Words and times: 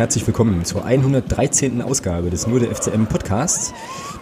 Herzlich 0.00 0.26
willkommen 0.26 0.64
zur 0.64 0.82
113. 0.82 1.82
Ausgabe 1.82 2.30
des 2.30 2.46
Nur 2.46 2.58
der 2.58 2.74
FCM 2.74 3.04
Podcasts. 3.04 3.74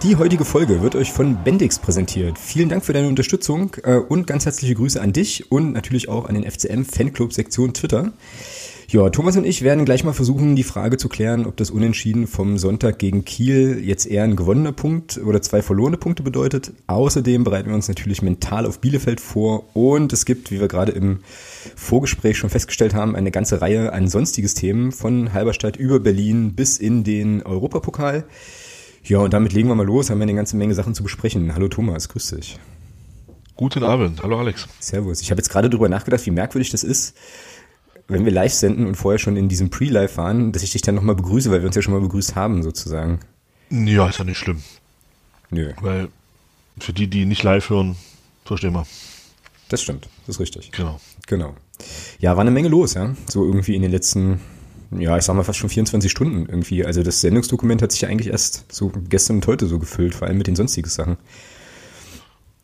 Die 0.03 0.17
heutige 0.17 0.45
Folge 0.45 0.83
wird 0.83 0.97
euch 0.97 1.13
von 1.13 1.45
Bendix 1.45 1.79
präsentiert. 1.79 2.37
Vielen 2.37 2.69
Dank 2.69 2.85
für 2.85 2.93
deine 2.93 3.07
Unterstützung 3.07 3.77
äh, 3.85 3.95
und 3.95 4.27
ganz 4.27 4.45
herzliche 4.45 4.75
Grüße 4.75 5.01
an 5.01 5.13
dich 5.13 5.53
und 5.53 5.73
natürlich 5.73 6.09
auch 6.09 6.29
an 6.29 6.35
den 6.35 6.51
FCM 6.51 6.83
Fanclub 6.83 7.33
Sektion 7.33 7.75
Twitter. 7.75 8.13
Ja, 8.91 9.11
Thomas 9.11 9.37
und 9.37 9.45
ich 9.45 9.61
werden 9.61 9.85
gleich 9.85 10.03
mal 10.03 10.15
versuchen, 10.15 10.57
die 10.57 10.63
Frage 10.63 10.97
zu 10.97 11.11
klären, 11.11 11.45
ob 11.45 11.59
das 11.59 11.71
Unentschieden 11.71 12.27
vom 12.27 12.57
Sonntag 12.57 12.99
gegen 12.99 13.23
Kiel 13.23 13.83
jetzt 13.85 14.07
eher 14.07 14.23
ein 14.25 14.35
gewonnener 14.35 14.73
Punkt 14.73 15.21
oder 15.23 15.43
zwei 15.43 15.61
verlorene 15.61 15.99
Punkte 15.99 16.23
bedeutet. 16.23 16.73
Außerdem 16.87 17.45
bereiten 17.45 17.69
wir 17.69 17.75
uns 17.75 17.89
natürlich 17.89 18.23
mental 18.23 18.65
auf 18.65 18.81
Bielefeld 18.81 19.21
vor 19.21 19.77
und 19.77 20.15
es 20.15 20.25
gibt, 20.25 20.51
wie 20.51 20.59
wir 20.59 20.69
gerade 20.69 20.93
im 20.93 21.19
Vorgespräch 21.77 22.39
schon 22.39 22.49
festgestellt 22.49 22.95
haben, 22.95 23.15
eine 23.15 23.31
ganze 23.31 23.61
Reihe 23.61 23.93
an 23.93 24.09
sonstiges 24.09 24.55
Themen 24.55 24.91
von 24.91 25.35
Halberstadt 25.35 25.77
über 25.77 26.01
Berlin 26.01 26.55
bis 26.55 26.79
in 26.79 27.05
den 27.05 27.43
Europapokal. 27.43 28.25
Ja, 29.05 29.19
und 29.19 29.35
damit 29.35 29.53
legen 29.53 29.69
wir 29.69 29.75
mal 29.75 29.85
los, 29.85 30.09
haben 30.09 30.19
wir 30.19 30.23
eine 30.23 30.35
ganze 30.35 30.57
Menge 30.57 30.73
Sachen 30.73 30.95
zu 30.95 31.03
besprechen. 31.03 31.55
Hallo 31.55 31.69
Thomas, 31.69 32.09
grüß 32.09 32.31
dich. 32.31 32.59
Guten 33.55 33.83
Abend, 33.83 34.23
hallo 34.23 34.39
Alex. 34.39 34.67
Servus. 34.81 35.21
Ich 35.21 35.31
habe 35.31 35.41
jetzt 35.41 35.51
gerade 35.51 35.69
darüber 35.69 35.91
nachgedacht, 35.91 36.25
wie 36.25 36.31
merkwürdig 36.31 36.71
das 36.71 36.85
ist, 36.85 37.15
wenn 38.09 38.25
wir 38.25 38.33
live 38.33 38.53
senden 38.53 38.87
und 38.87 38.97
vorher 38.97 39.19
schon 39.19 39.37
in 39.37 39.49
diesem 39.49 39.69
Pre-Live 39.71 40.17
waren, 40.17 40.53
dass 40.53 40.63
ich 40.63 40.73
dich 40.73 40.83
dann 40.83 40.95
nochmal 40.95 41.15
begrüße, 41.15 41.51
weil 41.51 41.61
wir 41.61 41.67
uns 41.67 41.77
ja 41.77 41.83
schon 41.83 41.93
mal 41.93 42.01
begrüßt 42.01 42.35
haben, 42.35 42.63
sozusagen. 42.63 43.21
Ja, 43.71 44.09
ist 44.09 44.19
ja 44.19 44.25
nicht 44.25 44.39
schlimm. 44.39 44.63
Nö. 45.51 45.73
Weil 45.81 46.09
für 46.81 46.95
die, 46.95 47.09
die 47.09 47.27
nicht 47.27 47.43
live 47.43 47.69
hören, 47.69 47.97
verstehen 48.45 48.73
wir. 48.73 48.87
Das 49.69 49.83
stimmt, 49.83 50.09
das 50.27 50.37
ist 50.37 50.41
richtig. 50.41 50.73
Genau. 50.73 50.99
Genau. 51.27 51.55
Ja, 52.19 52.37
war 52.37 52.41
eine 52.41 52.51
Menge 52.51 52.69
los, 52.69 52.95
ja. 52.95 53.15
So 53.29 53.45
irgendwie 53.45 53.75
in 53.75 53.83
den 53.83 53.91
letzten, 53.91 54.41
ja, 54.91 55.19
ich 55.19 55.25
sag 55.25 55.37
mal 55.37 55.45
fast 55.45 55.59
schon 55.59 55.69
24 55.69 56.11
Stunden 56.11 56.47
irgendwie. 56.47 56.87
Also 56.87 57.03
das 57.03 57.21
Sendungsdokument 57.21 57.83
hat 57.83 57.93
sich 57.93 58.01
ja 58.01 58.09
eigentlich 58.09 58.29
erst 58.33 58.73
so 58.73 58.91
gestern 59.09 59.37
und 59.37 59.47
heute 59.47 59.67
so 59.67 59.79
gefüllt, 59.79 60.15
vor 60.15 60.27
allem 60.27 60.39
mit 60.39 60.47
den 60.47 60.57
sonstigen 60.57 60.89
Sachen. 60.89 61.19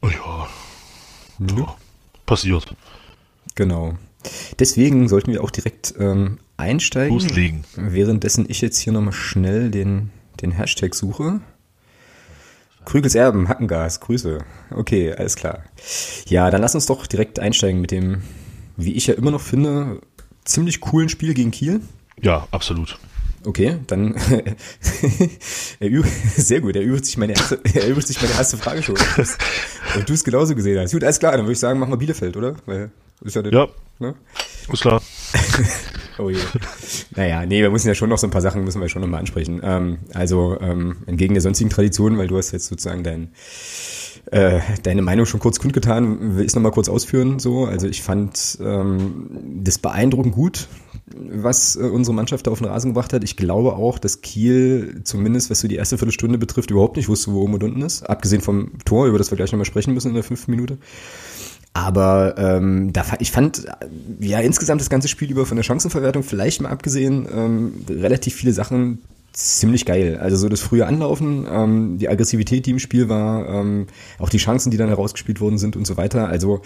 Oh 0.01 0.09
ja. 0.09 0.49
ja. 1.39 1.77
Passiert. 2.25 2.75
Genau. 3.55 3.99
Deswegen 4.59 5.09
sollten 5.09 5.33
wir 5.33 5.43
auch 5.43 5.51
direkt 5.51 5.95
ähm, 5.99 6.39
einsteigen. 6.57 7.15
Loslegen. 7.15 7.65
Währenddessen 7.77 8.47
ich 8.49 8.61
jetzt 8.61 8.79
hier 8.79 8.93
nochmal 8.93 9.13
schnell 9.13 9.71
den, 9.71 10.11
den 10.41 10.53
Hashtag 10.53 10.95
suche. 10.95 11.41
Krügels 12.85 13.15
Erben, 13.15 13.49
Hackengas, 13.49 14.01
Grüße. 14.01 14.39
Okay, 14.71 15.13
alles 15.13 15.37
klar. 15.37 15.65
Ja, 16.27 16.51
dann 16.51 16.61
lass 16.61 16.75
uns 16.75 16.87
doch 16.87 17.07
direkt 17.07 17.41
einsteigen 17.41 17.81
mit 17.81 17.91
dem, 17.91 18.23
wie 18.77 18.93
ich 18.93 19.07
ja 19.07 19.15
immer 19.15 19.31
noch 19.31 19.41
finde, 19.41 20.01
ziemlich 20.45 20.81
coolen 20.81 21.09
Spiel 21.09 21.35
gegen 21.35 21.51
Kiel. 21.51 21.81
Ja, 22.21 22.47
absolut. 22.51 22.99
Okay, 23.47 23.79
dann 23.87 24.15
sehr 26.37 26.61
gut, 26.63 26.77
er 26.77 26.83
übt 26.83 27.05
sich 27.05 27.19
meine 27.19 27.35
erste, 27.35 27.61
er 27.75 27.89
übt 27.89 28.07
sich 28.07 28.21
meine 28.23 28.33
erste 28.33 28.57
Frage 28.57 28.83
schon. 28.83 28.97
Und 29.97 30.09
du 30.09 30.15
es 30.15 30.25
genauso 30.25 30.55
gesehen 30.55 30.81
hast. 30.81 30.93
Gut, 30.93 31.05
alles 31.05 31.19
klar, 31.19 31.33
dann 31.33 31.43
würde 31.43 31.53
ich 31.53 31.59
sagen, 31.59 31.79
machen 31.79 31.93
wir 31.93 31.99
Bielefeld, 31.99 32.37
oder? 32.37 32.55
Weil 32.65 32.91
ist 33.23 33.37
ja, 33.37 33.43
den, 33.43 33.53
ja. 33.53 33.69
Ne? 33.99 34.15
Ist 34.73 34.83
klar. 34.83 35.01
oh 36.19 36.31
je. 36.31 36.39
Naja, 37.17 37.47
nee, 37.47 37.63
wir 37.63 37.71
müssen 37.71 37.89
ja 37.89 37.95
schon 37.95 38.09
noch 38.09 38.19
so 38.19 38.27
ein 38.27 38.31
paar 38.31 38.41
Sachen 38.41 38.65
müssen 38.65 38.81
wir 38.81 38.89
schon 38.89 39.03
nochmal 39.03 39.21
ansprechen. 39.21 39.61
Ähm, 39.63 39.99
also 40.13 40.59
ähm, 40.61 40.97
entgegen 41.07 41.35
der 41.35 41.43
sonstigen 41.43 41.71
Tradition, 41.71 42.19
weil 42.19 42.27
du 42.27 42.37
hast 42.37 42.53
jetzt 42.53 42.67
sozusagen 42.67 43.05
dein 43.05 43.33
äh, 44.31 44.61
deine 44.83 45.03
Meinung 45.03 45.27
schon 45.27 45.41
kurz 45.41 45.61
kundgetan, 45.61 46.37
will 46.37 46.45
ich 46.45 46.49
es 46.49 46.55
nochmal 46.55 46.73
kurz 46.73 46.89
ausführen. 46.89 47.39
So, 47.39 47.67
also 47.67 47.87
ich 47.87 48.03
fand 48.03 48.59
ähm, 48.61 49.61
das 49.63 49.79
beeindruckend 49.79 50.35
gut, 50.35 50.69
was 51.15 51.77
äh, 51.77 51.81
unsere 51.81 52.15
Mannschaft 52.15 52.47
da 52.47 52.51
auf 52.51 52.59
den 52.59 52.69
Rasen 52.69 52.91
gebracht 52.91 53.13
hat. 53.13 53.23
Ich 53.23 53.37
glaube 53.37 53.75
auch, 53.75 53.99
dass 53.99 54.23
Kiel 54.23 55.03
zumindest, 55.05 55.51
was 55.51 55.61
so 55.61 55.69
die 55.69 55.77
erste 55.77 55.99
Viertelstunde 55.99 56.39
betrifft, 56.39 56.71
überhaupt 56.71 56.97
nicht 56.97 57.09
wusste, 57.09 57.33
wo 57.33 57.43
oben 57.43 57.55
und 57.55 57.65
unten 57.65 57.83
ist. 57.83 58.03
Abgesehen 58.09 58.41
vom 58.41 58.73
Tor, 58.85 59.07
über 59.07 59.19
das 59.19 59.31
wir 59.31 59.37
gleich 59.37 59.53
nochmal 59.53 59.67
sprechen 59.67 59.93
müssen 59.93 60.09
in 60.09 60.15
der 60.15 60.25
fünften 60.25 60.51
Minute. 60.51 60.79
Aber 61.75 62.37
ähm, 62.39 62.93
da, 62.93 63.05
ich 63.19 63.33
fand 63.33 63.67
ja 64.21 64.39
insgesamt 64.39 64.81
das 64.81 64.89
ganze 64.89 65.09
Spiel 65.09 65.31
über 65.31 65.45
von 65.45 65.57
der 65.57 65.65
Chancenverwertung 65.65 66.23
vielleicht 66.23 66.61
mal 66.61 66.71
abgesehen 66.71 67.29
ähm, 67.35 67.85
relativ 67.89 68.35
viele 68.35 68.53
Sachen 68.53 69.03
ziemlich 69.33 69.85
geil. 69.85 70.19
Also 70.21 70.37
so 70.37 70.49
das 70.49 70.61
frühe 70.61 70.87
Anlaufen, 70.87 71.47
ähm, 71.51 71.99
die 71.99 72.09
Aggressivität, 72.09 72.67
die 72.67 72.71
im 72.71 72.79
Spiel 72.79 73.09
war, 73.09 73.49
ähm, 73.49 73.89
auch 74.21 74.29
die 74.29 74.39
Chancen, 74.39 74.71
die 74.71 74.77
dann 74.77 74.89
herausgespielt 74.89 75.41
worden 75.41 75.59
sind 75.59 75.75
und 75.75 75.85
so 75.85 75.97
weiter. 75.97 76.29
Also 76.29 76.63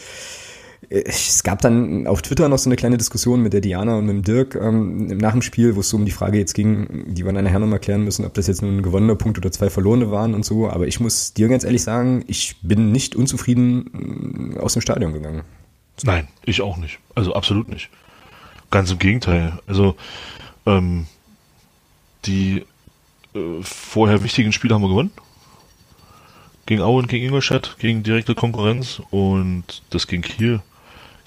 es 0.91 1.43
gab 1.43 1.61
dann 1.61 2.07
auf 2.07 2.23
Twitter 2.23 2.49
noch 2.49 2.59
so 2.59 2.69
eine 2.69 2.77
kleine 2.77 2.97
Diskussion 2.97 3.43
mit 3.43 3.53
der 3.53 3.61
Diana 3.61 3.97
und 3.97 4.07
mit 4.07 4.15
dem 4.17 4.23
Dirk 4.23 4.55
ähm, 4.55 5.07
nach 5.19 5.33
dem 5.33 5.43
Spiel, 5.43 5.77
wo 5.77 5.81
es 5.81 5.91
so 5.91 5.99
um 5.99 6.07
die 6.07 6.13
Frage 6.13 6.39
jetzt 6.39 6.55
ging, 6.55 7.15
die 7.15 7.25
wir 7.25 7.33
dann 7.33 7.45
nachher 7.45 7.59
nochmal 7.59 7.79
klären 7.79 8.05
müssen, 8.05 8.25
ob 8.25 8.33
das 8.35 8.47
jetzt 8.47 8.63
nun 8.63 8.79
ein 8.79 8.83
gewonnener 8.83 9.15
Punkt 9.15 9.37
oder 9.37 9.53
zwei 9.53 9.69
verlorene 9.69 10.11
waren 10.11 10.35
und 10.35 10.45
so. 10.45 10.71
Aber 10.71 10.87
ich 10.87 10.99
muss 10.99 11.35
dir 11.35 11.49
ganz 11.49 11.65
ehrlich 11.65 11.83
sagen, 11.83 12.25
ich 12.27 12.57
bin 12.63 12.91
nicht 12.91 13.17
unzufrieden 13.17 14.55
äh, 14.57 14.61
aus 14.61 14.73
dem 14.73 14.83
Stadion 14.83 15.13
gegangen. 15.13 15.43
Nein, 16.05 16.29
ich 16.45 16.63
auch 16.63 16.79
nicht. 16.79 17.01
Also 17.15 17.35
absolut 17.35 17.69
nicht. 17.69 17.91
Ganz 18.71 18.91
im 18.91 18.99
Gegenteil. 18.99 19.59
Also 19.67 19.95
ähm, 20.65 21.07
die 22.25 22.65
äh, 23.35 23.63
vorher 23.63 24.23
wichtigen 24.25 24.53
Spiele 24.53 24.75
haben 24.75 24.83
wir 24.83 24.89
gewonnen 24.89 25.11
gegen 26.69 26.83
Aue 26.83 26.99
und 26.99 27.09
gegen 27.09 27.25
Ingolstadt, 27.25 27.77
gegen 27.79 28.03
direkte 28.03 28.35
Konkurrenz 28.35 29.01
und 29.11 29.83
das 29.89 30.07
gegen 30.07 30.23
Kiel. 30.23 30.61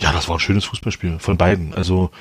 Ja, 0.02 0.12
das 0.12 0.28
war 0.28 0.38
ein 0.38 0.40
schönes 0.40 0.66
Fußballspiel 0.66 1.20
von 1.20 1.38
beiden. 1.38 1.74
Also 1.74 2.12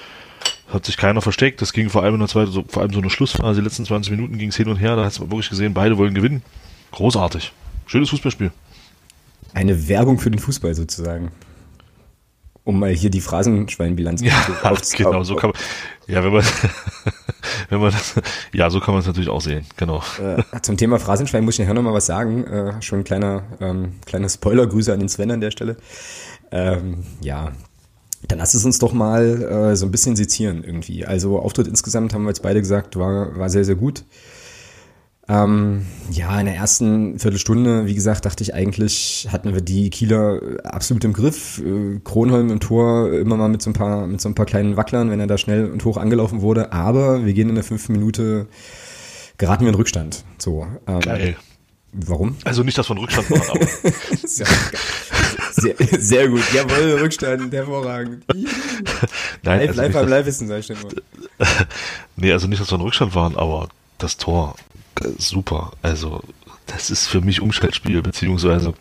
hat 0.68 0.86
sich 0.86 0.96
keiner 0.96 1.22
versteckt. 1.22 1.60
Das 1.60 1.72
ging 1.72 1.90
vor 1.90 2.02
allem 2.02 2.14
in 2.14 2.20
der 2.20 2.28
zweiten, 2.28 2.52
so, 2.52 2.64
vor 2.68 2.82
allem 2.82 2.92
so 2.92 3.00
eine 3.00 3.10
Schlussphase, 3.10 3.60
die 3.60 3.64
letzten 3.64 3.84
20 3.84 4.12
Minuten 4.12 4.38
ging 4.38 4.50
es 4.50 4.56
hin 4.56 4.68
und 4.68 4.76
her. 4.76 4.96
Da 4.96 5.04
hat 5.04 5.18
man 5.18 5.30
wirklich 5.30 5.50
gesehen, 5.50 5.74
beide 5.74 5.98
wollen 5.98 6.14
gewinnen. 6.14 6.42
Großartig. 6.92 7.52
Schönes 7.86 8.10
Fußballspiel. 8.10 8.52
Eine 9.52 9.88
Werbung 9.88 10.18
für 10.18 10.30
den 10.30 10.38
Fußball 10.38 10.74
sozusagen 10.74 11.32
um 12.64 12.78
mal 12.78 12.90
hier 12.90 13.10
die 13.10 13.20
Phrasenschweinbilanz 13.20 14.22
ja, 14.22 14.32
auf, 14.62 14.80
genau, 14.96 15.22
so 15.22 15.34
kann 15.34 15.50
man, 15.50 15.58
ja, 16.06 16.22
wenn 16.22 16.32
man, 16.32 16.44
wenn 17.68 17.80
man 17.80 17.90
das, 17.90 18.14
ja, 18.52 18.70
so 18.70 18.80
kann 18.80 18.94
man 18.94 19.00
es 19.00 19.06
natürlich 19.06 19.28
auch 19.28 19.40
sehen, 19.40 19.66
genau. 19.76 20.02
Äh, 20.22 20.42
zum 20.62 20.76
Thema 20.76 20.98
Phrasenschwein 20.98 21.44
muss 21.44 21.54
ich 21.54 21.60
nachher 21.60 21.74
nochmal 21.74 21.94
was 21.94 22.06
sagen, 22.06 22.44
äh, 22.44 22.82
schon 22.82 23.00
ein 23.00 23.04
kleiner, 23.04 23.44
ähm, 23.60 23.94
kleiner 24.06 24.28
Spoiler-Grüße 24.28 24.92
an 24.92 25.00
den 25.00 25.08
Sven 25.08 25.30
an 25.30 25.40
der 25.40 25.50
Stelle. 25.50 25.76
Ähm, 26.52 27.04
ja, 27.20 27.52
dann 28.30 28.38
lass 28.38 28.54
es 28.54 28.64
uns 28.64 28.78
doch 28.78 28.92
mal 28.92 29.42
äh, 29.42 29.76
so 29.76 29.86
ein 29.86 29.90
bisschen 29.90 30.16
sezieren 30.16 30.62
irgendwie. 30.64 31.04
Also 31.04 31.38
Auftritt 31.38 31.66
insgesamt 31.66 32.14
haben 32.14 32.22
wir 32.22 32.30
jetzt 32.30 32.42
beide 32.42 32.60
gesagt, 32.60 32.96
war, 32.96 33.36
war 33.36 33.50
sehr, 33.50 33.64
sehr 33.64 33.74
gut. 33.74 34.04
Ähm, 35.28 35.86
ja, 36.10 36.38
in 36.40 36.46
der 36.46 36.56
ersten 36.56 37.18
Viertelstunde, 37.18 37.86
wie 37.86 37.94
gesagt, 37.94 38.24
dachte 38.24 38.42
ich 38.42 38.52
eigentlich, 38.52 39.28
hatten 39.30 39.54
wir 39.54 39.60
die 39.60 39.90
Kieler 39.90 40.40
absolut 40.64 41.04
im 41.04 41.12
Griff. 41.12 41.62
Äh, 41.64 42.00
Kronholm 42.02 42.50
im 42.50 42.60
Tor 42.60 43.12
immer 43.12 43.36
mal 43.36 43.48
mit 43.48 43.62
so 43.62 43.70
ein 43.70 43.74
paar, 43.74 44.06
mit 44.06 44.20
so 44.20 44.28
ein 44.28 44.34
paar 44.34 44.46
kleinen 44.46 44.76
Wacklern, 44.76 45.10
wenn 45.10 45.20
er 45.20 45.28
da 45.28 45.38
schnell 45.38 45.70
und 45.70 45.84
hoch 45.84 45.96
angelaufen 45.98 46.40
wurde. 46.40 46.72
Aber 46.72 47.24
wir 47.24 47.32
gehen 47.32 47.48
in 47.48 47.54
der 47.54 47.64
fünften 47.64 47.92
Minute, 47.92 48.48
geraten 49.38 49.64
wir 49.64 49.70
in 49.70 49.76
Rückstand. 49.76 50.24
So. 50.38 50.66
Ähm, 50.86 51.00
Geil. 51.00 51.36
Warum? 51.92 52.36
Also 52.44 52.62
nicht, 52.62 52.78
dass 52.78 52.88
wir 52.88 52.96
in 52.96 53.02
Rückstand 53.02 53.30
waren, 53.30 53.50
aber. 53.50 53.66
sehr, 54.26 54.46
sehr, 55.52 55.74
sehr, 56.00 56.28
gut. 56.28 56.42
Jawohl, 56.54 57.00
Rückstand, 57.00 57.52
hervorragend. 57.52 58.24
Nein, 59.42 59.60
live, 59.60 59.68
also 59.68 59.82
live 59.82 59.96
am 59.96 60.08
Live 60.08 60.26
ich 60.28 60.66
schon 60.66 60.76
mal. 60.80 60.94
nee, 62.16 62.32
also 62.32 62.46
nicht, 62.46 62.60
dass 62.60 62.70
wir 62.70 62.76
in 62.76 62.82
Rückstand 62.82 63.14
waren, 63.14 63.36
aber 63.36 63.68
das 63.98 64.16
Tor, 64.16 64.54
super. 65.18 65.72
Also, 65.82 66.22
das 66.66 66.90
ist 66.90 67.08
für 67.08 67.20
mich 67.20 67.40
Umschaltspiel, 67.40 68.02
beziehungsweise 68.02 68.74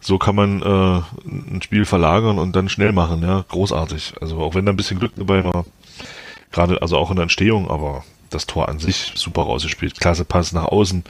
so 0.00 0.18
kann 0.18 0.34
man 0.34 0.60
äh, 0.60 1.02
ein 1.26 1.62
Spiel 1.62 1.86
verlagern 1.86 2.38
und 2.38 2.54
dann 2.54 2.68
schnell 2.68 2.92
machen, 2.92 3.22
ja, 3.22 3.42
großartig. 3.48 4.14
Also 4.20 4.38
auch 4.40 4.54
wenn 4.54 4.66
da 4.66 4.72
ein 4.72 4.76
bisschen 4.76 4.98
Glück 4.98 5.12
dabei 5.16 5.44
war, 5.44 5.64
gerade 6.52 6.82
also 6.82 6.98
auch 6.98 7.08
in 7.08 7.16
der 7.16 7.22
Entstehung, 7.24 7.70
aber 7.70 8.04
das 8.28 8.46
Tor 8.46 8.68
an 8.68 8.78
sich 8.78 9.12
super 9.14 9.42
rausgespielt. 9.42 9.98
Klasse 9.98 10.26
Pass 10.26 10.52
nach 10.52 10.66
außen, 10.66 11.04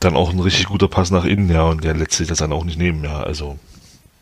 dann 0.00 0.16
auch 0.16 0.32
ein 0.32 0.40
richtig 0.40 0.66
guter 0.66 0.88
Pass 0.88 1.10
nach 1.10 1.24
innen, 1.24 1.50
ja, 1.50 1.64
und 1.64 1.84
der 1.84 1.94
lässt 1.94 2.12
sich 2.12 2.28
das 2.28 2.38
dann 2.38 2.52
auch 2.52 2.64
nicht 2.64 2.78
nehmen, 2.78 3.04
ja, 3.04 3.22
also 3.22 3.58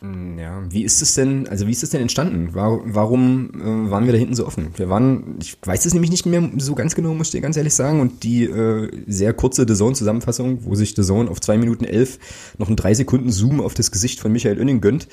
hm, 0.05 0.38
ja, 0.38 0.62
wie 0.69 0.85
ist 0.85 1.00
es 1.00 1.15
denn, 1.15 1.49
also 1.49 1.67
wie 1.67 1.71
ist 1.71 1.82
es 1.82 1.88
denn 1.88 2.03
entstanden? 2.03 2.50
Warum, 2.53 2.82
warum 2.85 3.50
äh, 3.55 3.91
waren 3.91 4.05
wir 4.05 4.12
da 4.12 4.19
hinten 4.19 4.35
so 4.35 4.47
offen? 4.47 4.69
Wir 4.76 4.91
waren, 4.91 5.38
ich 5.41 5.56
weiß 5.62 5.87
es 5.87 5.94
nämlich 5.94 6.11
nicht 6.11 6.26
mehr 6.26 6.50
so 6.59 6.75
ganz 6.75 6.94
genau, 6.94 7.15
muss 7.15 7.29
ich 7.29 7.32
dir 7.32 7.41
ganz 7.41 7.56
ehrlich 7.56 7.73
sagen. 7.73 8.00
Und 8.00 8.23
die 8.23 8.44
äh, 8.44 8.91
sehr 9.06 9.32
kurze 9.32 9.65
The 9.67 9.75
Zone-Zusammenfassung, 9.75 10.67
wo 10.67 10.75
sich 10.75 10.94
The 10.94 11.03
Zone 11.03 11.31
auf 11.31 11.41
zwei 11.41 11.56
Minuten 11.56 11.85
elf 11.85 12.19
noch 12.59 12.67
einen 12.67 12.76
drei 12.76 12.93
Sekunden 12.93 13.32
Zoom 13.32 13.62
auf 13.62 13.73
das 13.73 13.91
Gesicht 13.91 14.21
von 14.21 14.31
Michael 14.31 14.59
Oenning 14.59 14.82
gönnt, 14.82 15.09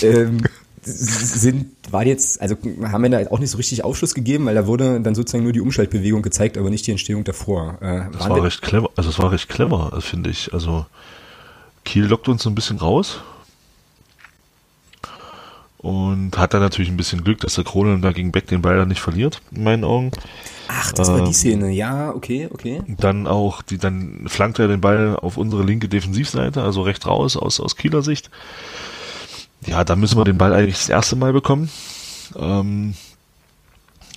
ähm, 0.00 0.38
sind, 0.84 1.66
war 1.90 2.06
jetzt, 2.06 2.40
also 2.40 2.56
haben 2.82 3.02
wir 3.02 3.10
da 3.10 3.30
auch 3.30 3.38
nicht 3.38 3.50
so 3.50 3.56
richtig 3.56 3.84
Aufschluss 3.84 4.14
gegeben, 4.14 4.46
weil 4.46 4.54
da 4.54 4.66
wurde 4.66 5.00
dann 5.00 5.14
sozusagen 5.14 5.44
nur 5.44 5.52
die 5.52 5.60
Umschaltbewegung 5.60 6.22
gezeigt, 6.22 6.58
aber 6.58 6.70
nicht 6.70 6.86
die 6.86 6.90
Entstehung 6.90 7.24
davor. 7.24 7.78
Äh, 7.80 8.10
das 8.12 8.28
war 8.28 8.42
recht 8.42 8.62
clever, 8.62 8.90
also 8.96 9.10
es 9.10 9.18
war 9.18 9.32
recht 9.32 9.48
clever, 9.48 9.98
finde 10.00 10.30
ich. 10.30 10.52
Also 10.52 10.86
Kiel 11.84 12.04
lockt 12.04 12.28
uns 12.28 12.42
so 12.42 12.50
ein 12.50 12.54
bisschen 12.54 12.78
raus 12.78 13.20
und 15.84 16.38
hat 16.38 16.54
dann 16.54 16.62
natürlich 16.62 16.90
ein 16.90 16.96
bisschen 16.96 17.24
Glück, 17.24 17.40
dass 17.40 17.56
der 17.56 17.64
Krone 17.64 18.00
da 18.00 18.12
gegen 18.12 18.32
Beck 18.32 18.46
den 18.46 18.62
Ball 18.62 18.78
dann 18.78 18.88
nicht 18.88 19.02
verliert, 19.02 19.42
in 19.52 19.64
meinen 19.64 19.84
Augen. 19.84 20.12
Ach, 20.66 20.92
das 20.92 21.08
war 21.08 21.20
die 21.20 21.26
ähm, 21.26 21.32
Szene. 21.34 21.70
Ja, 21.72 22.14
okay, 22.14 22.48
okay. 22.50 22.80
Dann 22.86 23.26
auch, 23.26 23.60
die, 23.60 23.76
dann 23.76 24.24
flankt 24.26 24.58
er 24.58 24.66
den 24.66 24.80
Ball 24.80 25.14
auf 25.16 25.36
unsere 25.36 25.62
linke 25.62 25.90
Defensivseite, 25.90 26.62
also 26.62 26.80
rechts 26.80 27.06
raus 27.06 27.36
aus, 27.36 27.60
aus 27.60 27.76
Kieler 27.76 28.00
Sicht. 28.00 28.30
Ja, 29.66 29.84
da 29.84 29.96
müssen 29.96 30.18
wir 30.18 30.24
den 30.24 30.38
Ball 30.38 30.52
eigentlich 30.52 30.76
das 30.76 30.88
erste 30.88 31.16
Mal 31.16 31.32
bekommen. 31.32 31.70
Ähm, 32.36 32.94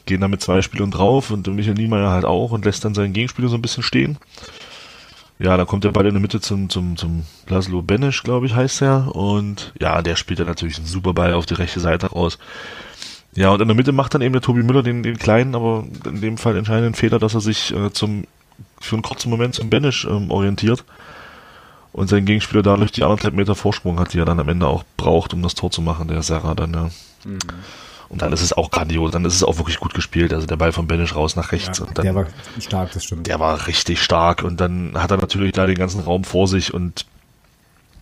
gehen 0.05 0.21
dann 0.21 0.31
mit 0.31 0.41
zwei 0.41 0.61
Spielern 0.61 0.91
drauf 0.91 1.31
und 1.31 1.47
Michael 1.47 1.75
Niemeyer 1.75 2.09
halt 2.09 2.25
auch 2.25 2.51
und 2.51 2.65
lässt 2.65 2.83
dann 2.85 2.95
seinen 2.95 3.13
Gegenspieler 3.13 3.49
so 3.49 3.55
ein 3.55 3.61
bisschen 3.61 3.83
stehen. 3.83 4.17
Ja, 5.39 5.55
da 5.55 5.65
kommt 5.65 5.83
der 5.83 5.91
Ball 5.91 6.07
in 6.07 6.13
der 6.13 6.21
Mitte 6.21 6.41
zum, 6.41 6.69
zum, 6.69 6.97
zum 6.97 7.23
Laszlo 7.47 7.83
Benesch, 7.83 8.23
glaube 8.23 8.47
ich, 8.47 8.55
heißt 8.55 8.81
er. 8.81 9.15
Und 9.15 9.73
ja, 9.79 10.01
der 10.01 10.15
spielt 10.15 10.39
dann 10.39 10.47
natürlich 10.47 10.77
einen 10.77 10.87
super 10.87 11.13
Ball 11.13 11.33
auf 11.33 11.45
die 11.45 11.53
rechte 11.53 11.79
Seite 11.79 12.07
raus. 12.07 12.39
Ja, 13.35 13.49
und 13.51 13.61
in 13.61 13.67
der 13.67 13.77
Mitte 13.77 13.91
macht 13.91 14.15
dann 14.15 14.23
eben 14.23 14.33
der 14.33 14.41
Tobi 14.41 14.63
Müller 14.63 14.81
den, 14.81 15.03
den 15.03 15.19
kleinen, 15.19 15.53
aber 15.53 15.85
in 16.05 16.21
dem 16.21 16.37
Fall 16.39 16.57
entscheidenden 16.57 16.95
Fehler, 16.95 17.19
dass 17.19 17.35
er 17.35 17.41
sich 17.41 17.71
äh, 17.71 17.93
zum, 17.93 18.23
für 18.79 18.95
einen 18.95 19.03
kurzen 19.03 19.29
Moment 19.29 19.53
zum 19.53 19.69
Benesch 19.69 20.05
ähm, 20.05 20.31
orientiert 20.31 20.83
und 21.97 22.09
sein 22.09 22.25
Gegenspieler 22.25 22.61
dadurch 22.61 22.91
die 22.91 23.03
anderthalb 23.03 23.33
Meter 23.33 23.55
Vorsprung 23.55 23.99
hat, 23.99 24.13
die 24.13 24.19
er 24.19 24.25
dann 24.25 24.39
am 24.39 24.47
Ende 24.47 24.67
auch 24.67 24.83
braucht, 24.97 25.33
um 25.33 25.41
das 25.41 25.55
Tor 25.55 25.71
zu 25.71 25.81
machen, 25.81 26.07
der 26.07 26.21
Serra 26.21 26.53
dann, 26.53 26.71
ja. 26.71 26.89
Mhm. 27.25 27.39
Und 28.07 28.21
dann 28.21 28.31
ist 28.31 28.41
es 28.41 28.53
auch 28.53 28.69
grandios, 28.69 29.11
dann 29.11 29.25
ist 29.25 29.33
es 29.33 29.43
auch 29.43 29.57
wirklich 29.57 29.79
gut 29.79 29.95
gespielt. 29.95 30.31
Also 30.31 30.45
der 30.45 30.55
Ball 30.55 30.71
von 30.71 30.87
Benisch 30.87 31.15
raus 31.15 31.35
nach 31.35 31.51
rechts. 31.51 31.79
Ja, 31.79 31.85
und 31.85 31.97
dann, 31.97 32.05
der 32.05 32.15
war 32.15 32.27
stark, 32.59 32.91
das 32.93 33.03
stimmt. 33.03 33.25
Der 33.25 33.39
war 33.39 33.65
richtig 33.65 34.01
stark 34.01 34.43
und 34.43 34.61
dann 34.61 34.93
hat 34.93 35.09
er 35.09 35.17
natürlich 35.17 35.53
da 35.53 35.65
den 35.65 35.75
ganzen 35.75 36.01
Raum 36.01 36.23
vor 36.23 36.47
sich 36.47 36.71
und 36.71 37.07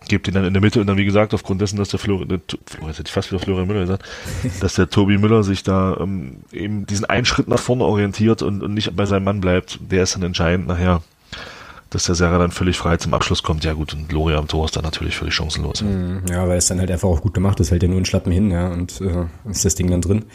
gibt 0.08 0.28
ihn 0.28 0.34
dann 0.34 0.44
in 0.44 0.52
der 0.52 0.60
Mitte 0.60 0.78
und 0.78 0.86
dann 0.86 0.98
wie 0.98 1.06
gesagt 1.06 1.32
aufgrund 1.32 1.62
dessen, 1.62 1.78
dass 1.78 1.88
der 1.88 1.98
Florian, 1.98 2.30
oh, 2.30 2.86
jetzt 2.86 2.98
hätte 2.98 3.08
ich 3.08 3.12
fast 3.12 3.32
wieder 3.32 3.40
Florian 3.40 3.66
Müller 3.66 3.80
gesagt, 3.80 4.04
dass 4.60 4.74
der 4.74 4.90
Tobi 4.90 5.16
Müller 5.16 5.42
sich 5.42 5.62
da 5.62 5.96
ähm, 5.98 6.36
eben 6.52 6.86
diesen 6.86 7.06
einen 7.06 7.24
Schritt 7.24 7.48
nach 7.48 7.58
vorne 7.58 7.84
orientiert 7.84 8.42
und, 8.42 8.62
und 8.62 8.74
nicht 8.74 8.94
bei 8.94 9.06
seinem 9.06 9.24
Mann 9.24 9.40
bleibt, 9.40 9.80
der 9.90 10.02
ist 10.02 10.14
dann 10.14 10.22
entscheidend 10.22 10.68
nachher 10.68 11.02
dass 11.96 12.04
der 12.04 12.14
Serra 12.14 12.38
dann 12.38 12.50
völlig 12.50 12.76
frei 12.76 12.98
zum 12.98 13.14
Abschluss 13.14 13.42
kommt. 13.42 13.64
Ja 13.64 13.72
gut, 13.72 13.94
und 13.94 14.12
Loria 14.12 14.36
am 14.36 14.48
Tor 14.48 14.66
ist 14.66 14.76
dann 14.76 14.84
natürlich 14.84 15.16
völlig 15.16 15.34
chancenlos. 15.34 15.82
Mhm. 15.82 16.22
Ja, 16.30 16.46
weil 16.46 16.58
es 16.58 16.66
dann 16.66 16.78
halt 16.78 16.90
einfach 16.90 17.08
auch 17.08 17.22
gut 17.22 17.32
gemacht 17.32 17.58
ist, 17.58 17.70
hält 17.70 17.82
ja 17.82 17.88
nur 17.88 17.96
einen 17.96 18.04
Schlappen 18.04 18.30
hin, 18.30 18.50
ja, 18.50 18.68
und 18.68 19.00
äh, 19.00 19.24
ist 19.50 19.64
das 19.64 19.74
Ding 19.76 19.90
dann 19.90 20.02
drin. 20.02 20.26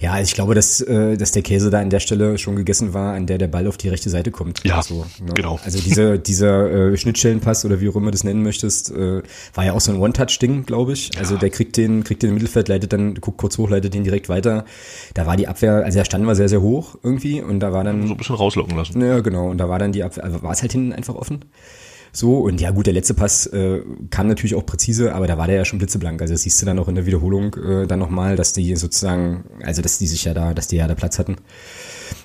Ja, 0.00 0.12
also 0.12 0.24
ich 0.24 0.34
glaube, 0.34 0.56
dass, 0.56 0.80
äh, 0.80 1.16
dass 1.16 1.30
der 1.30 1.42
Käse 1.42 1.70
da 1.70 1.78
an 1.78 1.90
der 1.90 2.00
Stelle 2.00 2.38
schon 2.38 2.56
gegessen 2.56 2.92
war, 2.92 3.14
an 3.14 3.26
der 3.26 3.38
der 3.38 3.46
Ball 3.46 3.68
auf 3.68 3.76
die 3.76 3.88
rechte 3.88 4.10
Seite 4.10 4.32
kommt. 4.32 4.64
Ja, 4.64 4.78
also, 4.78 5.06
ne? 5.24 5.32
genau. 5.34 5.60
Also 5.64 5.80
diese, 5.80 6.18
dieser 6.26 6.92
äh, 6.92 6.96
Schnittstellenpass 6.96 7.64
oder 7.64 7.80
wie 7.80 7.88
auch 7.88 7.94
immer 7.94 8.06
du 8.06 8.12
das 8.12 8.24
nennen 8.24 8.42
möchtest, 8.42 8.90
äh, 8.90 9.22
war 9.54 9.64
ja 9.64 9.74
auch 9.74 9.80
so 9.80 9.92
ein 9.92 9.98
One-Touch-Ding, 9.98 10.66
glaube 10.66 10.92
ich. 10.92 11.16
Also 11.18 11.34
ja. 11.34 11.40
der 11.40 11.50
kriegt 11.50 11.76
den, 11.76 12.02
kriegt 12.02 12.24
den 12.24 12.30
im 12.30 12.34
Mittelfeld, 12.34 12.66
leitet 12.66 12.92
dann, 12.92 13.14
guckt 13.14 13.38
kurz 13.38 13.58
hoch, 13.58 13.70
leitet 13.70 13.94
den 13.94 14.02
direkt 14.02 14.28
weiter. 14.28 14.64
Da 15.14 15.26
war 15.26 15.36
die 15.36 15.46
Abwehr, 15.46 15.84
also 15.84 15.98
der 15.98 16.04
Stand 16.04 16.26
war 16.26 16.34
sehr, 16.34 16.48
sehr 16.48 16.62
hoch 16.62 16.96
irgendwie 17.04 17.42
und 17.42 17.60
da 17.60 17.72
war 17.72 17.84
dann... 17.84 18.08
So 18.08 18.14
ein 18.14 18.16
bisschen 18.16 18.34
rauslocken 18.34 18.76
lassen. 18.76 19.00
Ja, 19.00 19.20
genau. 19.20 19.48
Und 19.50 19.58
da 19.58 19.68
war 19.68 19.78
dann 19.78 19.92
die 19.92 20.02
Abwehr, 20.02 20.24
also 20.24 20.42
war 20.42 20.52
es 20.52 20.62
halt 20.62 20.72
hinten 20.72 20.95
einfach 20.96 21.14
offen. 21.14 21.44
So, 22.16 22.38
und 22.38 22.62
ja 22.62 22.70
gut, 22.70 22.86
der 22.86 22.94
letzte 22.94 23.12
Pass 23.12 23.46
äh, 23.48 23.82
kam 24.08 24.26
natürlich 24.26 24.54
auch 24.54 24.64
präzise, 24.64 25.14
aber 25.14 25.26
da 25.26 25.36
war 25.36 25.48
der 25.48 25.56
ja 25.56 25.64
schon 25.66 25.78
blitzeblank. 25.78 26.22
Also 26.22 26.32
das 26.32 26.42
siehst 26.42 26.60
du 26.62 26.64
dann 26.64 26.78
auch 26.78 26.88
in 26.88 26.94
der 26.94 27.04
Wiederholung 27.04 27.54
äh, 27.56 27.86
dann 27.86 27.98
nochmal, 27.98 28.36
dass 28.36 28.54
die 28.54 28.74
sozusagen, 28.74 29.44
also 29.62 29.82
dass 29.82 29.98
die 29.98 30.06
sich 30.06 30.24
ja 30.24 30.32
da, 30.32 30.54
dass 30.54 30.66
die 30.66 30.76
ja 30.76 30.88
da 30.88 30.94
Platz 30.94 31.18
hatten. 31.18 31.36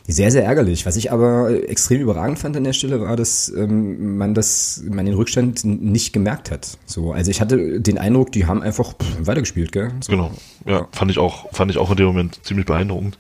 Sehr, 0.08 0.32
sehr 0.32 0.46
ärgerlich. 0.46 0.86
Was 0.86 0.96
ich 0.96 1.12
aber 1.12 1.70
extrem 1.70 2.00
überragend 2.00 2.40
fand 2.40 2.56
an 2.56 2.64
der 2.64 2.72
Stelle 2.72 3.02
war, 3.02 3.18
dass 3.18 3.50
ähm, 3.50 4.18
man 4.18 4.34
das, 4.34 4.82
man 4.90 5.06
den 5.06 5.16
Rückstand 5.16 5.66
nicht 5.66 6.14
gemerkt 6.14 6.52
hat. 6.52 6.78
So, 6.86 7.12
also 7.12 7.30
ich 7.30 7.42
hatte 7.42 7.82
den 7.82 7.98
Eindruck, 7.98 8.32
die 8.32 8.46
haben 8.46 8.62
einfach 8.64 8.94
pff, 8.94 9.28
weitergespielt, 9.28 9.74
gell? 9.74 9.92
So. 10.00 10.12
Genau. 10.12 10.32
Ja, 10.66 10.88
fand 10.94 11.12
ich 11.12 11.18
auch, 11.18 11.52
fand 11.52 11.70
ich 11.70 11.78
auch 11.78 11.92
in 11.92 11.98
dem 11.98 12.06
Moment 12.06 12.40
ziemlich 12.46 12.66
beeindruckend, 12.66 13.18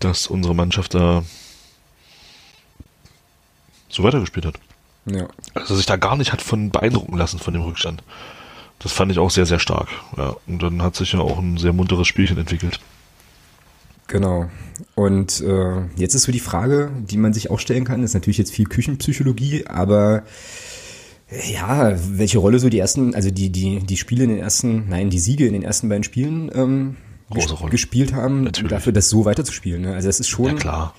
dass 0.00 0.26
unsere 0.26 0.56
Mannschaft 0.56 0.94
da 0.94 1.22
so 3.90 4.02
weitergespielt 4.02 4.46
hat. 4.46 4.54
Ja. 5.06 5.28
Also 5.54 5.74
sich 5.74 5.86
da 5.86 5.96
gar 5.96 6.16
nicht 6.16 6.32
hat 6.32 6.42
von 6.42 6.70
beeindrucken 6.70 7.16
lassen 7.16 7.38
von 7.38 7.54
dem 7.54 7.62
Rückstand. 7.62 8.02
Das 8.78 8.92
fand 8.92 9.12
ich 9.12 9.18
auch 9.18 9.30
sehr, 9.30 9.46
sehr 9.46 9.58
stark. 9.58 9.88
Ja. 10.16 10.36
Und 10.46 10.62
dann 10.62 10.82
hat 10.82 10.96
sich 10.96 11.12
ja 11.12 11.20
auch 11.20 11.38
ein 11.38 11.58
sehr 11.58 11.72
munteres 11.72 12.06
Spielchen 12.06 12.38
entwickelt. 12.38 12.80
Genau. 14.06 14.50
Und 14.94 15.40
äh, 15.40 15.82
jetzt 15.96 16.14
ist 16.14 16.24
so 16.24 16.32
die 16.32 16.40
Frage, 16.40 16.90
die 16.98 17.16
man 17.16 17.32
sich 17.32 17.50
auch 17.50 17.60
stellen 17.60 17.84
kann, 17.84 18.02
ist 18.02 18.14
natürlich 18.14 18.38
jetzt 18.38 18.52
viel 18.52 18.66
Küchenpsychologie, 18.66 19.66
aber 19.66 20.24
ja, 21.52 21.96
welche 22.08 22.38
Rolle 22.38 22.58
so 22.58 22.68
die 22.68 22.80
ersten, 22.80 23.14
also 23.14 23.30
die, 23.30 23.50
die, 23.50 23.78
die 23.78 23.96
Spiele 23.96 24.24
in 24.24 24.30
den 24.30 24.40
ersten, 24.40 24.88
nein, 24.88 25.10
die 25.10 25.20
Siege 25.20 25.46
in 25.46 25.52
den 25.52 25.62
ersten 25.62 25.88
beiden 25.88 26.02
Spielen 26.02 26.50
ähm, 26.52 26.96
gespielt 27.70 28.12
haben, 28.12 28.42
Natürlich. 28.42 28.70
dafür 28.70 28.92
das 28.92 29.08
so 29.08 29.24
weiterzuspielen. 29.26 29.82
Ne? 29.82 29.94
Also 29.94 30.08
das 30.08 30.18
ist 30.18 30.28
schon. 30.28 30.46
Ja, 30.46 30.54
klar 30.54 30.94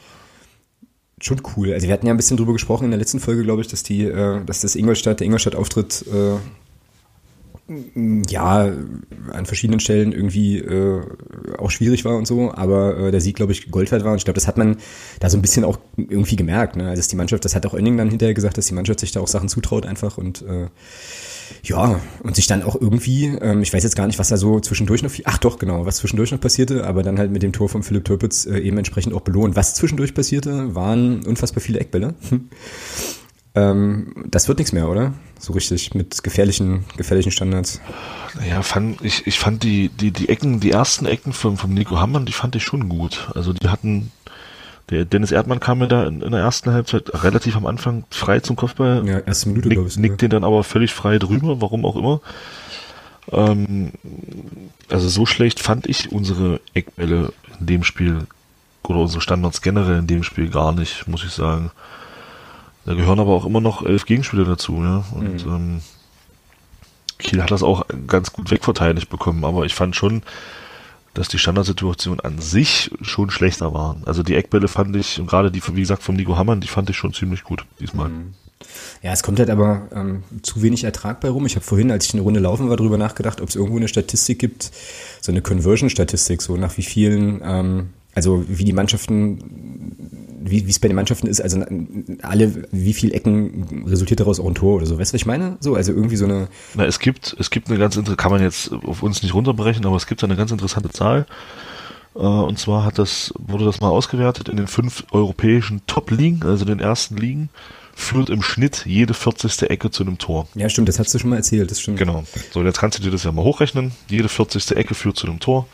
schon 1.26 1.42
cool. 1.56 1.74
Also 1.74 1.88
wir 1.88 1.94
hatten 1.94 2.08
ja 2.08 2.14
ein 2.14 2.18
bisschen 2.18 2.38
drüber 2.38 2.54
gesprochen 2.54 2.86
in 2.86 2.92
der 2.92 3.00
letzten 3.00 3.20
Folge, 3.20 3.44
glaube 3.44 3.62
ich, 3.62 3.68
dass 3.68 3.84
die, 3.84 4.06
äh, 4.06 4.44
dass 4.46 4.62
das 4.62 4.76
Ingolstadt, 4.76 5.20
der 5.20 5.26
Ingolstadt-Auftritt 5.26 6.06
äh, 6.08 6.38
ja 8.30 8.72
an 9.32 9.46
verschiedenen 9.46 9.80
Stellen 9.80 10.12
irgendwie 10.12 10.60
äh, 10.60 11.02
auch 11.58 11.72
schwierig 11.72 12.06
war 12.06 12.16
und 12.16 12.28
so, 12.28 12.54
aber 12.54 12.98
äh, 12.98 13.12
der 13.12 13.22
Sieg, 13.22 13.36
glaube 13.36 13.52
ich, 13.52 13.72
Gold 13.72 13.92
wert 13.92 14.04
war. 14.04 14.12
Und 14.12 14.18
ich 14.18 14.26
glaube, 14.26 14.36
das 14.36 14.48
hat 14.48 14.58
man 14.58 14.78
da 15.20 15.30
so 15.30 15.38
ein 15.38 15.42
bisschen 15.42 15.64
auch 15.64 15.80
irgendwie 15.98 16.36
gemerkt. 16.36 16.76
Ne? 16.76 16.88
Also 16.90 17.00
dass 17.00 17.08
die 17.08 17.16
Mannschaft, 17.16 17.46
das 17.46 17.56
hat 17.56 17.66
auch 17.66 17.74
Önning 17.74 17.98
dann 17.98 18.10
hinterher 18.10 18.34
gesagt, 18.34 18.58
dass 18.58 18.68
die 18.68 18.74
Mannschaft 18.74 19.00
sich 19.00 19.12
da 19.12 19.20
auch 19.20 19.28
Sachen 19.28 19.50
zutraut 19.50 19.86
einfach 19.86 20.18
und 20.18 20.42
äh, 20.44 20.68
ja, 21.64 22.00
und 22.24 22.36
sich 22.36 22.48
dann 22.48 22.64
auch 22.64 22.80
irgendwie, 22.80 23.26
ähm, 23.26 23.62
ich 23.62 23.74
weiß 23.74 23.84
jetzt 23.84 23.96
gar 23.96 24.08
nicht, 24.08 24.20
was 24.20 24.30
da 24.30 24.38
so 24.38 24.60
zwischendurch 24.60 25.04
noch, 25.04 25.12
ach 25.26 25.38
doch, 25.38 25.60
genau, 25.60 25.86
was 25.86 25.98
zwischendurch 25.98 26.32
noch 26.32 26.40
passierte, 26.40 26.86
aber 26.86 27.04
dann 27.04 27.20
halt 27.20 27.32
mit 27.32 27.44
dem 27.44 27.54
Tor 27.54 27.70
von 27.70 27.84
Philipp 27.84 28.06
Türpitz 28.06 28.46
äh, 28.46 28.60
eben 28.60 28.78
entsprechend 28.78 29.14
auch 29.14 29.22
belohnt. 29.22 29.56
Was 29.56 29.76
zwischendurch 29.76 30.14
passierte, 30.14 30.76
waren 30.76 31.26
unfassbar 31.26 31.62
viele 31.62 31.80
Eckbälle. 31.80 32.16
Ähm, 33.54 34.14
das 34.28 34.48
wird 34.48 34.60
nichts 34.60 34.72
mehr, 34.72 34.88
oder? 34.88 35.14
So 35.40 35.54
richtig 35.54 35.94
mit 35.94 36.24
gefährlichen, 36.24 36.86
gefährlichen 36.98 37.32
Standards. 37.32 37.82
Naja, 38.40 38.62
fand, 38.62 39.04
ich, 39.04 39.28
ich 39.28 39.40
fand 39.40 39.64
die, 39.64 39.90
die, 39.90 40.12
die 40.12 40.30
Ecken, 40.30 40.60
die 40.60 40.72
ersten 40.72 41.06
Ecken 41.06 41.34
von, 41.34 41.58
von 41.58 41.74
Nico 41.74 42.00
Hammann, 42.00 42.26
die 42.26 42.32
fand 42.32 42.56
ich 42.56 42.64
schon 42.64 42.88
gut. 42.88 43.30
Also 43.36 43.52
die 43.52 43.68
hatten, 43.68 44.12
der 44.90 45.04
Dennis 45.04 45.32
Erdmann 45.32 45.60
kam 45.60 45.80
mir 45.80 45.88
da 45.88 46.06
in, 46.06 46.22
in, 46.22 46.32
der 46.32 46.42
ersten 46.42 46.72
Halbzeit 46.72 47.24
relativ 47.24 47.58
am 47.58 47.66
Anfang 47.66 48.06
frei 48.10 48.40
zum 48.40 48.56
Kopfball. 48.56 49.06
Ja, 49.06 49.20
erste 49.20 49.50
Minute, 49.50 49.68
Nick, 49.68 49.76
glaube 49.78 49.90
ich. 49.90 49.98
Nickt 49.98 50.22
den 50.22 50.30
dann 50.30 50.44
aber 50.46 50.64
völlig 50.64 50.94
frei 50.94 51.18
drüber, 51.18 51.60
warum 51.60 51.86
auch 51.86 51.98
immer. 51.98 52.22
Ähm, 53.32 53.92
also 54.90 55.10
so 55.10 55.26
schlecht 55.26 55.60
fand 55.60 55.88
ich 55.88 56.12
unsere 56.12 56.62
Eckbälle 56.74 57.34
in 57.60 57.66
dem 57.66 57.84
Spiel 57.84 58.28
oder 58.84 59.00
unsere 59.00 59.22
Standards 59.22 59.62
generell 59.62 60.00
in 60.00 60.08
dem 60.08 60.24
Spiel 60.24 60.50
gar 60.50 60.72
nicht, 60.72 61.08
muss 61.08 61.24
ich 61.24 61.32
sagen. 61.32 61.72
Da 62.86 62.94
gehören 62.94 63.20
aber 63.20 63.32
auch 63.32 63.46
immer 63.46 63.62
noch 63.62 63.86
elf 63.86 64.06
Gegenspieler 64.06 64.46
dazu, 64.46 64.82
ja. 64.84 65.06
Und 65.14 65.46
mhm. 65.46 65.54
ähm, 65.54 65.82
Kiel 67.20 67.42
hat 67.42 67.52
das 67.52 67.64
auch 67.64 67.86
ganz 68.08 68.34
gut 68.34 68.52
wegverteidigt 68.52 69.10
bekommen, 69.10 69.46
aber 69.46 69.66
ich 69.66 69.76
fand 69.76 69.96
schon, 69.96 70.24
dass 71.14 71.28
die 71.28 71.38
Standardsituation 71.38 72.20
an 72.22 72.40
sich 72.40 72.92
schon 73.02 73.30
schlechter 73.30 73.74
waren. 73.74 74.04
Also 74.06 74.24
die 74.24 74.36
Eckbälle 74.36 74.68
fand 74.68 74.96
ich, 74.96 75.20
und 75.20 75.28
gerade 75.28 75.52
die, 75.52 75.62
wie 75.74 75.82
gesagt, 75.82 76.04
vom 76.04 76.16
Nico 76.16 76.38
Hammann, 76.38 76.62
die 76.62 76.68
fand 76.68 76.90
ich 76.90 76.98
schon 76.98 77.14
ziemlich 77.14 77.44
gut 77.44 77.66
diesmal. 77.80 78.10
Mhm. 78.10 78.34
Ja, 79.02 79.12
es 79.12 79.24
kommt 79.24 79.40
halt 79.40 79.50
aber 79.50 79.88
ähm, 79.94 80.24
zu 80.44 80.62
wenig 80.62 80.84
Ertrag 80.84 81.20
bei 81.20 81.30
rum. 81.30 81.46
Ich 81.46 81.56
habe 81.56 81.66
vorhin, 81.66 81.92
als 81.92 82.06
ich 82.06 82.14
eine 82.14 82.22
Runde 82.22 82.40
laufen 82.40 82.70
war, 82.70 82.78
darüber 82.78 82.98
nachgedacht, 82.98 83.42
ob 83.42 83.50
es 83.50 83.56
irgendwo 83.56 83.78
eine 83.78 83.88
Statistik 83.88 84.40
gibt, 84.40 84.72
so 85.20 85.32
eine 85.32 85.42
Conversion-Statistik, 85.42 86.42
so 86.42 86.56
nach 86.58 86.78
wie 86.78 86.84
vielen, 86.84 87.42
ähm, 87.44 87.90
also 88.14 88.46
wie 88.48 88.64
die 88.64 88.74
Mannschaften 88.74 90.01
wie 90.44 90.68
es 90.68 90.80
bei 90.80 90.88
den 90.88 90.96
Mannschaften 90.96 91.28
ist, 91.28 91.42
also 91.42 91.64
alle, 92.22 92.64
wie 92.72 92.94
viel 92.94 93.14
Ecken 93.14 93.86
resultiert 93.88 94.20
daraus 94.20 94.40
auch 94.40 94.48
ein 94.48 94.56
Tor 94.56 94.76
oder 94.76 94.86
so. 94.86 94.98
Weißt 94.98 95.12
du, 95.12 95.16
was 95.16 95.22
ich 95.22 95.26
meine? 95.26 95.58
So, 95.60 95.76
also 95.76 95.92
irgendwie 95.92 96.16
so 96.16 96.26
eine. 96.26 96.48
Na, 96.74 96.86
es 96.86 97.00
gibt, 97.00 97.36
es 97.40 97.50
gibt 97.50 97.70
eine 97.70 97.78
ganz, 97.78 98.00
kann 98.18 98.32
man 98.32 98.42
jetzt 98.42 98.72
auf 98.72 99.04
uns 99.04 99.24
nicht 99.24 99.34
runterbrechen, 99.34 99.86
aber 99.86 99.96
es 99.96 100.08
gibt 100.08 100.24
eine 100.24 100.36
ganz 100.36 100.52
interessante 100.52 100.90
Zahl. 100.90 101.26
Äh, 102.16 102.20
und 102.20 102.60
zwar 102.60 102.84
hat 102.84 102.98
das, 102.98 103.34
wurde 103.38 103.66
das 103.66 103.82
mal 103.82 103.90
ausgewertet 103.90 104.50
in 104.50 104.58
den 104.58 104.68
fünf 104.68 105.06
europäischen 105.12 105.82
Top-Ligen, 105.88 106.44
also 106.44 106.66
den 106.66 106.80
ersten 106.80 107.18
Ligen, 107.18 107.50
führt 107.96 108.30
im 108.30 108.42
Schnitt 108.42 108.86
jede 108.86 109.14
40. 109.14 109.70
Ecke 109.70 109.92
zu 109.92 110.04
einem 110.04 110.18
Tor. 110.18 110.48
Ja, 110.56 110.70
stimmt, 110.70 110.90
das 110.90 111.00
hast 111.00 111.14
du 111.14 111.20
schon 111.20 111.30
mal 111.30 111.38
erzählt, 111.38 111.70
das 111.72 111.80
stimmt. 111.80 111.98
Genau. 111.98 112.24
So, 112.52 112.64
jetzt 112.64 112.80
kannst 112.80 112.98
du 112.98 113.04
dir 113.04 113.12
das 113.12 113.24
ja 113.24 113.32
mal 113.32 113.44
hochrechnen. 113.44 113.92
Jede 114.10 114.30
40. 114.30 114.72
Ecke 114.76 114.96
führt 114.96 115.18
zu 115.18 115.28
einem 115.28 115.40
Tor. 115.40 115.68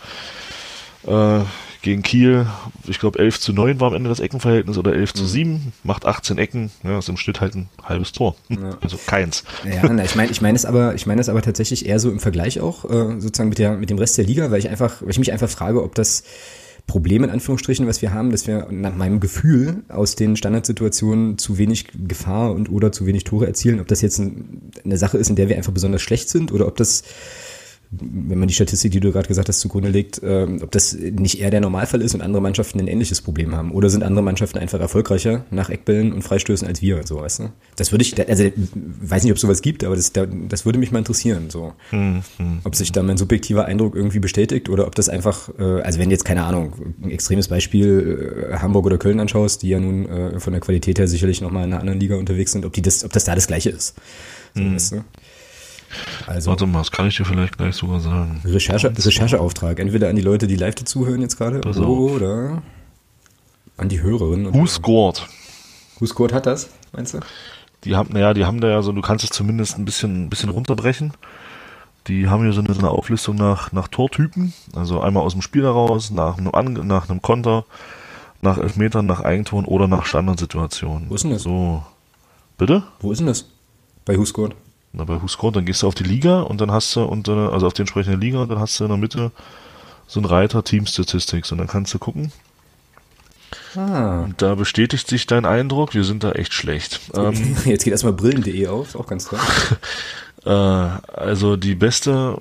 Äh, 1.05 1.39
gegen 1.81 2.03
Kiel, 2.03 2.47
ich 2.87 2.99
glaube 2.99 3.19
11 3.19 3.39
zu 3.39 3.53
9 3.53 3.79
war 3.79 3.89
am 3.89 3.95
Ende 3.95 4.09
das 4.09 4.19
Eckenverhältnis 4.19 4.77
oder 4.77 4.93
11 4.93 5.13
zu 5.13 5.25
7, 5.25 5.51
mhm. 5.51 5.71
macht 5.83 6.05
18 6.05 6.37
Ecken, 6.37 6.71
ja, 6.83 6.99
ist 6.99 7.09
im 7.09 7.17
Schnitt 7.17 7.41
halt 7.41 7.55
ein 7.55 7.69
halbes 7.83 8.11
Tor. 8.11 8.35
Ja. 8.49 8.77
Also 8.87 8.97
keins. 9.05 9.43
Ja, 9.65 9.91
na, 9.91 10.05
ich 10.05 10.15
meine 10.15 10.31
ich 10.31 10.41
meine 10.41 10.55
es 10.55 10.63
aber, 10.63 10.95
ich 10.95 11.05
meine 11.05 11.19
es 11.19 11.27
aber 11.29 11.41
tatsächlich 11.41 11.87
eher 11.87 11.99
so 11.99 12.09
im 12.09 12.19
Vergleich 12.19 12.61
auch, 12.61 12.85
äh, 12.85 13.19
sozusagen 13.19 13.49
mit 13.49 13.57
der, 13.57 13.75
mit 13.75 13.89
dem 13.89 13.97
Rest 13.97 14.17
der 14.17 14.25
Liga, 14.25 14.49
weil 14.51 14.59
ich 14.59 14.69
einfach, 14.69 15.01
weil 15.01 15.09
ich 15.09 15.19
mich 15.19 15.31
einfach 15.33 15.49
frage, 15.49 15.83
ob 15.83 15.95
das 15.95 16.23
Problem 16.87 17.25
in 17.25 17.29
Anführungsstrichen, 17.29 17.85
was 17.85 18.01
wir 18.01 18.13
haben, 18.13 18.31
dass 18.31 18.47
wir 18.47 18.67
nach 18.71 18.95
meinem 18.95 19.19
Gefühl 19.19 19.83
aus 19.89 20.15
den 20.15 20.37
Standardsituationen 20.37 21.37
zu 21.37 21.57
wenig 21.57 21.87
Gefahr 22.07 22.53
und 22.53 22.69
oder 22.69 22.93
zu 22.93 23.05
wenig 23.05 23.25
Tore 23.25 23.45
erzielen, 23.45 23.81
ob 23.81 23.87
das 23.87 24.01
jetzt 24.01 24.19
ein, 24.19 24.71
eine 24.85 24.97
Sache 24.97 25.17
ist, 25.17 25.29
in 25.29 25.35
der 25.35 25.49
wir 25.49 25.57
einfach 25.57 25.73
besonders 25.73 26.01
schlecht 26.01 26.29
sind 26.29 26.53
oder 26.53 26.65
ob 26.65 26.77
das 26.77 27.03
wenn 27.89 28.37
man 28.37 28.47
die 28.47 28.53
Statistik, 28.53 28.91
die 28.91 28.99
du 28.99 29.11
gerade 29.11 29.27
gesagt 29.27 29.47
hast, 29.47 29.59
zugrunde 29.59 29.89
legt, 29.89 30.21
äh, 30.21 30.45
ob 30.61 30.71
das 30.71 30.93
nicht 30.93 31.39
eher 31.39 31.51
der 31.51 31.61
Normalfall 31.61 32.01
ist 32.01 32.13
und 32.13 32.21
andere 32.21 32.41
Mannschaften 32.41 32.79
ein 32.79 32.87
ähnliches 32.87 33.21
Problem 33.21 33.55
haben. 33.55 33.71
Oder 33.71 33.89
sind 33.89 34.03
andere 34.03 34.23
Mannschaften 34.23 34.57
einfach 34.57 34.79
erfolgreicher 34.79 35.45
nach 35.51 35.69
Eckbällen 35.69 36.11
und 36.11 36.21
Freistößen 36.21 36.67
als 36.67 36.81
wir, 36.81 37.01
so 37.05 37.21
weißt 37.21 37.39
du? 37.39 37.49
Das 37.77 37.91
würde 37.91 38.03
ich, 38.03 38.27
also 38.27 38.43
weiß 38.73 39.23
nicht, 39.23 39.31
ob 39.31 39.37
es 39.37 39.41
sowas 39.41 39.61
gibt, 39.61 39.83
aber 39.83 39.95
das, 39.95 40.11
das 40.13 40.65
würde 40.65 40.79
mich 40.79 40.91
mal 40.91 40.99
interessieren, 40.99 41.49
so. 41.49 41.73
Mhm. 41.91 42.23
Ob 42.63 42.75
sich 42.75 42.91
da 42.91 43.03
mein 43.03 43.17
subjektiver 43.17 43.65
Eindruck 43.65 43.95
irgendwie 43.95 44.19
bestätigt 44.19 44.67
oder 44.69 44.85
ob 44.85 44.95
das 44.95 45.07
einfach, 45.07 45.49
äh, 45.57 45.81
also 45.81 45.99
wenn 45.99 46.11
jetzt, 46.11 46.25
keine 46.25 46.43
Ahnung, 46.43 46.73
ein 47.01 47.11
extremes 47.11 47.47
Beispiel 47.47 48.49
äh, 48.51 48.57
Hamburg 48.57 48.85
oder 48.85 48.97
Köln 48.97 49.19
anschaust, 49.19 49.61
die 49.61 49.69
ja 49.69 49.79
nun 49.79 50.07
äh, 50.07 50.39
von 50.39 50.51
der 50.51 50.61
Qualität 50.61 50.99
her 50.99 51.07
sicherlich 51.07 51.41
nochmal 51.41 51.65
in 51.65 51.71
einer 51.71 51.79
anderen 51.79 51.99
Liga 51.99 52.17
unterwegs 52.17 52.51
sind, 52.51 52.65
ob 52.65 52.73
die 52.73 52.81
das, 52.81 53.05
ob 53.05 53.13
das 53.13 53.23
da 53.23 53.33
das 53.33 53.47
Gleiche 53.47 53.69
ist. 53.69 53.95
So, 54.53 54.61
mhm. 54.61 54.75
weißt 54.75 54.91
du? 54.91 55.03
Also, 56.25 56.49
Warte 56.49 56.65
mal, 56.65 56.79
das 56.79 56.91
kann 56.91 57.07
ich 57.07 57.17
dir 57.17 57.25
vielleicht 57.25 57.57
gleich 57.57 57.75
sogar 57.75 57.99
sagen. 57.99 58.41
Recherche, 58.43 58.91
Rechercheauftrag. 58.95 59.79
Entweder 59.79 60.09
an 60.09 60.15
die 60.15 60.21
Leute, 60.21 60.47
die 60.47 60.55
live 60.55 60.75
dazuhören 60.75 61.21
jetzt 61.21 61.37
gerade, 61.37 61.61
oder 61.61 62.61
an 63.77 63.89
die 63.89 64.01
Hörerinnen. 64.01 64.53
Who 64.53 64.65
scored? 64.65 65.27
Who 65.99 66.05
scored 66.05 66.33
hat 66.33 66.45
das, 66.45 66.69
meinst 66.93 67.13
du? 67.13 67.19
Die 67.83 67.95
haben, 67.95 68.11
naja, 68.11 68.33
die 68.33 68.45
haben 68.45 68.59
da 68.59 68.67
ja 68.67 68.81
so, 68.81 68.91
du 68.91 69.01
kannst 69.01 69.23
es 69.23 69.29
zumindest 69.29 69.77
ein 69.77 69.85
bisschen, 69.85 70.25
ein 70.25 70.29
bisschen 70.29 70.49
runterbrechen. 70.49 71.13
Die 72.07 72.27
haben 72.27 72.43
hier 72.43 72.53
so 72.53 72.61
eine, 72.61 72.73
so 72.73 72.79
eine 72.79 72.89
Auflistung 72.89 73.35
nach, 73.35 73.71
nach 73.71 73.87
Tortypen. 73.87 74.53
Also 74.75 75.01
einmal 75.01 75.23
aus 75.23 75.33
dem 75.33 75.41
Spiel 75.41 75.63
heraus, 75.63 76.09
nach 76.09 76.37
einem, 76.37 76.87
nach 76.87 77.09
einem 77.09 77.21
Konter, 77.21 77.65
nach 78.41 78.57
Elfmetern, 78.57 79.05
nach 79.05 79.21
Eigentoren 79.21 79.65
oder 79.65 79.87
nach 79.87 80.05
Standardsituationen. 80.05 81.09
Wo 81.09 81.15
ist 81.15 81.23
denn 81.23 81.31
das? 81.31 81.43
So. 81.43 81.83
Bitte? 82.57 82.83
Wo 82.99 83.11
ist 83.11 83.19
denn 83.19 83.27
das? 83.27 83.45
Bei 84.05 84.17
Who 84.17 84.25
scored? 84.25 84.55
Na, 84.97 85.03
bei 85.03 85.21
Huscore, 85.21 85.53
dann 85.53 85.65
gehst 85.65 85.83
du 85.83 85.87
auf 85.87 85.93
die 85.93 86.03
Liga 86.03 86.41
und 86.41 86.59
dann 86.59 86.71
hast 86.71 86.95
du, 86.95 87.03
und, 87.03 87.29
also 87.29 87.67
auf 87.67 87.73
die 87.73 87.83
entsprechende 87.83 88.17
Liga, 88.17 88.39
und 88.41 88.49
dann 88.49 88.59
hast 88.59 88.79
du 88.79 88.83
in 88.83 88.89
der 88.89 88.97
Mitte 88.97 89.31
so 90.07 90.19
einen 90.19 90.25
Reiter 90.25 90.63
Team 90.63 90.87
Statistics 90.87 91.51
und 91.51 91.59
dann 91.59 91.67
kannst 91.67 91.93
du 91.93 91.99
gucken. 91.99 92.31
Ah. 93.75 94.23
Und 94.23 94.41
da 94.41 94.55
bestätigt 94.55 95.07
sich 95.07 95.27
dein 95.27 95.45
Eindruck, 95.45 95.93
wir 95.93 96.03
sind 96.03 96.23
da 96.23 96.31
echt 96.31 96.53
schlecht. 96.53 96.99
Ähm, 97.13 97.55
Jetzt 97.65 97.83
geht 97.83 97.91
erstmal 97.91 98.13
brillen.de 98.13 98.67
auf, 98.67 98.95
auch 98.95 99.05
ganz 99.05 99.27
klar. 99.27 99.41
äh, 100.45 101.19
also 101.19 101.57
die 101.57 101.75
beste, 101.75 102.37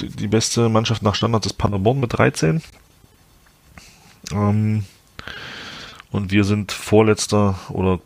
die 0.00 0.28
beste 0.28 0.68
Mannschaft 0.68 1.02
nach 1.02 1.16
Standard 1.16 1.46
ist 1.46 1.54
Paderborn 1.54 1.98
mit 1.98 2.16
13. 2.16 2.62
Ähm, 4.30 4.84
und 6.10 6.30
wir 6.30 6.44
sind 6.44 6.72
Vorletzter 6.72 7.58
oder 7.70 8.00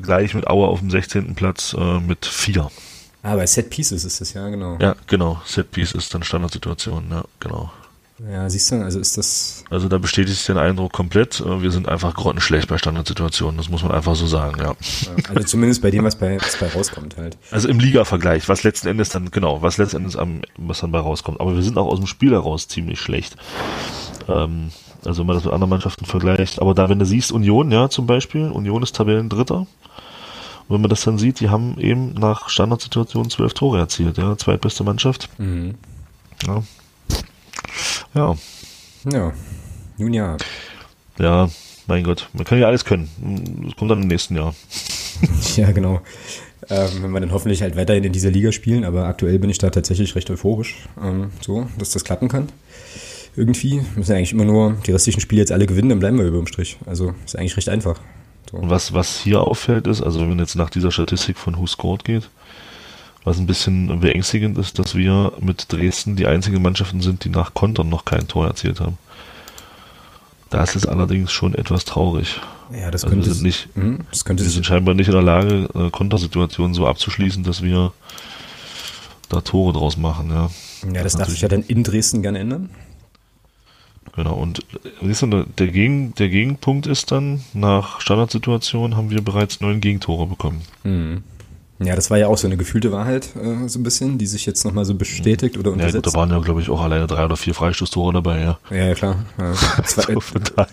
gleich 0.00 0.34
mit 0.34 0.46
Aue 0.46 0.68
auf 0.68 0.80
dem 0.80 0.90
16. 0.90 1.34
Platz 1.34 1.74
äh, 1.78 2.00
mit 2.00 2.24
4. 2.26 2.70
Ah, 3.22 3.36
bei 3.36 3.46
Set 3.46 3.70
Pieces 3.70 4.04
ist 4.04 4.20
das, 4.20 4.32
ja, 4.32 4.48
genau. 4.48 4.78
Ja, 4.80 4.96
genau. 5.06 5.40
Set 5.44 5.70
Piece 5.70 5.92
ist 5.92 6.14
dann 6.14 6.22
Standardsituation, 6.22 7.06
ja, 7.10 7.24
genau. 7.40 7.70
Ja, 8.26 8.50
siehst 8.50 8.70
du, 8.72 8.82
also 8.82 8.98
ist 8.98 9.16
das. 9.16 9.64
Also 9.70 9.88
da 9.88 9.98
bestätigt 9.98 10.38
sich 10.38 10.46
den 10.46 10.58
Eindruck 10.58 10.92
komplett. 10.92 11.40
Äh, 11.40 11.62
wir 11.62 11.70
sind 11.70 11.88
einfach 11.88 12.14
grottenschlecht 12.14 12.68
bei 12.68 12.76
Standardsituationen. 12.76 13.56
Das 13.56 13.68
muss 13.68 13.82
man 13.82 13.92
einfach 13.92 14.16
so 14.16 14.26
sagen, 14.26 14.60
ja. 14.60 14.74
Also 15.28 15.44
zumindest 15.44 15.82
bei 15.82 15.90
dem, 15.90 16.04
was 16.04 16.16
bei, 16.16 16.36
was 16.40 16.56
bei 16.56 16.68
rauskommt 16.68 17.16
halt. 17.16 17.38
Also 17.52 17.68
im 17.68 17.78
Liga-Vergleich, 17.78 18.48
was 18.48 18.64
letzten 18.64 18.88
Endes 18.88 19.10
dann, 19.10 19.30
genau, 19.30 19.62
was 19.62 19.76
letzten 19.76 19.98
Endes 19.98 20.16
am, 20.16 20.42
was 20.56 20.80
dann 20.80 20.90
bei 20.90 20.98
rauskommt. 20.98 21.40
Aber 21.40 21.54
wir 21.54 21.62
sind 21.62 21.78
auch 21.78 21.86
aus 21.86 21.98
dem 21.98 22.08
Spiel 22.08 22.32
heraus 22.32 22.66
ziemlich 22.66 23.00
schlecht. 23.00 23.36
Ähm, 24.28 24.70
also 25.04 25.20
wenn 25.20 25.26
man 25.28 25.36
das 25.36 25.44
mit 25.44 25.54
anderen 25.54 25.70
Mannschaften 25.70 26.04
vergleicht. 26.04 26.60
Aber 26.60 26.74
da, 26.74 26.88
wenn 26.88 26.98
du 26.98 27.06
siehst, 27.06 27.30
Union, 27.30 27.70
ja, 27.70 27.88
zum 27.88 28.06
Beispiel, 28.06 28.48
Union 28.48 28.82
ist 28.82 28.96
Tabellendritter. 28.96 29.58
Und 30.68 30.74
wenn 30.74 30.80
man 30.80 30.90
das 30.90 31.02
dann 31.04 31.18
sieht, 31.18 31.38
die 31.40 31.50
haben 31.50 31.78
eben 31.78 32.14
nach 32.14 32.48
Standardsituationen 32.48 33.30
zwölf 33.30 33.54
Tore 33.54 33.78
erzielt, 33.78 34.18
ja, 34.18 34.36
zweitbeste 34.36 34.82
Mannschaft. 34.82 35.28
Mhm. 35.38 35.76
Ja. 36.46 36.62
Ja. 38.14 38.36
Ja. 39.10 39.32
Nun 39.96 40.14
ja. 40.14 40.36
Ja, 41.18 41.48
mein 41.86 42.04
Gott, 42.04 42.28
man 42.32 42.44
kann 42.44 42.58
ja 42.58 42.66
alles 42.66 42.84
können. 42.84 43.08
Das 43.64 43.76
kommt 43.76 43.90
dann 43.90 44.02
im 44.02 44.08
nächsten 44.08 44.36
Jahr. 44.36 44.54
ja, 45.56 45.72
genau. 45.72 46.00
Ähm, 46.70 47.02
wenn 47.02 47.10
wir 47.10 47.20
dann 47.20 47.32
hoffentlich 47.32 47.62
halt 47.62 47.76
weiterhin 47.76 48.04
in 48.04 48.12
dieser 48.12 48.30
Liga 48.30 48.52
spielen, 48.52 48.84
aber 48.84 49.06
aktuell 49.06 49.38
bin 49.38 49.50
ich 49.50 49.58
da 49.58 49.70
tatsächlich 49.70 50.14
recht 50.14 50.30
euphorisch, 50.30 50.76
ähm, 51.02 51.30
so, 51.40 51.66
dass 51.78 51.90
das 51.90 52.04
klappen 52.04 52.28
kann 52.28 52.48
irgendwie. 53.38 53.80
Wir 53.80 53.98
müssen 53.98 54.12
eigentlich 54.12 54.32
immer 54.32 54.44
nur 54.44 54.76
die 54.86 54.92
restlichen 54.92 55.20
Spiele 55.20 55.40
jetzt 55.40 55.52
alle 55.52 55.66
gewinnen, 55.66 55.88
dann 55.88 56.00
bleiben 56.00 56.18
wir 56.18 56.26
über 56.26 56.38
dem 56.38 56.46
Strich. 56.46 56.76
Also 56.84 57.14
ist 57.24 57.38
eigentlich 57.38 57.56
recht 57.56 57.68
einfach. 57.68 58.00
So. 58.50 58.58
Und 58.58 58.68
was, 58.68 58.92
was 58.92 59.20
hier 59.20 59.40
auffällt 59.42 59.86
ist, 59.86 60.02
also 60.02 60.20
wenn 60.20 60.28
man 60.28 60.38
jetzt 60.40 60.56
nach 60.56 60.70
dieser 60.70 60.90
Statistik 60.90 61.38
von 61.38 61.56
Who 61.56 61.66
Scored 61.66 62.04
geht, 62.04 62.28
was 63.24 63.38
ein 63.38 63.46
bisschen 63.46 64.00
beängstigend 64.00 64.56
ist, 64.58 64.78
dass 64.78 64.94
wir 64.94 65.32
mit 65.40 65.72
Dresden 65.72 66.16
die 66.16 66.26
einzigen 66.26 66.62
Mannschaften 66.62 67.00
sind, 67.00 67.24
die 67.24 67.30
nach 67.30 67.54
Kontern 67.54 67.88
noch 67.88 68.04
kein 68.04 68.28
Tor 68.28 68.46
erzielt 68.46 68.80
haben. 68.80 68.98
Das 70.50 70.76
ist 70.76 70.86
allerdings 70.86 71.30
schon 71.30 71.54
etwas 71.54 71.84
traurig. 71.84 72.40
Ja, 72.72 72.90
das 72.90 73.04
also 73.04 73.14
könnte, 73.14 73.26
wir 73.28 73.34
sind 73.34 73.44
nicht, 73.44 73.68
mh, 73.76 73.98
das 74.10 74.24
könnte 74.24 74.44
wir 74.44 74.50
sind 74.50 74.64
scheinbar 74.64 74.94
nicht 74.94 75.08
in 75.08 75.12
der 75.12 75.22
Lage, 75.22 75.68
äh, 75.74 75.90
Kontersituationen 75.90 76.74
so 76.74 76.86
abzuschließen, 76.86 77.44
dass 77.44 77.62
wir 77.62 77.92
da 79.28 79.40
Tore 79.40 79.72
draus 79.74 79.96
machen. 79.96 80.30
Ja, 80.30 80.50
ja 80.86 81.02
das, 81.02 81.12
das 81.12 81.16
darf 81.16 81.28
sich 81.28 81.42
ja 81.42 81.48
dann 81.48 81.62
in 81.62 81.82
Dresden 81.82 82.22
gerne 82.22 82.38
ändern. 82.38 82.70
Genau, 84.16 84.34
und 84.34 84.64
siehst 85.02 85.22
du, 85.22 85.44
der, 85.44 85.68
Gegen, 85.68 86.14
der 86.14 86.28
Gegenpunkt 86.28 86.86
ist 86.86 87.12
dann, 87.12 87.44
nach 87.52 88.00
Standardsituation 88.00 88.96
haben 88.96 89.10
wir 89.10 89.22
bereits 89.22 89.60
neun 89.60 89.80
Gegentore 89.80 90.26
bekommen. 90.26 90.62
Mhm. 90.82 91.22
Ja, 91.80 91.94
das 91.94 92.10
war 92.10 92.18
ja 92.18 92.26
auch 92.26 92.36
so 92.36 92.46
eine 92.46 92.56
gefühlte 92.56 92.90
Wahrheit, 92.90 93.30
äh, 93.36 93.68
so 93.68 93.78
ein 93.78 93.82
bisschen, 93.84 94.18
die 94.18 94.26
sich 94.26 94.46
jetzt 94.46 94.64
nochmal 94.64 94.84
so 94.84 94.94
bestätigt 94.94 95.56
oder 95.56 95.70
untersetzt. 95.70 95.94
Ja, 95.94 96.00
gut, 96.00 96.14
da 96.14 96.18
waren 96.18 96.30
ja, 96.30 96.38
glaube 96.40 96.60
ich, 96.60 96.70
auch 96.70 96.80
alleine 96.80 97.06
drei 97.06 97.24
oder 97.24 97.36
vier 97.36 97.54
Freistoßtore 97.54 98.12
dabei, 98.12 98.40
ja. 98.40 98.58
Ja, 98.70 98.86
ja 98.88 98.94
klar. 98.94 99.24
Ja, 99.38 99.52
zwei, 99.84 100.14
so 100.14 100.20
von 100.20 100.42
daher. 100.56 100.68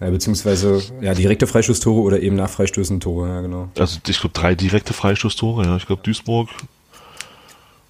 ja, 0.00 0.10
beziehungsweise, 0.10 0.80
ja, 1.00 1.14
direkte 1.14 1.48
Freistoßtore 1.48 2.00
oder 2.00 2.20
eben 2.20 2.36
nach 2.36 2.50
Freistößen 2.50 3.00
Tore, 3.00 3.28
ja, 3.28 3.40
genau. 3.40 3.68
Also, 3.76 3.98
ich 4.06 4.20
glaube, 4.20 4.34
drei 4.34 4.54
direkte 4.54 4.92
Freistoßtore, 4.92 5.64
ja. 5.64 5.76
Ich 5.76 5.86
glaube, 5.86 6.02
Duisburg, 6.02 6.48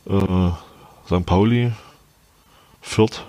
äh, 0.08 0.50
St. 1.06 1.26
Pauli, 1.26 1.72
Fürth 2.80 3.22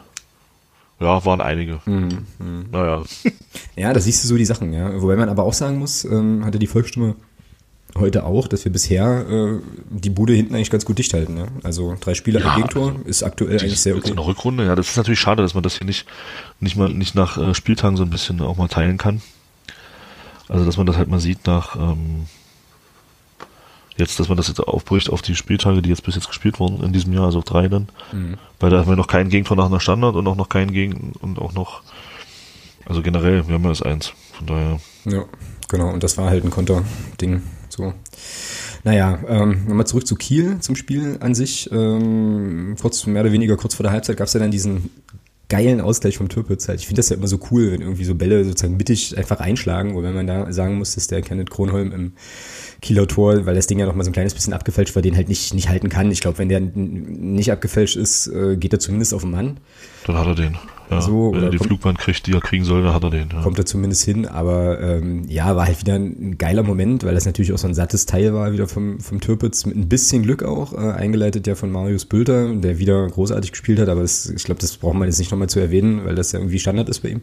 ja, 1.04 1.26
waren 1.26 1.42
einige. 1.42 1.80
Mhm. 1.86 2.26
Mhm. 2.40 2.66
Naja. 2.72 3.04
Ja, 3.76 3.94
da 3.94 4.00
siehst 4.00 4.24
du 4.24 4.28
so 4.30 4.38
die 4.38 4.46
Sachen, 4.46 4.72
ja. 4.72 5.02
Wobei 5.02 5.16
man 5.16 5.28
aber 5.28 5.44
auch 5.44 5.54
sagen 5.54 5.80
muss, 5.80 6.06
ähm, 6.06 6.46
hatte 6.46 6.60
die 6.60 6.68
Volksstimme 6.68 7.16
heute 7.96 8.26
auch, 8.26 8.48
dass 8.48 8.66
wir 8.66 8.72
bisher 8.72 9.26
äh, 9.30 9.60
die 9.90 10.10
Bude 10.10 10.34
hinten 10.34 10.56
eigentlich 10.56 10.72
ganz 10.72 10.86
gut 10.86 10.98
dicht 10.98 11.14
halten. 11.14 11.38
Ja? 11.38 11.48
Also 11.64 11.96
drei 12.00 12.14
Spiele 12.14 12.40
ja, 12.40 12.50
ein 12.50 12.56
Gegentor 12.56 12.90
also 12.90 13.04
ist 13.06 13.24
aktuell 13.24 13.60
eigentlich 13.60 13.80
sehr 13.80 13.96
okay. 13.96 14.10
In 14.10 14.16
der 14.16 14.26
Rückrunde, 14.26 14.66
ja, 14.66 14.76
das 14.76 14.90
ist 14.90 14.98
natürlich 14.98 15.20
schade, 15.20 15.44
dass 15.44 15.54
man 15.54 15.64
das 15.64 15.78
hier 15.78 15.86
nicht, 15.86 16.06
nicht 16.60 16.76
mal 16.76 16.90
nicht 16.90 17.16
nach 17.16 17.38
äh, 17.38 17.54
Spieltagen 17.54 17.98
so 17.98 18.04
ein 18.04 18.10
bisschen 18.10 18.42
auch 18.42 18.58
mal 18.58 18.68
teilen 18.68 18.98
kann. 18.98 19.22
Also 20.50 20.66
dass 20.66 20.78
man 20.78 20.86
das 20.86 20.98
halt 20.98 21.08
mal 21.08 21.20
sieht 21.20 21.46
nach 21.48 21.76
ähm, 21.76 22.26
jetzt, 23.98 24.20
dass 24.20 24.28
man 24.28 24.38
das 24.38 24.48
jetzt 24.48 24.60
aufbricht 24.60 25.10
auf 25.10 25.22
die 25.22 25.36
Spieltage, 25.36 25.82
die 25.82 25.90
jetzt 25.90 26.04
bis 26.04 26.16
jetzt 26.16 26.28
gespielt 26.28 26.60
wurden 26.60 26.84
in 26.84 26.94
diesem 26.94 27.14
Jahr, 27.14 27.26
also 27.26 27.42
drei 27.46 27.68
dann. 27.68 27.88
Mhm. 28.12 28.38
Weil 28.60 28.70
da 28.70 28.80
haben 28.80 28.90
wir 28.90 28.96
noch 28.96 29.08
keinen 29.08 29.30
Gegentor 29.30 29.58
nach 29.58 29.68
einer 29.68 29.80
Standard 29.80 30.16
und 30.16 30.28
auch 30.28 30.36
noch 30.36 30.50
keinen 30.50 30.72
Gegen 30.72 31.14
und 31.20 31.40
auch 31.40 31.54
noch, 31.54 31.84
also 32.86 33.02
generell, 33.02 33.48
wir 33.48 33.56
haben 33.56 33.64
ja 33.64 33.70
das 33.70 33.82
eins. 33.82 34.14
Von 34.34 34.48
daher. 34.48 34.80
Ja, 35.06 35.26
genau. 35.70 35.90
Und 35.92 36.04
das 36.04 36.18
war 36.18 36.30
halt 36.30 36.44
ein 36.44 36.50
Konter-Ding. 36.50 37.44
So. 37.74 37.94
Naja, 38.84 39.20
ähm, 39.28 39.66
nochmal 39.68 39.88
zurück 39.88 40.06
zu 40.06 40.16
Kiel 40.16 40.60
zum 40.60 40.76
Spiel 40.76 41.18
an 41.20 41.34
sich. 41.34 41.70
Ähm, 41.72 42.76
kurz, 42.80 43.06
mehr 43.08 43.24
oder 43.24 43.32
weniger 43.32 43.58
kurz 43.58 43.74
vor 43.76 43.84
der 43.84 43.92
Halbzeit 43.92 44.18
gab 44.18 44.28
es 44.28 44.34
ja 44.34 44.40
dann 44.40 44.52
diesen 44.52 44.90
geilen 45.50 45.82
Ausgleich 45.82 46.18
vom 46.18 46.30
Türpitz 46.30 46.68
halt. 46.68 46.80
Ich 46.80 46.88
finde 46.88 47.00
das 47.00 47.10
ja 47.10 47.16
immer 47.16 47.28
so 47.28 47.40
cool, 47.52 47.72
wenn 47.72 47.82
irgendwie 47.82 48.06
so 48.06 48.16
Bälle 48.16 48.46
sozusagen 48.46 48.78
mittig 48.78 49.18
einfach 49.18 49.40
einschlagen, 49.40 49.96
oder 49.96 50.10
wenn 50.10 50.16
man 50.16 50.28
da 50.28 50.52
sagen 50.52 50.78
muss, 50.78 50.96
dass 50.96 51.08
der 51.08 51.22
Kenneth 51.22 51.50
Kronholm 51.50 51.92
im 51.92 52.14
Kieler 52.84 53.08
Tor, 53.08 53.46
weil 53.46 53.56
das 53.56 53.66
Ding 53.66 53.80
ja 53.80 53.86
noch 53.86 53.96
mal 53.96 54.04
so 54.04 54.10
ein 54.10 54.14
kleines 54.14 54.34
bisschen 54.34 54.54
abgefälscht 54.54 54.94
war, 54.94 55.02
den 55.02 55.16
halt 55.16 55.30
nicht, 55.30 55.54
nicht 55.54 55.70
halten 55.70 55.88
kann. 55.88 56.12
Ich 56.12 56.20
glaube, 56.20 56.38
wenn 56.38 56.50
der 56.50 56.60
nicht 56.60 57.52
abgefälscht 57.52 57.96
ist, 57.96 58.28
äh, 58.28 58.58
geht 58.58 58.74
er 58.74 58.80
zumindest 58.80 59.14
auf 59.14 59.22
den 59.22 59.32
Mann. 59.32 59.58
Dann 60.06 60.18
hat 60.18 60.28
er 60.28 60.36
den. 60.36 60.58
Ja, 60.92 61.02
so, 61.02 61.32
wenn 61.34 61.44
er 61.44 61.50
die 61.50 61.58
kommt, 61.58 61.70
Flugbahn 61.70 61.98
kriegt, 61.98 62.28
die 62.28 62.34
er 62.34 62.42
kriegen 62.42 62.66
soll, 62.66 62.84
dann 62.84 62.94
hat 62.94 63.04
er 63.04 63.10
den. 63.10 63.30
Ja. 63.32 63.42
Kommt 63.42 63.58
er 63.58 63.66
zumindest 63.66 64.04
hin, 64.04 64.28
aber 64.28 64.82
ähm, 64.82 65.24
ja, 65.30 65.56
war 65.56 65.66
halt 65.66 65.80
wieder 65.80 65.96
ein 65.96 66.38
geiler 66.38 66.62
Moment, 66.62 67.06
weil 67.06 67.16
das 67.16 67.26
natürlich 67.26 67.54
auch 67.54 67.58
so 67.58 67.68
ein 67.68 67.74
sattes 67.74 68.06
Teil 68.06 68.34
war, 68.34 68.52
wieder 68.52 68.68
vom, 68.68 69.00
vom 69.00 69.22
Türpitz, 69.22 69.66
mit 69.66 69.78
ein 69.78 69.88
bisschen 69.88 70.24
Glück 70.24 70.44
auch, 70.44 70.74
äh, 70.74 70.92
eingeleitet 70.92 71.48
ja 71.48 71.56
von 71.56 71.72
Marius 71.72 72.04
Bülter, 72.04 72.54
der 72.54 72.80
wieder 72.80 73.08
großartig 73.08 73.52
gespielt 73.52 73.80
hat, 73.80 73.88
aber 73.88 74.02
das, 74.02 74.30
ich 74.30 74.44
glaube, 74.44 74.60
das 74.60 74.76
braucht 74.76 74.96
man 74.96 75.08
jetzt 75.08 75.20
nicht 75.20 75.32
nochmal 75.32 75.50
zu 75.50 75.62
erwähnen, 75.62 76.04
weil 76.04 76.16
das 76.16 76.34
ja 76.34 76.40
irgendwie 76.40 76.60
Standard 76.60 76.90
ist 76.90 77.00
bei 77.00 77.10
ihm. 77.10 77.22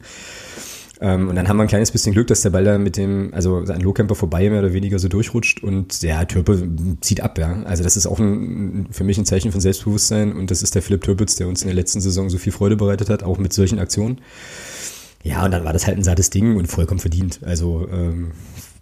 Ähm, 1.02 1.28
und 1.28 1.35
dann 1.35 1.49
haben 1.49 1.57
wir 1.57 1.62
ein 1.62 1.69
kleines 1.69 1.90
bisschen 1.90 2.12
Glück, 2.12 2.26
dass 2.26 2.42
der 2.42 2.50
Ball 2.50 2.64
da 2.64 2.76
mit 2.76 2.97
dem, 2.97 3.33
also 3.33 3.57
an 3.59 3.80
Lohkämper 3.80 4.14
vorbei 4.14 4.50
mehr 4.50 4.59
oder 4.59 4.75
weniger 4.75 4.99
so 4.99 5.09
durchrutscht 5.09 5.62
und 5.62 6.02
der 6.02 6.28
Türpe 6.28 6.69
zieht 7.00 7.23
ab, 7.23 7.38
ja. 7.38 7.62
Also 7.64 7.83
das 7.83 7.97
ist 7.97 8.07
auch 8.07 8.19
ein, 8.19 8.87
für 8.90 9.04
mich 9.04 9.16
ein 9.16 9.25
Zeichen 9.25 9.50
von 9.50 9.62
Selbstbewusstsein 9.62 10.33
und 10.33 10.50
das 10.50 10.62
ist 10.62 10.75
der 10.75 10.83
Philipp 10.83 11.02
Türpitz, 11.02 11.37
der 11.37 11.49
uns 11.49 11.62
in 11.62 11.69
der 11.69 11.75
letzten 11.75 12.02
Saison 12.02 12.28
so 12.28 12.37
viel 12.37 12.52
Freude 12.52 12.76
bereitet 12.76 13.09
hat, 13.09 13.23
auch 13.23 13.38
mit 13.38 13.52
solchen 13.54 13.78
Aktionen. 13.78 14.21
Ja, 15.23 15.45
und 15.45 15.50
dann 15.50 15.64
war 15.64 15.73
das 15.73 15.87
halt 15.87 15.97
ein 15.97 16.04
sattes 16.04 16.30
Ding 16.30 16.57
und 16.57 16.66
vollkommen 16.66 17.00
verdient. 17.00 17.40
Also 17.42 17.88
ähm, 17.90 18.33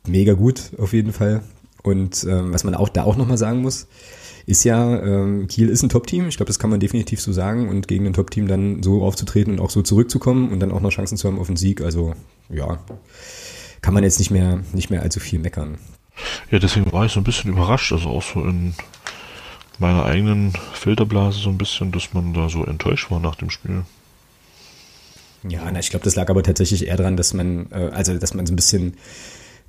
mega 0.06 0.32
gut 0.34 0.72
auf 0.76 0.92
jeden 0.92 1.12
Fall. 1.12 1.42
Und 1.84 2.24
ähm, 2.28 2.52
was 2.52 2.64
man 2.64 2.74
auch 2.74 2.88
da 2.88 3.04
auch 3.04 3.16
nochmal 3.16 3.38
sagen 3.38 3.62
muss, 3.62 3.86
ist 4.48 4.64
ja, 4.64 4.98
ähm, 5.02 5.46
Kiel 5.46 5.68
ist 5.68 5.82
ein 5.82 5.90
Top-Team, 5.90 6.26
ich 6.28 6.38
glaube, 6.38 6.48
das 6.48 6.58
kann 6.58 6.70
man 6.70 6.80
definitiv 6.80 7.20
so 7.20 7.32
sagen 7.32 7.68
und 7.68 7.86
gegen 7.86 8.06
ein 8.06 8.14
Top-Team 8.14 8.48
dann 8.48 8.82
so 8.82 9.02
aufzutreten 9.02 9.52
und 9.52 9.60
auch 9.60 9.68
so 9.68 9.82
zurückzukommen 9.82 10.50
und 10.50 10.60
dann 10.60 10.72
auch 10.72 10.80
noch 10.80 10.90
Chancen 10.90 11.18
zu 11.18 11.28
haben 11.28 11.38
auf 11.38 11.48
einen 11.48 11.58
Sieg, 11.58 11.82
also 11.82 12.14
ja, 12.48 12.78
kann 13.82 13.92
man 13.92 14.04
jetzt 14.04 14.18
nicht 14.18 14.30
mehr, 14.30 14.60
nicht 14.72 14.88
mehr 14.88 15.02
allzu 15.02 15.20
viel 15.20 15.38
meckern. 15.38 15.76
Ja, 16.50 16.58
deswegen 16.58 16.90
war 16.92 17.04
ich 17.04 17.12
so 17.12 17.20
ein 17.20 17.24
bisschen 17.24 17.52
überrascht, 17.52 17.92
also 17.92 18.08
auch 18.08 18.22
so 18.22 18.42
in 18.42 18.74
meiner 19.78 20.06
eigenen 20.06 20.54
Filterblase 20.72 21.38
so 21.38 21.50
ein 21.50 21.58
bisschen, 21.58 21.92
dass 21.92 22.14
man 22.14 22.32
da 22.32 22.48
so 22.48 22.64
enttäuscht 22.64 23.10
war 23.10 23.20
nach 23.20 23.34
dem 23.34 23.50
Spiel. 23.50 23.82
Ja, 25.46 25.70
na, 25.70 25.78
ich 25.78 25.90
glaube, 25.90 26.04
das 26.04 26.16
lag 26.16 26.30
aber 26.30 26.42
tatsächlich 26.42 26.86
eher 26.86 26.96
daran, 26.96 27.18
dass 27.18 27.34
man, 27.34 27.66
äh, 27.70 27.90
also 27.92 28.16
dass 28.16 28.32
man 28.32 28.46
so 28.46 28.54
ein 28.54 28.56
bisschen 28.56 28.94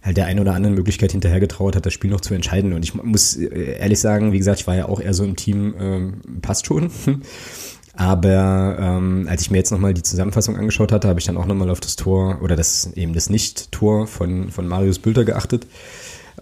halt 0.01 0.17
der 0.17 0.25
einen 0.25 0.39
oder 0.39 0.53
anderen 0.53 0.75
Möglichkeit 0.75 1.11
hinterhergetraut 1.11 1.75
hat, 1.75 1.85
das 1.85 1.93
Spiel 1.93 2.09
noch 2.09 2.21
zu 2.21 2.33
entscheiden. 2.33 2.73
Und 2.73 2.83
ich 2.83 2.93
muss 2.93 3.35
äh, 3.35 3.77
ehrlich 3.79 3.99
sagen, 3.99 4.31
wie 4.31 4.37
gesagt, 4.37 4.61
ich 4.61 4.67
war 4.67 4.75
ja 4.75 4.87
auch 4.87 5.01
eher 5.01 5.13
so 5.13 5.23
im 5.23 5.35
Team, 5.35 5.73
ähm, 5.79 6.13
passt 6.41 6.65
schon. 6.65 6.89
Aber 7.93 8.77
ähm, 8.79 9.27
als 9.29 9.41
ich 9.41 9.51
mir 9.51 9.57
jetzt 9.57 9.71
nochmal 9.71 9.93
die 9.93 10.03
Zusammenfassung 10.03 10.55
angeschaut 10.55 10.93
hatte, 10.93 11.09
habe 11.09 11.19
ich 11.19 11.25
dann 11.25 11.35
auch 11.35 11.45
nochmal 11.45 11.69
auf 11.69 11.81
das 11.81 11.97
Tor 11.97 12.39
oder 12.41 12.55
das 12.55 12.93
eben 12.93 13.13
das 13.13 13.29
Nicht-Tor 13.29 14.07
von, 14.07 14.51
von 14.51 14.67
Marius 14.67 14.99
Bülter 14.99 15.25
geachtet. 15.25 15.67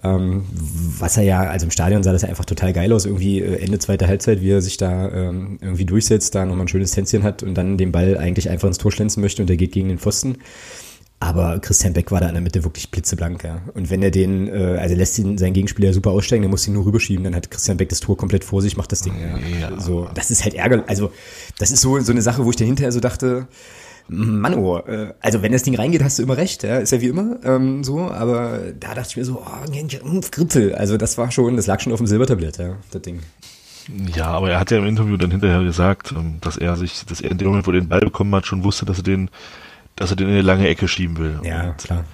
Ähm, 0.03 0.43
was 0.99 1.17
er 1.17 1.23
ja, 1.23 1.41
also 1.41 1.65
im 1.65 1.71
Stadion 1.71 2.03
sah 2.03 2.11
das 2.11 2.21
ja 2.21 2.29
einfach 2.29 2.45
total 2.45 2.73
geil 2.73 2.93
aus, 2.93 3.05
irgendwie 3.05 3.41
äh, 3.41 3.63
Ende 3.63 3.79
zweiter 3.79 4.07
Halbzeit, 4.07 4.41
wie 4.41 4.51
er 4.51 4.61
sich 4.61 4.77
da 4.77 5.09
ähm, 5.09 5.57
irgendwie 5.59 5.85
durchsetzt, 5.85 6.35
da 6.35 6.45
nochmal 6.45 6.65
ein 6.65 6.67
schönes 6.67 6.91
Tänzchen 6.91 7.23
hat 7.23 7.41
und 7.41 7.55
dann 7.55 7.77
den 7.77 7.91
Ball 7.91 8.17
eigentlich 8.17 8.49
einfach 8.49 8.67
ins 8.67 8.77
Tor 8.77 8.91
schlänzen 8.91 9.21
möchte 9.21 9.41
und 9.41 9.47
der 9.47 9.57
geht 9.57 9.71
gegen 9.71 9.89
den 9.89 9.97
Pfosten. 9.97 10.37
Aber 11.19 11.57
Christian 11.59 11.93
Beck 11.93 12.11
war 12.11 12.19
da 12.19 12.27
in 12.27 12.35
der 12.35 12.43
Mitte 12.43 12.63
wirklich 12.63 12.91
blitzeblank, 12.91 13.43
ja. 13.43 13.61
Und 13.73 13.89
wenn 13.89 14.03
er 14.03 14.11
den, 14.11 14.47
äh, 14.47 14.77
also 14.79 14.93
lässt 14.95 15.17
ihn 15.17 15.37
seinen 15.39 15.53
Gegenspieler 15.53 15.91
super 15.91 16.11
aussteigen, 16.11 16.43
der 16.43 16.51
muss 16.51 16.67
ihn 16.67 16.73
nur 16.73 16.85
rüberschieben, 16.85 17.23
dann 17.23 17.35
hat 17.35 17.49
Christian 17.49 17.77
Beck 17.77 17.89
das 17.89 18.01
Tor 18.01 18.17
komplett 18.17 18.43
vor 18.43 18.61
sich, 18.61 18.77
macht 18.77 18.91
das 18.91 19.01
Ding. 19.01 19.15
Ja. 19.19 19.69
ja. 19.69 19.79
So, 19.79 20.07
das 20.13 20.29
ist 20.29 20.43
halt 20.43 20.53
ärgerlich. 20.53 20.87
Also, 20.87 21.11
das 21.57 21.71
ist 21.71 21.81
so, 21.81 21.99
so 22.01 22.11
eine 22.11 22.21
Sache, 22.21 22.45
wo 22.45 22.51
ich 22.51 22.55
dann 22.55 22.67
hinterher 22.67 22.91
so 22.91 22.99
dachte, 22.99 23.47
Mann, 24.09 24.53
oh, 24.55 24.77
äh, 24.77 25.13
also 25.19 25.41
wenn 25.41 25.51
das 25.51 25.63
Ding 25.63 25.75
reingeht, 25.75 26.03
hast 26.03 26.19
du 26.19 26.23
immer 26.23 26.37
recht, 26.37 26.63
ja, 26.63 26.77
ist 26.77 26.91
ja 26.91 27.01
wie 27.01 27.07
immer 27.07 27.39
ähm, 27.43 27.83
so, 27.83 28.09
aber 28.09 28.59
da 28.79 28.93
dachte 28.93 29.09
ich 29.09 29.17
mir 29.17 29.25
so, 29.25 29.43
oh, 29.45 30.21
Gripfel, 30.31 30.75
also 30.75 30.97
das 30.97 31.17
war 31.17 31.29
schon, 31.31 31.57
das 31.57 31.67
lag 31.67 31.81
schon 31.81 31.91
auf 31.91 31.99
dem 31.99 32.07
Silbertablett, 32.07 32.57
ja, 32.57 32.77
das 32.91 33.01
Ding. 33.01 33.19
Ja, 34.15 34.27
aber 34.27 34.51
er 34.51 34.59
hat 34.59 34.71
ja 34.71 34.77
im 34.77 34.85
Interview 34.85 35.17
dann 35.17 35.31
hinterher 35.31 35.63
gesagt, 35.63 36.13
ähm, 36.15 36.37
dass 36.41 36.57
er 36.57 36.77
sich, 36.77 37.05
dass 37.05 37.21
er 37.21 37.31
in 37.31 37.37
dem 37.37 37.47
Moment, 37.47 37.67
wo 37.67 37.71
er 37.71 37.79
den 37.81 37.89
Ball 37.89 37.99
bekommen 37.99 38.33
hat, 38.35 38.45
schon 38.45 38.63
wusste, 38.63 38.85
dass 38.85 38.97
er 38.97 39.03
den 39.03 39.29
dass 39.97 40.11
er 40.11 40.15
den 40.15 40.27
in 40.27 40.33
eine 40.33 40.41
lange 40.41 40.67
Ecke 40.67 40.87
schieben 40.87 41.17
will. 41.17 41.41
Ja, 41.43 41.69
und, 41.71 41.77
klar. 41.77 42.05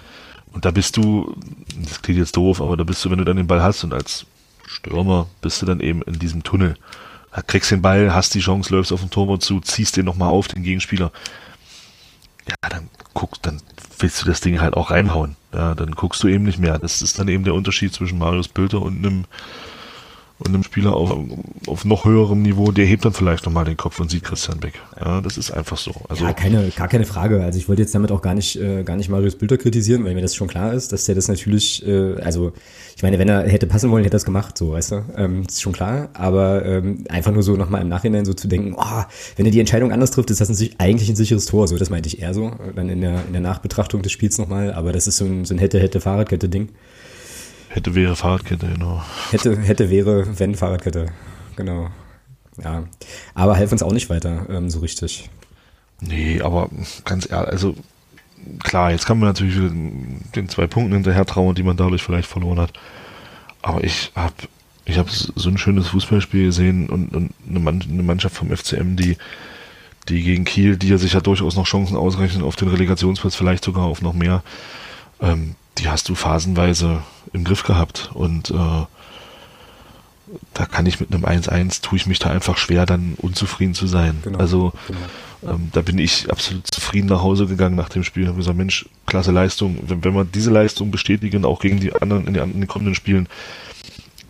Und 0.52 0.66
da 0.66 0.72
bist 0.72 0.98
du, 0.98 1.36
das 1.78 2.02
klingt 2.02 2.20
jetzt 2.20 2.36
doof, 2.36 2.62
aber 2.62 2.76
da 2.76 2.84
bist 2.84 3.04
du, 3.06 3.12
wenn 3.12 3.20
du 3.20 3.26
dann 3.26 3.38
den 3.38 3.48
Ball 3.48 3.62
hast 3.62 3.84
und 3.84 3.94
als 3.94 4.26
Stürmer 4.66 5.28
bist 5.42 5.62
du 5.62 5.66
dann 5.66 5.80
eben 5.80 6.02
in 6.04 6.18
diesem 6.18 6.44
Tunnel. 6.44 6.76
Da 7.32 7.42
kriegst 7.42 7.72
den 7.72 7.82
Ball, 7.82 8.14
hast 8.14 8.34
die 8.36 8.40
Chance, 8.40 8.74
läufst 8.74 8.92
auf 8.92 9.02
den 9.02 9.10
Torwart 9.10 9.44
zu, 9.44 9.60
ziehst 9.60 9.98
den 9.98 10.06
nochmal 10.06 10.30
auf, 10.30 10.48
den 10.48 10.64
Gegenspieler. 10.64 11.12
Ja, 12.48 12.56
dann 12.70 12.90
guckst, 13.14 13.46
dann 13.46 13.62
willst 14.00 14.22
du 14.22 14.26
das 14.26 14.42
Ding 14.42 14.62
halt 14.62 14.76
auch 14.76 14.92
reinhauen. 14.92 15.36
Ja, 15.54 15.76
dann 15.76 15.92
guckst 15.92 16.22
du 16.24 16.28
eben 16.28 16.44
nicht 16.44 16.60
mehr. 16.60 16.78
Das 16.78 17.02
ist 17.02 17.20
dann 17.20 17.28
eben 17.28 17.44
der 17.44 17.54
Unterschied 17.54 17.94
zwischen 17.94 18.20
Marius 18.20 18.48
Bülter 18.48 18.82
und 18.82 18.98
einem 18.98 19.26
und 20.40 20.48
einem 20.48 20.64
Spieler 20.64 20.96
auf, 20.96 21.16
auf 21.68 21.86
noch 21.86 22.06
höherem 22.06 22.42
Niveau, 22.42 22.72
der 22.72 22.86
hebt 22.86 23.06
dann 23.06 23.14
vielleicht 23.14 23.46
nochmal 23.46 23.66
den 23.66 23.78
Kopf 23.78 24.00
und 24.00 24.10
sieht 24.10 24.24
Christian 24.24 24.60
Beck. 24.60 24.74
Ja, 25.00 25.22
das 25.22 25.38
ist 25.38 25.52
einfach 25.52 25.78
so. 25.78 25.94
Also, 26.10 26.26
ja, 26.26 26.34
keine, 26.34 26.70
gar 26.70 26.88
keine 26.88 27.06
Frage. 27.06 27.44
Also 27.44 27.60
ich 27.60 27.70
wollte 27.70 27.82
jetzt 27.82 27.94
damit 27.94 28.12
auch 28.12 28.22
gar 28.22 28.34
nicht, 28.34 28.60
äh, 28.60 28.84
gar 28.84 28.98
nicht 28.98 29.10
Marius 29.10 29.36
Bilder 29.36 29.58
kritisieren, 29.58 30.04
weil 30.04 30.16
mir 30.16 30.22
das 30.22 30.36
schon 30.36 30.48
klar 30.48 30.74
ist, 30.74 30.92
dass 30.92 31.06
der 31.06 31.16
das 31.16 31.28
natürlich, 31.28 31.86
äh, 31.88 32.16
also 32.22 32.52
ich 32.96 33.04
meine, 33.04 33.20
wenn 33.20 33.30
er 33.30 33.48
hätte 33.48 33.68
passen 33.68 33.90
wollen, 33.92 34.04
hätte 34.04 34.16
er 34.16 34.18
es 34.18 34.26
gemacht, 34.26 34.58
so, 34.58 34.72
weißt 34.72 34.92
du. 34.92 35.06
Ähm, 35.18 35.44
ist 35.48 35.62
schon 35.62 35.74
klar. 35.74 36.10
Aber 36.14 36.66
ähm, 36.66 37.06
einfach 37.10 37.32
nur 37.32 37.44
so 37.44 37.56
nochmal 37.56 37.82
im 37.82 37.90
Nachhinein 37.90 38.26
so 38.26 38.34
zu 38.34 38.48
denken, 38.48 38.76
oh, 38.76 39.04
wenn 39.36 39.46
er 39.46 39.52
die 39.52 39.60
Entscheidung 39.60 39.92
anders 39.92 40.12
trifft, 40.12 40.32
ist 40.32 40.42
das 40.42 40.50
ein, 40.50 40.70
eigentlich 40.78 41.10
ein 41.10 41.16
sicheres 41.16 41.46
Tor. 41.46 41.68
So, 41.68 41.78
das 41.78 41.90
meinte 41.90 42.08
ich 42.08 42.22
eher 42.22 42.34
so. 42.34 42.52
Dann 42.76 42.90
in 42.90 43.02
der, 43.02 43.26
in 43.26 43.34
der 43.34 43.42
Nachbetrachtung 43.42 44.02
des 44.02 44.12
Spiels 44.12 44.38
nochmal. 44.38 44.74
Aber 44.74 44.92
das 44.92 45.08
ist 45.08 45.18
so 45.18 45.26
ein, 45.26 45.46
so 45.46 45.54
ein 45.54 45.58
hätte-hätte-Fahrradkette-Ding. 45.60 46.64
Hätte, 46.64 46.74
wäre 47.76 48.16
Fahrradkette, 48.16 48.68
genau. 48.68 49.04
Hätte, 49.32 49.60
hätte, 49.60 49.90
wäre, 49.90 50.40
wenn 50.40 50.56
Fahrradkette, 50.56 51.08
genau. 51.56 51.90
Ja, 52.64 52.84
aber 53.34 53.58
half 53.58 53.72
uns 53.72 53.84
auch 53.84 53.94
nicht 53.94 54.10
weiter, 54.10 54.46
ähm, 54.50 54.70
so 54.70 54.80
richtig. 54.80 55.30
Nee, 56.02 56.42
aber 56.42 56.70
ganz 57.06 57.30
ehrlich, 57.30 57.50
also 57.50 57.76
klar, 58.60 58.92
jetzt 58.92 59.06
kann 59.06 59.20
man 59.20 59.30
natürlich 59.30 59.56
den 59.56 60.50
zwei 60.50 60.68
Punkten 60.68 60.94
hinterher 60.94 61.26
trauen, 61.26 61.56
die 61.56 61.64
man 61.64 61.78
dadurch 61.78 62.04
vielleicht 62.04 62.28
verloren 62.28 62.60
hat. 62.60 62.74
Aber 63.62 63.84
ich 63.84 64.12
habe 64.16 64.34
ich 64.86 64.98
hab 64.98 65.10
so 65.10 65.50
ein 65.50 65.58
schönes 65.58 65.88
Fußballspiel 65.88 66.46
gesehen 66.46 66.90
und, 66.90 67.16
und 67.16 67.34
eine 67.48 68.04
Mannschaft 68.04 68.36
vom 68.36 68.56
FCM, 68.56 68.96
die, 68.96 69.18
die 70.10 70.22
gegen 70.22 70.44
Kiel, 70.44 70.76
die 70.76 70.90
ja 70.90 70.98
sich 70.98 71.14
ja 71.14 71.22
durchaus 71.22 71.56
noch 71.56 71.66
Chancen 71.66 71.96
ausrechnen 71.96 72.44
auf 72.44 72.58
den 72.58 72.68
Relegationsplatz, 72.68 73.36
vielleicht 73.36 73.64
sogar 73.64 73.86
auf 73.86 74.02
noch 74.02 74.14
mehr, 74.14 74.44
ähm, 75.22 75.56
die 75.78 75.90
hast 75.90 76.10
du 76.10 76.16
phasenweise 76.16 77.02
im 77.34 77.44
Griff 77.44 77.64
gehabt. 77.64 78.12
Und 78.14 78.52
äh, 78.52 78.86
da 80.54 80.66
kann 80.66 80.86
ich 80.86 81.00
mit 81.00 81.14
einem 81.14 81.26
1-1, 81.26 81.82
tue 81.82 81.98
ich 81.98 82.06
mich 82.06 82.20
da 82.20 82.30
einfach 82.30 82.58
schwer, 82.58 82.86
dann 82.86 83.16
unzufrieden 83.18 83.74
zu 83.74 83.88
sein. 83.88 84.20
Genau, 84.24 84.40
also 84.40 84.74
genau. 84.88 85.56
Ähm, 85.56 85.70
da 85.74 85.82
bin 85.82 85.98
ich 85.98 86.32
absolut 86.32 86.68
zufrieden 86.68 87.08
nach 87.08 87.22
Hause 87.22 87.48
gegangen 87.48 87.76
nach 87.76 87.90
dem 87.90 88.04
Spiel. 88.04 88.24
Ich 88.24 88.30
habe 88.30 88.38
gesagt, 88.38 88.58
Mensch, 88.58 88.88
klasse 89.06 89.32
Leistung. 89.32 89.78
Wenn, 89.82 90.04
wenn 90.04 90.14
wir 90.14 90.26
diese 90.26 90.52
Leistung 90.52 90.92
bestätigen, 90.92 91.46
auch 91.46 91.60
gegen 91.60 91.80
die 91.80 91.94
anderen 91.94 92.28
in, 92.28 92.34
die, 92.34 92.40
in 92.40 92.54
den 92.54 92.68
kommenden 92.68 92.96
Spielen, 92.96 93.28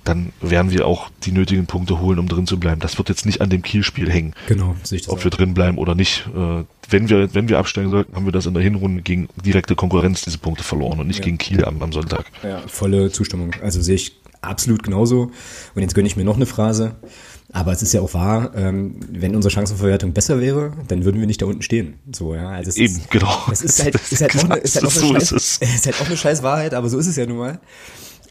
dann 0.04 0.34
werden 0.42 0.72
wir 0.72 0.86
auch 0.86 1.10
die 1.24 1.32
nötigen 1.32 1.66
Punkte 1.66 2.00
holen, 2.00 2.20
um 2.20 2.28
drin 2.28 2.48
zu 2.48 2.60
bleiben. 2.60 2.82
Das 2.82 2.98
wird 2.98 3.10
jetzt 3.10 3.26
nicht 3.26 3.42
an 3.42 3.50
dem 3.50 3.62
Kielspiel 3.62 4.12
hängen. 4.12 4.34
Genau, 4.48 4.76
sehe 4.84 4.98
ich 4.98 5.04
das 5.04 5.14
Ob 5.14 5.20
auch. 5.20 5.24
wir 5.24 5.32
drin 5.32 5.54
bleiben 5.54 5.78
oder 5.78 5.96
nicht. 5.96 6.28
Äh, 6.36 6.64
wenn 6.90 7.10
wir, 7.10 7.34
wenn 7.34 7.50
wir 7.50 7.60
absteigen 7.60 7.90
sollten, 7.90 8.16
haben 8.16 8.26
wir 8.26 8.32
das 8.32 8.46
in 8.46 8.54
der 8.54 8.64
Hinrunde 8.64 9.02
gegen 9.02 9.30
direkte 9.44 9.76
Konkurrenz 9.76 10.22
diese 10.22 10.38
Punkte 10.38 10.64
verloren 10.64 11.00
und 11.00 11.08
nicht 11.08 11.20
ja. 11.20 11.26
gegen 11.26 11.38
Kiel 11.38 11.64
am, 11.66 11.82
am 11.82 11.94
Sonntag. 11.94 12.26
Ja, 12.44 12.62
volle 12.68 13.12
Zustimmung. 13.12 13.52
Also 13.62 13.82
sehe 13.82 13.96
ich 13.96 14.20
absolut 14.42 14.84
genauso. 14.84 15.32
Und 15.76 15.82
jetzt 15.82 15.96
gönne 15.96 16.08
ich 16.08 16.16
mir 16.16 16.26
noch 16.26 16.36
eine 16.36 16.46
Phrase. 16.46 16.96
Aber 17.52 17.72
es 17.72 17.84
ist 17.84 17.94
ja 17.94 18.02
auch 18.02 18.14
wahr, 18.14 18.52
ähm, 18.56 18.96
wenn 19.10 19.36
unsere 19.36 19.52
Chancenverwertung 19.52 20.14
besser 20.14 20.42
wäre, 20.42 20.74
dann 20.88 21.06
würden 21.06 21.20
wir 21.20 21.28
nicht 21.28 21.42
da 21.42 21.46
unten 21.46 21.62
stehen. 21.62 21.96
So, 22.12 22.34
ja. 22.34 22.50
Also 22.50 22.70
es 22.70 22.78
Eben, 22.78 22.96
ist, 22.96 23.12
genau. 23.12 23.44
Es 23.52 23.62
ist 23.62 23.84
halt, 23.84 23.96
ist 24.12 24.22
halt, 24.22 24.36
auch 24.36 24.44
eine, 24.46 24.56
ist 24.58 24.76
halt 24.76 24.86
eine 24.86 25.20
scheiß, 25.20 25.32
ist 25.62 25.86
halt 25.86 26.02
auch 26.02 26.08
eine 26.08 26.18
scheiß 26.18 26.42
Wahrheit, 26.42 26.74
aber 26.74 26.90
so 26.90 26.98
ist 26.98 27.08
es 27.08 27.16
ja 27.16 27.26
nun 27.26 27.38
mal. 27.38 27.60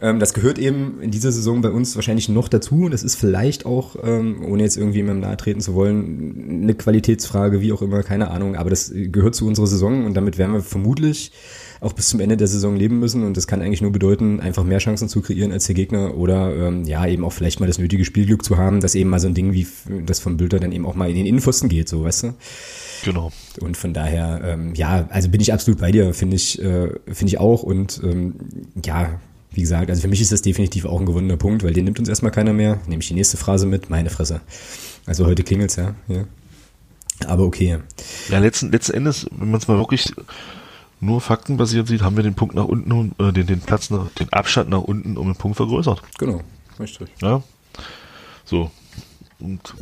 Ähm, 0.03 0.19
das 0.19 0.35
gehört 0.35 0.59
eben 0.59 1.01
in 1.01 1.12
dieser 1.12 1.31
Saison 1.31 1.62
bei 1.62 1.71
uns 1.71 1.95
wahrscheinlich 1.95 2.29
noch 2.29 2.49
dazu. 2.49 2.88
Das 2.88 3.05
ist 3.05 3.15
vielleicht 3.15 3.65
auch, 3.65 3.95
ähm, 4.03 4.45
ohne 4.45 4.65
jetzt 4.65 4.77
irgendwie 4.77 4.99
jemandem 4.99 5.29
nahe 5.29 5.37
treten 5.37 5.61
zu 5.61 5.75
wollen, 5.75 6.62
eine 6.65 6.75
Qualitätsfrage, 6.75 7.61
wie 7.61 7.73
auch 7.73 7.83
immer, 7.83 8.03
keine 8.03 8.31
Ahnung. 8.33 8.57
Aber 8.57 8.69
das 8.69 8.93
gehört 8.93 9.37
zu 9.37 9.47
unserer 9.47 9.69
Saison 9.69 10.05
und 10.05 10.15
damit 10.15 10.38
werden 10.38 10.55
wir 10.55 10.61
vermutlich 10.61 11.31
auch 11.81 11.93
bis 11.93 12.09
zum 12.09 12.21
Ende 12.21 12.37
der 12.37 12.49
Saison 12.49 12.75
leben 12.75 12.99
müssen. 12.99 13.23
Und 13.23 13.37
das 13.37 13.47
kann 13.47 13.62
eigentlich 13.62 13.81
nur 13.81 13.93
bedeuten, 13.93 14.41
einfach 14.41 14.65
mehr 14.65 14.79
Chancen 14.79 15.09
zu 15.09 15.21
kreieren 15.21 15.53
als 15.53 15.67
der 15.67 15.77
Gegner 15.77 16.17
oder 16.17 16.55
ähm, 16.55 16.85
ja, 16.85 17.07
eben 17.07 17.25
auch 17.25 17.33
vielleicht 17.33 17.61
mal 17.61 17.67
das 17.67 17.79
nötige 17.79 18.05
Spielglück 18.05 18.45
zu 18.45 18.57
haben, 18.57 18.81
dass 18.81 18.97
eben 18.97 19.09
mal 19.09 19.21
so 19.21 19.29
ein 19.29 19.35
Ding 19.35 19.53
wie 19.53 19.67
das 20.05 20.19
von 20.19 20.37
Bülter 20.37 20.59
dann 20.59 20.73
eben 20.73 20.85
auch 20.85 20.97
mal 20.97 21.11
in 21.11 21.17
den 21.17 21.27
Innenpfosten 21.27 21.69
geht, 21.69 21.88
so 21.88 22.03
weißt 22.03 22.25
du. 22.25 22.35
Genau. 23.05 23.31
Und 23.61 23.77
von 23.77 23.95
daher, 23.95 24.41
ähm, 24.45 24.75
ja, 24.75 25.07
also 25.11 25.29
bin 25.29 25.41
ich 25.41 25.53
absolut 25.53 25.81
bei 25.81 25.93
dir, 25.93 26.12
finde 26.12 26.37
ich, 26.37 26.61
äh, 26.61 26.88
finde 27.07 27.27
ich 27.27 27.38
auch. 27.38 27.62
Und 27.62 28.01
ähm, 28.05 28.35
ja, 28.85 29.21
wie 29.55 29.61
gesagt, 29.61 29.91
also 29.91 30.03
für 30.03 30.09
mich 30.09 30.21
ist 30.21 30.33
das 30.33 30.43
definitiv 30.43 30.85
auch 30.85 30.99
ein 30.99 31.07
gewonnener 31.07 31.37
Punkt, 31.37 31.62
weil 31.62 31.73
den 31.73 31.85
nimmt 31.85 31.99
uns 31.99 32.09
erstmal 32.09 32.33
keiner 32.33 32.53
mehr. 32.53 32.81
Nehme 32.87 33.03
ich 33.03 33.09
die 33.09 33.15
nächste 33.15 33.37
Phrase 33.37 33.67
mit, 33.67 33.91
meine 33.91 34.11
Fresse. 34.11 34.41
Also 35.07 35.27
heute 35.27 35.43
klingelt's 35.43 35.77
ja. 35.77 35.95
ja. 36.09 36.25
Aber 37.27 37.45
okay. 37.45 37.79
Ja, 38.29 38.38
letzten, 38.38 38.73
letzten 38.73 38.95
Endes, 38.95 39.27
wenn 39.31 39.51
man 39.51 39.61
es 39.61 39.69
mal 39.69 39.79
wirklich 39.79 40.12
nur 41.01 41.21
faktenbasiert 41.21 41.88
sieht, 41.88 42.03
haben 42.03 42.17
wir 42.17 42.23
den 42.23 42.35
Punkt 42.35 42.55
nach 42.55 42.65
unten, 42.65 43.15
äh, 43.19 43.33
den, 43.33 43.47
den 43.47 43.61
Platz, 43.61 43.91
nach, 43.91 44.09
den 44.11 44.33
Abstand 44.33 44.71
nach 44.71 44.83
unten 44.83 45.17
um 45.17 45.27
einen 45.27 45.37
Punkt 45.37 45.57
vergrößert. 45.57 46.03
Genau, 46.19 46.43
richtig. 46.79 47.09
Ja. 47.21 47.43
So. 48.45 48.71
Und 49.41 49.75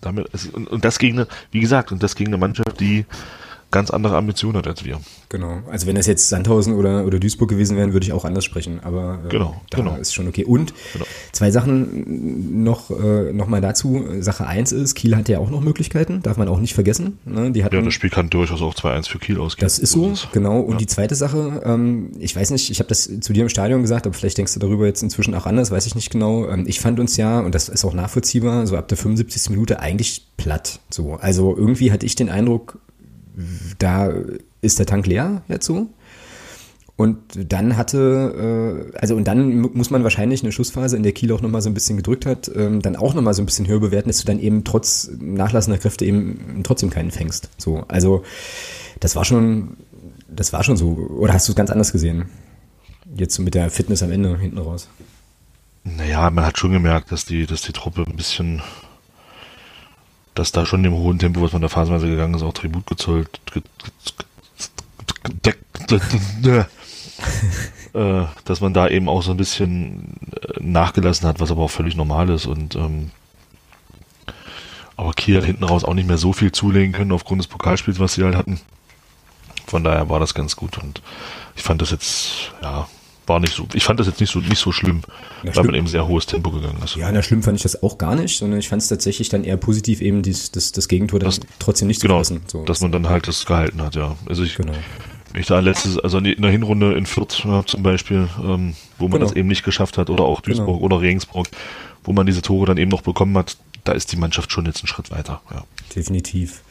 damit, 0.00 0.28
und, 0.52 0.68
und 0.68 0.84
das 0.84 0.98
gegen 0.98 1.18
eine, 1.18 1.28
wie 1.50 1.60
gesagt, 1.60 1.92
und 1.92 2.02
das 2.02 2.14
gegen 2.14 2.28
eine 2.28 2.38
Mannschaft, 2.38 2.78
die 2.78 3.06
ganz 3.70 3.90
andere 3.90 4.16
Ambitionen 4.16 4.56
hat 4.56 4.66
als 4.66 4.84
wir. 4.84 5.00
Genau. 5.28 5.58
Also 5.70 5.86
wenn 5.86 5.94
das 5.94 6.06
jetzt 6.06 6.28
Sandhausen 6.28 6.74
oder, 6.74 7.04
oder 7.04 7.18
Duisburg 7.18 7.50
gewesen 7.50 7.76
wären, 7.76 7.92
würde 7.92 8.06
ich 8.06 8.12
auch 8.12 8.24
anders 8.24 8.44
sprechen. 8.44 8.80
Aber 8.82 9.20
äh, 9.26 9.28
genau, 9.28 9.60
da 9.70 9.78
genau. 9.78 9.96
ist 9.96 10.14
schon 10.14 10.26
okay. 10.26 10.44
Und 10.44 10.72
genau. 10.92 11.04
zwei 11.32 11.50
Sachen 11.50 12.62
noch, 12.62 12.90
äh, 12.90 13.32
noch 13.32 13.46
mal 13.46 13.60
dazu. 13.60 14.06
Sache 14.20 14.46
eins 14.46 14.72
ist, 14.72 14.94
Kiel 14.94 15.16
hat 15.16 15.28
ja 15.28 15.38
auch 15.38 15.50
noch 15.50 15.60
Möglichkeiten, 15.60 16.22
darf 16.22 16.38
man 16.38 16.48
auch 16.48 16.60
nicht 16.60 16.74
vergessen. 16.74 17.18
Ne? 17.26 17.52
Die 17.52 17.62
hatten, 17.62 17.76
ja, 17.76 17.82
das 17.82 17.92
Spiel 17.92 18.10
kann 18.10 18.30
durchaus 18.30 18.62
auch 18.62 18.74
2-1 18.74 19.08
für 19.08 19.18
Kiel 19.18 19.38
ausgehen. 19.38 19.66
Das 19.66 19.78
ist 19.78 19.92
so, 19.92 20.14
genau. 20.32 20.60
Und 20.60 20.72
ja. 20.72 20.78
die 20.78 20.86
zweite 20.86 21.14
Sache, 21.14 21.60
ähm, 21.64 22.12
ich 22.18 22.34
weiß 22.34 22.50
nicht, 22.50 22.70
ich 22.70 22.78
habe 22.78 22.88
das 22.88 23.10
zu 23.20 23.32
dir 23.32 23.42
im 23.42 23.48
Stadion 23.50 23.82
gesagt, 23.82 24.06
aber 24.06 24.14
vielleicht 24.14 24.38
denkst 24.38 24.54
du 24.54 24.60
darüber 24.60 24.86
jetzt 24.86 25.02
inzwischen 25.02 25.34
auch 25.34 25.46
anders, 25.46 25.70
weiß 25.70 25.86
ich 25.86 25.94
nicht 25.94 26.10
genau. 26.10 26.48
Ähm, 26.48 26.64
ich 26.66 26.80
fand 26.80 27.00
uns 27.00 27.18
ja, 27.18 27.40
und 27.40 27.54
das 27.54 27.68
ist 27.68 27.84
auch 27.84 27.94
nachvollziehbar, 27.94 28.66
so 28.66 28.76
ab 28.76 28.88
der 28.88 28.96
75. 28.96 29.50
Minute 29.50 29.80
eigentlich 29.80 30.26
platt. 30.38 30.80
So. 30.90 31.14
Also 31.14 31.54
irgendwie 31.54 31.92
hatte 31.92 32.06
ich 32.06 32.14
den 32.14 32.30
Eindruck, 32.30 32.78
da 33.78 34.12
ist 34.60 34.78
der 34.78 34.86
Tank 34.86 35.06
leer 35.06 35.42
so. 35.60 35.88
Und 36.96 37.18
dann 37.36 37.76
hatte, 37.76 38.90
äh, 38.92 38.98
also 38.98 39.14
und 39.14 39.24
dann 39.28 39.60
muss 39.60 39.90
man 39.90 40.02
wahrscheinlich 40.02 40.42
eine 40.42 40.50
Schussphase, 40.50 40.96
in 40.96 41.04
der 41.04 41.12
Kiel 41.12 41.30
auch 41.30 41.40
nochmal 41.40 41.62
so 41.62 41.70
ein 41.70 41.74
bisschen 41.74 41.96
gedrückt 41.96 42.26
hat, 42.26 42.50
ähm, 42.52 42.82
dann 42.82 42.96
auch 42.96 43.14
nochmal 43.14 43.34
so 43.34 43.42
ein 43.42 43.46
bisschen 43.46 43.68
höher 43.68 43.78
bewerten, 43.78 44.08
dass 44.08 44.18
du 44.18 44.24
dann 44.24 44.40
eben 44.40 44.64
trotz 44.64 45.08
nachlassender 45.20 45.78
Kräfte 45.78 46.04
eben 46.04 46.62
trotzdem 46.64 46.90
keinen 46.90 47.12
fängst. 47.12 47.50
So, 47.56 47.84
also 47.86 48.24
das 48.98 49.14
war 49.14 49.24
schon, 49.24 49.76
das 50.28 50.52
war 50.52 50.64
schon 50.64 50.76
so. 50.76 50.88
Oder 50.88 51.34
hast 51.34 51.46
du 51.46 51.52
es 51.52 51.56
ganz 51.56 51.70
anders 51.70 51.92
gesehen? 51.92 52.30
Jetzt 53.14 53.36
so 53.36 53.42
mit 53.42 53.54
der 53.54 53.70
Fitness 53.70 54.02
am 54.02 54.10
Ende 54.10 54.36
hinten 54.36 54.58
raus. 54.58 54.88
Naja, 55.84 56.28
man 56.30 56.46
hat 56.46 56.58
schon 56.58 56.72
gemerkt, 56.72 57.12
dass 57.12 57.24
die, 57.24 57.46
dass 57.46 57.62
die 57.62 57.72
Truppe 57.72 58.04
ein 58.08 58.16
bisschen, 58.16 58.60
dass 60.38 60.52
da 60.52 60.64
schon 60.64 60.84
dem 60.84 60.92
hohen 60.92 61.18
Tempo, 61.18 61.42
was 61.42 61.52
man 61.52 61.62
da 61.62 61.68
phasenweise 61.68 62.06
gegangen 62.06 62.34
ist, 62.34 62.42
auch 62.42 62.52
Tribut 62.52 62.86
gezollt, 62.86 63.40
äh, 67.94 68.24
dass 68.44 68.60
man 68.60 68.72
da 68.72 68.88
eben 68.88 69.08
auch 69.08 69.22
so 69.22 69.32
ein 69.32 69.36
bisschen 69.36 70.14
äh, 70.40 70.60
nachgelassen 70.60 71.26
hat, 71.26 71.40
was 71.40 71.50
aber 71.50 71.62
auch 71.62 71.70
völlig 71.70 71.96
normal 71.96 72.30
ist 72.30 72.46
und 72.46 72.76
ähm, 72.76 73.10
aber 74.96 75.12
Kiel 75.12 75.36
hat 75.36 75.44
hinten 75.44 75.64
raus 75.64 75.84
auch 75.84 75.94
nicht 75.94 76.08
mehr 76.08 76.18
so 76.18 76.32
viel 76.32 76.52
zulegen 76.52 76.92
können 76.92 77.12
aufgrund 77.12 77.40
des 77.40 77.46
Pokalspiels, 77.46 78.00
was 78.00 78.14
sie 78.14 78.24
halt 78.24 78.34
hatten. 78.34 78.60
Von 79.66 79.84
daher 79.84 80.08
war 80.08 80.18
das 80.18 80.34
ganz 80.34 80.56
gut 80.56 80.78
und 80.78 81.02
ich 81.54 81.62
fand 81.62 81.82
das 81.82 81.90
jetzt, 81.90 82.52
ja, 82.62 82.88
war 83.28 83.40
nicht 83.40 83.54
so, 83.54 83.66
ich 83.74 83.84
fand 83.84 84.00
das 84.00 84.06
jetzt 84.06 84.20
nicht 84.20 84.32
so, 84.32 84.40
nicht 84.40 84.58
so 84.58 84.72
schlimm, 84.72 85.02
na, 85.42 85.46
weil 85.46 85.52
schlimm. 85.52 85.66
man 85.66 85.74
eben 85.74 85.86
sehr 85.86 86.06
hohes 86.06 86.26
Tempo 86.26 86.50
gegangen 86.50 86.78
ist. 86.82 86.96
Ja, 86.96 87.10
na 87.12 87.22
schlimm 87.22 87.42
fand 87.42 87.56
ich 87.56 87.62
das 87.62 87.82
auch 87.82 87.98
gar 87.98 88.16
nicht, 88.16 88.38
sondern 88.38 88.58
ich 88.58 88.68
fand 88.68 88.82
es 88.82 88.88
tatsächlich 88.88 89.28
dann 89.28 89.44
eher 89.44 89.56
positiv, 89.56 90.00
eben 90.00 90.22
dies, 90.22 90.50
das, 90.50 90.72
das 90.72 90.88
Gegentor 90.88 91.20
dann 91.20 91.28
das, 91.28 91.40
trotzdem 91.58 91.88
nicht 91.88 92.00
zu 92.00 92.06
genau, 92.06 92.18
fassen. 92.18 92.42
So, 92.46 92.64
dass 92.64 92.80
man 92.80 92.92
dann 92.92 93.08
halt 93.08 93.28
das 93.28 93.46
gehalten 93.46 93.82
hat, 93.82 93.94
ja. 93.94 94.16
Also 94.28 94.42
ich, 94.42 94.56
genau. 94.56 94.72
ich 95.34 95.46
da 95.46 95.60
letztes, 95.60 95.98
also 95.98 96.18
in 96.18 96.42
der 96.42 96.50
Hinrunde 96.50 96.94
in 96.94 97.06
Fürth 97.06 97.44
ja, 97.44 97.64
zum 97.64 97.82
Beispiel, 97.82 98.28
ähm, 98.42 98.74
wo 98.98 99.04
man 99.04 99.18
genau. 99.18 99.26
das 99.26 99.36
eben 99.36 99.48
nicht 99.48 99.64
geschafft 99.64 99.98
hat, 99.98 100.10
oder 100.10 100.24
auch 100.24 100.40
Duisburg 100.40 100.66
genau. 100.66 100.80
oder 100.80 101.00
Regensburg, 101.00 101.48
wo 102.04 102.12
man 102.12 102.26
diese 102.26 102.42
Tore 102.42 102.66
dann 102.66 102.78
eben 102.78 102.90
noch 102.90 103.02
bekommen 103.02 103.36
hat, 103.36 103.56
da 103.84 103.92
ist 103.92 104.12
die 104.12 104.16
Mannschaft 104.16 104.52
schon 104.52 104.66
jetzt 104.66 104.82
einen 104.82 104.88
Schritt 104.88 105.10
weiter, 105.10 105.40
ja. 105.50 105.64
Definitiv. 105.98 106.62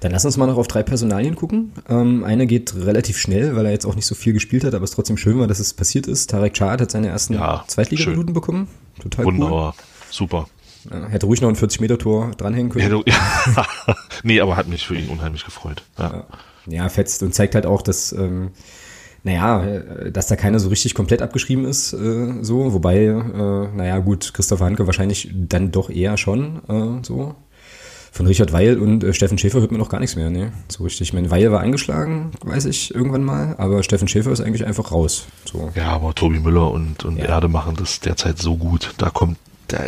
Dann 0.00 0.12
lass 0.12 0.24
uns 0.24 0.36
mal 0.36 0.46
noch 0.46 0.56
auf 0.56 0.68
drei 0.68 0.84
Personalien 0.84 1.34
gucken. 1.34 1.72
Ähm, 1.88 2.22
eine 2.22 2.46
geht 2.46 2.76
relativ 2.76 3.18
schnell, 3.18 3.56
weil 3.56 3.66
er 3.66 3.72
jetzt 3.72 3.86
auch 3.86 3.96
nicht 3.96 4.06
so 4.06 4.14
viel 4.14 4.32
gespielt 4.32 4.62
hat, 4.62 4.72
aber 4.72 4.84
es 4.84 4.92
trotzdem 4.92 5.16
schön 5.16 5.36
war, 5.40 5.48
dass 5.48 5.58
es 5.58 5.74
passiert 5.74 6.06
ist. 6.06 6.30
Tarek 6.30 6.54
Chad 6.54 6.80
hat 6.80 6.92
seine 6.92 7.08
ersten 7.08 7.34
ja, 7.34 7.64
Zweitligaminuten 7.66 8.34
bekommen. 8.34 8.68
Total 9.02 9.24
Wunderbar. 9.24 9.74
Cool. 9.76 9.84
Super. 10.10 10.48
Ja, 10.92 11.08
hätte 11.08 11.26
ruhig 11.26 11.40
noch 11.40 11.48
ein 11.48 11.56
40-Meter-Tor 11.56 12.30
dranhängen 12.36 12.70
können. 12.70 13.02
Ja, 13.56 13.66
nee, 14.22 14.40
aber 14.40 14.56
hat 14.56 14.68
mich 14.68 14.86
für 14.86 14.94
ihn 14.94 15.08
unheimlich 15.08 15.44
gefreut. 15.44 15.82
Ja, 15.98 16.26
ja 16.66 16.88
fetzt 16.88 17.24
und 17.24 17.34
zeigt 17.34 17.56
halt 17.56 17.66
auch, 17.66 17.82
dass, 17.82 18.12
ähm, 18.12 18.50
naja, 19.24 19.80
dass 20.10 20.28
da 20.28 20.36
keiner 20.36 20.60
so 20.60 20.68
richtig 20.68 20.94
komplett 20.94 21.20
abgeschrieben 21.20 21.64
ist, 21.64 21.94
äh, 21.94 22.42
so. 22.42 22.72
Wobei, 22.72 23.06
äh, 23.06 23.76
naja, 23.76 23.98
gut, 23.98 24.32
Christopher 24.34 24.66
Hanke 24.66 24.86
wahrscheinlich 24.86 25.30
dann 25.34 25.72
doch 25.72 25.90
eher 25.90 26.16
schon, 26.16 26.62
äh, 26.68 27.04
so. 27.04 27.34
Von 28.18 28.26
Richard 28.26 28.52
Weil 28.52 28.80
und 28.80 29.04
äh, 29.04 29.14
Steffen 29.14 29.38
Schäfer 29.38 29.60
hört 29.60 29.70
man 29.70 29.78
noch 29.78 29.90
gar 29.90 30.00
nichts 30.00 30.16
mehr, 30.16 30.28
ne? 30.28 30.52
So 30.66 30.82
richtig. 30.82 31.02
Ich 31.02 31.12
meine, 31.12 31.30
Weil 31.30 31.52
war 31.52 31.60
eingeschlagen, 31.60 32.32
weiß 32.40 32.64
ich, 32.64 32.92
irgendwann 32.92 33.22
mal, 33.22 33.54
aber 33.58 33.84
Steffen 33.84 34.08
Schäfer 34.08 34.32
ist 34.32 34.40
eigentlich 34.40 34.66
einfach 34.66 34.90
raus. 34.90 35.26
So. 35.44 35.70
Ja, 35.76 35.92
aber 35.92 36.12
Tobi 36.16 36.40
Müller 36.40 36.68
und, 36.72 37.04
und 37.04 37.18
ja. 37.18 37.26
Erde 37.26 37.46
machen 37.46 37.76
das 37.76 38.00
derzeit 38.00 38.40
so 38.40 38.56
gut. 38.56 38.92
Da 38.98 39.10
kommt, 39.10 39.38
da 39.68 39.84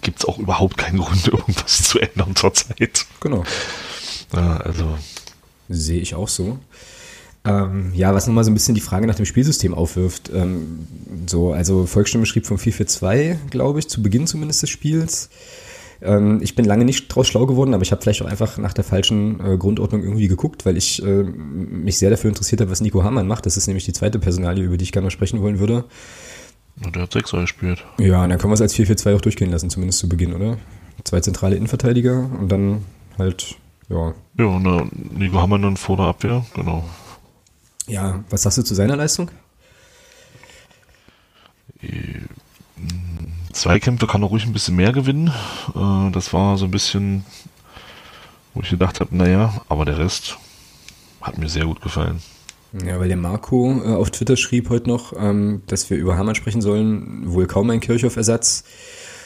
gibt 0.00 0.20
es 0.20 0.24
auch 0.24 0.38
überhaupt 0.38 0.78
keinen 0.78 1.00
Grund, 1.00 1.28
irgendwas 1.32 1.82
zu 1.82 1.98
ändern 1.98 2.34
zurzeit. 2.34 3.04
Genau. 3.20 3.44
Ja, 4.32 4.56
also. 4.56 4.96
Sehe 5.68 6.00
ich 6.00 6.14
auch 6.14 6.28
so. 6.28 6.60
Ähm, 7.44 7.92
ja, 7.94 8.14
was 8.14 8.26
nochmal 8.26 8.44
so 8.44 8.50
ein 8.50 8.54
bisschen 8.54 8.74
die 8.74 8.80
Frage 8.80 9.06
nach 9.06 9.16
dem 9.16 9.26
Spielsystem 9.26 9.74
aufwirft. 9.74 10.30
Ähm, 10.34 10.86
so, 11.26 11.52
also 11.52 11.84
Volksstimme 11.84 12.24
schrieb 12.24 12.46
vom 12.46 12.56
4-4-2, 12.56 13.36
glaube 13.50 13.80
ich, 13.80 13.88
zu 13.88 14.02
Beginn 14.02 14.26
zumindest 14.26 14.62
des 14.62 14.70
Spiels. 14.70 15.28
Ähm, 16.02 16.40
ich 16.42 16.54
bin 16.54 16.64
lange 16.64 16.84
nicht 16.84 17.08
draus 17.08 17.28
schlau 17.28 17.46
geworden, 17.46 17.74
aber 17.74 17.82
ich 17.82 17.92
habe 17.92 18.02
vielleicht 18.02 18.22
auch 18.22 18.26
einfach 18.26 18.58
nach 18.58 18.72
der 18.72 18.84
falschen 18.84 19.40
äh, 19.40 19.56
Grundordnung 19.56 20.02
irgendwie 20.02 20.28
geguckt, 20.28 20.66
weil 20.66 20.76
ich 20.76 21.02
äh, 21.02 21.22
mich 21.22 21.98
sehr 21.98 22.10
dafür 22.10 22.28
interessiert 22.28 22.60
habe, 22.60 22.70
was 22.70 22.80
Nico 22.80 23.04
Hamann 23.04 23.26
macht. 23.26 23.46
Das 23.46 23.56
ist 23.56 23.66
nämlich 23.66 23.84
die 23.84 23.92
zweite 23.92 24.18
Personalie, 24.18 24.64
über 24.64 24.76
die 24.76 24.84
ich 24.84 24.92
gerne 24.92 25.06
mal 25.06 25.10
sprechen 25.10 25.40
wollen 25.40 25.58
würde. 25.58 25.84
Und 26.84 26.96
der 26.96 27.02
hat 27.02 27.12
Sechser 27.12 27.40
gespielt. 27.40 27.84
Ja, 27.98 28.26
dann 28.26 28.38
können 28.38 28.50
wir 28.50 28.54
es 28.54 28.60
als 28.60 28.74
4-4-2 28.74 29.16
auch 29.16 29.20
durchgehen 29.20 29.50
lassen, 29.50 29.70
zumindest 29.70 30.00
zu 30.00 30.08
Beginn, 30.08 30.32
oder? 30.32 30.58
Zwei 31.04 31.20
zentrale 31.20 31.56
Innenverteidiger 31.56 32.30
und 32.38 32.50
dann 32.50 32.84
halt, 33.18 33.56
ja. 33.88 34.14
Ja, 34.38 34.44
und 34.46 34.66
äh, 34.66 35.18
Nico 35.18 35.40
Hamann 35.40 35.62
dann 35.62 35.76
vor 35.76 35.96
der 35.96 36.06
Abwehr, 36.06 36.44
genau. 36.54 36.84
Ja, 37.86 38.24
was 38.30 38.42
sagst 38.42 38.58
du 38.58 38.62
zu 38.62 38.74
seiner 38.74 38.96
Leistung? 38.96 39.30
Zweikämpfe 43.52 44.06
kann 44.06 44.22
er 44.22 44.28
ruhig 44.28 44.44
ein 44.44 44.52
bisschen 44.52 44.76
mehr 44.76 44.92
gewinnen. 44.92 45.32
Äh, 45.74 46.10
das 46.10 46.32
war 46.32 46.56
so 46.58 46.64
ein 46.64 46.70
bisschen, 46.70 47.24
wo 48.54 48.60
ich 48.62 48.70
gedacht 48.70 49.00
habe, 49.00 49.16
naja, 49.16 49.62
aber 49.68 49.84
der 49.84 49.98
Rest 49.98 50.38
hat 51.20 51.38
mir 51.38 51.48
sehr 51.48 51.66
gut 51.66 51.80
gefallen. 51.80 52.20
Ja, 52.86 52.98
weil 52.98 53.08
der 53.08 53.18
Marco 53.18 53.82
äh, 53.84 53.94
auf 53.94 54.10
Twitter 54.10 54.36
schrieb 54.36 54.70
heute 54.70 54.88
noch, 54.88 55.12
ähm, 55.16 55.62
dass 55.66 55.90
wir 55.90 55.98
über 55.98 56.16
Hamann 56.16 56.34
sprechen 56.34 56.62
sollen, 56.62 57.22
wohl 57.26 57.46
kaum 57.46 57.68
ein 57.70 57.80
Kirchhoff-Ersatz. 57.80 58.64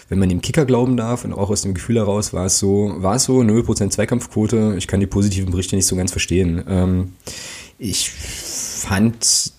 Wenn 0.08 0.18
man 0.18 0.28
dem 0.28 0.40
Kicker 0.40 0.66
glauben 0.66 0.96
darf 0.96 1.24
und 1.24 1.32
auch 1.32 1.50
aus 1.50 1.62
dem 1.62 1.74
Gefühl 1.74 1.96
heraus 1.96 2.32
war 2.32 2.46
es 2.46 2.58
so, 2.58 2.94
war 2.98 3.16
es 3.16 3.24
so, 3.24 3.40
0% 3.40 3.90
Zweikampfquote. 3.90 4.74
Ich 4.78 4.86
kann 4.86 5.00
die 5.00 5.06
positiven 5.06 5.50
Berichte 5.50 5.74
nicht 5.74 5.86
so 5.86 5.96
ganz 5.96 6.12
verstehen. 6.12 6.62
Ähm, 6.68 7.12
ich 7.78 8.10
fand 8.10 9.52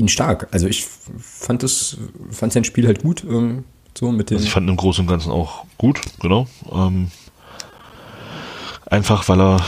ihn 0.00 0.08
stark. 0.08 0.48
Also 0.50 0.66
ich 0.66 0.86
fand 1.18 1.62
das, 1.62 1.98
fand 2.30 2.52
sein 2.52 2.64
Spiel 2.64 2.86
halt 2.86 3.02
gut. 3.02 3.22
Ähm, 3.24 3.64
so 3.96 4.10
mit 4.10 4.30
den 4.30 4.36
also 4.36 4.46
ich 4.46 4.52
fand 4.52 4.66
ihn 4.66 4.70
im 4.70 4.76
Großen 4.76 5.02
und 5.02 5.08
Ganzen 5.08 5.30
auch 5.30 5.64
gut, 5.78 6.00
genau. 6.20 6.48
Ähm, 6.72 7.10
einfach 8.86 9.28
weil 9.28 9.40
er 9.40 9.64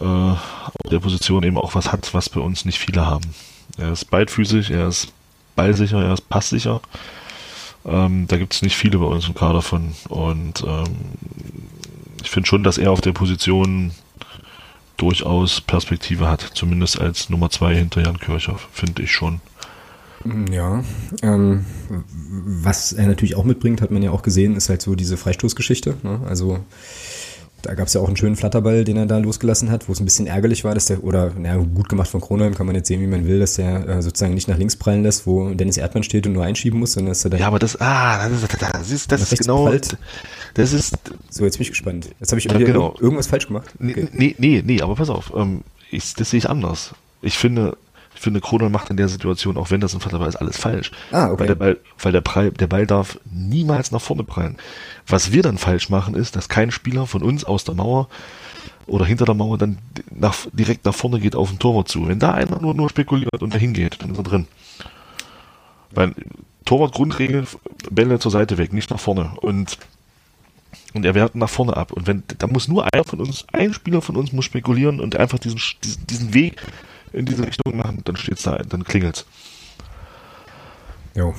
äh, 0.00 0.04
auf 0.04 0.90
der 0.90 1.00
Position 1.00 1.42
eben 1.42 1.58
auch 1.58 1.74
was 1.74 1.92
hat, 1.92 2.14
was 2.14 2.28
bei 2.28 2.40
uns 2.40 2.64
nicht 2.64 2.78
viele 2.78 3.04
haben. 3.04 3.34
Er 3.76 3.92
ist 3.92 4.10
beidfüßig, 4.10 4.70
er 4.70 4.88
ist 4.88 5.12
ballsicher, 5.56 6.02
er 6.02 6.14
ist 6.14 6.28
passsicher. 6.28 6.80
Ähm, 7.84 8.26
da 8.28 8.36
gibt 8.36 8.54
es 8.54 8.62
nicht 8.62 8.76
viele 8.76 8.98
bei 8.98 9.06
uns 9.06 9.26
im 9.26 9.34
Kader 9.34 9.62
von. 9.62 9.94
Und 10.08 10.64
ähm, 10.66 10.96
ich 12.22 12.30
finde 12.30 12.48
schon, 12.48 12.62
dass 12.62 12.78
er 12.78 12.92
auf 12.92 13.00
der 13.00 13.12
Position 13.12 13.92
durchaus 14.96 15.60
Perspektive 15.60 16.28
hat, 16.28 16.40
zumindest 16.54 17.00
als 17.00 17.28
Nummer 17.28 17.50
zwei 17.50 17.74
hinter 17.74 18.02
Jan 18.02 18.18
Kirchhoff, 18.18 18.68
finde 18.72 19.02
ich 19.02 19.10
schon. 19.10 19.40
Ja, 20.50 20.82
ähm, 21.22 21.64
was 22.28 22.92
er 22.92 23.06
natürlich 23.06 23.36
auch 23.36 23.44
mitbringt, 23.44 23.82
hat 23.82 23.90
man 23.90 24.02
ja 24.02 24.10
auch 24.10 24.22
gesehen, 24.22 24.56
ist 24.56 24.68
halt 24.68 24.82
so 24.82 24.94
diese 24.94 25.16
Freistoßgeschichte. 25.16 25.96
Ne? 26.02 26.20
Also 26.26 26.60
da 27.64 27.74
gab 27.74 27.86
es 27.86 27.94
ja 27.94 28.00
auch 28.00 28.08
einen 28.08 28.16
schönen 28.16 28.36
Flatterball, 28.36 28.84
den 28.84 28.96
er 28.96 29.06
da 29.06 29.18
losgelassen 29.18 29.70
hat, 29.70 29.88
wo 29.88 29.92
es 29.92 30.00
ein 30.00 30.04
bisschen 30.04 30.26
ärgerlich 30.26 30.64
war, 30.64 30.74
dass 30.74 30.86
der, 30.86 31.02
oder 31.02 31.32
naja, 31.36 31.56
gut 31.56 31.88
gemacht 31.88 32.08
von 32.08 32.20
Kronheim, 32.20 32.54
kann 32.54 32.66
man 32.66 32.74
jetzt 32.76 32.88
sehen, 32.88 33.00
wie 33.00 33.06
man 33.06 33.26
will, 33.26 33.38
dass 33.38 33.54
der 33.54 33.88
äh, 33.88 34.02
sozusagen 34.02 34.34
nicht 34.34 34.48
nach 34.48 34.58
links 34.58 34.76
prallen 34.76 35.02
lässt, 35.02 35.26
wo 35.26 35.48
Dennis 35.54 35.78
Erdmann 35.78 36.02
steht 36.02 36.26
und 36.26 36.34
nur 36.34 36.44
einschieben 36.44 36.78
muss, 36.78 36.92
sondern 36.92 37.12
dass 37.12 37.24
er 37.24 37.30
da. 37.30 37.38
Ja, 37.38 37.46
aber 37.46 37.58
das, 37.58 37.80
ah, 37.80 38.28
das 38.28 38.42
ist, 38.42 38.62
das 38.62 38.90
ist, 38.90 39.12
das 39.12 39.32
ist 39.32 39.38
genau. 39.40 39.64
Prallt. 39.64 39.96
Das 40.54 40.72
ist. 40.72 40.98
So, 41.30 41.44
jetzt 41.44 41.56
bin 41.56 41.62
ich 41.62 41.70
gespannt. 41.70 42.10
Jetzt 42.20 42.32
habe 42.32 42.38
ich 42.38 42.44
ja, 42.44 42.58
genau. 42.58 42.94
irgendwas 43.00 43.26
falsch 43.26 43.46
gemacht. 43.46 43.74
Okay. 43.82 44.08
Nee, 44.12 44.34
nee, 44.38 44.62
nee, 44.64 44.82
aber 44.82 44.94
pass 44.94 45.08
auf, 45.08 45.32
ähm, 45.34 45.62
ich, 45.90 46.14
das 46.14 46.30
sehe 46.30 46.38
ich 46.38 46.50
anders. 46.50 46.94
Ich 47.22 47.38
finde, 47.38 47.76
finde, 48.24 48.40
Kronheim 48.40 48.72
macht 48.72 48.90
in 48.90 48.96
der 48.96 49.08
Situation, 49.08 49.56
auch 49.56 49.70
wenn 49.70 49.80
das 49.80 49.94
ein 49.94 50.00
Flatterball 50.00 50.28
ist, 50.28 50.36
alles 50.36 50.56
falsch. 50.56 50.90
Ah, 51.12 51.30
okay. 51.30 51.40
Weil 51.40 51.46
der 51.46 51.54
Ball, 51.54 51.76
weil 52.00 52.12
der, 52.12 52.20
Prall, 52.20 52.50
der 52.50 52.66
Ball 52.66 52.86
darf 52.86 53.18
niemals 53.30 53.92
nach 53.92 54.00
vorne 54.00 54.24
prallen. 54.24 54.56
Was 55.06 55.32
wir 55.32 55.42
dann 55.42 55.58
falsch 55.58 55.90
machen, 55.90 56.14
ist, 56.14 56.34
dass 56.34 56.48
kein 56.48 56.70
Spieler 56.70 57.06
von 57.06 57.22
uns 57.22 57.44
aus 57.44 57.64
der 57.64 57.74
Mauer 57.74 58.08
oder 58.86 59.04
hinter 59.04 59.24
der 59.24 59.34
Mauer 59.34 59.58
dann 59.58 59.78
nach, 60.10 60.34
direkt 60.52 60.84
nach 60.84 60.94
vorne 60.94 61.20
geht 61.20 61.36
auf 61.36 61.50
den 61.50 61.58
Torwart 61.58 61.88
zu. 61.88 62.08
Wenn 62.08 62.18
da 62.18 62.32
einer 62.32 62.60
nur, 62.60 62.74
nur 62.74 62.90
spekuliert 62.90 63.40
und 63.40 63.54
dahin 63.54 63.72
geht, 63.72 64.02
dann 64.02 64.10
ist 64.10 64.18
er 64.18 64.24
drin. 64.24 64.46
Weil 65.92 66.14
Torwart 66.64 66.94
Grundregel, 66.94 67.46
Bälle 67.90 68.18
zur 68.18 68.30
Seite 68.30 68.58
weg, 68.58 68.72
nicht 68.72 68.90
nach 68.90 69.00
vorne. 69.00 69.32
Und, 69.36 69.78
und 70.94 71.04
er 71.04 71.14
wehrt 71.14 71.34
nach 71.34 71.48
vorne 71.48 71.76
ab. 71.76 71.92
Und 71.92 72.06
wenn, 72.06 72.22
da 72.38 72.46
muss 72.46 72.68
nur 72.68 72.92
einer 72.92 73.04
von 73.04 73.20
uns, 73.20 73.46
ein 73.52 73.72
Spieler 73.72 74.02
von 74.02 74.16
uns 74.16 74.32
muss 74.32 74.44
spekulieren 74.44 75.00
und 75.00 75.16
einfach 75.16 75.38
diesen, 75.38 75.60
diesen, 75.82 76.06
diesen 76.06 76.34
Weg 76.34 76.62
in 77.14 77.26
diese 77.26 77.46
Richtung 77.46 77.76
machen, 77.76 78.02
dann 78.04 78.16
steht's 78.16 78.42
da, 78.42 78.56
dann 78.56 78.84
klingelt's. 78.84 79.24
Jo. 81.14 81.34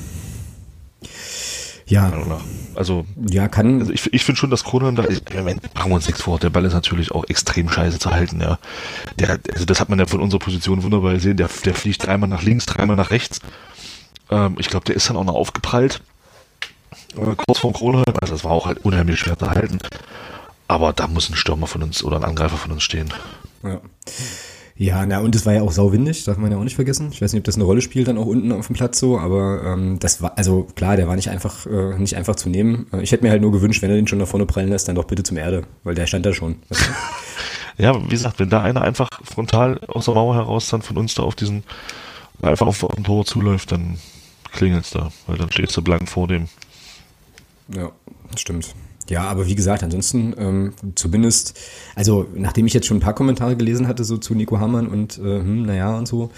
Ja. 1.88 2.12
Also, 2.74 3.06
ja, 3.30 3.48
kann. 3.48 3.80
Also 3.80 3.94
ich, 3.94 4.12
ich 4.12 4.26
finde 4.26 4.40
schon, 4.40 4.50
dass 4.50 4.64
Kronan 4.64 4.96
da, 4.96 5.04
ich, 5.08 5.22
machen 5.34 5.92
wir 5.92 5.96
uns 5.96 6.08
nichts 6.08 6.24
vor, 6.24 6.40
der 6.40 6.50
Ball 6.50 6.66
ist 6.66 6.74
natürlich 6.74 7.12
auch 7.12 7.26
extrem 7.26 7.70
scheiße 7.70 8.00
zu 8.00 8.12
halten, 8.12 8.42
ja. 8.42 8.58
Der, 9.20 9.40
also 9.54 9.66
das 9.66 9.80
hat 9.80 9.90
man 9.90 10.00
ja 10.00 10.08
von 10.08 10.20
unserer 10.20 10.40
Position 10.40 10.82
wunderbar 10.84 11.14
gesehen, 11.14 11.38
der, 11.38 11.50
der 11.64 11.76
fliegt 11.76 12.06
dreimal 12.06 12.28
nach 12.28 12.42
links, 12.42 12.66
dreimal 12.66 12.96
nach 12.96 13.12
rechts. 13.12 13.40
Ähm, 14.32 14.56
ich 14.58 14.70
glaube, 14.70 14.86
der 14.86 14.96
ist 14.96 15.10
dann 15.10 15.18
auch 15.18 15.24
noch 15.24 15.36
aufgeprallt. 15.36 16.02
Äh, 17.16 17.36
kurz 17.36 17.60
vor 17.60 17.74
Kronheim, 17.74 18.14
also 18.20 18.34
das 18.34 18.44
war 18.44 18.52
auch 18.52 18.66
halt 18.66 18.84
unheimlich 18.84 19.20
schwer 19.20 19.38
zu 19.38 19.50
halten. 19.50 19.78
Aber 20.68 20.94
da 20.94 21.08
muss 21.08 21.30
ein 21.30 21.36
Stürmer 21.36 21.68
von 21.68 21.84
uns 21.84 22.04
oder 22.04 22.18
ein 22.18 22.24
Angreifer 22.24 22.58
von 22.58 22.72
uns 22.72 22.82
stehen. 22.82 23.14
Ja. 23.62 23.80
Ja, 24.78 25.06
na 25.06 25.20
und 25.20 25.34
es 25.36 25.46
war 25.46 25.54
ja 25.54 25.62
auch 25.62 25.72
sauwindig, 25.72 26.26
darf 26.26 26.38
man 26.38 26.52
ja 26.52 26.58
auch 26.58 26.64
nicht 26.64 26.76
vergessen. 26.76 27.10
Ich 27.12 27.22
weiß 27.22 27.32
nicht, 27.32 27.40
ob 27.40 27.46
das 27.46 27.56
eine 27.56 27.64
Rolle 27.64 27.82
spielt 27.82 28.10
dann 28.10 28.18
auch 28.18 28.26
unten 28.26 28.52
auf 28.52 28.68
dem 28.68 28.76
Platz 28.76 29.00
so, 29.00 29.18
aber 29.18 29.64
ähm, 29.64 30.00
das 30.00 30.22
war, 30.22 30.38
also 30.38 30.68
klar, 30.76 30.98
der 30.98 31.08
war 31.08 31.16
nicht 31.16 31.30
einfach, 31.30 31.66
äh, 31.66 31.98
nicht 31.98 32.18
einfach 32.18 32.36
zu 32.36 32.50
nehmen. 32.50 32.88
Ich 33.02 33.14
hätte 33.14 33.24
mir 33.24 33.32
halt 33.32 33.42
nur 33.42 33.54
gewünscht, 33.54 33.82
wenn 33.82 33.90
er 33.90 33.96
den 33.96 34.08
schon 34.08 34.20
nach 34.20 34.28
vorne 34.28 34.46
prallen 34.46 34.70
lässt, 34.70 34.90
dann 34.90 34.96
doch 34.96 35.06
bitte 35.06 35.24
zum 35.24 35.38
Erde, 35.38 35.64
weil 35.86 35.96
der 35.96 36.08
stand 36.08 36.26
da 36.26 36.34
schon. 36.34 36.58
Ja, 37.78 38.02
wie 38.02 38.08
gesagt, 38.08 38.40
wenn 38.40 38.50
da 38.50 38.62
einer 38.62 38.82
einfach 38.82 39.10
frontal 39.24 39.80
aus 39.88 40.06
der 40.06 40.14
Mauer 40.14 40.36
heraus 40.36 40.70
dann 40.70 40.82
von 40.82 40.98
uns 40.98 41.16
da 41.16 41.24
auf 41.24 41.36
diesen, 41.36 41.64
einfach 42.42 42.68
auf, 42.68 42.84
auf 42.84 42.96
den 42.96 43.04
Tor 43.04 43.26
zuläuft, 43.26 43.72
dann 43.72 43.98
klingelt's 44.54 44.92
da, 44.92 45.12
weil 45.28 45.38
dann 45.38 45.52
stehst 45.52 45.76
du 45.76 45.82
blank 45.82 46.08
vor 46.08 46.28
dem. 46.28 46.48
Ja, 47.76 47.92
stimmt. 48.38 48.74
Ja, 49.10 49.24
aber 49.24 49.46
wie 49.48 49.56
gesagt, 49.56 49.84
ansonsten 49.84 50.34
ähm, 50.38 50.74
zumindest, 50.96 51.60
also 51.94 52.26
nachdem 52.34 52.66
ich 52.66 52.74
jetzt 52.74 52.88
schon 52.88 52.98
ein 52.98 53.02
paar 53.02 53.14
Kommentare 53.14 53.56
gelesen 53.56 53.88
hatte, 53.88 54.04
so 54.04 54.18
zu 54.18 54.34
Nico 54.34 54.60
Hamann 54.60 54.88
und 54.88 55.18
äh, 55.20 55.40
hm, 55.40 55.64
naja 55.64 55.96
und 55.98 56.08
so, 56.08 56.32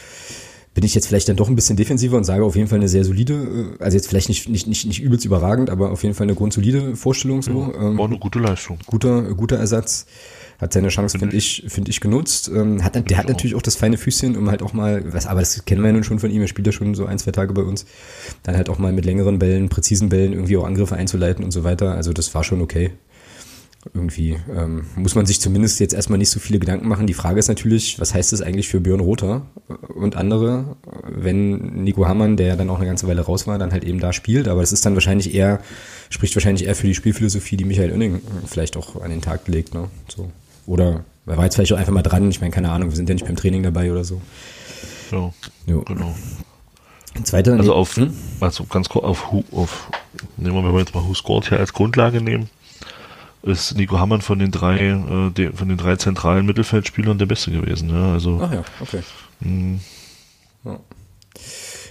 bin 0.73 0.83
ich 0.83 0.93
jetzt 0.93 1.07
vielleicht 1.07 1.27
dann 1.27 1.37
doch 1.37 1.49
ein 1.49 1.55
bisschen 1.55 1.75
defensiver 1.75 2.17
und 2.17 2.23
sage 2.23 2.43
auf 2.43 2.55
jeden 2.55 2.67
Fall 2.67 2.77
eine 2.77 2.87
sehr 2.89 3.03
solide, 3.03 3.33
äh, 3.79 3.83
also 3.83 3.95
jetzt 3.95 4.07
vielleicht 4.07 4.29
nicht, 4.29 4.49
nicht, 4.49 4.67
nicht, 4.67 4.85
nicht 4.85 5.01
übelst 5.01 5.25
überragend, 5.25 5.69
aber 5.69 5.91
auf 5.91 6.03
jeden 6.03 6.13
Fall 6.13 6.25
eine 6.25 6.35
grundsolide 6.35 6.95
Vorstellung 6.95 7.41
so. 7.41 7.73
Ja, 7.73 7.97
war 7.97 8.05
eine 8.05 8.15
ähm, 8.15 8.19
gute 8.19 8.39
Leistung. 8.39 8.77
Guter, 8.85 9.33
guter 9.33 9.57
Ersatz 9.57 10.05
hat 10.59 10.73
seine 10.73 10.89
Chance, 10.89 11.19
finde 11.19 11.35
ich, 11.35 11.65
finde 11.67 11.91
ich, 11.91 12.01
genutzt. 12.01 12.49
Ähm, 12.53 12.83
hat, 12.83 12.95
der 12.95 13.17
hat 13.17 13.27
natürlich 13.27 13.55
auch 13.55 13.61
das 13.61 13.75
feine 13.75 13.97
Füßchen, 13.97 14.35
um 14.35 14.49
halt 14.49 14.61
auch 14.61 14.73
mal, 14.73 15.13
was, 15.13 15.27
aber 15.27 15.39
das 15.41 15.65
kennen 15.65 15.81
wir 15.81 15.87
ja 15.87 15.93
nun 15.93 16.03
schon 16.03 16.19
von 16.19 16.31
ihm, 16.31 16.41
er 16.41 16.47
spielt 16.47 16.67
ja 16.67 16.73
schon 16.73 16.95
so 16.95 17.05
ein, 17.05 17.19
zwei 17.19 17.31
Tage 17.31 17.53
bei 17.53 17.61
uns, 17.61 17.85
dann 18.43 18.55
halt 18.55 18.69
auch 18.69 18.79
mal 18.79 18.91
mit 18.91 19.05
längeren 19.05 19.39
Bällen, 19.39 19.69
präzisen 19.69 20.09
Bällen 20.09 20.33
irgendwie 20.33 20.57
auch 20.57 20.65
Angriffe 20.65 20.95
einzuleiten 20.95 21.43
und 21.43 21.51
so 21.51 21.63
weiter. 21.63 21.91
Also 21.93 22.11
das 22.13 22.33
war 22.33 22.43
schon 22.43 22.61
okay. 22.61 22.91
Irgendwie 23.93 24.37
ähm, 24.53 24.85
muss 24.95 25.15
man 25.15 25.25
sich 25.25 25.39
zumindest 25.39 25.79
jetzt 25.79 25.93
erstmal 25.93 26.17
nicht 26.17 26.31
so 26.31 26.39
viele 26.39 26.59
Gedanken 26.59 26.87
machen. 26.87 27.07
Die 27.07 27.13
Frage 27.13 27.39
ist 27.39 27.47
natürlich, 27.47 27.99
was 27.99 28.13
heißt 28.13 28.33
das 28.33 28.41
eigentlich 28.41 28.67
für 28.67 28.81
Björn 28.81 28.99
Rother 28.99 29.45
und 29.95 30.15
andere, 30.17 30.75
wenn 31.07 31.83
Nico 31.83 32.05
Hammann, 32.05 32.35
der 32.35 32.57
dann 32.57 32.69
auch 32.69 32.77
eine 32.77 32.87
ganze 32.87 33.07
Weile 33.07 33.21
raus 33.21 33.47
war, 33.47 33.57
dann 33.57 33.71
halt 33.71 33.85
eben 33.85 33.99
da 33.99 34.11
spielt. 34.11 34.47
Aber 34.47 34.61
das 34.61 34.73
ist 34.73 34.85
dann 34.85 34.95
wahrscheinlich 34.95 35.33
eher, 35.33 35.61
spricht 36.09 36.35
wahrscheinlich 36.35 36.65
eher 36.65 36.75
für 36.75 36.87
die 36.87 36.95
Spielphilosophie, 36.95 37.55
die 37.55 37.65
Michael 37.65 37.91
Oenning 37.91 38.21
vielleicht 38.45 38.75
auch 38.75 39.01
an 39.01 39.11
den 39.11 39.21
Tag 39.21 39.47
legt. 39.47 39.73
Ne? 39.73 39.85
So. 40.13 40.31
Oder 40.67 41.03
er 41.25 41.37
war 41.37 41.45
jetzt 41.45 41.55
vielleicht 41.55 41.73
auch 41.73 41.77
einfach 41.77 41.93
mal 41.93 42.03
dran. 42.03 42.29
Ich 42.29 42.41
meine, 42.41 42.51
keine 42.51 42.69
Ahnung, 42.69 42.89
wir 42.89 42.95
sind 42.95 43.09
ja 43.09 43.15
nicht 43.15 43.25
beim 43.25 43.35
Training 43.35 43.63
dabei 43.63 43.91
oder 43.91 44.03
so. 44.03 44.21
Ja, 45.11 45.33
jo. 45.65 45.81
genau. 45.81 46.13
Zweiter, 47.23 47.53
also 47.53 47.73
auf, 47.73 47.95
hm? 47.95 48.13
also 48.41 48.65
ganz 48.65 48.89
kurz 48.89 49.03
auf, 49.03 49.33
auf, 49.51 49.89
nehmen 50.35 50.55
wir, 50.55 50.63
wenn 50.63 50.73
wir 50.73 50.79
jetzt 50.79 50.93
mal 50.93 51.03
Who 51.03 51.15
Scored 51.15 51.49
hier 51.49 51.59
als 51.59 51.73
Grundlage 51.73 52.21
nehmen, 52.21 52.47
ist 53.41 53.75
Nico 53.75 53.97
Hammann 53.97 54.21
von 54.21 54.37
den 54.37 54.51
drei, 54.51 54.77
äh, 54.77 55.31
de, 55.31 55.51
von 55.51 55.67
den 55.67 55.77
drei 55.77 55.95
zentralen 55.95 56.45
Mittelfeldspielern 56.45 57.17
der 57.17 57.25
Beste 57.25 57.51
gewesen. 57.51 57.89
Ja, 57.89 58.13
also, 58.13 58.39
Ach 58.43 58.53
ja, 58.53 58.63
okay. 58.81 58.99
Hm. 59.41 59.79
Ja. 60.63 60.79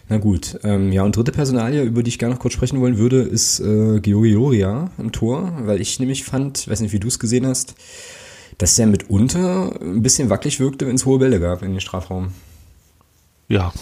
Na 0.08 0.18
gut, 0.18 0.60
ähm, 0.62 0.92
ja 0.92 1.02
und 1.02 1.16
dritte 1.16 1.32
Personalie, 1.32 1.82
über 1.82 2.04
die 2.04 2.10
ich 2.10 2.18
gerne 2.20 2.34
noch 2.34 2.40
kurz 2.40 2.54
sprechen 2.54 2.80
wollen 2.80 2.96
würde, 2.96 3.22
ist 3.22 3.58
äh, 3.58 3.98
Georgi 4.00 4.30
Loria 4.30 4.90
im 4.98 5.10
Tor, 5.10 5.52
weil 5.62 5.80
ich 5.80 5.98
nämlich 5.98 6.22
fand, 6.22 6.68
weiß 6.68 6.80
nicht, 6.80 6.92
wie 6.92 7.00
du 7.00 7.08
es 7.08 7.18
gesehen 7.18 7.46
hast, 7.46 7.74
dass 8.58 8.78
er 8.78 8.86
mitunter 8.86 9.72
ein 9.80 10.02
bisschen 10.02 10.30
wackelig 10.30 10.60
wirkte, 10.60 10.86
wenn 10.86 10.96
es 10.96 11.06
hohe 11.06 11.18
Bälle 11.18 11.40
gab 11.40 11.62
in 11.62 11.72
den 11.72 11.80
Strafraum. 11.80 12.32
Ja. 13.48 13.72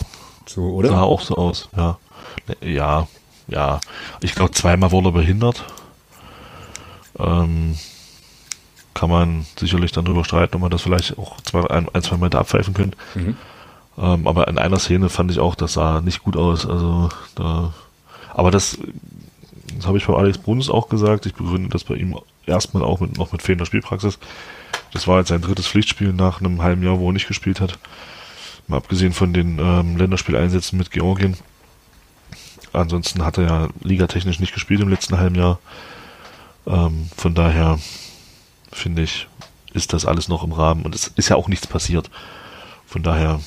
So, 0.47 0.63
oder? 0.63 0.91
Sah 0.91 1.03
auch 1.03 1.21
so 1.23 1.37
aus, 1.37 1.69
ja. 1.77 1.99
Ja, 2.61 3.09
ja. 3.49 3.81
Ich 4.21 4.35
glaube, 4.35 4.53
zweimal 4.53 4.91
wurde 4.91 5.09
er 5.09 5.13
behindert. 5.13 5.65
Ähm, 7.19 7.77
kann 8.93 9.11
man 9.11 9.47
sicherlich 9.59 9.93
dann 9.93 10.05
drüber 10.05 10.25
streiten, 10.25 10.55
ob 10.57 10.63
man 10.63 10.71
das 10.71 10.83
vielleicht 10.83 11.19
auch 11.19 11.41
zwei, 11.43 11.69
ein, 11.69 11.89
ein 11.93 12.03
zwei 12.03 12.17
Mal 12.17 12.31
da 12.31 12.41
abpfeifen 12.41 12.75
könnte. 12.75 12.97
Mhm. 13.15 13.37
Ähm, 13.99 14.27
aber 14.27 14.49
in 14.49 14.59
einer 14.59 14.79
Szene 14.79 15.09
fand 15.09 15.31
ich 15.31 15.39
auch, 15.39 15.55
das 15.55 15.75
sah 15.75 16.01
nicht 16.01 16.23
gut 16.23 16.37
aus. 16.37 16.67
Also 16.67 17.09
da, 17.35 17.73
aber 18.33 18.51
das, 18.51 18.79
das 19.77 19.87
habe 19.87 19.99
ich 19.99 20.07
bei 20.07 20.15
Alex 20.15 20.39
Bruns 20.39 20.69
auch 20.69 20.89
gesagt. 20.89 21.27
Ich 21.27 21.35
begründe 21.35 21.69
das 21.69 21.85
bei 21.85 21.95
ihm 21.95 22.17
erstmal 22.47 22.83
auch 22.83 23.01
mit, 23.01 23.17
noch 23.17 23.33
mit 23.33 23.43
fehlender 23.43 23.67
Spielpraxis. 23.67 24.19
Das 24.93 25.07
war 25.07 25.19
jetzt 25.19 25.29
sein 25.29 25.41
drittes 25.41 25.67
Pflichtspiel 25.67 26.13
nach 26.13 26.41
einem 26.41 26.63
halben 26.63 26.83
Jahr, 26.83 26.99
wo 26.99 27.09
er 27.09 27.13
nicht 27.13 27.29
gespielt 27.29 27.61
hat. 27.61 27.79
Mal 28.67 28.79
abgesehen 28.79 29.13
von 29.13 29.33
den 29.33 29.59
ähm, 29.59 29.97
Länderspieleinsätzen 29.97 30.79
mit 30.79 30.91
Georgien. 30.91 31.37
Ansonsten 32.73 33.25
hat 33.25 33.39
er 33.39 33.45
ja 33.45 33.69
ligatechnisch 33.83 34.41
nicht 34.41 34.55
gespielt 34.55 34.81
im 34.81 34.89
letzten 34.89 35.19
halben 35.19 35.35
Jahr. 35.37 35.59
Ähm, 36.67 37.09
von 37.17 37.35
daher 37.35 37.79
finde 38.73 39.03
ich, 39.03 39.29
ist 39.73 39.93
das 39.93 40.07
alles 40.07 40.29
noch 40.29 40.45
im 40.45 40.53
Rahmen 40.53 40.85
und 40.85 40.95
es 40.95 41.09
ist 41.09 41.29
ja 41.29 41.37
auch 41.37 41.49
nichts 41.49 41.67
passiert. 41.67 42.11
Von 42.87 43.03
daher. 43.03 43.41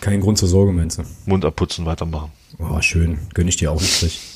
Kein 0.00 0.20
Grund 0.20 0.38
zur 0.38 0.48
Sorge, 0.48 0.72
meinst 0.72 0.98
du? 0.98 1.04
Mund 1.24 1.44
abputzen, 1.44 1.86
weitermachen. 1.86 2.32
Oh, 2.58 2.80
schön. 2.80 3.18
Gönne 3.34 3.48
ich 3.48 3.56
dir 3.56 3.70
auch 3.70 3.80
nicht. 3.80 4.35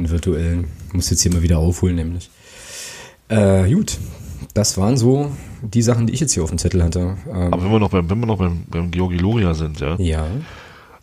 Einen 0.00 0.10
virtuellen. 0.10 0.64
Muss 0.94 1.10
jetzt 1.10 1.20
hier 1.20 1.30
mal 1.30 1.42
wieder 1.42 1.58
aufholen, 1.58 1.96
nämlich. 1.96 2.30
Äh, 3.28 3.70
gut, 3.70 3.98
das 4.54 4.78
waren 4.78 4.96
so 4.96 5.30
die 5.60 5.82
Sachen, 5.82 6.06
die 6.06 6.14
ich 6.14 6.20
jetzt 6.20 6.32
hier 6.32 6.42
auf 6.42 6.48
dem 6.48 6.56
Zettel 6.56 6.82
hatte. 6.82 7.18
Ähm, 7.28 7.52
Aber 7.52 7.62
wenn 7.62 7.70
wir 7.70 7.78
noch 7.78 7.90
beim, 7.90 8.08
wenn 8.08 8.18
wir 8.18 8.26
noch 8.26 8.38
beim, 8.38 8.64
beim 8.66 8.90
Georgi 8.90 9.18
Loria 9.18 9.52
sind, 9.52 9.78
ja. 9.80 9.96
Ja. 9.98 10.26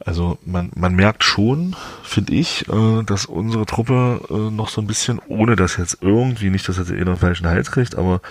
Also 0.04 0.40
man, 0.46 0.72
man 0.76 0.96
merkt 0.96 1.24
schon, 1.24 1.76
finde 2.02 2.34
ich, 2.34 2.68
äh, 2.70 3.04
dass 3.04 3.28
unsere 3.28 3.68
Truppe 3.68 4.20
äh, 4.32 4.52
noch 4.52 4.70
so 4.70 4.82
ein 4.82 4.88
bisschen, 4.88 5.20
ohne 5.28 5.56
dass 5.56 5.78
jetzt 5.78 6.00
irgendwie, 6.02 6.50
nicht, 6.50 6.68
dass 6.68 6.78
jetzt 6.78 6.90
jeder 6.90 7.12
einen 7.12 7.18
falschen 7.18 7.46
Hals 7.46 7.70
kriegt, 7.70 7.94
aber 7.94 8.22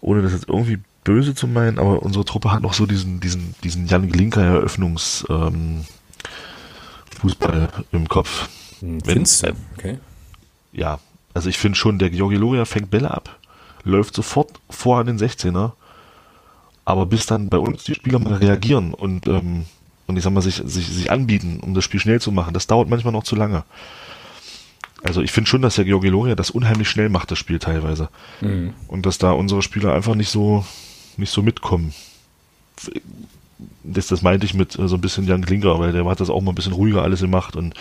ohne 0.00 0.22
das 0.22 0.32
jetzt 0.32 0.48
irgendwie 0.48 0.78
böse 1.04 1.36
zu 1.36 1.46
meinen, 1.46 1.78
aber 1.78 2.02
unsere 2.02 2.24
Truppe 2.24 2.50
hat 2.50 2.62
noch 2.62 2.72
so 2.72 2.84
diesen, 2.84 3.20
diesen, 3.20 3.54
diesen 3.62 3.86
Jan 3.86 4.10
Glinker 4.10 4.42
Eröffnungs 4.42 5.24
ähm, 5.30 5.84
Fußball 7.20 7.68
im 7.92 8.08
Kopf. 8.08 8.48
Hm, 8.80 8.98
du? 9.00 9.56
Okay. 9.76 9.98
Ja, 10.72 10.98
also 11.34 11.48
ich 11.48 11.58
finde 11.58 11.76
schon, 11.76 11.98
der 11.98 12.10
Georgi 12.10 12.36
Loria 12.36 12.64
fängt 12.64 12.90
Bälle 12.90 13.10
ab 13.10 13.40
läuft 13.84 14.14
sofort 14.14 14.60
vor 14.68 14.98
an 14.98 15.06
den 15.06 15.18
16er. 15.18 15.72
Aber 16.84 17.06
bis 17.06 17.26
dann 17.26 17.48
bei 17.48 17.58
uns 17.58 17.84
die 17.84 17.94
Spieler 17.94 18.18
mal 18.18 18.34
reagieren 18.34 18.94
und, 18.94 19.26
ähm, 19.28 19.66
und 20.06 20.16
ich 20.16 20.24
sag 20.24 20.32
mal, 20.32 20.40
sich, 20.40 20.56
sich, 20.64 20.88
sich 20.88 21.10
anbieten, 21.10 21.60
um 21.60 21.74
das 21.74 21.84
Spiel 21.84 22.00
schnell 22.00 22.20
zu 22.20 22.32
machen, 22.32 22.54
das 22.54 22.66
dauert 22.66 22.88
manchmal 22.88 23.12
noch 23.12 23.22
zu 23.22 23.36
lange. 23.36 23.64
Also 25.02 25.22
ich 25.22 25.30
finde 25.30 25.48
schon, 25.48 25.62
dass 25.62 25.76
der 25.76 25.84
Georgi 25.84 26.08
Loria 26.08 26.34
das 26.34 26.50
unheimlich 26.50 26.88
schnell 26.90 27.08
macht, 27.08 27.30
das 27.30 27.38
Spiel 27.38 27.58
teilweise. 27.58 28.08
Mhm. 28.40 28.74
Und 28.88 29.06
dass 29.06 29.18
da 29.18 29.32
unsere 29.32 29.62
Spieler 29.62 29.94
einfach 29.94 30.14
nicht 30.14 30.30
so, 30.30 30.64
nicht 31.16 31.30
so 31.30 31.42
mitkommen. 31.42 31.94
Das, 33.84 34.08
das 34.08 34.22
meinte 34.22 34.46
ich 34.46 34.54
mit 34.54 34.78
äh, 34.78 34.88
so 34.88 34.96
ein 34.96 35.00
bisschen 35.00 35.26
Jan 35.26 35.44
Klinker, 35.44 35.78
weil 35.78 35.92
der 35.92 36.04
hat 36.06 36.20
das 36.20 36.30
auch 36.30 36.40
mal 36.40 36.52
ein 36.52 36.56
bisschen 36.56 36.72
ruhiger 36.72 37.02
alles 37.02 37.20
gemacht 37.20 37.56
und 37.56 37.74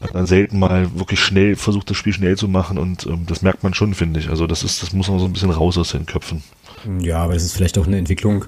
hat 0.00 0.14
dann 0.14 0.26
selten 0.26 0.58
mal 0.58 0.98
wirklich 0.98 1.20
schnell 1.20 1.56
versucht, 1.56 1.90
das 1.90 1.96
Spiel 1.96 2.12
schnell 2.12 2.36
zu 2.36 2.48
machen 2.48 2.78
und 2.78 3.06
ähm, 3.06 3.26
das 3.26 3.42
merkt 3.42 3.62
man 3.62 3.74
schon, 3.74 3.94
finde 3.94 4.20
ich. 4.20 4.28
Also 4.28 4.46
das 4.46 4.62
ist, 4.62 4.82
das 4.82 4.92
muss 4.92 5.08
man 5.08 5.18
so 5.18 5.24
ein 5.26 5.32
bisschen 5.32 5.50
raus 5.50 5.78
aus 5.78 5.92
den 5.92 6.06
Köpfen. 6.06 6.42
Ja, 7.00 7.18
aber 7.18 7.34
das 7.34 7.44
ist 7.44 7.54
vielleicht 7.54 7.78
auch 7.78 7.86
eine 7.86 7.98
Entwicklung, 7.98 8.44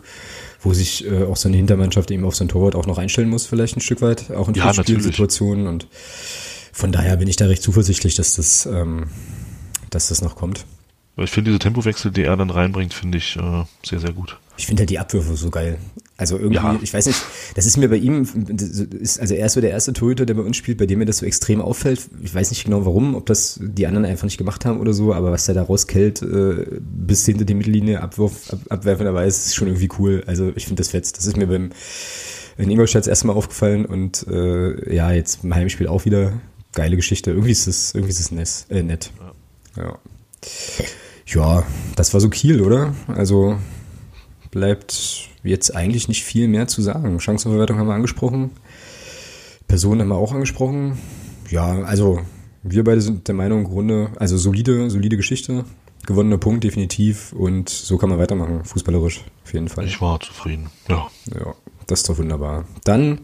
wo 0.61 0.75
sich 0.75 1.07
äh, 1.07 1.25
auch 1.25 1.37
seine 1.37 1.57
Hintermannschaft 1.57 2.11
eben 2.11 2.25
auf 2.25 2.37
sein 2.37 2.49
Torwart 2.49 2.75
auch 2.75 2.87
noch 2.87 2.99
einstellen 2.99 3.29
muss, 3.29 3.47
vielleicht 3.47 3.77
ein 3.77 3.81
Stück 3.81 4.03
weit, 4.03 4.31
auch 4.31 4.49
in 4.49 4.55
ja, 4.55 4.73
Spielsituationen 4.75 5.67
und 5.67 5.87
von 6.73 6.93
daher 6.93 7.17
bin 7.17 7.29
ich 7.29 7.37
da 7.37 7.47
recht 7.47 7.63
zuversichtlich, 7.63 8.17
dass 8.17 8.35
das, 8.35 8.67
ähm, 8.67 9.07
dass 9.89 10.09
das 10.09 10.21
noch 10.21 10.37
kommt. 10.37 10.67
Ich 11.17 11.31
finde 11.31 11.51
diese 11.51 11.61
Tempowechsel, 11.61 12.11
die 12.11 12.25
er 12.25 12.37
dann 12.37 12.51
reinbringt, 12.51 12.93
finde 12.93 13.17
ich 13.17 13.37
äh, 13.37 13.65
sehr, 13.83 14.01
sehr 14.01 14.13
gut. 14.13 14.37
Ich 14.59 14.67
finde 14.67 14.83
halt 14.83 14.91
die 14.91 14.99
Abwürfe 14.99 15.37
so 15.37 15.49
geil. 15.49 15.79
Also 16.19 16.39
irgendwie, 16.39 16.57
ja. 16.57 16.79
ich 16.83 16.95
weiß 16.95 17.07
nicht, 17.07 17.23
das 17.55 17.67
ist 17.67 17.77
mir 17.77 17.91
bei 17.91 17.97
ihm, 17.97 18.27
ist, 18.99 19.21
also 19.21 19.35
er 19.35 19.47
ist 19.47 19.53
so 19.53 19.61
der 19.61 19.71
erste 19.71 19.93
Torhüter, 19.93 20.25
der 20.25 20.35
bei 20.35 20.43
uns 20.43 20.57
spielt, 20.57 20.79
bei 20.79 20.87
dem 20.87 20.99
mir 20.99 21.05
das 21.05 21.19
so 21.19 21.27
extrem 21.27 21.61
auffällt. 21.61 22.09
Ich 22.23 22.35
weiß 22.35 22.51
nicht 22.51 22.65
genau 22.65 22.87
warum, 22.87 23.15
ob 23.15 23.27
das 23.27 23.61
die 23.63 23.87
anderen 23.87 24.07
einfach 24.07 24.25
nicht 24.25 24.39
gemacht 24.39 24.65
haben 24.65 24.81
oder 24.81 24.95
so, 24.95 25.13
aber 25.13 25.31
was 25.31 25.47
er 25.47 25.55
da 25.55 25.63
rauskellt, 25.63 26.23
äh, 26.23 26.81
bis 26.81 27.27
hinter 27.27 27.45
die 27.45 27.55
Mittellinie 27.55 28.01
Abwurf, 28.01 28.51
ab, 28.51 28.61
abwerfenderweise, 28.71 29.37
ist 29.37 29.55
schon 29.55 29.69
irgendwie 29.69 29.91
cool. 29.99 30.25
Also 30.27 30.53
ich 30.57 30.65
finde 30.65 30.81
das 30.81 30.89
fetzt. 30.89 31.19
Das 31.19 31.27
ist 31.27 31.37
mir 31.37 31.49
beim 31.49 31.71
in 32.57 32.71
Ingolstadt 32.71 33.03
das 33.03 33.09
erste 33.09 33.27
Mal 33.27 33.35
aufgefallen 33.35 33.85
und 33.85 34.27
äh, 34.29 34.95
ja, 34.95 35.13
jetzt 35.13 35.45
im 35.45 35.55
Heimspiel 35.55 35.87
auch 35.87 36.07
wieder 36.07 36.33
geile 36.73 36.97
Geschichte. 36.97 37.31
Irgendwie 37.31 37.53
ist 37.53 37.67
es, 37.67 37.95
irgendwie 37.95 38.13
ist 38.13 38.21
es 38.21 38.31
nett. 38.31 38.67
Äh, 38.71 38.83
nett. 38.83 39.11
Ja. 39.77 39.99
ja, 41.27 41.67
das 41.95 42.15
war 42.15 42.21
so 42.23 42.31
Kiel, 42.31 42.63
oder? 42.63 42.95
Also 43.09 43.59
bleibt 44.51 45.29
jetzt 45.47 45.75
eigentlich 45.75 46.09
nicht 46.09 46.25
viel 46.25 46.49
mehr 46.49 46.67
zu 46.67 46.83
sagen. 46.83 47.21
Chancenverwertung 47.21 47.79
haben 47.79 47.89
wir 47.89 47.95
angesprochen. 47.95 48.51
Personen 49.69 50.03
haben 50.03 50.09
wir 50.09 50.17
auch 50.17 50.33
angesprochen. 50.33 50.99
Ja, 51.51 51.83
also 51.83 52.21
wir 52.63 52.85
beide 52.85 53.01
sind 53.01 53.29
der 53.29 53.35
Meinung, 53.35 53.61
im 53.61 53.65
Grunde, 53.65 54.11
also 54.17 54.37
solide, 54.37 54.91
solide 54.91 55.17
Geschichte. 55.17 55.65
Gewonnener 56.07 56.39
Punkt, 56.39 56.65
definitiv. 56.65 57.33
Und 57.33 57.69
so 57.69 57.99
kann 57.99 58.09
man 58.09 58.19
weitermachen, 58.19 58.65
fußballerisch, 58.65 59.25
auf 59.45 59.53
jeden 59.53 59.69
Fall. 59.69 59.87
Ich 59.87 60.01
war 60.01 60.21
zufrieden, 60.21 60.71
ja. 60.89 61.09
Ja, 61.35 61.55
das 61.87 62.01
ist 62.01 62.09
doch 62.09 62.19
wunderbar. 62.19 62.65
Dann 62.85 63.21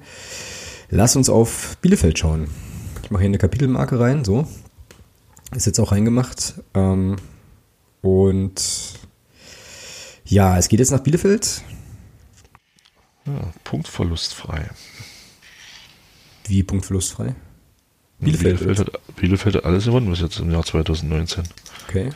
lass 0.91 1.17
uns 1.17 1.29
auf 1.29 1.77
Bielefeld 1.81 2.19
schauen. 2.19 2.49
Ich 3.03 3.11
mache 3.11 3.23
hier 3.23 3.29
eine 3.29 3.39
Kapitelmarke 3.39 3.99
rein, 4.01 4.25
so. 4.25 4.47
Ist 5.55 5.67
jetzt 5.67 5.81
auch 5.81 5.93
reingemacht. 5.93 6.55
Ähm, 6.75 7.17
und 8.01 8.55
ja, 10.25 10.57
es 10.59 10.69
geht 10.69 10.81
jetzt 10.81 10.91
nach 10.91 11.01
Bielefeld. 11.01 11.63
Ja, 13.27 13.53
punktverlustfrei. 13.65 14.71
Wie 16.47 16.63
punktverlustfrei? 16.63 17.35
Bielefeld, 18.19 18.59
Bielefeld, 18.61 18.95
hat, 18.95 19.17
Bielefeld 19.17 19.57
hat 19.57 19.65
alles 19.65 19.85
gewonnen 19.85 20.09
bis 20.11 20.21
jetzt 20.21 20.39
im 20.39 20.51
Jahr 20.51 20.65
2019. 20.65 21.45
Okay. 21.89 22.11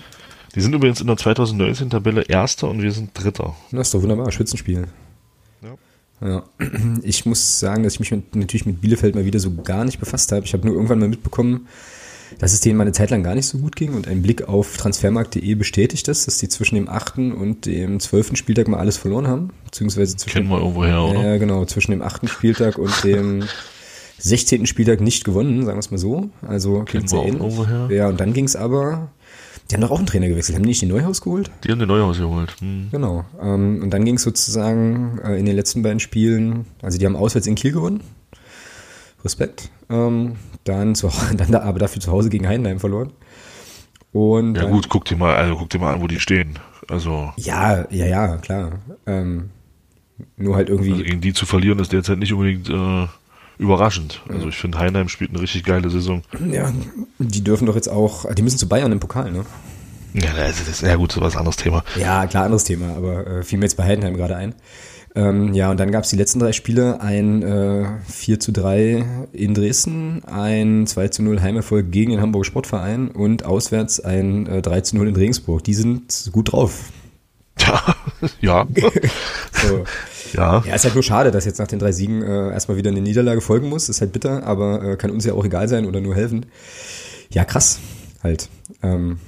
Die 0.55 0.61
sind 0.61 0.73
übrigens 0.75 1.01
in 1.01 1.07
der 1.07 1.17
2019-Tabelle 1.17 2.23
Erster 2.23 2.69
und 2.69 2.81
wir 2.81 2.93
sind 2.93 3.11
Dritter. 3.13 3.55
Das 3.73 3.89
ist 3.89 3.95
doch 3.95 4.03
wunderbar, 4.03 4.31
Schützenspiel. 4.31 4.89
Ja. 5.63 6.27
ja. 6.27 6.45
Ich 7.03 7.27
muss 7.27 7.61
sagen, 7.61 7.83
dass 7.83 7.95
ich 7.95 8.01
mich 8.01 8.11
mit, 8.11 8.35
natürlich 8.35 8.67
mit 8.67 8.81
Bielefeld 8.81 9.15
mal 9.15 9.25
wieder 9.25 9.41
so 9.41 9.55
gar 9.55 9.85
nicht 9.85 9.99
befasst 10.01 10.33
habe. 10.33 10.47
Ich 10.47 10.55
habe 10.55 10.65
nur 10.65 10.75
irgendwann 10.75 10.99
mal 10.99 11.09
mitbekommen, 11.09 11.69
dass 12.39 12.53
es 12.53 12.61
denen 12.61 12.77
mal 12.77 12.83
eine 12.83 12.93
Zeit 12.93 13.11
lang 13.11 13.23
gar 13.23 13.35
nicht 13.35 13.47
so 13.47 13.59
gut 13.59 13.77
ging 13.77 13.95
und 13.95 14.09
ein 14.09 14.23
Blick 14.23 14.49
auf 14.49 14.77
transfermarkt.de 14.77 15.55
bestätigt 15.55 16.09
das, 16.09 16.25
dass 16.25 16.39
die 16.39 16.49
zwischen 16.49 16.75
dem 16.75 16.89
8. 16.89 17.19
und 17.19 17.67
dem 17.67 18.01
12. 18.01 18.37
Spieltag 18.37 18.69
mal 18.69 18.79
alles 18.79 18.97
verloren 18.97 19.27
haben. 19.27 19.51
Beziehungsweise 19.65 20.17
zwischen, 20.17 20.39
Kennen 20.39 20.51
wir 20.51 20.59
irgendwoher, 20.59 21.03
oder? 21.03 21.23
Ja, 21.23 21.37
genau, 21.39 21.65
zwischen 21.65 21.93
dem 21.93 22.03
8. 22.03 22.29
Spieltag 22.29 22.79
und 22.79 22.93
dem 23.05 23.45
16. 24.19 24.67
Spieltag 24.67 25.01
nicht 25.01 25.25
gewonnen, 25.25 25.65
sagen 25.65 25.77
wir 25.77 25.81
es 25.81 25.91
mal 25.91 25.99
so. 25.99 26.31
Also 26.47 26.83
klingt 26.85 27.09
sehr 27.09 27.23
ähnlich. 27.23 27.55
Ja, 27.91 28.09
und 28.09 28.21
dann 28.21 28.33
ging 28.33 28.45
es 28.45 28.57
aber. 28.57 29.11
Die 29.71 29.75
haben 29.75 29.81
doch 29.81 29.91
auch 29.91 29.99
einen 29.99 30.07
Trainer 30.07 30.29
gewechselt. 30.29 30.55
Haben 30.55 30.63
die 30.63 30.69
nicht 30.69 30.83
den 30.83 30.91
Neuhaus 30.91 31.21
geholt? 31.21 31.51
Die 31.65 31.73
haben 31.73 31.81
den 31.81 31.89
Neuhaus 31.89 32.19
geholt. 32.19 32.55
Hm. 32.61 32.89
Genau. 32.93 33.25
Ähm, 33.43 33.83
und 33.83 33.91
dann 33.91 34.05
ging 34.05 34.15
es 34.15 34.23
sozusagen 34.23 35.19
äh, 35.25 35.39
in 35.39 35.45
den 35.45 35.57
letzten 35.57 35.83
beiden 35.83 35.99
Spielen, 35.99 36.67
also 36.83 36.99
die 36.99 37.05
haben 37.05 37.17
auswärts 37.17 37.49
in 37.49 37.57
Kiel 37.57 37.73
gewonnen. 37.73 38.01
Respekt. 39.25 39.71
Ähm, 39.91 40.37
dann, 40.69 40.95
zu, 40.95 41.11
dann 41.37 41.51
da, 41.51 41.63
aber 41.63 41.79
dafür 41.79 42.01
zu 42.01 42.13
Hause 42.13 42.29
gegen 42.29 42.47
Heidenheim 42.47 42.81
verloren. 42.81 43.13
Und 44.13 44.55
ja 44.55 44.63
dann, 44.63 44.73
gut, 44.73 44.89
guck 44.89 45.05
dir 45.05 45.17
mal, 45.17 45.35
also 45.35 45.57
guck 45.57 45.71
dir 45.71 45.79
mal 45.79 45.95
an, 45.95 46.01
wo 46.01 46.07
die 46.07 46.21
stehen. 46.21 46.59
Also 46.89 47.33
ja, 47.37 47.87
ja, 47.91 48.07
ja, 48.07 48.37
klar. 48.39 48.81
Ähm, 49.07 49.51
nur 50.37 50.57
halt 50.57 50.69
irgendwie. 50.69 50.93
Also 50.93 51.05
gegen 51.05 51.21
die 51.21 51.33
zu 51.33 51.47
verlieren 51.47 51.79
ist 51.79 51.93
derzeit 51.93 52.19
nicht 52.19 52.33
unbedingt 52.33 52.69
äh, 52.69 53.07
überraschend. 53.59 54.23
Also 54.29 54.49
ich 54.49 54.57
finde, 54.57 54.79
Heinheim 54.79 55.09
spielt 55.09 55.31
eine 55.31 55.41
richtig 55.41 55.65
geile 55.65 55.91
Saison. 55.91 56.23
Ja, 56.51 56.73
die 57.19 57.43
dürfen 57.43 57.67
doch 57.67 57.75
jetzt 57.75 57.89
auch, 57.89 58.33
die 58.33 58.43
müssen 58.43 58.59
zu 58.59 58.69
Bayern 58.69 58.93
im 58.93 59.01
Pokal, 59.01 59.33
ne? 59.33 59.45
Ja, 60.15 60.33
das 60.35 60.67
ist, 60.67 60.83
ja 60.83 60.97
gut, 60.97 61.13
so 61.13 61.21
was 61.21 61.37
anderes 61.37 61.57
Thema. 61.57 61.85
Ja, 61.97 62.27
klar, 62.27 62.45
anderes 62.45 62.65
Thema, 62.65 62.97
aber 62.97 63.27
äh, 63.27 63.43
fiel 63.43 63.59
mir 63.59 63.67
jetzt 63.67 63.77
bei 63.77 63.85
Heidenheim 63.85 64.17
gerade 64.17 64.37
ein. 64.37 64.55
Ähm, 65.17 65.55
ja, 65.55 65.71
und 65.71 65.81
dann 65.81 65.91
gab 65.91 66.05
es 66.05 66.11
die 66.11 66.17
letzten 66.17 66.41
drei 66.41 66.53
Spiele, 66.53 67.01
ein 67.01 67.43
äh, 67.43 67.87
4 68.07 68.39
zu 68.39 68.53
3 68.53 69.05
in 69.33 69.55
Dresden, 69.55 70.23
ein 70.27 70.87
2 70.87 71.09
zu 71.09 71.23
0 71.23 71.41
Heimerfolg 71.41 71.91
gegen 71.91 72.11
den 72.11 72.21
Hamburger 72.21 72.45
Sportverein 72.45 73.09
und 73.09 73.45
auswärts 73.47 73.99
ein 73.99 74.47
äh, 74.47 74.61
3 74.61 74.83
zu 74.83 74.97
0 74.97 75.09
in 75.09 75.17
Regensburg. 75.17 75.65
Die 75.65 75.75
sind 75.75 76.29
gut 76.33 76.53
drauf. 76.53 76.93
Ja, 78.41 78.67
ja. 78.75 78.91
so. 79.53 79.85
Ja. 80.35 80.63
Ja, 80.67 80.75
ist 80.75 80.85
halt 80.85 80.95
nur 80.95 81.03
schade, 81.03 81.31
dass 81.31 81.45
jetzt 81.45 81.59
nach 81.59 81.67
den 81.67 81.79
drei 81.79 81.93
Siegen 81.93 82.23
äh, 82.23 82.51
erstmal 82.51 82.77
wieder 82.77 82.91
eine 82.91 83.01
Niederlage 83.01 83.41
folgen 83.41 83.69
muss. 83.69 83.89
Ist 83.89 84.01
halt 84.01 84.13
bitter, 84.13 84.45
aber 84.45 84.83
äh, 84.83 84.97
kann 84.97 85.11
uns 85.11 85.25
ja 85.25 85.33
auch 85.33 85.45
egal 85.45 85.69
sein 85.69 85.87
oder 85.87 86.01
nur 86.01 86.15
helfen. 86.15 86.47
Ja, 87.31 87.45
krass. 87.45 87.79
Halt. 88.23 88.49
Ähm, 88.83 89.19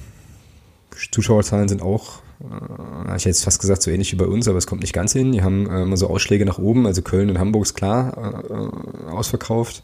Zuschauerzahlen 1.11 1.69
sind 1.69 1.81
auch, 1.83 2.21
äh, 2.41 3.17
ich 3.17 3.25
hätte 3.25 3.29
jetzt 3.29 3.45
fast 3.45 3.61
gesagt, 3.61 3.83
so 3.83 3.91
ähnlich 3.91 4.13
wie 4.13 4.17
bei 4.17 4.27
uns, 4.27 4.49
aber 4.49 4.59
es 4.59 4.67
kommt 4.67 4.83
nicht 4.83 4.93
ganz 4.93 5.13
hin. 5.13 5.33
Die 5.33 5.43
haben 5.43 5.69
äh, 5.71 5.83
immer 5.83 5.97
so 5.97 6.09
Ausschläge 6.09 6.45
nach 6.45 6.59
oben, 6.59 6.87
also 6.87 7.03
Köln 7.03 7.31
und 7.31 7.39
Hamburg 7.39 7.65
ist 7.65 7.75
klar 7.75 8.45
äh, 8.51 9.11
ausverkauft. 9.11 9.83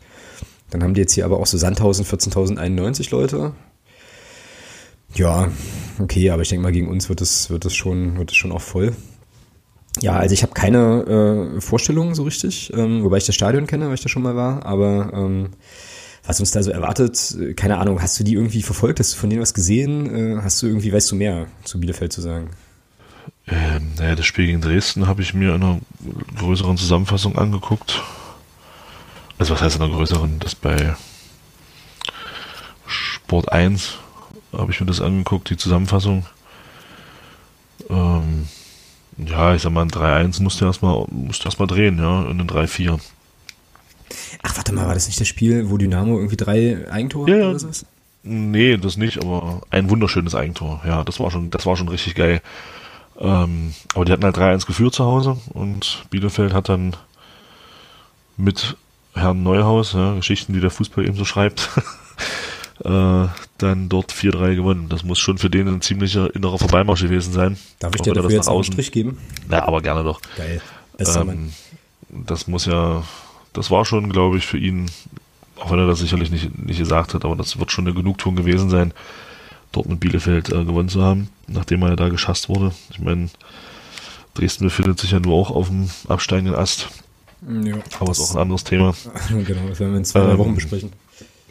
Dann 0.70 0.82
haben 0.82 0.94
die 0.94 1.00
jetzt 1.00 1.12
hier 1.12 1.24
aber 1.24 1.38
auch 1.38 1.46
so 1.46 1.58
Sandhausen 1.58 2.04
14.091 2.04 3.10
Leute. 3.10 3.52
Ja, 5.14 5.48
okay, 6.00 6.30
aber 6.30 6.42
ich 6.42 6.48
denke 6.48 6.62
mal, 6.62 6.72
gegen 6.72 6.88
uns 6.88 7.08
wird 7.08 7.20
es, 7.20 7.50
wird 7.50 7.64
es 7.64 7.74
schon, 7.74 8.18
wird 8.18 8.32
es 8.32 8.36
schon 8.36 8.50
auch 8.50 8.60
voll. 8.60 8.94
Ja, 10.00 10.14
also 10.14 10.32
ich 10.32 10.42
habe 10.42 10.54
keine 10.54 11.54
äh, 11.56 11.60
Vorstellung 11.60 12.16
so 12.16 12.24
richtig, 12.24 12.72
ähm, 12.74 13.04
wobei 13.04 13.18
ich 13.18 13.26
das 13.26 13.36
Stadion 13.36 13.68
kenne, 13.68 13.86
weil 13.86 13.94
ich 13.94 14.02
da 14.02 14.08
schon 14.08 14.22
mal 14.22 14.34
war, 14.34 14.66
aber 14.66 15.12
ähm, 15.14 15.50
was 16.26 16.40
uns 16.40 16.52
da 16.52 16.62
so 16.62 16.70
erwartet, 16.70 17.36
keine 17.56 17.78
Ahnung, 17.78 18.00
hast 18.00 18.18
du 18.18 18.24
die 18.24 18.34
irgendwie 18.34 18.62
verfolgt, 18.62 18.98
hast 18.98 19.14
du 19.14 19.18
von 19.18 19.30
denen 19.30 19.42
was 19.42 19.54
gesehen, 19.54 20.38
äh, 20.38 20.42
hast 20.42 20.62
du 20.62 20.66
irgendwie, 20.66 20.92
weißt 20.92 21.10
du 21.10 21.16
mehr 21.16 21.46
zu 21.64 21.78
Bielefeld 21.78 22.12
zu 22.12 22.22
sagen? 22.22 22.50
Ähm, 23.46 23.92
naja, 23.98 24.14
das 24.14 24.24
Spiel 24.24 24.46
gegen 24.46 24.62
Dresden 24.62 25.06
habe 25.06 25.20
ich 25.20 25.34
mir 25.34 25.54
in 25.54 25.62
einer 25.62 25.80
größeren 26.38 26.78
Zusammenfassung 26.78 27.36
angeguckt. 27.36 28.02
Also 29.38 29.52
was 29.52 29.62
heißt 29.62 29.76
in 29.76 29.82
einer 29.82 29.94
größeren? 29.94 30.38
Das 30.38 30.54
bei 30.54 30.94
Sport 32.86 33.52
1 33.52 33.98
habe 34.52 34.72
ich 34.72 34.80
mir 34.80 34.86
das 34.86 35.00
angeguckt, 35.00 35.50
die 35.50 35.56
Zusammenfassung. 35.56 36.24
Ähm, 37.90 38.48
ja, 39.18 39.54
ich 39.54 39.62
sag 39.62 39.72
mal, 39.72 39.82
ein 39.82 39.90
3-1 39.90 40.42
musst 40.42 40.60
du 40.60 40.64
erstmal 40.64 41.06
erst 41.28 41.58
drehen, 41.58 41.98
ja, 41.98 42.22
in 42.22 42.40
ein 42.40 42.48
3-4. 42.48 42.98
Ach, 44.44 44.56
warte 44.56 44.72
mal, 44.74 44.86
war 44.86 44.94
das 44.94 45.06
nicht 45.06 45.20
das 45.20 45.26
Spiel, 45.26 45.70
wo 45.70 45.78
Dynamo 45.78 46.16
irgendwie 46.16 46.36
drei 46.36 46.86
Eigentore 46.90 47.30
ja, 47.30 47.48
oder 47.48 47.58
so? 47.58 47.68
Nee, 48.22 48.76
das 48.76 48.96
nicht, 48.96 49.18
aber 49.18 49.62
ein 49.70 49.88
wunderschönes 49.88 50.34
Eigentor. 50.34 50.82
Ja, 50.86 51.02
das 51.02 51.18
war 51.18 51.30
schon, 51.30 51.50
das 51.50 51.64
war 51.66 51.76
schon 51.76 51.88
richtig 51.88 52.14
geil. 52.14 52.42
Ähm, 53.18 53.74
aber 53.94 54.04
die 54.04 54.12
hatten 54.12 54.24
halt 54.24 54.36
3-1 54.36 54.66
geführt 54.66 54.94
zu 54.94 55.04
Hause 55.04 55.38
und 55.52 56.04
Bielefeld 56.10 56.52
hat 56.52 56.68
dann 56.68 56.94
mit 58.36 58.76
Herrn 59.14 59.42
Neuhaus, 59.42 59.92
ja, 59.92 60.14
Geschichten, 60.14 60.52
die 60.52 60.60
der 60.60 60.70
Fußball 60.70 61.06
eben 61.06 61.16
so 61.16 61.24
schreibt, 61.24 61.70
äh, 62.84 63.26
dann 63.58 63.88
dort 63.88 64.12
4-3 64.12 64.56
gewonnen. 64.56 64.88
Das 64.90 65.04
muss 65.04 65.18
schon 65.18 65.38
für 65.38 65.48
den 65.48 65.68
ein 65.68 65.80
ziemlicher 65.80 66.34
innerer 66.34 66.58
Vorbeimarsch 66.58 67.02
gewesen 67.02 67.32
sein. 67.32 67.56
Darf 67.78 67.94
ich 67.94 68.02
dir 68.02 68.12
dafür 68.12 68.30
jetzt 68.30 68.48
einen 68.48 68.64
Strich 68.64 68.92
geben? 68.92 69.18
Na, 69.48 69.62
aber 69.66 69.80
gerne 69.80 70.02
doch. 70.02 70.20
Geil. 70.36 70.60
Ähm, 70.98 71.52
das 72.10 72.46
muss 72.46 72.66
ja, 72.66 73.04
das 73.54 73.70
war 73.70 73.86
schon, 73.86 74.10
glaube 74.10 74.36
ich, 74.36 74.46
für 74.46 74.58
ihn, 74.58 74.90
auch 75.56 75.70
wenn 75.70 75.78
er 75.78 75.86
das 75.86 76.00
sicherlich 76.00 76.30
nicht, 76.30 76.58
nicht 76.58 76.78
gesagt 76.78 77.14
hat, 77.14 77.24
aber 77.24 77.36
das 77.36 77.58
wird 77.58 77.72
schon 77.72 77.86
eine 77.86 77.94
Genugtuung 77.94 78.36
gewesen 78.36 78.68
sein, 78.68 78.92
dort 79.72 79.88
mit 79.88 80.00
Bielefeld 80.00 80.50
äh, 80.50 80.64
gewonnen 80.64 80.90
zu 80.90 81.02
haben, 81.02 81.28
nachdem 81.46 81.82
er 81.82 81.96
da 81.96 82.08
geschasst 82.08 82.48
wurde. 82.48 82.72
Ich 82.90 83.00
meine, 83.00 83.30
Dresden 84.34 84.64
befindet 84.64 84.98
sich 84.98 85.12
ja 85.12 85.20
nur 85.20 85.34
auch 85.34 85.50
auf 85.50 85.68
dem 85.68 85.88
absteigenden 86.08 86.54
Ast. 86.54 86.88
Ja, 87.64 87.76
aber 88.00 88.10
ist 88.10 88.20
auch 88.20 88.34
ein 88.34 88.42
anderes 88.42 88.64
Thema. 88.64 88.94
genau, 89.28 89.68
das 89.68 89.80
werden 89.80 89.92
wir 89.92 89.98
in 89.98 90.04
zwei 90.04 90.20
ähm, 90.20 90.38
Wochen 90.38 90.54
besprechen. 90.54 90.92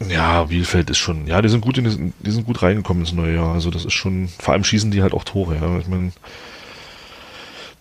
Ja, 0.08 0.44
Bielefeld 0.44 0.90
ist 0.90 0.98
schon, 0.98 1.26
ja, 1.26 1.40
die 1.40 1.48
sind 1.48 1.60
gut 1.60 1.78
in 1.78 2.12
die 2.18 2.30
sind 2.30 2.46
gut 2.46 2.62
reingekommen 2.62 3.04
ins 3.04 3.12
neue 3.12 3.36
Jahr. 3.36 3.54
Also 3.54 3.70
das 3.70 3.84
ist 3.84 3.92
schon, 3.92 4.28
vor 4.38 4.52
allem 4.52 4.64
schießen 4.64 4.90
die 4.90 5.02
halt 5.02 5.14
auch 5.14 5.24
Tore, 5.24 5.56
ja. 5.56 5.78
Ich 5.78 5.86
meine, 5.86 6.12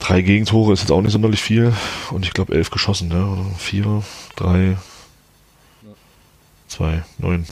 drei 0.03 0.21
Gegentore 0.21 0.73
ist 0.73 0.81
jetzt 0.81 0.91
auch 0.91 1.01
nicht 1.01 1.13
sonderlich 1.13 1.41
viel. 1.41 1.73
Und 2.11 2.25
ich 2.25 2.33
glaube 2.33 2.53
elf 2.53 2.69
geschossen, 2.69 3.09
ja. 3.11 3.25
Oder 3.25 3.45
vier, 3.57 4.03
drei, 4.35 4.77
zwei, 6.67 7.03
neun. 7.17 7.45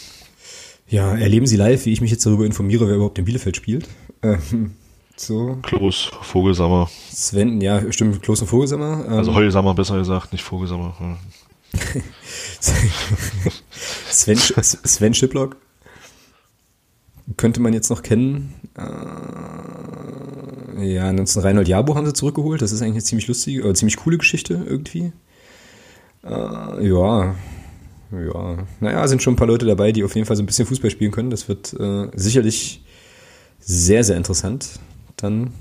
Ja, 0.87 1.15
erleben 1.15 1.47
Sie 1.47 1.55
live, 1.55 1.85
wie 1.85 1.93
ich 1.93 2.01
mich 2.01 2.11
jetzt 2.11 2.25
darüber 2.25 2.45
informiere, 2.45 2.87
wer 2.87 2.95
überhaupt 2.95 3.17
in 3.17 3.25
Bielefeld 3.25 3.55
spielt. 3.55 3.87
Ähm, 4.21 4.75
so. 5.15 5.57
Klos, 5.61 6.11
Vogelsammer. 6.21 6.89
Sven, 7.09 7.61
ja, 7.61 7.91
stimmt, 7.91 8.21
Klos 8.21 8.41
und 8.41 8.47
Vogelsammer. 8.47 9.05
Ähm, 9.07 9.13
also 9.13 9.33
Heulsammer 9.33 9.73
besser 9.73 9.97
gesagt, 9.97 10.33
nicht 10.33 10.43
Vogelsammer. 10.43 10.95
Ja. 10.99 11.17
Sven, 14.09 14.37
Sven 14.37 15.13
Schiplock 15.13 15.55
könnte 17.37 17.61
man 17.61 17.73
jetzt 17.73 17.89
noch 17.89 18.03
kennen. 18.03 18.53
Äh, 18.77 18.83
ja, 20.93 21.07
ansonsten 21.07 21.39
Reinhold 21.41 21.67
Jabo 21.67 21.95
haben 21.95 22.05
sie 22.05 22.13
zurückgeholt. 22.13 22.61
Das 22.61 22.71
ist 22.71 22.81
eigentlich 22.81 22.93
eine 22.93 23.03
ziemlich 23.03 23.27
lustige, 23.27 23.67
äh, 23.67 23.73
ziemlich 23.73 23.97
coole 23.97 24.17
Geschichte 24.17 24.53
irgendwie. 24.65 25.11
Äh, 26.23 26.87
ja, 26.87 27.35
ja. 28.11 28.57
Naja, 28.79 29.07
sind 29.07 29.23
schon 29.23 29.33
ein 29.33 29.37
paar 29.37 29.47
Leute 29.47 29.65
dabei, 29.65 29.91
die 29.91 30.03
auf 30.03 30.15
jeden 30.15 30.27
Fall 30.27 30.35
so 30.35 30.43
ein 30.43 30.45
bisschen 30.45 30.65
Fußball 30.65 30.91
spielen 30.91 31.11
können. 31.11 31.29
Das 31.29 31.47
wird 31.47 31.73
äh, 31.79 32.07
sicherlich 32.15 32.83
sehr, 33.59 34.03
sehr 34.03 34.17
interessant. 34.17 34.79
Dann 35.17 35.51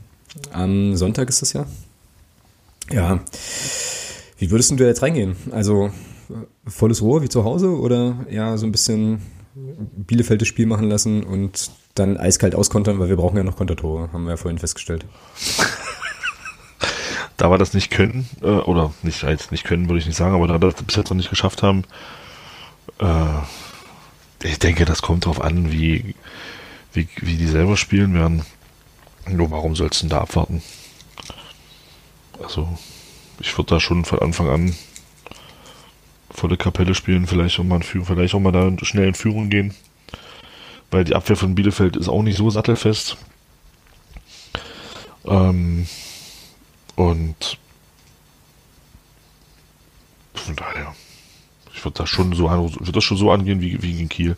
am 0.52 0.96
Sonntag 0.96 1.28
ist 1.28 1.42
das 1.42 1.52
ja. 1.52 1.66
Ja. 2.90 3.20
Wie 4.38 4.50
würdest 4.50 4.70
du 4.70 4.76
da 4.76 4.86
jetzt 4.86 5.02
reingehen? 5.02 5.36
Also 5.50 5.90
volles 6.66 7.02
Rohr 7.02 7.22
wie 7.22 7.28
zu 7.28 7.44
Hause 7.44 7.78
oder 7.78 8.24
ja 8.30 8.56
so 8.56 8.66
ein 8.66 8.72
bisschen 8.72 9.20
Bielefeld 9.55 10.40
das 10.40 10.48
Spiel 10.48 10.66
machen 10.66 10.88
lassen 10.88 11.22
und 11.24 11.70
dann 11.94 12.16
eiskalt 12.16 12.55
auskontern, 12.55 12.98
weil 12.98 13.09
wir 13.09 13.16
brauchen 13.16 13.36
ja 13.36 13.42
noch 13.42 13.57
Kontertore, 13.57 14.12
haben 14.12 14.24
wir 14.24 14.30
ja 14.30 14.36
vorhin 14.36 14.59
festgestellt. 14.59 15.05
da 17.36 17.51
wir 17.51 17.59
das 17.59 17.74
nicht 17.74 17.90
können, 17.90 18.28
äh, 18.42 18.46
oder 18.46 18.92
nicht, 19.03 19.24
als 19.24 19.51
nicht 19.51 19.64
können, 19.64 19.88
würde 19.88 19.98
ich 19.98 20.07
nicht 20.07 20.16
sagen, 20.16 20.34
aber 20.34 20.46
da 20.46 20.55
wir 20.55 20.70
das 20.70 20.82
bis 20.82 20.96
jetzt 20.96 21.11
noch 21.11 21.16
nicht 21.16 21.30
geschafft 21.30 21.62
haben, 21.62 21.84
äh, 22.98 23.40
ich 24.42 24.59
denke, 24.59 24.84
das 24.84 25.03
kommt 25.03 25.24
darauf 25.24 25.40
an, 25.40 25.72
wie, 25.72 26.14
wie, 26.92 27.09
wie 27.16 27.36
die 27.36 27.46
selber 27.46 27.76
spielen 27.76 28.14
werden. 28.14 28.44
Nur 29.28 29.51
warum 29.51 29.76
sollst 29.76 30.01
du 30.01 30.05
denn 30.05 30.11
da 30.11 30.20
abwarten? 30.22 30.62
Also, 32.42 32.68
ich 33.40 33.57
würde 33.59 33.74
da 33.74 33.80
schon 33.80 34.05
von 34.05 34.20
Anfang 34.20 34.48
an 34.48 34.74
volle 36.41 36.57
Kapelle 36.57 36.95
spielen, 36.95 37.26
vielleicht 37.26 37.61
auch 37.61 37.64
mal, 37.64 37.76
in 37.76 38.05
vielleicht 38.05 38.34
auch 38.34 38.41
mal 38.41 38.53
da 38.53 38.72
schnell 38.84 39.09
in 39.09 39.14
Führung 39.14 39.51
gehen. 39.51 39.74
Weil 40.91 41.05
die 41.05 41.14
Abwehr 41.14 41.36
von 41.36 41.55
Bielefeld 41.55 41.97
ist 41.97 42.09
auch 42.09 42.22
nicht 42.22 42.36
so 42.36 42.51
sattelfest. 42.51 43.16
Ähm, 45.26 45.86
und 46.97 47.59
von 50.34 50.57
daher. 50.57 50.95
Ich 51.72 51.84
würde 51.84 51.99
das 51.99 52.09
schon 52.09 52.34
so 52.34 52.51
würde 52.51 52.93
das 52.93 53.05
schon 53.05 53.16
so 53.16 53.30
angehen 53.30 53.61
wie, 53.61 53.82
wie 53.82 53.93
gegen 53.93 54.09
Kiel. 54.09 54.36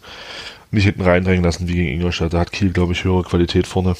Nicht 0.70 0.84
hinten 0.84 1.02
reindrängen 1.02 1.44
lassen 1.44 1.68
wie 1.68 1.74
gegen 1.74 1.88
Ingolstadt. 1.88 2.34
Da 2.34 2.40
hat 2.40 2.52
Kiel, 2.52 2.72
glaube 2.72 2.92
ich, 2.92 3.04
höhere 3.04 3.22
Qualität 3.22 3.66
vorne. 3.66 3.96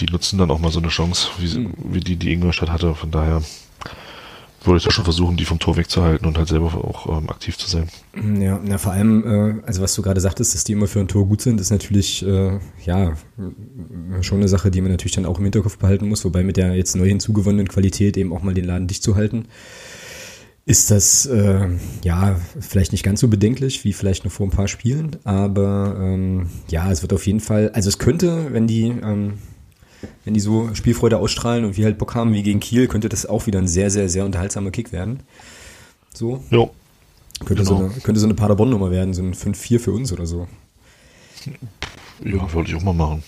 Die 0.00 0.06
nutzen 0.06 0.38
dann 0.38 0.50
auch 0.50 0.58
mal 0.58 0.70
so 0.70 0.78
eine 0.78 0.88
Chance, 0.88 1.28
wie, 1.38 1.58
mhm. 1.58 1.74
wie 1.78 2.00
die, 2.00 2.16
die 2.16 2.32
Ingolstadt 2.32 2.70
hatte. 2.70 2.94
Von 2.94 3.10
daher 3.10 3.42
würde 4.64 4.78
ich 4.78 4.84
da 4.84 4.90
schon 4.90 5.04
versuchen, 5.04 5.36
die 5.36 5.44
vom 5.44 5.58
Tor 5.58 5.76
wegzuhalten 5.76 6.26
und 6.26 6.36
halt 6.36 6.48
selber 6.48 6.66
auch 6.66 7.18
ähm, 7.18 7.30
aktiv 7.30 7.56
zu 7.56 7.68
sein. 7.68 7.88
Ja, 8.40 8.60
na, 8.62 8.78
vor 8.78 8.92
allem, 8.92 9.24
äh, 9.24 9.66
also 9.66 9.82
was 9.82 9.94
du 9.94 10.02
gerade 10.02 10.20
sagtest, 10.20 10.54
dass 10.54 10.64
die 10.64 10.72
immer 10.72 10.86
für 10.86 11.00
ein 11.00 11.08
Tor 11.08 11.26
gut 11.26 11.40
sind, 11.40 11.60
ist 11.60 11.70
natürlich, 11.70 12.26
äh, 12.26 12.58
ja, 12.84 13.12
schon 14.20 14.38
eine 14.38 14.48
Sache, 14.48 14.70
die 14.70 14.80
man 14.80 14.90
natürlich 14.90 15.14
dann 15.14 15.26
auch 15.26 15.38
im 15.38 15.44
Hinterkopf 15.44 15.78
behalten 15.78 16.08
muss, 16.08 16.24
wobei 16.24 16.42
mit 16.42 16.56
der 16.56 16.74
jetzt 16.74 16.96
neu 16.96 17.06
hinzugewonnenen 17.06 17.68
Qualität 17.68 18.16
eben 18.16 18.32
auch 18.32 18.42
mal 18.42 18.54
den 18.54 18.64
Laden 18.64 18.88
dicht 18.88 19.02
zu 19.02 19.14
halten, 19.14 19.46
ist 20.68 20.90
das, 20.90 21.24
äh, 21.24 21.68
ja, 22.04 22.38
vielleicht 22.60 22.92
nicht 22.92 23.02
ganz 23.02 23.20
so 23.20 23.28
bedenklich 23.28 23.84
wie 23.84 23.94
vielleicht 23.94 24.24
noch 24.26 24.32
vor 24.32 24.46
ein 24.46 24.50
paar 24.50 24.68
Spielen, 24.68 25.16
aber 25.24 25.96
ähm, 25.98 26.50
ja, 26.68 26.92
es 26.92 27.00
wird 27.00 27.14
auf 27.14 27.26
jeden 27.26 27.40
Fall, 27.40 27.70
also 27.70 27.88
es 27.88 27.98
könnte, 27.98 28.52
wenn 28.52 28.66
die, 28.66 28.88
ähm, 28.88 29.38
wenn 30.24 30.34
die 30.34 30.40
so 30.40 30.74
Spielfreude 30.74 31.18
ausstrahlen 31.18 31.64
und 31.64 31.76
wir 31.76 31.84
halt 31.84 31.98
Bock 31.98 32.14
haben 32.14 32.32
wie 32.32 32.42
gegen 32.42 32.60
Kiel, 32.60 32.86
könnte 32.86 33.08
das 33.08 33.26
auch 33.26 33.46
wieder 33.46 33.58
ein 33.58 33.68
sehr, 33.68 33.90
sehr, 33.90 34.08
sehr 34.08 34.24
unterhaltsamer 34.24 34.70
Kick 34.70 34.92
werden. 34.92 35.20
So. 36.14 36.42
Ja. 36.50 36.68
Könnte, 37.44 37.62
genau. 37.62 37.64
so 37.64 37.76
eine, 37.76 37.88
könnte 38.02 38.20
so 38.20 38.26
eine 38.26 38.34
Paderborn-Nummer 38.34 38.90
werden, 38.90 39.14
so 39.14 39.22
ein 39.22 39.34
5-4 39.34 39.78
für 39.78 39.92
uns 39.92 40.12
oder 40.12 40.26
so. 40.26 40.48
Ja, 42.24 42.52
wollte 42.52 42.70
ich 42.70 42.76
auch 42.76 42.82
mal 42.82 42.94
machen. 42.94 43.22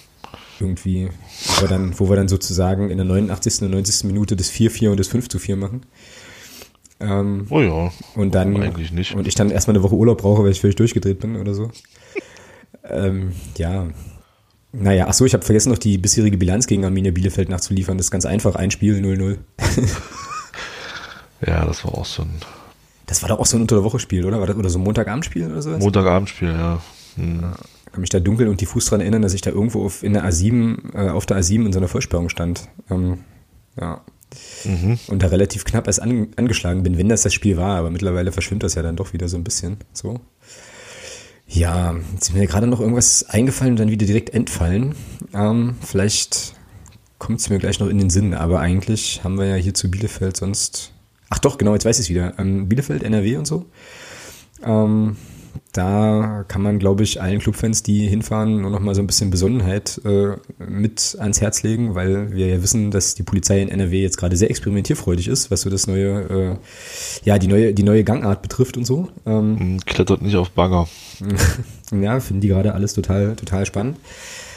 Irgendwie, 0.59 1.09
wo 1.47 1.62
wir 1.62 1.68
dann, 1.68 1.99
wo 1.99 2.09
wir 2.09 2.16
dann 2.16 2.29
sozusagen 2.29 2.91
in 2.91 2.99
der 2.99 3.07
89. 3.07 3.62
und 3.62 3.71
90. 3.71 4.05
Minute 4.05 4.37
das 4.37 4.51
4-4 4.51 4.91
und 4.91 5.01
das 5.01 5.07
5 5.09 5.29
4 5.39 5.57
machen. 5.57 5.83
Ähm, 6.99 7.47
oh 7.49 7.61
ja. 7.61 7.93
Und 8.14 8.35
dann, 8.35 8.61
eigentlich 8.61 8.93
nicht. 8.93 9.14
Und 9.14 9.27
ich 9.27 9.35
dann 9.35 9.51
erstmal 9.51 9.77
eine 9.77 9.83
Woche 9.83 9.95
Urlaub 9.95 10.18
brauche, 10.18 10.43
weil 10.43 10.51
ich 10.51 10.61
völlig 10.61 10.77
durchgedreht 10.77 11.21
bin 11.21 11.37
oder 11.37 11.55
so. 11.55 11.71
ähm, 12.85 13.33
ja, 13.57 13.89
naja, 14.73 15.07
ach 15.09 15.14
so, 15.14 15.25
ich 15.25 15.35
habe 15.35 15.45
vergessen 15.45 15.71
noch 15.71 15.79
die 15.79 15.99
bisherige 15.99 16.37
Bilanz 16.37 16.66
gegen 16.66 16.85
Arminia 16.85 17.11
Bielefeld 17.11 17.49
nachzuliefern. 17.49 17.97
Das 17.97 18.07
ist 18.07 18.11
ganz 18.11 18.25
einfach, 18.25 18.55
ein 18.55 18.71
Spiel 18.71 18.97
0-0. 18.97 19.39
ja, 21.47 21.64
das 21.64 21.85
war 21.85 21.95
auch 21.95 22.05
so 22.05 22.23
ein... 22.23 22.31
Das 23.07 23.23
war 23.23 23.29
doch 23.29 23.41
auch 23.41 23.47
so 23.47 23.57
ein 23.57 23.62
Unter 23.62 23.77
der 23.77 23.85
Woche 23.85 23.99
Spiel, 23.99 24.25
oder? 24.25 24.39
War 24.39 24.47
das, 24.47 24.57
oder 24.57 24.71
so 24.71 24.79
ein 24.79 24.85
Montagabendspiel 24.85 25.51
oder 25.51 25.61
so? 25.61 25.71
Montagabendspiel, 25.71 26.49
ja. 26.49 26.81
Hm. 27.16 27.53
Ich 27.87 27.93
kann 27.93 28.01
mich 28.03 28.11
da 28.11 28.21
dunkel 28.21 28.47
und 28.47 28.61
diffus 28.61 28.87
dran 28.87 29.01
erinnern, 29.01 29.23
dass 29.23 29.35
ich 29.35 29.41
da 29.41 29.51
irgendwo 29.51 29.85
auf, 29.85 30.05
in 30.05 30.12
der 30.12 30.25
A7, 30.25 30.95
äh, 30.95 31.11
auf 31.11 31.27
der 31.27 31.39
A7 31.39 31.66
in 31.66 31.73
so 31.73 31.81
einer 31.81 31.89
Vollsperrung 31.89 32.29
stand. 32.29 32.68
Ähm, 32.89 33.25
ja. 33.81 34.03
Mhm. 34.64 35.01
Und 35.09 35.25
da 35.25 35.27
relativ 35.27 35.64
knapp 35.64 35.89
erst 35.89 36.01
an, 36.01 36.29
angeschlagen 36.37 36.85
bin, 36.85 36.99
wenn 36.99 37.09
das 37.09 37.23
das 37.23 37.35
Spiel 37.35 37.57
war, 37.57 37.77
aber 37.77 37.91
mittlerweile 37.91 38.31
verschwimmt 38.31 38.62
das 38.62 38.77
ja 38.77 38.83
dann 38.83 38.95
doch 38.95 39.12
wieder 39.12 39.27
so 39.27 39.37
ein 39.37 39.43
bisschen. 39.43 39.79
So. 39.93 40.21
Ja, 41.53 41.96
jetzt 42.12 42.28
ist 42.28 42.34
mir 42.34 42.46
gerade 42.46 42.68
noch 42.68 42.78
irgendwas 42.78 43.28
eingefallen 43.28 43.72
und 43.72 43.80
dann 43.80 43.90
wieder 43.90 44.07
direkt 44.07 44.30
entfallen. 44.30 44.94
Ähm, 45.34 45.74
vielleicht 45.84 46.55
kommt 47.18 47.40
es 47.40 47.51
mir 47.51 47.59
gleich 47.59 47.80
noch 47.80 47.88
in 47.88 47.98
den 47.98 48.09
Sinn, 48.09 48.34
aber 48.34 48.61
eigentlich 48.61 49.24
haben 49.24 49.36
wir 49.36 49.46
ja 49.46 49.57
hier 49.57 49.74
zu 49.74 49.90
Bielefeld 49.90 50.36
sonst. 50.36 50.92
Ach 51.28 51.40
doch, 51.40 51.59
genau, 51.59 51.72
jetzt 51.74 51.84
weiß 51.84 51.98
ich 51.98 52.07
es 52.07 52.11
wieder. 52.11 52.38
Ähm, 52.38 52.68
Bielefeld, 52.68 53.03
NRW 53.03 53.36
und 53.36 53.46
so. 53.46 53.66
Ähm, 54.64 55.16
da 55.72 56.44
kann 56.48 56.62
man, 56.62 56.78
glaube 56.78 57.04
ich, 57.04 57.22
allen 57.22 57.38
Clubfans, 57.38 57.82
die 57.82 58.08
hinfahren, 58.08 58.61
nur 58.61 58.70
noch 58.70 58.80
mal 58.80 58.94
so 58.94 59.02
ein 59.02 59.06
bisschen 59.06 59.30
Besonnenheit 59.30 60.00
äh, 60.04 60.36
mit 60.58 61.16
ans 61.20 61.40
Herz 61.40 61.62
legen, 61.62 61.94
weil 61.94 62.32
wir 62.32 62.48
ja 62.48 62.62
wissen, 62.62 62.90
dass 62.90 63.14
die 63.14 63.22
Polizei 63.22 63.61
in 63.61 63.68
NRW 63.68 64.02
jetzt 64.02 64.16
gerade 64.16 64.36
sehr 64.36 64.50
experimentierfreudig 64.50 65.28
ist, 65.28 65.50
was 65.50 65.61
so 65.61 65.70
das 65.70 65.86
neue, 65.86 66.22
äh, 66.22 66.56
ja, 67.24 67.38
die 67.38 67.46
neue, 67.46 67.72
die 67.72 67.84
neue 67.84 68.02
Gangart 68.02 68.42
betrifft 68.42 68.76
und 68.76 68.84
so. 68.84 69.08
Ähm, 69.26 69.58
hm, 69.58 69.80
Klettert 69.86 70.22
nicht 70.22 70.36
auf 70.36 70.50
Bagger. 70.50 70.88
ja, 72.00 72.18
finden 72.18 72.40
die 72.40 72.48
gerade 72.48 72.74
alles 72.74 72.94
total, 72.94 73.36
total 73.36 73.64
spannend. 73.64 73.96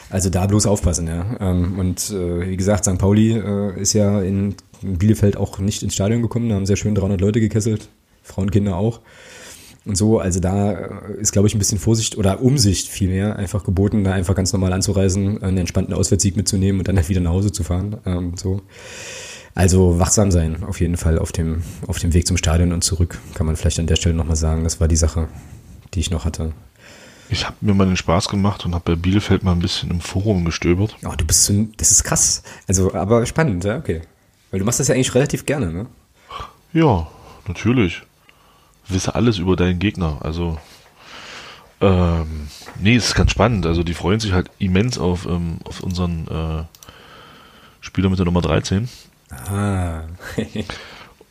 Also 0.09 0.29
da 0.29 0.47
bloß 0.47 0.65
aufpassen, 0.65 1.07
ja. 1.07 1.25
Ähm, 1.39 1.77
und 1.77 2.09
äh, 2.09 2.49
wie 2.49 2.57
gesagt, 2.57 2.85
St. 2.85 2.97
Pauli 2.97 3.37
äh, 3.37 3.79
ist 3.79 3.93
ja 3.93 4.21
in 4.21 4.55
Bielefeld 4.81 5.37
auch 5.37 5.59
nicht 5.59 5.83
ins 5.83 5.93
Stadion 5.93 6.23
gekommen, 6.23 6.49
da 6.49 6.55
haben 6.55 6.65
sehr 6.65 6.75
schön 6.75 6.95
300 6.95 7.21
Leute 7.21 7.39
gekesselt, 7.39 7.89
Frauen, 8.23 8.49
Kinder 8.49 8.77
auch 8.77 8.99
und 9.85 9.97
so. 9.97 10.19
Also 10.19 10.39
da 10.39 10.71
äh, 10.71 11.19
ist, 11.19 11.31
glaube 11.31 11.47
ich, 11.47 11.55
ein 11.55 11.59
bisschen 11.59 11.79
Vorsicht 11.79 12.17
oder 12.17 12.41
Umsicht 12.41 12.87
vielmehr 12.87 13.35
einfach 13.35 13.63
geboten, 13.63 14.03
da 14.03 14.13
einfach 14.13 14.35
ganz 14.35 14.53
normal 14.53 14.73
anzureisen, 14.73 15.41
einen 15.43 15.57
entspannten 15.57 15.93
Auswärtssieg 15.93 16.35
mitzunehmen 16.35 16.79
und 16.79 16.87
dann 16.87 16.95
halt 16.95 17.09
wieder 17.09 17.21
nach 17.21 17.31
Hause 17.31 17.51
zu 17.51 17.63
fahren. 17.63 17.97
Ähm, 18.05 18.33
so. 18.35 18.61
Also 19.55 19.99
wachsam 19.99 20.31
sein, 20.31 20.63
auf 20.63 20.79
jeden 20.79 20.97
Fall 20.97 21.19
auf 21.19 21.31
dem, 21.31 21.61
auf 21.85 21.99
dem 21.99 22.13
Weg 22.13 22.25
zum 22.25 22.37
Stadion 22.37 22.71
und 22.71 22.83
zurück, 22.83 23.19
kann 23.35 23.45
man 23.45 23.55
vielleicht 23.55 23.79
an 23.79 23.87
der 23.87 23.97
Stelle 23.97 24.15
nochmal 24.15 24.35
sagen. 24.35 24.63
Das 24.63 24.79
war 24.79 24.87
die 24.87 24.95
Sache, 24.95 25.27
die 25.93 25.99
ich 25.99 26.09
noch 26.09 26.25
hatte. 26.25 26.53
Ich 27.29 27.45
habe 27.45 27.55
mir 27.61 27.73
mal 27.73 27.85
den 27.85 27.97
Spaß 27.97 28.29
gemacht 28.29 28.65
und 28.65 28.73
habe 28.73 28.95
bei 28.95 28.95
Bielefeld 28.95 29.43
mal 29.43 29.53
ein 29.53 29.59
bisschen 29.59 29.91
im 29.91 30.01
Forum 30.01 30.43
gestöbert. 30.45 30.95
Oh, 31.05 31.13
du 31.15 31.25
bist 31.25 31.45
so, 31.45 31.67
das 31.77 31.91
ist 31.91 32.03
krass. 32.03 32.43
Also, 32.67 32.93
aber 32.93 33.25
spannend, 33.25 33.63
ja, 33.63 33.77
okay. 33.77 34.01
Weil 34.51 34.59
du 34.59 34.65
machst 34.65 34.79
das 34.79 34.87
ja 34.87 34.95
eigentlich 34.95 35.15
relativ 35.15 35.45
gerne, 35.45 35.71
ne? 35.71 35.85
Ja, 36.73 37.07
natürlich 37.47 38.03
wisse 38.87 39.15
alles 39.15 39.37
über 39.37 39.55
deinen 39.55 39.79
Gegner. 39.79 40.17
Also, 40.21 40.57
ähm, 41.81 42.47
nee, 42.79 42.95
es 42.95 43.07
ist 43.07 43.15
ganz 43.15 43.31
spannend. 43.31 43.65
Also, 43.65 43.83
die 43.83 43.93
freuen 43.93 44.19
sich 44.19 44.33
halt 44.33 44.49
immens 44.59 44.97
auf, 44.97 45.25
ähm, 45.25 45.57
auf 45.65 45.81
unseren 45.81 46.27
äh, 46.27 46.63
Spieler 47.81 48.09
mit 48.09 48.19
der 48.19 48.25
Nummer 48.25 48.41
13. 48.41 48.87
Ah. 49.47 50.03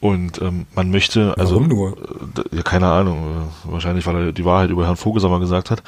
Und 0.01 0.43
ähm, 0.43 0.67
man 0.75 0.91
möchte, 0.91 1.39
also 1.39 1.55
Warum 1.55 1.69
nur? 1.69 1.97
Äh, 1.97 2.57
ja, 2.57 2.63
keine 2.63 2.89
Ahnung, 2.89 3.49
äh, 3.67 3.73
wahrscheinlich, 3.73 4.05
weil 4.05 4.17
er 4.17 4.33
die 4.33 4.45
Wahrheit 4.45 4.71
über 4.71 4.85
Herrn 4.85 4.97
Vogelsammer 4.97 5.39
gesagt 5.39 5.71
hat. 5.71 5.83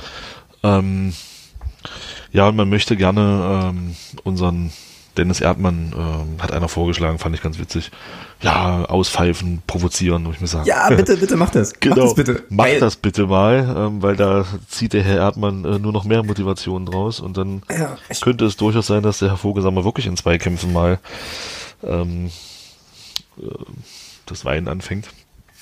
Ähm, 0.63 1.13
ja, 2.33 2.49
und 2.49 2.55
man 2.55 2.69
möchte 2.69 2.97
gerne 2.97 3.73
ähm, 3.75 3.97
unseren 4.23 4.71
Dennis 5.17 5.41
Erdmann 5.41 5.93
äh, 5.93 6.43
hat 6.43 6.53
einer 6.53 6.69
vorgeschlagen, 6.69 7.19
fand 7.19 7.35
ich 7.35 7.43
ganz 7.43 7.59
witzig. 7.59 7.91
Ja, 8.43 8.85
auspfeifen, 8.85 9.63
provozieren, 9.67 10.25
muss 10.25 10.37
ich 10.37 10.41
mir 10.41 10.47
sagen. 10.47 10.67
Ja, 10.67 10.89
bitte, 10.91 11.17
bitte 11.17 11.37
mach 11.37 11.51
das. 11.51 11.73
genau, 11.81 11.97
mach 11.97 12.03
das 12.05 12.15
bitte. 12.15 12.43
Mach 12.49 12.65
weil, 12.65 12.81
das 12.81 12.97
bitte 12.97 13.27
mal, 13.27 13.75
ähm, 13.77 14.03
weil 14.03 14.17
da 14.17 14.45
zieht 14.69 14.93
der 14.93 15.03
Herr 15.03 15.17
Erdmann 15.17 15.65
äh, 15.65 15.79
nur 15.79 15.93
noch 15.93 16.05
mehr 16.05 16.23
Motivation 16.23 16.87
draus 16.87 17.21
und 17.21 17.37
dann 17.37 17.63
ja, 17.71 17.97
könnte 18.21 18.45
es 18.45 18.57
durchaus 18.57 18.87
sein, 18.87 19.03
dass 19.03 19.19
der 19.19 19.31
Herr 19.31 19.37
Vogelsammer 19.37 19.85
wirklich 19.85 20.07
in 20.07 20.17
zwei 20.17 20.37
Kämpfen 20.39 20.73
mal 20.73 20.99
ähm, 21.83 22.31
äh, 23.39 23.47
das 24.27 24.45
Weinen 24.45 24.69
anfängt. 24.69 25.09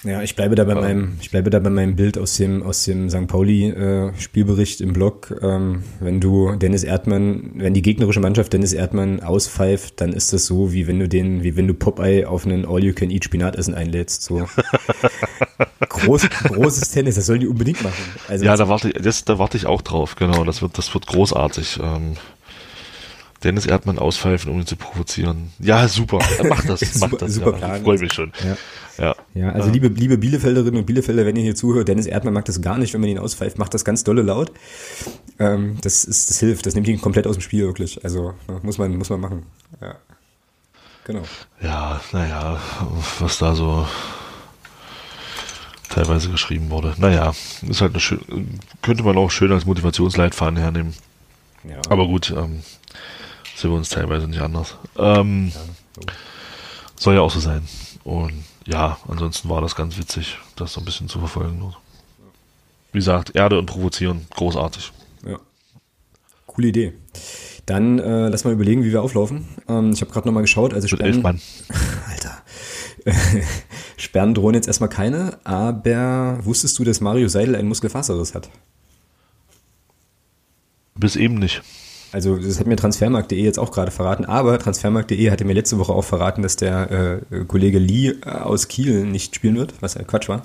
Ja, 0.05 0.21
ich 0.21 0.35
bleibe 0.35 0.57
da 0.57 0.65
bei 0.65 0.75
meinem, 0.75 1.17
ich 1.21 1.31
bleibe 1.31 1.51
da 1.51 1.61
bei 1.61 1.71
meinem 1.71 1.95
Bild 1.95 2.19
aus 2.19 2.37
dem, 2.37 2.65
aus 2.65 2.85
dem 2.85 3.09
St. 3.09 3.29
Pauli 3.29 3.69
äh, 3.69 4.13
Spielbericht 4.19 4.81
im 4.81 4.93
Blog. 4.93 5.33
Ähm, 5.43 5.85
wenn 6.01 6.21
du 6.21 6.57
Dennis 6.57 6.83
Erdmann, 6.83 7.53
wenn 7.55 7.73
die 7.73 7.83
gegnerische 7.83 8.19
Mannschaft 8.19 8.53
Dennis 8.53 8.73
Erdmann 8.73 9.23
auspfeift, 9.23 10.01
dann 10.01 10.13
ist 10.13 10.33
das 10.33 10.47
so, 10.47 10.73
wie 10.73 10.89
wenn 10.89 10.99
du 10.99 11.09
den, 11.09 11.45
wie 11.45 11.55
wenn 11.57 11.69
du 11.69 11.75
Popeye 11.75 12.27
auf 12.27 12.45
einen 12.45 12.67
All-You-Can-Eat 12.67 13.25
Spinatessen 13.25 13.75
einlädst. 13.75 14.25
So. 14.25 14.49
Groß, 15.89 16.29
großes 16.45 16.91
Tennis, 16.91 17.15
das 17.15 17.27
sollen 17.27 17.41
die 17.41 17.47
unbedingt 17.47 17.83
machen. 17.83 18.03
Also 18.27 18.45
ja, 18.45 18.57
da 18.57 18.69
warte, 18.69 18.91
das, 18.91 19.25
da 19.25 19.39
warte 19.39 19.57
ich 19.57 19.67
auch 19.67 19.83
drauf, 19.83 20.17
genau. 20.17 20.43
Das 20.45 20.63
wird, 20.63 20.79
das 20.79 20.93
wird 20.95 21.07
großartig. 21.07 21.79
Ähm, 21.81 22.15
Dennis 23.45 23.67
Erdmann 23.67 23.99
auspfeifen, 23.99 24.51
um 24.51 24.61
ihn 24.61 24.67
zu 24.67 24.77
provozieren. 24.77 25.53
Ja, 25.59 25.89
super. 25.89 26.19
Mach 26.49 26.65
das, 26.65 26.81
mach 27.01 27.11
super, 27.11 27.17
das. 27.19 27.35
Super 27.35 27.59
ja, 27.61 27.75
freue 27.75 27.99
mich 27.99 28.13
schon. 28.13 28.33
Ja. 28.45 28.57
Ja, 28.99 29.15
ja 29.35 29.51
also 29.51 29.71
liebe, 29.71 29.89
liebe 29.89 30.19
Bielefelderinnen 30.19 30.81
und 30.81 30.87
Bielefelder, 30.87 31.25
wenn 31.27 31.37
ihr 31.37 31.43
hier 31.43 31.55
zuhört, 31.55 31.89
Dennis 31.89 32.07
Erdmann 32.07 32.35
mag 32.35 32.45
das 32.45 32.61
gar 32.61 32.79
nicht, 32.79 32.93
wenn 32.95 33.01
man 33.01 33.11
ihn 33.11 33.19
auspfeift, 33.19 33.59
macht 33.59 33.75
das 33.75 33.85
ganz 33.85 34.05
dolle 34.05 34.23
laut. 34.23 34.53
Ähm, 35.39 35.79
das, 35.83 36.05
ist, 36.05 36.31
das 36.31 36.39
hilft, 36.39 36.67
das 36.67 36.75
nimmt 36.75 36.89
ihn 36.89 37.01
komplett 37.01 37.27
aus 37.27 37.37
dem 37.37 37.43
Spiel, 37.43 37.67
wirklich. 37.67 38.05
Also 38.05 38.35
muss 38.63 38.79
man, 38.79 38.97
muss 38.97 39.11
man 39.11 39.21
machen. 39.21 39.47
Ja. 39.81 39.97
Genau. 41.05 41.23
Ja, 41.61 42.01
naja, 42.13 42.61
was 43.19 43.39
da 43.39 43.55
so 43.55 43.87
teilweise 45.89 46.31
geschrieben 46.31 46.71
wurde. 46.71 46.95
Naja, 46.99 47.33
ist 47.69 47.81
halt 47.81 47.93
eine 47.93 48.01
schön, 48.01 48.61
könnte 48.83 49.03
man 49.03 49.19
auch 49.19 49.31
schön 49.31 49.53
als 49.53 49.67
Motivationsleitfaden 49.67 50.59
hernehmen. 50.59 50.95
Ja. 51.65 51.81
Aber 51.89 52.07
gut, 52.07 52.31
ähm, 52.31 52.63
sind 53.57 53.71
wir 53.71 53.77
uns 53.77 53.91
teilweise 53.91 54.29
nicht 54.29 54.41
anders. 54.41 54.77
Ähm, 54.97 55.53
ja, 55.55 55.61
so. 55.95 56.03
Soll 56.97 57.15
ja 57.15 57.21
auch 57.21 57.31
so 57.31 57.41
sein. 57.41 57.67
Und 58.05 58.45
ja, 58.67 58.99
ansonsten 59.09 59.49
war 59.49 59.61
das 59.61 59.75
ganz 59.75 59.99
witzig, 59.99 60.39
das 60.57 60.73
so 60.73 60.81
ein 60.81 60.85
bisschen 60.85 61.09
zu 61.09 61.19
verfolgen. 61.19 61.75
Wie 62.93 62.99
gesagt, 62.99 63.35
Erde 63.35 63.59
und 63.59 63.67
provozieren, 63.67 64.27
großartig. 64.31 64.93
Ja. 65.27 65.39
Coole 66.47 66.69
Idee. 66.69 66.93
Dann 67.67 67.99
äh, 67.99 68.29
lass 68.29 68.45
mal 68.45 68.53
überlegen, 68.53 68.85
wie 68.85 68.93
wir 68.93 69.03
auflaufen. 69.03 69.49
Ähm, 69.69 69.93
ich 69.93 70.01
habe 70.01 70.11
gerade 70.11 70.29
nochmal 70.29 70.43
geschaut. 70.43 70.75
Also 70.75 70.89
Sperren, 70.89 71.15
elf 71.15 71.23
Mann. 71.23 71.41
Alter. 72.09 72.43
Sperren 73.97 74.35
drohen 74.35 74.55
jetzt 74.55 74.67
erstmal 74.67 74.91
keine, 74.91 75.39
aber 75.45 76.39
wusstest 76.43 76.79
du, 76.79 76.85
dass 76.85 77.01
Mario 77.01 77.29
Seidel 77.29 77.57
einen 77.57 77.69
Muskelfaserriss 77.69 78.35
hat? 78.35 78.51
Bis 80.95 81.17
eben 81.17 81.37
nicht. 81.37 81.63
Also 82.13 82.37
das 82.37 82.61
hat 82.61 82.67
mir 82.67 82.77
Transfermarkt.de 82.77 83.43
jetzt 83.43 83.59
auch 83.59 83.73
gerade 83.73 83.91
verraten, 83.91 84.27
aber 84.27 84.59
Transfermarkt.de 84.59 85.31
hatte 85.31 85.47
mir 85.47 85.55
letzte 85.55 85.79
Woche 85.79 85.95
auch 85.95 86.05
verraten, 86.05 86.43
dass 86.43 86.57
der 86.57 87.23
äh, 87.31 87.45
Kollege 87.47 87.79
Lee 87.79 88.09
äh, 88.09 88.29
aus 88.29 88.69
Kiel 88.69 89.07
nicht 89.07 89.35
spielen 89.35 89.57
wird, 89.57 89.73
was 89.81 89.95
ja 89.95 90.03
Quatsch 90.03 90.29
war. 90.29 90.43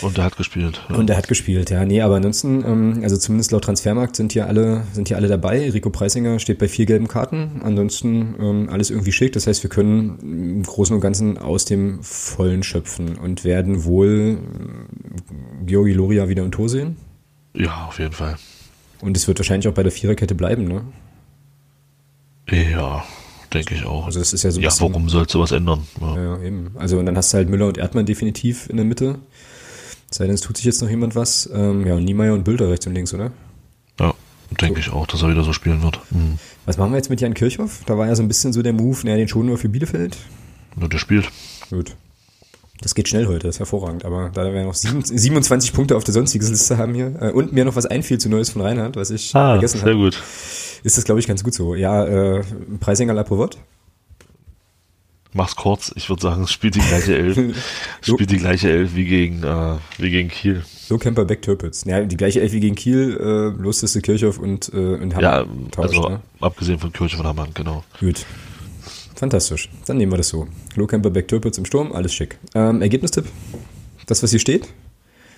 Und 0.00 0.16
er 0.16 0.24
hat 0.24 0.38
gespielt. 0.38 0.80
Ja. 0.88 0.96
Und 0.96 1.10
er 1.10 1.18
hat 1.18 1.28
gespielt, 1.28 1.68
ja. 1.68 1.84
Nee, 1.84 2.00
aber 2.00 2.16
ansonsten, 2.16 2.64
ähm, 2.64 3.00
also 3.02 3.18
zumindest 3.18 3.52
laut 3.52 3.64
Transfermarkt 3.64 4.16
sind 4.16 4.32
hier 4.32 4.46
alle, 4.46 4.84
sind 4.94 5.08
hier 5.08 5.18
alle 5.18 5.28
dabei. 5.28 5.70
Rico 5.70 5.90
Preisinger 5.90 6.38
steht 6.38 6.58
bei 6.58 6.66
vier 6.66 6.86
gelben 6.86 7.08
Karten. 7.08 7.60
Ansonsten 7.62 8.34
ähm, 8.40 8.68
alles 8.70 8.88
irgendwie 8.88 9.12
schick. 9.12 9.34
Das 9.34 9.46
heißt, 9.46 9.62
wir 9.62 9.68
können 9.68 10.18
im 10.22 10.62
Großen 10.62 10.94
und 10.94 11.02
Ganzen 11.02 11.36
aus 11.36 11.66
dem 11.66 12.02
Vollen 12.02 12.62
schöpfen 12.62 13.18
und 13.18 13.44
werden 13.44 13.84
wohl 13.84 14.38
äh, 14.38 15.66
Georgi 15.66 15.92
Loria 15.92 16.30
wieder 16.30 16.42
im 16.42 16.52
Tor 16.52 16.70
sehen. 16.70 16.96
Ja, 17.54 17.86
auf 17.88 17.98
jeden 17.98 18.12
Fall. 18.12 18.36
Und 19.02 19.16
es 19.16 19.28
wird 19.28 19.38
wahrscheinlich 19.38 19.68
auch 19.68 19.74
bei 19.74 19.82
der 19.82 19.92
Viererkette 19.92 20.34
bleiben, 20.34 20.64
ne? 20.64 20.84
Ja, 22.50 23.04
denke 23.52 23.74
ich 23.74 23.84
auch. 23.84 24.06
Also 24.06 24.20
es 24.20 24.32
ist 24.32 24.42
ja 24.42 24.50
so 24.50 24.60
Ja, 24.60 24.68
bisschen, 24.68 24.88
warum 24.88 25.08
sollst 25.08 25.34
du 25.34 25.40
was 25.40 25.52
ändern? 25.52 25.86
Ja. 26.00 26.16
ja, 26.16 26.42
eben. 26.42 26.72
Also 26.76 26.98
und 26.98 27.06
dann 27.06 27.16
hast 27.16 27.32
du 27.32 27.38
halt 27.38 27.48
Müller 27.48 27.66
und 27.66 27.78
Erdmann 27.78 28.06
definitiv 28.06 28.68
in 28.68 28.76
der 28.76 28.86
Mitte. 28.86 29.18
Sei 30.10 30.26
denn, 30.26 30.34
es 30.34 30.42
tut 30.42 30.56
sich 30.56 30.66
jetzt 30.66 30.82
noch 30.82 30.90
jemand 30.90 31.14
was. 31.14 31.48
Ähm, 31.52 31.86
ja, 31.86 31.94
und 31.94 32.04
Niemeyer 32.04 32.34
und 32.34 32.44
Bilder 32.44 32.68
rechts 32.68 32.86
und 32.86 32.94
links, 32.94 33.14
oder? 33.14 33.32
Ja, 33.98 34.12
denke 34.60 34.82
so. 34.82 34.88
ich 34.88 34.92
auch, 34.92 35.06
dass 35.06 35.22
er 35.22 35.30
wieder 35.30 35.44
so 35.44 35.52
spielen 35.52 35.82
wird. 35.82 36.00
Mhm. 36.10 36.38
Was 36.66 36.76
machen 36.76 36.92
wir 36.92 36.96
jetzt 36.96 37.10
mit 37.10 37.20
Jan 37.20 37.34
Kirchhoff? 37.34 37.80
Da 37.86 37.96
war 37.96 38.06
ja 38.06 38.14
so 38.14 38.22
ein 38.22 38.28
bisschen 38.28 38.52
so 38.52 38.62
der 38.62 38.72
Move, 38.72 38.98
naja, 39.04 39.16
den 39.16 39.28
schonen 39.28 39.50
wir 39.50 39.58
für 39.58 39.68
Bielefeld. 39.68 40.18
Ja, 40.80 40.88
der 40.88 40.98
spielt. 40.98 41.30
Gut. 41.70 41.96
Das 42.82 42.94
geht 42.94 43.08
schnell 43.08 43.26
heute, 43.26 43.46
das 43.46 43.56
ist 43.56 43.60
hervorragend. 43.60 44.04
Aber 44.04 44.30
da 44.34 44.52
wir 44.52 44.64
noch 44.64 44.74
27 44.74 45.72
Punkte 45.72 45.96
auf 45.96 46.04
der 46.04 46.12
sonstiges 46.12 46.50
Liste 46.50 46.78
haben 46.78 46.94
hier 46.94 47.14
äh, 47.20 47.30
und 47.30 47.52
mir 47.52 47.64
noch 47.64 47.76
was 47.76 47.86
einfiel 47.86 48.18
zu 48.18 48.28
Neues 48.28 48.50
von 48.50 48.60
Reinhard, 48.60 48.96
was 48.96 49.10
ich 49.10 49.34
ah, 49.34 49.52
vergessen 49.52 49.80
habe. 49.80 49.90
Sehr 49.90 49.98
gut. 49.98 50.22
Ist 50.82 50.98
das, 50.98 51.04
glaube 51.04 51.20
ich, 51.20 51.26
ganz 51.26 51.44
gut 51.44 51.54
so. 51.54 51.74
Ja, 51.74 52.04
äh, 52.04 52.42
Preisinger 52.80 53.14
La 53.14 53.22
Provot. 53.22 53.58
Mach's 55.34 55.56
kurz, 55.56 55.92
ich 55.96 56.10
würde 56.10 56.20
sagen, 56.20 56.42
es 56.42 56.50
spielt 56.50 56.74
die 56.74 56.80
gleiche 56.80 57.16
Elf. 57.16 57.38
spielt 58.02 58.30
die 58.30 58.36
gleiche 58.36 58.70
Elf 58.70 58.94
wie 58.94 59.06
gegen, 59.06 59.42
äh, 59.42 59.76
wie 59.96 60.10
gegen 60.10 60.28
Kiel. 60.28 60.62
So 60.66 60.98
Camper 60.98 61.24
Back 61.24 61.40
Türpitz. 61.40 61.84
Ja, 61.86 62.02
die 62.04 62.18
gleiche 62.18 62.42
Elf 62.42 62.52
wie 62.52 62.60
gegen 62.60 62.74
Kiel, 62.74 63.16
äh, 63.18 63.58
bloß 63.58 63.80
dass 63.80 63.94
Kirchhoff 64.02 64.38
und, 64.38 64.70
äh, 64.74 64.76
und 64.76 65.14
Hammer 65.14 65.22
Ja, 65.22 65.46
tauscht, 65.70 65.88
also 65.96 66.08
ne? 66.08 66.20
abgesehen 66.40 66.78
von 66.78 66.92
Kirchhoff 66.92 67.20
und 67.20 67.26
Hammer, 67.26 67.48
genau. 67.54 67.82
Gut. 67.98 68.26
Fantastisch. 69.14 69.70
Dann 69.86 69.96
nehmen 69.96 70.12
wir 70.12 70.18
das 70.18 70.28
so. 70.28 70.48
Lohkemper, 70.74 71.08
Back 71.08 71.28
Türpitz 71.28 71.56
im 71.56 71.64
Sturm, 71.64 71.92
alles 71.92 72.12
schick. 72.12 72.38
Ähm, 72.54 72.82
Ergebnistipp? 72.82 73.24
Das, 74.06 74.22
was 74.22 74.30
hier 74.30 74.40
steht? 74.40 74.68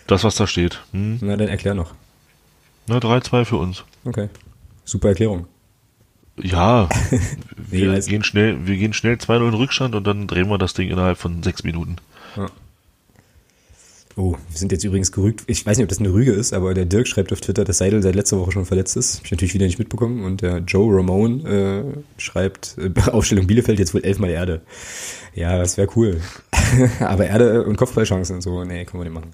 Das, 0.09 0.25
was 0.25 0.35
da 0.35 0.49
steht. 0.49 0.81
Hm. 0.91 1.19
Na, 1.21 1.37
dann 1.37 1.49
erklär 1.49 1.75
noch. 1.75 1.95
Na, 2.89 2.99
3-2 2.99 3.45
für 3.45 3.57
uns. 3.59 3.85
Okay. 4.05 4.29
Super 4.85 5.09
Erklärung. 5.09 5.47
Ja, 6.37 6.89
wir, 7.71 7.93
nee, 7.93 8.01
gehen 8.01 8.25
schnell, 8.25 8.67
wir 8.67 8.77
gehen 8.77 8.93
schnell 8.93 9.15
2-0 9.15 9.49
in 9.49 9.55
Rückstand 9.55 9.95
und 9.95 10.05
dann 10.07 10.27
drehen 10.27 10.49
wir 10.49 10.59
das 10.59 10.75
Ding 10.75 10.91
innerhalb 10.91 11.19
von 11.19 11.43
sechs 11.43 11.63
Minuten. 11.63 11.97
Ja. 12.37 12.51
Oh, 14.17 14.33
wir 14.33 14.59
sind 14.59 14.71
jetzt 14.71 14.85
übrigens 14.85 15.11
gerügt. 15.11 15.43
Ich 15.49 15.67
weiß 15.67 15.77
nicht, 15.77 15.85
ob 15.85 15.89
das 15.89 15.99
eine 15.99 16.13
Rüge 16.13 16.33
ist, 16.33 16.53
aber 16.53 16.73
der 16.73 16.85
Dirk 16.85 17.09
schreibt 17.09 17.33
auf 17.33 17.41
Twitter, 17.41 17.65
dass 17.65 17.79
Seidel 17.79 18.01
seit 18.01 18.15
letzter 18.15 18.39
Woche 18.39 18.53
schon 18.53 18.65
verletzt 18.65 18.97
ist. 18.97 19.19
Hab 19.19 19.25
ich 19.25 19.31
natürlich 19.33 19.55
wieder 19.55 19.67
nicht 19.67 19.81
mitbekommen. 19.81 20.25
Und 20.25 20.41
der 20.41 20.59
Joe 20.59 20.97
Ramone 20.97 21.43
äh, 21.49 22.21
schreibt, 22.21 22.77
äh, 22.79 22.93
Aufstellung 23.11 23.49
Bielefeld 23.49 23.81
jetzt 23.81 23.93
wohl 23.93 24.05
elfmal 24.05 24.31
Erde. 24.31 24.61
Ja, 25.35 25.59
das 25.59 25.77
wäre 25.77 25.89
cool. 25.97 26.21
aber 27.01 27.27
Erde 27.27 27.65
und 27.65 27.77
Kopfballchancen 27.77 28.37
und 28.37 28.43
so, 28.43 28.63
nee, 28.63 28.85
können 28.85 29.03
wir 29.03 29.11
nicht 29.11 29.15
machen. 29.15 29.33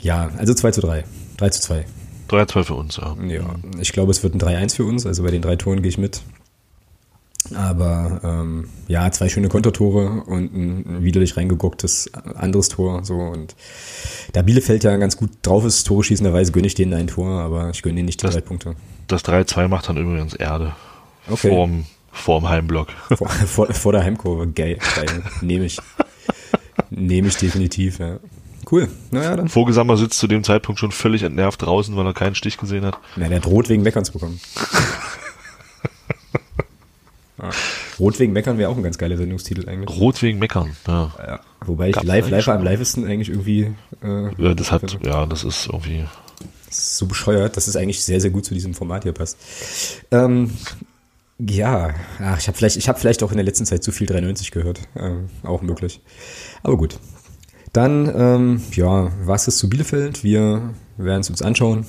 Ja, 0.00 0.30
also 0.38 0.54
2 0.54 0.70
zu 0.70 0.80
3. 0.80 1.04
3 1.38 1.48
zu 1.50 1.60
2. 1.60 1.86
3 2.30 2.44
zu 2.46 2.52
2 2.52 2.64
für 2.64 2.74
uns, 2.74 2.96
ja. 2.96 3.16
Ja, 3.26 3.54
ich 3.80 3.92
glaube, 3.92 4.10
es 4.10 4.22
wird 4.22 4.34
ein 4.34 4.40
3-1 4.40 4.76
für 4.76 4.84
uns. 4.84 5.06
Also 5.06 5.22
bei 5.22 5.30
den 5.30 5.42
drei 5.42 5.56
Toren 5.56 5.82
gehe 5.82 5.88
ich 5.88 5.98
mit. 5.98 6.22
Aber 7.54 8.20
ähm, 8.22 8.68
ja, 8.86 9.10
zwei 9.10 9.28
schöne 9.28 9.48
Kontertore 9.48 10.22
und 10.26 10.54
ein 10.54 11.02
widerlich 11.02 11.36
reingegucktes 11.36 12.12
anderes 12.14 12.68
Tor. 12.68 13.04
So 13.04 13.14
und 13.14 13.56
da 14.32 14.42
Bielefeld 14.42 14.84
ja 14.84 14.96
ganz 14.96 15.16
gut 15.16 15.30
drauf 15.42 15.64
ist, 15.64 15.84
Tore 15.84 16.04
schießenderweise 16.04 16.52
gönne 16.52 16.66
ich 16.66 16.74
denen 16.74 16.94
ein 16.94 17.06
Tor, 17.06 17.40
aber 17.40 17.70
ich 17.70 17.82
gönne 17.82 17.98
ihnen 17.98 18.06
nicht 18.06 18.20
die 18.20 18.26
das, 18.26 18.34
drei 18.34 18.40
Punkte. 18.42 18.76
Das 19.08 19.24
3-2 19.24 19.68
macht 19.68 19.88
dann 19.88 19.96
übrigens 19.96 20.34
Erde. 20.34 20.74
Okay. 21.28 21.48
Vorm, 21.48 21.86
vorm 22.12 22.48
Heimblock. 22.48 22.88
Vor, 23.08 23.28
vor, 23.28 23.72
vor 23.72 23.92
der 23.92 24.04
Heimkurve, 24.04 24.48
geil. 24.48 24.78
geil. 24.94 25.22
Nehme 25.40 25.64
ich. 25.64 25.78
Nehme 26.90 27.28
ich 27.28 27.36
definitiv, 27.36 27.98
ja. 27.98 28.18
Cool. 28.70 28.88
Naja, 29.10 29.36
dann. 29.36 29.48
Vogelsammer 29.48 29.96
sitzt 29.96 30.18
zu 30.18 30.26
dem 30.26 30.44
Zeitpunkt 30.44 30.78
schon 30.78 30.92
völlig 30.92 31.22
entnervt 31.22 31.62
draußen, 31.62 31.96
weil 31.96 32.06
er 32.06 32.14
keinen 32.14 32.34
Stich 32.34 32.56
gesehen 32.56 32.84
hat. 32.84 32.98
Na, 33.16 33.28
der 33.28 33.40
droht 33.40 33.68
wegen 33.68 33.82
Meckerns 33.82 34.10
bekommen. 34.10 34.40
Rot 37.98 38.18
wegen 38.18 38.32
Meckern 38.32 38.58
wäre 38.58 38.70
auch 38.70 38.76
ein 38.76 38.82
ganz 38.82 38.98
geiler 38.98 39.16
Sendungstitel 39.16 39.68
eigentlich. 39.68 39.98
Rot 39.98 40.22
wegen 40.22 40.38
Meckern, 40.38 40.76
ja. 40.86 41.12
ja. 41.18 41.40
Wobei 41.64 41.90
ich 41.90 42.02
live, 42.02 42.30
live 42.30 42.48
am 42.48 42.62
livesten 42.62 43.04
eigentlich 43.04 43.28
irgendwie. 43.28 43.72
Äh, 44.02 44.42
ja, 44.42 44.54
das 44.54 44.72
hat, 44.72 44.98
ja, 45.04 45.26
das 45.26 45.44
ist 45.44 45.66
irgendwie. 45.66 46.04
Das 46.66 46.78
ist 46.78 46.96
so 46.98 47.06
bescheuert, 47.06 47.56
dass 47.56 47.66
es 47.66 47.76
eigentlich 47.76 48.02
sehr, 48.02 48.20
sehr 48.20 48.30
gut 48.30 48.44
zu 48.44 48.54
diesem 48.54 48.74
Format 48.74 49.02
hier 49.02 49.12
passt. 49.12 49.38
Ähm, 50.10 50.52
ja, 51.38 51.94
ach, 52.22 52.38
ich 52.38 52.48
habe 52.48 52.56
vielleicht, 52.56 52.76
ich 52.76 52.88
habe 52.88 52.98
vielleicht 52.98 53.22
auch 53.22 53.30
in 53.30 53.36
der 53.36 53.44
letzten 53.44 53.66
Zeit 53.66 53.82
zu 53.82 53.92
viel 53.92 54.06
93 54.06 54.50
gehört. 54.50 54.80
Ähm, 54.96 55.28
auch 55.42 55.62
möglich. 55.62 56.00
Aber 56.62 56.76
gut. 56.76 56.98
Dann, 57.72 58.12
ähm, 58.14 58.62
ja, 58.72 59.10
was 59.24 59.46
ist 59.48 59.58
zu 59.58 59.68
Bielefeld? 59.68 60.24
Wir 60.24 60.74
werden 60.96 61.20
es 61.20 61.30
uns 61.30 61.42
anschauen. 61.42 61.86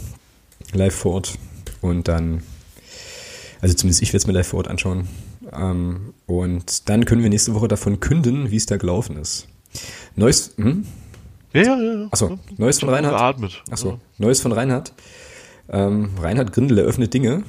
Live 0.73 0.95
vor 0.95 1.13
Ort. 1.13 1.37
Und 1.81 2.07
dann, 2.07 2.43
also 3.61 3.75
zumindest 3.75 4.01
ich 4.03 4.09
werde 4.09 4.17
es 4.17 4.27
mir 4.27 4.33
live 4.33 4.47
vor 4.47 4.57
Ort 4.57 4.67
anschauen. 4.67 5.07
Ähm, 5.51 6.13
und 6.27 6.87
dann 6.89 7.05
können 7.05 7.23
wir 7.23 7.29
nächste 7.29 7.55
Woche 7.55 7.67
davon 7.67 7.99
künden, 7.99 8.51
wie 8.51 8.57
es 8.57 8.67
da 8.67 8.77
gelaufen 8.77 9.17
ist. 9.17 9.47
Neues, 10.15 10.53
hm? 10.57 10.85
Ja, 11.53 11.63
ja, 11.63 11.81
ja. 11.81 12.07
Achso, 12.11 12.37
Neues 12.57 12.79
von 12.79 12.89
Reinhard. 12.89 13.17
Geatmet. 13.17 13.63
Achso, 13.69 13.99
Neues 14.17 14.39
von 14.39 14.51
Reinhard. 14.51 14.93
Ähm, 15.69 16.11
Reinhard 16.19 16.53
Grindel 16.53 16.79
eröffnet 16.79 17.13
Dinge. 17.13 17.43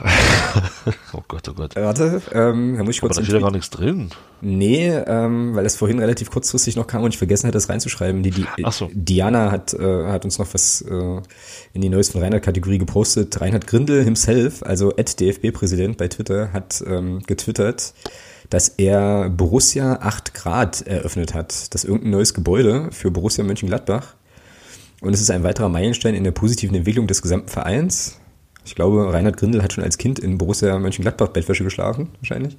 oh 1.12 1.22
Gott, 1.28 1.48
oh 1.48 1.54
Gott. 1.54 1.76
Warte, 1.76 2.22
ähm, 2.32 2.76
da 2.76 2.84
muss 2.84 2.94
ich 2.94 3.00
kurz. 3.00 3.16
Aber 3.16 3.20
da 3.20 3.24
steht 3.24 3.34
ja 3.34 3.40
gar 3.40 3.50
nichts 3.50 3.70
drin. 3.70 4.08
Nee, 4.40 4.88
ähm, 4.88 5.54
weil 5.54 5.66
es 5.66 5.76
vorhin 5.76 5.98
relativ 5.98 6.30
kurzfristig 6.30 6.76
noch 6.76 6.86
kam 6.86 7.02
und 7.02 7.12
ich 7.12 7.18
vergessen 7.18 7.46
hatte, 7.46 7.56
das 7.56 7.68
reinzuschreiben. 7.68 8.22
Die, 8.22 8.30
die 8.30 8.46
so. 8.70 8.90
Diana 8.92 9.50
hat, 9.50 9.74
äh, 9.74 10.06
hat 10.06 10.24
uns 10.24 10.38
noch 10.38 10.52
was 10.54 10.82
äh, 10.82 11.20
in 11.74 11.80
die 11.82 11.90
neuesten 11.90 12.18
Reinhard-Kategorie 12.18 12.78
gepostet. 12.78 13.38
Reinhard 13.40 13.66
Grindel 13.66 14.02
himself, 14.02 14.62
also 14.62 14.90
DFB-Präsident 14.92 15.98
bei 15.98 16.08
Twitter, 16.08 16.52
hat 16.52 16.82
ähm, 16.86 17.20
getwittert, 17.26 17.92
dass 18.48 18.68
er 18.68 19.28
Borussia 19.28 19.98
8 20.00 20.34
Grad 20.34 20.82
eröffnet 20.82 21.34
hat. 21.34 21.52
Das 21.74 21.84
ist 21.84 21.84
irgendein 21.84 22.10
neues 22.10 22.34
Gebäude 22.34 22.88
für 22.92 23.10
Borussia 23.10 23.44
Mönchengladbach. 23.44 24.14
Und 25.02 25.12
es 25.12 25.20
ist 25.20 25.30
ein 25.30 25.42
weiterer 25.42 25.68
Meilenstein 25.68 26.14
in 26.14 26.24
der 26.24 26.30
positiven 26.30 26.76
Entwicklung 26.76 27.08
des 27.08 27.22
gesamten 27.22 27.48
Vereins. 27.48 28.20
Ich 28.64 28.74
glaube, 28.74 29.12
Reinhard 29.12 29.36
Grindel 29.36 29.62
hat 29.62 29.72
schon 29.72 29.84
als 29.84 29.98
Kind 29.98 30.18
in 30.18 30.38
Borussia 30.38 30.78
Mönchengladbach 30.78 31.28
Bettwäsche 31.28 31.64
geschlafen, 31.64 32.08
wahrscheinlich. 32.20 32.56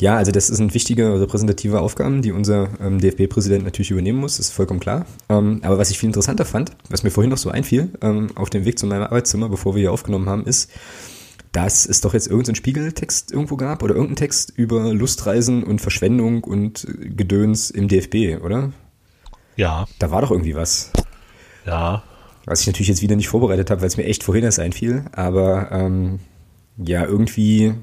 Ja, 0.00 0.16
also 0.16 0.32
das 0.32 0.46
sind 0.46 0.72
wichtige 0.72 1.20
repräsentative 1.20 1.80
Aufgaben, 1.80 2.22
die 2.22 2.32
unser 2.32 2.70
ähm, 2.80 3.00
DFB-Präsident 3.00 3.64
natürlich 3.64 3.90
übernehmen 3.90 4.18
muss, 4.18 4.38
ist 4.38 4.50
vollkommen 4.50 4.80
klar. 4.80 5.04
Ähm, 5.28 5.60
aber 5.62 5.76
was 5.76 5.90
ich 5.90 5.98
viel 5.98 6.08
interessanter 6.08 6.46
fand, 6.46 6.72
was 6.88 7.02
mir 7.02 7.10
vorhin 7.10 7.30
noch 7.30 7.36
so 7.36 7.50
einfiel, 7.50 7.90
ähm, 8.00 8.28
auf 8.34 8.48
dem 8.48 8.64
Weg 8.64 8.78
zu 8.78 8.86
meinem 8.86 9.02
Arbeitszimmer, 9.02 9.50
bevor 9.50 9.74
wir 9.74 9.80
hier 9.80 9.92
aufgenommen 9.92 10.28
haben, 10.28 10.46
ist, 10.46 10.70
dass 11.52 11.84
es 11.84 12.00
doch 12.00 12.14
jetzt 12.14 12.28
irgendeinen 12.28 12.54
Spiegeltext 12.54 13.30
irgendwo 13.30 13.56
gab 13.56 13.82
oder 13.82 13.94
irgendeinen 13.94 14.16
Text 14.16 14.52
über 14.56 14.94
Lustreisen 14.94 15.64
und 15.64 15.80
Verschwendung 15.80 16.44
und 16.44 16.86
Gedöns 16.98 17.70
im 17.70 17.88
DFB, 17.88 18.42
oder? 18.42 18.72
Ja. 19.56 19.86
Da 19.98 20.10
war 20.10 20.22
doch 20.22 20.30
irgendwie 20.30 20.54
was. 20.54 20.92
Ja. 21.66 22.02
Was 22.50 22.62
ich 22.62 22.66
natürlich 22.66 22.88
jetzt 22.88 23.00
wieder 23.00 23.14
nicht 23.14 23.28
vorbereitet 23.28 23.70
habe, 23.70 23.80
weil 23.80 23.86
es 23.86 23.96
mir 23.96 24.06
echt 24.06 24.24
vorhin 24.24 24.42
erst 24.42 24.58
einfiel. 24.58 25.04
Aber 25.12 25.70
ähm, 25.70 26.18
ja, 26.76 27.04
irgendwie 27.04 27.74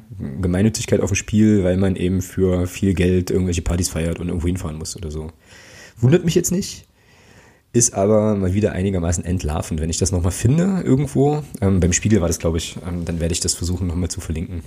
Gemeinnützigkeit 0.42 1.00
auf 1.00 1.10
dem 1.10 1.16
Spiel, 1.16 1.64
weil 1.64 1.78
man 1.78 1.96
eben 1.96 2.22
für 2.22 2.68
viel 2.68 2.94
Geld 2.94 3.32
irgendwelche 3.32 3.62
Partys 3.62 3.88
feiert 3.88 4.20
und 4.20 4.28
irgendwo 4.28 4.48
hinfahren 4.48 4.78
muss 4.78 4.98
oder 4.98 5.10
so. 5.10 5.32
Wundert 5.96 6.26
mich 6.26 6.36
jetzt 6.36 6.52
nicht. 6.52 6.86
Ist 7.72 7.94
aber 7.94 8.36
mal 8.36 8.54
wieder 8.56 8.74
einigermaßen 8.74 9.24
entlarvend. 9.24 9.80
Wenn 9.80 9.90
ich 9.90 10.00
das 10.00 10.12
nochmal 10.12 10.34
finde 10.34 10.82
irgendwo, 10.84 11.44
ähm, 11.62 11.80
beim 11.80 11.94
Spiegel 11.94 12.20
war 12.20 12.28
das, 12.28 12.40
glaube 12.40 12.58
ich, 12.58 12.76
ähm, 12.86 13.06
dann 13.06 13.22
werde 13.22 13.32
ich 13.32 13.40
das 13.40 13.54
versuchen 13.54 13.88
nochmal 13.88 14.10
zu 14.10 14.20
verlinken. 14.20 14.64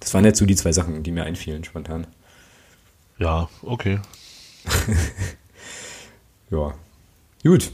Das 0.00 0.12
waren 0.12 0.24
jetzt 0.24 0.40
so 0.40 0.46
die 0.46 0.56
zwei 0.56 0.72
Sachen, 0.72 1.04
die 1.04 1.12
mir 1.12 1.22
einfielen, 1.22 1.62
spontan. 1.62 2.08
Ja, 3.16 3.48
okay. 3.62 4.00
ja. 6.50 6.74
Gut, 7.44 7.70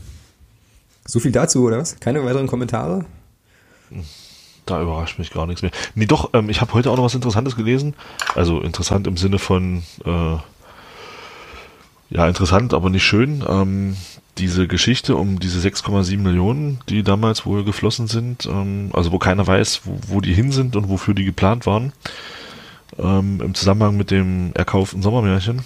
so 1.12 1.20
viel 1.20 1.30
dazu, 1.30 1.64
oder 1.64 1.76
was? 1.76 2.00
Keine 2.00 2.24
weiteren 2.24 2.46
Kommentare? 2.46 3.04
Da 4.64 4.80
überrascht 4.80 5.18
mich 5.18 5.30
gar 5.30 5.46
nichts 5.46 5.60
mehr. 5.60 5.70
Nee, 5.94 6.06
doch, 6.06 6.30
ähm, 6.32 6.48
ich 6.48 6.62
habe 6.62 6.72
heute 6.72 6.90
auch 6.90 6.96
noch 6.96 7.04
was 7.04 7.14
Interessantes 7.14 7.54
gelesen. 7.54 7.92
Also 8.34 8.62
interessant 8.62 9.06
im 9.06 9.18
Sinne 9.18 9.38
von, 9.38 9.82
äh, 10.06 10.36
Ja, 12.08 12.28
interessant, 12.28 12.72
aber 12.72 12.88
nicht 12.88 13.04
schön. 13.04 13.44
Ähm, 13.46 13.94
diese 14.38 14.66
Geschichte 14.66 15.14
um 15.16 15.38
diese 15.38 15.60
6,7 15.60 16.16
Millionen, 16.16 16.80
die 16.88 17.02
damals 17.02 17.44
wohl 17.44 17.62
geflossen 17.62 18.06
sind, 18.06 18.46
ähm, 18.46 18.88
also 18.94 19.12
wo 19.12 19.18
keiner 19.18 19.46
weiß, 19.46 19.82
wo, 19.84 19.98
wo, 20.08 20.20
die 20.22 20.32
hin 20.32 20.50
sind 20.50 20.76
und 20.76 20.88
wofür 20.88 21.12
die 21.12 21.24
geplant 21.24 21.66
waren, 21.66 21.92
ähm, 22.98 23.42
im 23.42 23.54
Zusammenhang 23.54 23.98
mit 23.98 24.10
dem 24.10 24.52
erkauften 24.54 25.02
Sommermärchen. 25.02 25.60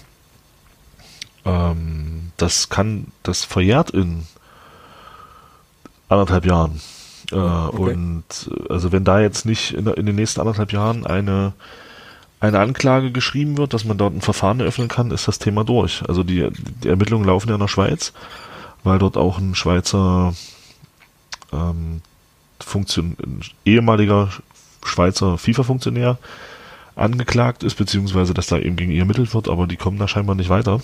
Ähm, 1.44 2.32
das 2.36 2.68
kann, 2.68 3.12
das 3.22 3.44
verjährt 3.44 3.90
in 3.90 4.26
anderthalb 6.08 6.46
Jahren. 6.46 6.80
Äh, 7.32 7.36
okay. 7.36 7.92
Und 7.92 8.24
also 8.68 8.92
wenn 8.92 9.04
da 9.04 9.20
jetzt 9.20 9.46
nicht 9.46 9.72
in, 9.72 9.86
in, 9.86 10.06
den 10.06 10.14
nächsten 10.14 10.40
anderthalb 10.40 10.72
Jahren 10.72 11.06
eine 11.06 11.52
eine 12.38 12.60
Anklage 12.60 13.12
geschrieben 13.12 13.56
wird, 13.56 13.72
dass 13.72 13.86
man 13.86 13.96
dort 13.96 14.14
ein 14.14 14.20
Verfahren 14.20 14.60
eröffnen 14.60 14.88
kann, 14.88 15.10
ist 15.10 15.26
das 15.26 15.38
Thema 15.38 15.64
durch. 15.64 16.06
Also 16.06 16.22
die, 16.22 16.46
die 16.84 16.88
Ermittlungen 16.88 17.24
laufen 17.24 17.48
ja 17.48 17.54
in 17.54 17.60
der 17.60 17.66
Schweiz 17.66 18.12
weil 18.86 18.98
dort 18.98 19.18
auch 19.18 19.38
ein 19.38 19.54
Schweizer 19.54 20.32
ähm, 21.52 22.00
Funktion, 22.60 23.16
ehemaliger 23.64 24.30
Schweizer 24.84 25.36
FIFA-Funktionär 25.36 26.18
angeklagt 26.94 27.64
ist, 27.64 27.74
beziehungsweise 27.74 28.32
dass 28.32 28.46
da 28.46 28.58
eben 28.58 28.76
gegen 28.76 28.92
ihn 28.92 29.00
ermittelt 29.00 29.34
wird, 29.34 29.48
aber 29.48 29.66
die 29.66 29.76
kommen 29.76 29.98
da 29.98 30.08
scheinbar 30.08 30.36
nicht 30.36 30.48
weiter. 30.48 30.80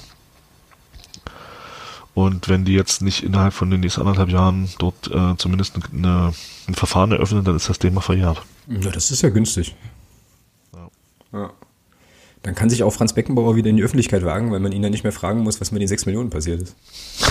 Und 2.14 2.48
wenn 2.48 2.64
die 2.64 2.74
jetzt 2.74 3.00
nicht 3.00 3.22
innerhalb 3.22 3.54
von 3.54 3.70
den 3.70 3.80
nächsten 3.80 4.02
anderthalb 4.02 4.28
Jahren 4.28 4.68
dort 4.78 5.10
äh, 5.10 5.36
zumindest 5.38 5.74
eine, 5.92 6.32
ein 6.68 6.74
Verfahren 6.74 7.12
eröffnen, 7.12 7.44
dann 7.44 7.56
ist 7.56 7.68
das 7.68 7.78
Thema 7.78 8.00
verjährt. 8.02 8.42
Ja, 8.68 8.90
das 8.90 9.10
ist 9.10 9.22
ja 9.22 9.30
günstig. 9.30 9.74
Ja. 10.74 10.90
ja. 11.32 11.50
Dann 12.42 12.54
kann 12.54 12.68
sich 12.68 12.82
auch 12.82 12.92
Franz 12.92 13.12
Beckenbauer 13.14 13.56
wieder 13.56 13.70
in 13.70 13.76
die 13.76 13.82
Öffentlichkeit 13.82 14.24
wagen, 14.24 14.50
weil 14.50 14.60
man 14.60 14.72
ihn 14.72 14.82
dann 14.82 14.90
nicht 14.90 15.04
mehr 15.04 15.12
fragen 15.12 15.40
muss, 15.40 15.60
was 15.60 15.72
mit 15.72 15.80
den 15.80 15.88
sechs 15.88 16.06
Millionen 16.06 16.30
passiert 16.30 16.62
ist. 16.62 16.76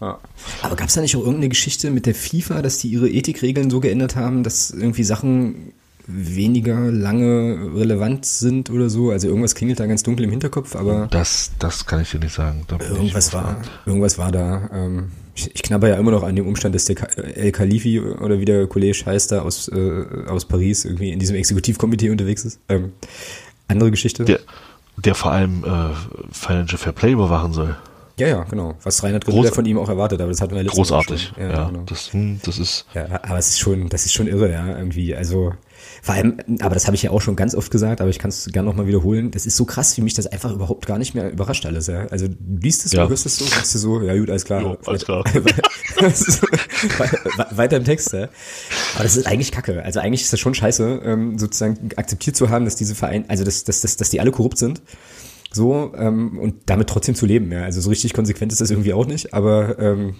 Ja. 0.00 0.18
Aber 0.62 0.76
gab 0.76 0.88
es 0.88 0.94
da 0.94 1.02
nicht 1.02 1.14
auch 1.14 1.20
irgendeine 1.20 1.50
Geschichte 1.50 1.90
mit 1.90 2.06
der 2.06 2.14
FIFA, 2.14 2.62
dass 2.62 2.78
die 2.78 2.88
ihre 2.88 3.10
Ethikregeln 3.10 3.68
so 3.68 3.80
geändert 3.80 4.16
haben, 4.16 4.42
dass 4.42 4.70
irgendwie 4.70 5.04
Sachen 5.04 5.72
weniger 6.12 6.90
lange 6.90 7.74
relevant 7.74 8.24
sind 8.24 8.70
oder 8.70 8.90
so? 8.90 9.10
Also 9.10 9.28
irgendwas 9.28 9.54
klingelt 9.54 9.80
da 9.80 9.86
ganz 9.86 10.02
dunkel 10.02 10.24
im 10.24 10.30
Hinterkopf, 10.30 10.76
aber. 10.76 11.08
Das, 11.10 11.52
das 11.58 11.86
kann 11.86 12.00
ich 12.02 12.10
dir 12.10 12.18
nicht 12.18 12.34
sagen. 12.34 12.66
Irgendwas 12.70 13.32
war, 13.32 13.60
irgendwas 13.86 14.18
war 14.18 14.32
da. 14.32 14.68
Ähm, 14.72 15.12
ich, 15.34 15.54
ich 15.54 15.62
knabber 15.62 15.88
ja 15.88 15.96
immer 15.96 16.10
noch 16.10 16.22
an 16.22 16.36
dem 16.36 16.46
Umstand, 16.46 16.74
dass 16.74 16.84
der 16.84 16.96
El 17.36 17.52
Khalifi 17.52 18.00
oder 18.00 18.40
wie 18.40 18.44
der 18.44 18.66
Kollege 18.66 18.98
heißt 19.04 19.32
da 19.32 19.42
aus, 19.42 19.68
äh, 19.68 20.04
aus 20.26 20.44
Paris 20.44 20.84
irgendwie 20.84 21.10
in 21.10 21.18
diesem 21.18 21.36
Exekutivkomitee 21.36 22.10
unterwegs 22.10 22.44
ist. 22.44 22.60
Ähm, 22.68 22.92
andere 23.68 23.90
Geschichte. 23.90 24.24
Der, 24.24 24.40
der 24.96 25.14
vor 25.14 25.32
allem 25.32 25.64
äh, 25.64 25.94
Financial 26.32 26.78
Fair 26.78 26.92
Play 26.92 27.12
überwachen 27.12 27.52
soll. 27.52 27.76
Ja, 28.20 28.28
ja, 28.28 28.44
genau. 28.44 28.74
Was 28.82 29.02
Reinhard 29.02 29.24
Gründer 29.24 29.50
von 29.50 29.64
ihm 29.64 29.78
auch 29.78 29.88
erwartet, 29.88 30.20
aber 30.20 30.30
das 30.30 30.42
hatten 30.42 30.54
wir 30.54 30.62
letztes 30.62 30.76
Großartig, 30.76 31.32
ja, 31.38 31.50
ja 31.50 31.68
genau. 31.68 31.84
das, 31.86 32.12
hm, 32.12 32.38
das 32.44 32.58
ist. 32.58 32.84
Ja, 32.94 33.06
aber 33.22 33.38
es 33.38 33.48
ist 33.48 33.60
schon, 33.60 33.88
das 33.88 34.04
ist 34.04 34.12
schon 34.12 34.26
irre, 34.26 34.52
ja, 34.52 34.76
irgendwie. 34.76 35.14
Also, 35.16 35.54
vor 36.02 36.14
allem, 36.14 36.38
aber 36.60 36.74
das 36.74 36.86
habe 36.86 36.94
ich 36.94 37.02
ja 37.02 37.10
auch 37.10 37.20
schon 37.20 37.36
ganz 37.36 37.54
oft 37.54 37.70
gesagt, 37.70 38.00
aber 38.00 38.10
ich 38.10 38.18
kann 38.18 38.30
es 38.30 38.48
gerne 38.52 38.68
nochmal 38.68 38.86
wiederholen. 38.86 39.30
Das 39.30 39.46
ist 39.46 39.56
so 39.56 39.64
krass, 39.64 39.96
wie 39.96 40.02
mich 40.02 40.14
das 40.14 40.26
einfach 40.26 40.52
überhaupt 40.52 40.86
gar 40.86 40.98
nicht 40.98 41.14
mehr 41.14 41.30
überrascht 41.30 41.66
alles, 41.66 41.86
ja. 41.86 42.06
Also, 42.08 42.28
du 42.28 42.36
liest 42.62 42.86
es, 42.86 42.92
ja. 42.92 43.08
hörst 43.08 43.26
es 43.26 43.36
so, 43.36 43.44
sagst 43.44 43.74
du 43.74 43.78
so, 43.78 44.00
ja 44.02 44.16
gut, 44.16 44.30
alles 44.30 44.44
klar. 44.44 44.62
Jo, 44.62 44.78
alles 44.86 45.04
klar. 45.04 45.24
Weiter 47.50 47.76
im 47.76 47.84
Text, 47.84 48.12
ja. 48.12 48.28
Aber 48.94 49.04
das 49.04 49.16
ist 49.16 49.26
eigentlich 49.26 49.52
kacke. 49.52 49.82
Also 49.84 50.00
eigentlich 50.00 50.22
ist 50.22 50.32
das 50.32 50.40
schon 50.40 50.54
scheiße, 50.54 51.02
ähm, 51.04 51.38
sozusagen 51.38 51.90
akzeptiert 51.96 52.36
zu 52.36 52.50
haben, 52.50 52.64
dass 52.64 52.76
diese 52.76 52.94
Vereine, 52.94 53.24
also 53.28 53.44
dass, 53.44 53.64
dass, 53.64 53.80
dass, 53.80 53.96
dass 53.96 54.10
die 54.10 54.20
alle 54.20 54.30
korrupt 54.30 54.58
sind 54.58 54.80
so, 55.52 55.92
ähm, 55.96 56.38
und 56.38 56.54
damit 56.66 56.88
trotzdem 56.88 57.14
zu 57.14 57.26
leben, 57.26 57.50
ja. 57.50 57.64
Also 57.64 57.80
so 57.80 57.90
richtig 57.90 58.12
konsequent 58.12 58.52
ist 58.52 58.60
das 58.60 58.70
irgendwie 58.70 58.92
auch 58.92 59.06
nicht, 59.06 59.34
aber 59.34 59.78
ähm, 59.78 60.14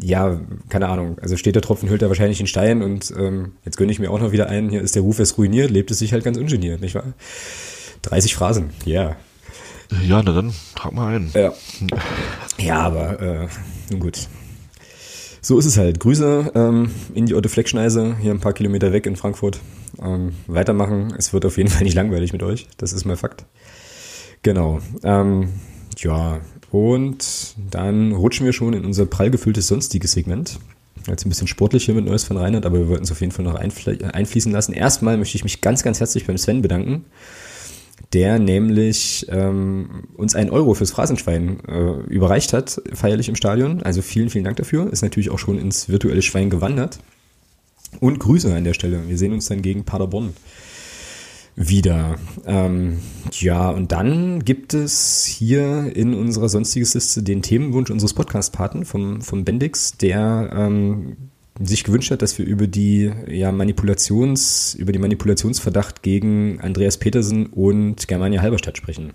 ja, 0.00 0.40
keine 0.68 0.88
Ahnung. 0.88 1.18
Also 1.20 1.36
steht 1.36 1.56
der 1.56 1.62
Tropfen, 1.62 1.88
hüllt 1.88 2.02
er 2.02 2.08
wahrscheinlich 2.08 2.38
den 2.38 2.46
Stein 2.46 2.82
und 2.82 3.12
ähm, 3.18 3.52
jetzt 3.64 3.76
gönne 3.76 3.90
ich 3.90 3.98
mir 3.98 4.10
auch 4.10 4.20
noch 4.20 4.32
wieder 4.32 4.48
ein, 4.48 4.68
hier 4.68 4.80
ist 4.80 4.94
der 4.94 5.02
Ruf 5.02 5.18
erst 5.18 5.36
ruiniert, 5.36 5.70
lebt 5.70 5.90
es 5.90 5.98
sich 5.98 6.12
halt 6.12 6.24
ganz 6.24 6.38
ungeniert, 6.38 6.80
nicht 6.80 6.94
wahr? 6.94 7.14
30 8.02 8.34
Phrasen, 8.34 8.70
ja. 8.84 9.02
Yeah. 9.02 9.16
Ja, 10.06 10.22
na 10.22 10.32
dann, 10.32 10.52
trag 10.74 10.92
mal 10.92 11.16
ein. 11.16 11.30
Ja, 11.34 11.52
ja 12.58 12.80
aber 12.80 13.20
äh, 13.20 13.48
nun 13.90 14.00
gut. 14.00 14.28
So 15.40 15.58
ist 15.58 15.66
es 15.66 15.78
halt. 15.78 15.98
Grüße 15.98 16.52
ähm, 16.54 16.90
in 17.14 17.26
die 17.26 17.34
Otto 17.34 17.48
Fleckschneise, 17.48 18.16
hier 18.20 18.32
ein 18.32 18.40
paar 18.40 18.52
Kilometer 18.52 18.92
weg 18.92 19.06
in 19.06 19.16
Frankfurt. 19.16 19.60
Ähm, 20.00 20.34
weitermachen. 20.46 21.14
Es 21.16 21.32
wird 21.32 21.46
auf 21.46 21.56
jeden 21.56 21.70
Fall 21.70 21.84
nicht 21.84 21.94
langweilig 21.94 22.32
mit 22.32 22.42
euch. 22.42 22.68
Das 22.76 22.92
ist 22.92 23.04
mal 23.04 23.16
Fakt. 23.16 23.46
Genau. 24.42 24.80
Ähm, 25.02 25.48
ja, 25.98 26.40
und 26.70 27.54
dann 27.70 28.12
rutschen 28.12 28.46
wir 28.46 28.52
schon 28.52 28.74
in 28.74 28.84
unser 28.84 29.06
prall 29.06 29.30
gefülltes 29.30 29.68
sonstiges 29.68 30.12
Segment. 30.12 30.58
Jetzt 31.06 31.24
ein 31.24 31.30
bisschen 31.30 31.46
sportlicher 31.46 31.94
mit 31.94 32.04
Neues 32.04 32.24
von 32.24 32.36
Reinhard, 32.36 32.66
aber 32.66 32.78
wir 32.78 32.88
wollten 32.88 33.04
es 33.04 33.12
auf 33.12 33.20
jeden 33.20 33.32
Fall 33.32 33.44
noch 33.44 33.54
einfließen 33.54 34.52
lassen. 34.52 34.72
Erstmal 34.74 35.16
möchte 35.16 35.36
ich 35.36 35.44
mich 35.44 35.60
ganz, 35.60 35.82
ganz 35.82 36.00
herzlich 36.00 36.26
beim 36.26 36.36
Sven 36.36 36.60
bedanken, 36.60 37.06
der 38.12 38.38
nämlich 38.38 39.26
ähm, 39.30 40.04
uns 40.16 40.34
einen 40.34 40.50
Euro 40.50 40.74
fürs 40.74 40.90
Phrasenschwein 40.90 41.60
äh, 41.66 42.00
überreicht 42.08 42.52
hat, 42.52 42.82
feierlich 42.92 43.28
im 43.28 43.36
Stadion. 43.36 43.82
Also 43.82 44.02
vielen, 44.02 44.28
vielen 44.28 44.44
Dank 44.44 44.56
dafür. 44.58 44.92
Ist 44.92 45.02
natürlich 45.02 45.30
auch 45.30 45.38
schon 45.38 45.58
ins 45.58 45.88
virtuelle 45.88 46.22
Schwein 46.22 46.50
gewandert. 46.50 46.98
Und 48.00 48.18
Grüße 48.18 48.54
an 48.54 48.64
der 48.64 48.74
Stelle. 48.74 49.08
Wir 49.08 49.16
sehen 49.16 49.32
uns 49.32 49.46
dann 49.46 49.62
gegen 49.62 49.84
Paderborn 49.84 50.34
wieder. 51.58 52.16
Ähm, 52.46 52.98
ja, 53.32 53.68
und 53.70 53.92
dann 53.92 54.44
gibt 54.44 54.74
es 54.74 55.24
hier 55.24 55.94
in 55.94 56.14
unserer 56.14 56.48
sonstiges 56.48 56.94
Liste 56.94 57.22
den 57.22 57.42
Themenwunsch 57.42 57.90
unseres 57.90 58.14
Podcast-Paten 58.14 58.84
vom, 58.84 59.20
vom 59.22 59.44
Bendix, 59.44 59.96
der 59.96 60.50
ähm, 60.54 61.16
sich 61.60 61.82
gewünscht 61.82 62.12
hat, 62.12 62.22
dass 62.22 62.38
wir 62.38 62.46
über 62.46 62.68
die 62.68 63.12
ja, 63.26 63.50
Manipulations, 63.50 64.74
über 64.74 64.92
die 64.92 65.00
Manipulationsverdacht 65.00 66.02
gegen 66.02 66.60
Andreas 66.60 66.96
Petersen 66.96 67.46
und 67.46 68.06
Germania 68.06 68.40
Halberstadt 68.40 68.76
sprechen. 68.76 69.12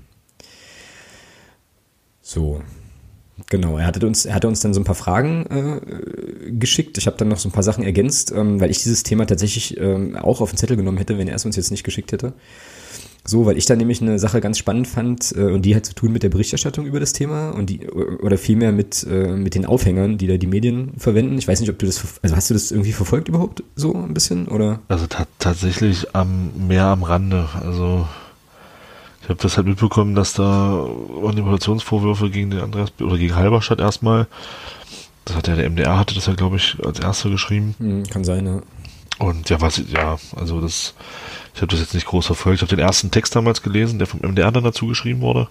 So, 2.22 2.62
Genau, 3.50 3.78
er 3.78 3.88
hatte 3.88 4.06
uns, 4.06 4.26
er 4.26 4.36
hatte 4.36 4.48
uns 4.48 4.60
dann 4.60 4.74
so 4.74 4.80
ein 4.80 4.84
paar 4.84 4.96
Fragen 4.96 5.46
äh, 5.48 6.52
geschickt. 6.52 6.98
Ich 6.98 7.08
habe 7.08 7.18
dann 7.18 7.30
noch 7.30 7.40
so 7.40 7.50
ein 7.50 7.52
paar 7.52 7.64
Sachen 7.64 7.84
ergänzt, 7.84 8.32
ähm, 8.32 8.62
weil 8.62 8.70
ich 8.70 8.84
dieses 8.84 9.04
Thema 9.04 9.26
tatsächlich 9.26 9.78
ähm, 9.80 10.16
auch 10.16 10.40
auf 10.40 10.52
den 10.52 10.58
Zettel 10.58 10.78
genommen 10.78 10.98
hätte, 10.98 11.18
wenn 11.18 11.28
er 11.28 11.36
es 11.36 11.46
uns 11.46 11.56
jetzt 11.56 11.72
nicht 11.72 11.84
geschickt 11.84 12.12
hätte. 12.12 12.34
So, 13.26 13.46
weil 13.46 13.58
ich 13.58 13.66
da 13.66 13.76
nämlich 13.76 14.02
eine 14.02 14.20
Sache 14.20 14.42
ganz 14.42 14.58
spannend 14.58 14.88
fand 14.88 15.34
äh, 15.36 15.46
und 15.46 15.64
die 15.64 15.76
hat 15.76 15.86
zu 15.86 15.96
tun 15.96 16.12
mit 16.12 16.24
der 16.24 16.30
Berichterstattung 16.30 16.86
über 16.86 17.00
das 17.00 17.14
Thema 17.14 17.52
und 17.52 17.70
die 17.70 17.88
oder 17.88 18.38
vielmehr 18.38 18.74
mit 18.74 19.08
äh, 19.10 19.36
mit 19.36 19.56
den 19.56 19.66
Aufhängern, 19.66 20.18
die 20.18 20.28
da 20.28 20.36
die 20.36 20.48
Medien 20.48 20.92
verwenden. 20.98 21.38
Ich 21.38 21.48
weiß 21.48 21.62
nicht, 21.62 21.70
ob 21.70 21.80
du 21.80 21.86
das 21.86 22.04
also 22.22 22.36
hast 22.36 22.50
du 22.50 22.54
das 22.54 22.72
irgendwie 22.72 22.92
verfolgt 22.92 23.30
überhaupt 23.30 23.64
so 23.76 23.94
ein 23.96 24.14
bisschen 24.14 24.50
oder? 24.50 24.82
Also 24.90 25.06
tatsächlich 25.40 26.14
am 26.14 26.68
mehr 26.68 26.86
am 26.86 27.04
Rande. 27.04 27.48
Also 27.64 28.06
ich 29.24 29.30
habe 29.30 29.42
das 29.42 29.56
halt 29.56 29.68
mitbekommen, 29.68 30.16
dass 30.16 30.34
da 30.34 30.86
Manipulationsvorwürfe 31.22 32.30
gegen 32.30 32.52
den 32.52 32.60
Andreas 32.60 32.92
oder 33.00 33.18
gegen 33.18 33.36
Halberstadt 33.36 33.80
erstmal. 33.80 34.28
Das 35.24 35.38
hat 35.38 35.48
ja 35.48 35.56
der 35.56 35.70
MDR 35.70 35.98
hatte 35.98 36.14
das 36.14 36.26
ja, 36.26 36.34
glaube 36.34 36.58
ich, 36.58 36.76
als 36.86 37.00
erster 37.00 37.30
geschrieben. 37.30 37.74
Hm, 37.78 38.04
kann 38.04 38.26
sein, 38.26 38.46
ja. 38.46 38.62
Und 39.20 39.50
ja, 39.50 39.62
was, 39.62 39.82
ja, 39.90 40.18
also 40.36 40.60
das, 40.60 40.94
ich 41.56 41.62
habe 41.62 41.72
das 41.72 41.80
jetzt 41.80 41.94
nicht 41.94 42.06
groß 42.06 42.26
verfolgt. 42.26 42.58
Ich 42.58 42.62
habe 42.64 42.76
den 42.76 42.84
ersten 42.84 43.12
Text 43.12 43.34
damals 43.34 43.62
gelesen, 43.62 43.98
der 43.98 44.08
vom 44.08 44.20
MDR 44.20 44.52
dann 44.52 44.66
dazu 44.66 44.88
geschrieben 44.88 45.22
wurde. 45.22 45.48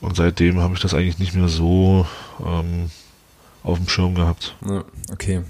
Und 0.00 0.16
seitdem 0.16 0.60
habe 0.60 0.72
ich 0.72 0.80
das 0.80 0.94
eigentlich 0.94 1.18
nicht 1.18 1.34
mehr 1.34 1.48
so 1.48 2.06
ähm, 2.42 2.90
auf 3.62 3.78
dem 3.78 3.88
Schirm 3.88 4.14
gehabt. 4.14 4.56
Okay. 5.12 5.42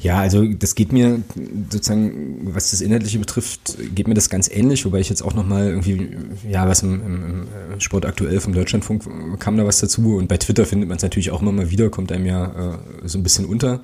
Ja, 0.00 0.18
also 0.18 0.44
das 0.44 0.74
geht 0.74 0.92
mir 0.92 1.22
sozusagen, 1.70 2.54
was 2.54 2.72
das 2.72 2.80
Inhaltliche 2.80 3.18
betrifft, 3.18 3.76
geht 3.94 4.08
mir 4.08 4.14
das 4.14 4.28
ganz 4.28 4.48
ähnlich, 4.50 4.84
wobei 4.84 5.00
ich 5.00 5.08
jetzt 5.08 5.22
auch 5.22 5.34
nochmal 5.34 5.68
irgendwie, 5.68 6.16
ja, 6.48 6.68
was 6.68 6.82
im, 6.82 7.46
im, 7.72 7.80
Sport 7.80 8.06
aktuell 8.06 8.40
vom 8.40 8.52
Deutschlandfunk 8.52 9.04
kam 9.40 9.56
da 9.56 9.66
was 9.66 9.80
dazu 9.80 10.16
und 10.16 10.28
bei 10.28 10.36
Twitter 10.36 10.64
findet 10.64 10.88
man 10.88 10.96
es 10.96 11.02
natürlich 11.02 11.30
auch 11.30 11.42
immer 11.42 11.52
mal 11.52 11.70
wieder, 11.70 11.90
kommt 11.90 12.12
einem 12.12 12.26
ja 12.26 12.74
äh, 12.74 12.78
so 13.04 13.18
ein 13.18 13.22
bisschen 13.22 13.44
unter. 13.44 13.80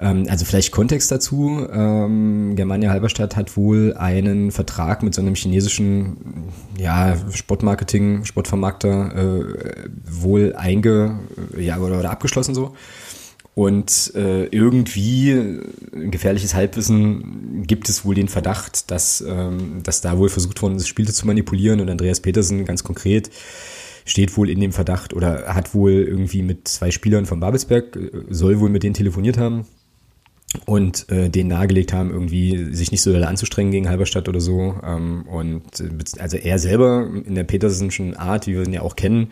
Ähm, 0.00 0.26
also 0.28 0.44
vielleicht 0.44 0.70
Kontext 0.70 1.10
dazu. 1.10 1.66
Ähm, 1.72 2.54
Germania 2.54 2.90
Halberstadt 2.90 3.36
hat 3.36 3.56
wohl 3.56 3.94
einen 3.96 4.52
Vertrag 4.52 5.02
mit 5.02 5.14
so 5.14 5.20
einem 5.20 5.34
chinesischen 5.34 6.48
ja, 6.76 7.16
Sportmarketing, 7.32 8.24
Sportvermarkter 8.24 9.16
äh, 9.16 9.88
wohl 10.08 10.54
einge, 10.56 11.18
ja, 11.58 11.78
oder, 11.78 11.98
oder 11.98 12.10
abgeschlossen 12.10 12.54
so. 12.54 12.74
Und 13.54 14.12
äh, 14.14 14.44
irgendwie, 14.46 15.58
gefährliches 15.92 16.54
Halbwissen, 16.54 17.64
gibt 17.66 17.88
es 17.88 18.04
wohl 18.04 18.14
den 18.14 18.28
Verdacht, 18.28 18.92
dass, 18.92 19.20
ähm, 19.20 19.82
dass 19.82 20.00
da 20.00 20.16
wohl 20.16 20.28
versucht 20.28 20.62
worden 20.62 20.76
ist, 20.76 20.86
Spiele 20.86 21.12
zu 21.12 21.26
manipulieren. 21.26 21.80
Und 21.80 21.90
Andreas 21.90 22.20
Petersen 22.20 22.64
ganz 22.66 22.84
konkret 22.84 23.30
steht 24.04 24.36
wohl 24.36 24.48
in 24.48 24.60
dem 24.60 24.70
Verdacht 24.70 25.12
oder 25.12 25.52
hat 25.52 25.74
wohl 25.74 25.90
irgendwie 25.90 26.42
mit 26.42 26.68
zwei 26.68 26.92
Spielern 26.92 27.26
von 27.26 27.40
Babelsberg, 27.40 27.96
äh, 27.96 28.10
soll 28.30 28.60
wohl 28.60 28.70
mit 28.70 28.84
denen 28.84 28.94
telefoniert 28.94 29.38
haben 29.38 29.66
und 30.66 31.10
äh, 31.10 31.28
den 31.28 31.48
nahegelegt 31.48 31.92
haben, 31.92 32.10
irgendwie 32.10 32.74
sich 32.74 32.90
nicht 32.90 33.02
so 33.02 33.12
doll 33.12 33.24
anzustrengen 33.24 33.70
gegen 33.70 33.88
Halberstadt 33.88 34.28
oder 34.28 34.40
so. 34.40 34.76
Ähm, 34.82 35.22
und 35.26 35.80
äh, 35.80 36.20
also 36.20 36.36
er 36.36 36.58
selber 36.58 37.08
in 37.24 37.34
der 37.34 37.44
Petersenschen 37.44 38.16
Art, 38.16 38.46
wie 38.46 38.54
wir 38.54 38.64
ihn 38.64 38.72
ja 38.72 38.82
auch 38.82 38.96
kennen, 38.96 39.30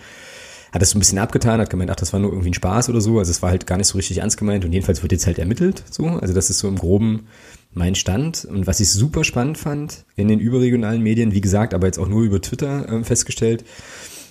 hat 0.73 0.83
das 0.83 0.91
so 0.91 0.99
ein 0.99 1.01
bisschen 1.01 1.19
abgetan, 1.19 1.61
hat 1.61 1.71
gemeint, 1.71 1.91
ach, 1.91 1.97
das 1.97 2.13
war 2.13 2.21
nur 2.21 2.33
irgendwie 2.33 2.51
ein 2.51 2.55
Spaß 2.55 2.91
oder 2.91 3.01
so. 3.01 3.19
Also 3.19 3.31
es 3.31 3.41
war 3.41 3.51
halt 3.51 3.67
gar 3.67 3.79
nicht 3.79 3.87
so 3.87 3.97
richtig 3.97 4.19
ernst 4.19 4.37
gemeint 4.37 4.65
und 4.65 4.73
jedenfalls 4.73 5.03
wird 5.03 5.13
jetzt 5.13 5.27
halt 5.27 5.39
ermittelt. 5.39 5.83
So, 5.91 6.07
also 6.07 6.35
das 6.35 6.51
ist 6.51 6.59
so 6.59 6.69
im 6.69 6.77
Groben 6.77 7.29
mein 7.73 7.95
Stand. 7.95 8.45
Und 8.45 8.67
was 8.67 8.81
ich 8.81 8.91
super 8.91 9.25
spannend 9.25 9.57
fand 9.57 10.05
in 10.17 10.29
den 10.29 10.41
überregionalen 10.41 11.03
Medien, 11.03 11.33
wie 11.33 11.41
gesagt, 11.41 11.73
aber 11.73 11.87
jetzt 11.87 11.99
auch 11.99 12.09
nur 12.09 12.25
über 12.25 12.43
Twitter 12.43 12.89
äh, 12.89 13.05
festgestellt, 13.05 13.65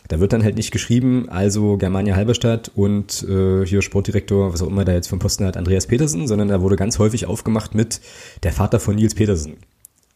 da 0.07 0.19
wird 0.19 0.33
dann 0.33 0.43
halt 0.43 0.55
nicht 0.55 0.71
geschrieben, 0.71 1.29
also 1.29 1.77
Germania 1.77 2.15
Halberstadt 2.15 2.71
und 2.75 3.23
äh, 3.23 3.65
hier 3.65 3.81
Sportdirektor, 3.81 4.53
was 4.53 4.61
auch 4.61 4.67
immer 4.67 4.85
da 4.85 4.93
jetzt 4.93 5.07
vom 5.07 5.19
Posten 5.19 5.45
hat, 5.45 5.57
Andreas 5.57 5.87
Petersen, 5.87 6.27
sondern 6.27 6.47
da 6.47 6.61
wurde 6.61 6.75
ganz 6.75 6.99
häufig 6.99 7.25
aufgemacht 7.25 7.75
mit 7.75 8.01
der 8.43 8.51
Vater 8.51 8.79
von 8.79 8.95
Nils 8.95 9.15
Petersen. 9.15 9.57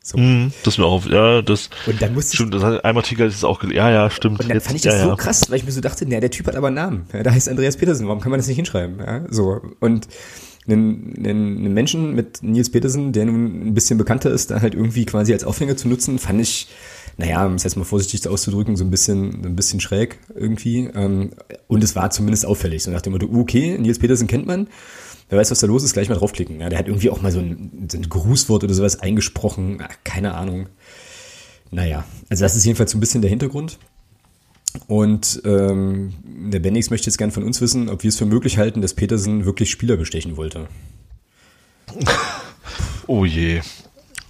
So. 0.01 0.17
Mm, 0.17 0.51
das 0.63 0.77
mir 0.77 0.85
auch, 0.85 1.05
ja, 1.05 1.41
das. 1.41 1.69
Und 1.85 2.01
dann 2.01 2.13
musste 2.13 2.35
stimmt, 2.35 2.53
das 2.53 2.63
hat 2.63 2.83
einmal 2.85 3.03
Tiger 3.03 3.25
ist 3.25 3.43
auch, 3.43 3.63
ja, 3.63 3.91
ja, 3.91 4.09
stimmt. 4.09 4.39
Und 4.39 4.49
dann 4.49 4.61
fand 4.61 4.77
ich 4.77 4.81
das 4.81 4.95
ja, 4.95 5.03
so 5.03 5.09
ja. 5.09 5.15
krass, 5.15 5.49
weil 5.49 5.57
ich 5.57 5.65
mir 5.65 5.71
so 5.71 5.81
dachte, 5.81 6.05
na, 6.07 6.19
der 6.19 6.31
Typ 6.31 6.47
hat 6.47 6.55
aber 6.55 6.67
einen 6.67 6.77
Namen. 6.77 7.05
Ja, 7.13 7.21
da 7.21 7.31
heißt 7.31 7.49
Andreas 7.49 7.77
Petersen, 7.77 8.07
warum 8.07 8.21
kann 8.21 8.31
man 8.31 8.39
das 8.39 8.47
nicht 8.47 8.55
hinschreiben? 8.55 8.99
Ja, 8.99 9.21
so. 9.29 9.61
Und 9.79 10.07
einen, 10.71 11.25
einen, 11.25 11.73
Menschen 11.73 12.15
mit 12.15 12.43
Nils 12.43 12.69
Petersen, 12.69 13.11
der 13.11 13.25
nun 13.25 13.69
ein 13.69 13.73
bisschen 13.73 13.97
bekannter 13.97 14.31
ist, 14.31 14.51
da 14.51 14.61
halt 14.61 14.75
irgendwie 14.75 15.05
quasi 15.05 15.33
als 15.33 15.43
Aufhänger 15.43 15.77
zu 15.77 15.87
nutzen, 15.87 16.19
fand 16.19 16.41
ich, 16.41 16.67
naja, 17.17 17.45
um 17.45 17.55
es 17.55 17.63
jetzt 17.63 17.75
mal 17.75 17.83
vorsichtig 17.83 18.27
auszudrücken, 18.27 18.75
so 18.75 18.83
ein 18.83 18.91
bisschen, 18.91 19.45
ein 19.45 19.55
bisschen 19.55 19.79
schräg 19.79 20.19
irgendwie. 20.33 20.89
Ähm, 20.95 21.31
und 21.67 21.83
es 21.83 21.95
war 21.95 22.09
zumindest 22.11 22.45
auffällig. 22.45 22.83
So 22.83 22.91
nach 22.91 23.01
dem 23.01 23.13
Motto, 23.13 23.27
okay, 23.33 23.77
Nils 23.77 23.99
Petersen 23.99 24.27
kennt 24.27 24.45
man. 24.45 24.67
Wer 25.29 25.37
weiß, 25.37 25.51
was 25.51 25.59
da 25.59 25.67
los 25.67 25.83
ist, 25.83 25.93
gleich 25.93 26.09
mal 26.09 26.15
draufklicken. 26.15 26.59
Ja, 26.59 26.69
der 26.69 26.79
hat 26.79 26.87
irgendwie 26.87 27.09
auch 27.09 27.21
mal 27.21 27.31
so 27.31 27.39
ein, 27.39 27.87
so 27.91 27.97
ein 27.97 28.09
Grußwort 28.09 28.63
oder 28.63 28.73
sowas 28.73 28.99
eingesprochen. 28.99 29.79
Ach, 29.81 29.95
keine 30.03 30.33
Ahnung. 30.33 30.69
Naja, 31.71 32.03
also 32.29 32.43
das 32.43 32.55
ist 32.55 32.65
jedenfalls 32.65 32.91
so 32.91 32.97
ein 32.97 33.01
bisschen 33.01 33.21
der 33.21 33.29
Hintergrund. 33.29 33.77
Und 34.87 35.41
ähm, 35.45 36.13
der 36.23 36.59
Bendix 36.59 36.89
möchte 36.89 37.07
jetzt 37.07 37.17
gern 37.17 37.31
von 37.31 37.43
uns 37.43 37.59
wissen, 37.61 37.89
ob 37.89 38.03
wir 38.03 38.09
es 38.09 38.17
für 38.17 38.25
möglich 38.25 38.57
halten, 38.57 38.81
dass 38.81 38.93
Petersen 38.93 39.45
wirklich 39.45 39.71
Spieler 39.71 39.97
bestechen 39.97 40.37
wollte. 40.37 40.67
Oh 43.07 43.25
je. 43.25 43.61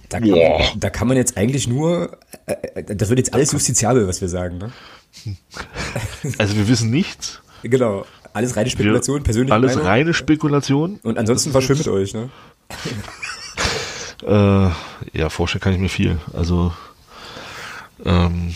Da 0.08 0.20
kann, 0.20 0.30
man, 0.30 0.62
da 0.76 0.88
kann 0.88 1.06
man 1.06 1.18
jetzt 1.18 1.36
eigentlich 1.36 1.68
nur, 1.68 2.18
äh, 2.46 2.54
äh, 2.76 2.96
das 2.96 3.10
wird 3.10 3.18
jetzt 3.18 3.34
alles 3.34 3.52
justiziabel, 3.52 4.08
was 4.08 4.22
wir 4.22 4.28
sagen. 4.28 4.56
Ne? 4.56 4.72
Also 6.38 6.56
wir 6.56 6.66
wissen 6.66 6.90
nichts. 6.90 7.42
Genau, 7.62 8.06
alles 8.32 8.56
reine 8.56 8.70
Spekulation, 8.70 9.22
persönlich. 9.22 9.52
Alles 9.52 9.74
Meinung. 9.74 9.86
reine 9.86 10.14
Spekulation. 10.14 10.98
Und 11.02 11.18
ansonsten 11.18 11.52
war 11.52 11.60
schön 11.60 11.76
mit 11.76 11.88
euch, 11.88 12.14
ne? 12.14 12.30
äh, 14.26 15.18
ja, 15.18 15.28
vorstellen 15.28 15.60
kann 15.60 15.74
ich 15.74 15.78
mir 15.78 15.90
viel. 15.90 16.18
Also 16.32 16.72
ähm, 18.04 18.54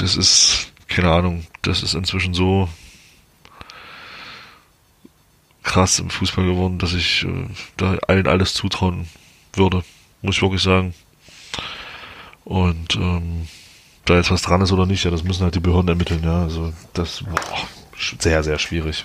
das 0.00 0.16
ist, 0.16 0.72
keine 0.88 1.10
Ahnung, 1.10 1.46
das 1.62 1.82
ist 1.82 1.94
inzwischen 1.94 2.34
so 2.34 2.68
krass 5.62 5.98
im 5.98 6.10
Fußball 6.10 6.44
geworden, 6.44 6.78
dass 6.78 6.94
ich 6.94 7.24
äh, 7.24 7.46
da 7.76 7.96
allen 8.08 8.26
alles 8.26 8.54
zutrauen 8.54 9.08
würde, 9.52 9.84
muss 10.22 10.36
ich 10.36 10.42
wirklich 10.42 10.62
sagen. 10.62 10.94
Und 12.44 12.96
ähm, 12.96 13.46
da 14.06 14.16
jetzt 14.16 14.30
was 14.30 14.42
dran 14.42 14.62
ist 14.62 14.72
oder 14.72 14.86
nicht, 14.86 15.04
ja, 15.04 15.10
das 15.10 15.22
müssen 15.22 15.42
halt 15.42 15.54
die 15.54 15.60
Behörden 15.60 15.88
ermitteln, 15.88 16.24
ja. 16.24 16.42
Also 16.42 16.72
das 16.94 17.22
boah, 17.22 17.68
sehr, 18.18 18.42
sehr 18.42 18.58
schwierig. 18.58 19.04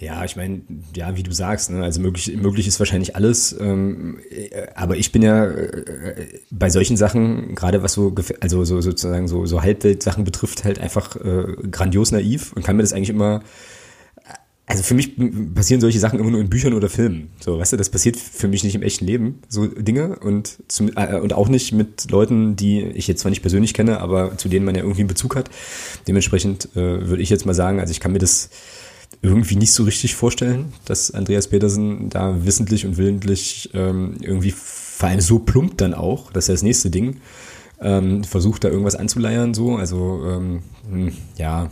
Ja, 0.00 0.24
ich 0.24 0.36
meine, 0.36 0.62
ja, 0.94 1.16
wie 1.16 1.24
du 1.24 1.32
sagst, 1.32 1.70
ne, 1.70 1.82
also 1.82 2.00
möglich, 2.00 2.36
möglich 2.36 2.68
ist 2.68 2.78
wahrscheinlich 2.78 3.16
alles. 3.16 3.56
Ähm, 3.58 4.18
äh, 4.30 4.68
aber 4.74 4.96
ich 4.96 5.10
bin 5.10 5.22
ja 5.22 5.44
äh, 5.44 6.40
bei 6.50 6.70
solchen 6.70 6.96
Sachen, 6.96 7.56
gerade 7.56 7.82
was 7.82 7.94
so, 7.94 8.14
also 8.40 8.64
so 8.64 8.80
sozusagen 8.80 9.26
so, 9.26 9.44
so 9.46 9.62
Halbwelt-Sachen 9.62 10.22
betrifft, 10.22 10.64
halt 10.64 10.78
einfach 10.78 11.16
äh, 11.16 11.54
grandios 11.70 12.12
naiv 12.12 12.52
und 12.52 12.64
kann 12.64 12.76
mir 12.76 12.82
das 12.82 12.92
eigentlich 12.92 13.10
immer 13.10 13.42
also 14.68 14.82
für 14.82 14.94
mich 14.94 15.14
passieren 15.54 15.80
solche 15.80 15.98
Sachen 15.98 16.20
immer 16.20 16.30
nur 16.30 16.42
in 16.42 16.50
Büchern 16.50 16.74
oder 16.74 16.90
Filmen. 16.90 17.30
So, 17.40 17.58
weißt 17.58 17.72
du, 17.72 17.76
das 17.78 17.88
passiert 17.88 18.16
für 18.16 18.48
mich 18.48 18.64
nicht 18.64 18.74
im 18.74 18.82
echten 18.82 19.06
Leben, 19.06 19.40
so 19.48 19.66
Dinge 19.66 20.18
und 20.18 20.58
zum, 20.68 20.90
äh, 20.94 21.18
und 21.18 21.32
auch 21.32 21.48
nicht 21.48 21.72
mit 21.72 22.10
Leuten, 22.10 22.54
die 22.54 22.82
ich 22.82 23.08
jetzt 23.08 23.22
zwar 23.22 23.30
nicht 23.30 23.40
persönlich 23.40 23.72
kenne, 23.72 24.00
aber 24.00 24.36
zu 24.36 24.50
denen 24.50 24.66
man 24.66 24.74
ja 24.74 24.82
irgendwie 24.82 25.00
einen 25.00 25.08
Bezug 25.08 25.36
hat. 25.36 25.48
Dementsprechend 26.06 26.68
äh, 26.76 27.08
würde 27.08 27.22
ich 27.22 27.30
jetzt 27.30 27.46
mal 27.46 27.54
sagen, 27.54 27.80
also 27.80 27.90
ich 27.92 28.00
kann 28.00 28.12
mir 28.12 28.18
das 28.18 28.50
irgendwie 29.22 29.56
nicht 29.56 29.72
so 29.72 29.84
richtig 29.84 30.14
vorstellen, 30.14 30.72
dass 30.84 31.10
Andreas 31.10 31.48
Petersen 31.48 32.08
da 32.08 32.44
wissentlich 32.44 32.86
und 32.86 32.96
willentlich 32.96 33.70
ähm, 33.74 34.16
irgendwie 34.20 34.52
vor 34.52 35.08
allem 35.08 35.20
so 35.20 35.38
plump 35.40 35.78
dann 35.78 35.94
auch, 35.94 36.32
das 36.32 36.44
ist 36.44 36.48
ja 36.48 36.54
das 36.54 36.62
nächste 36.62 36.90
Ding, 36.90 37.16
ähm, 37.80 38.24
versucht 38.24 38.64
da 38.64 38.68
irgendwas 38.68 38.96
anzuleiern 38.96 39.54
so, 39.54 39.76
also 39.76 40.22
ähm, 40.26 40.62
hm, 40.90 41.12
ja, 41.36 41.70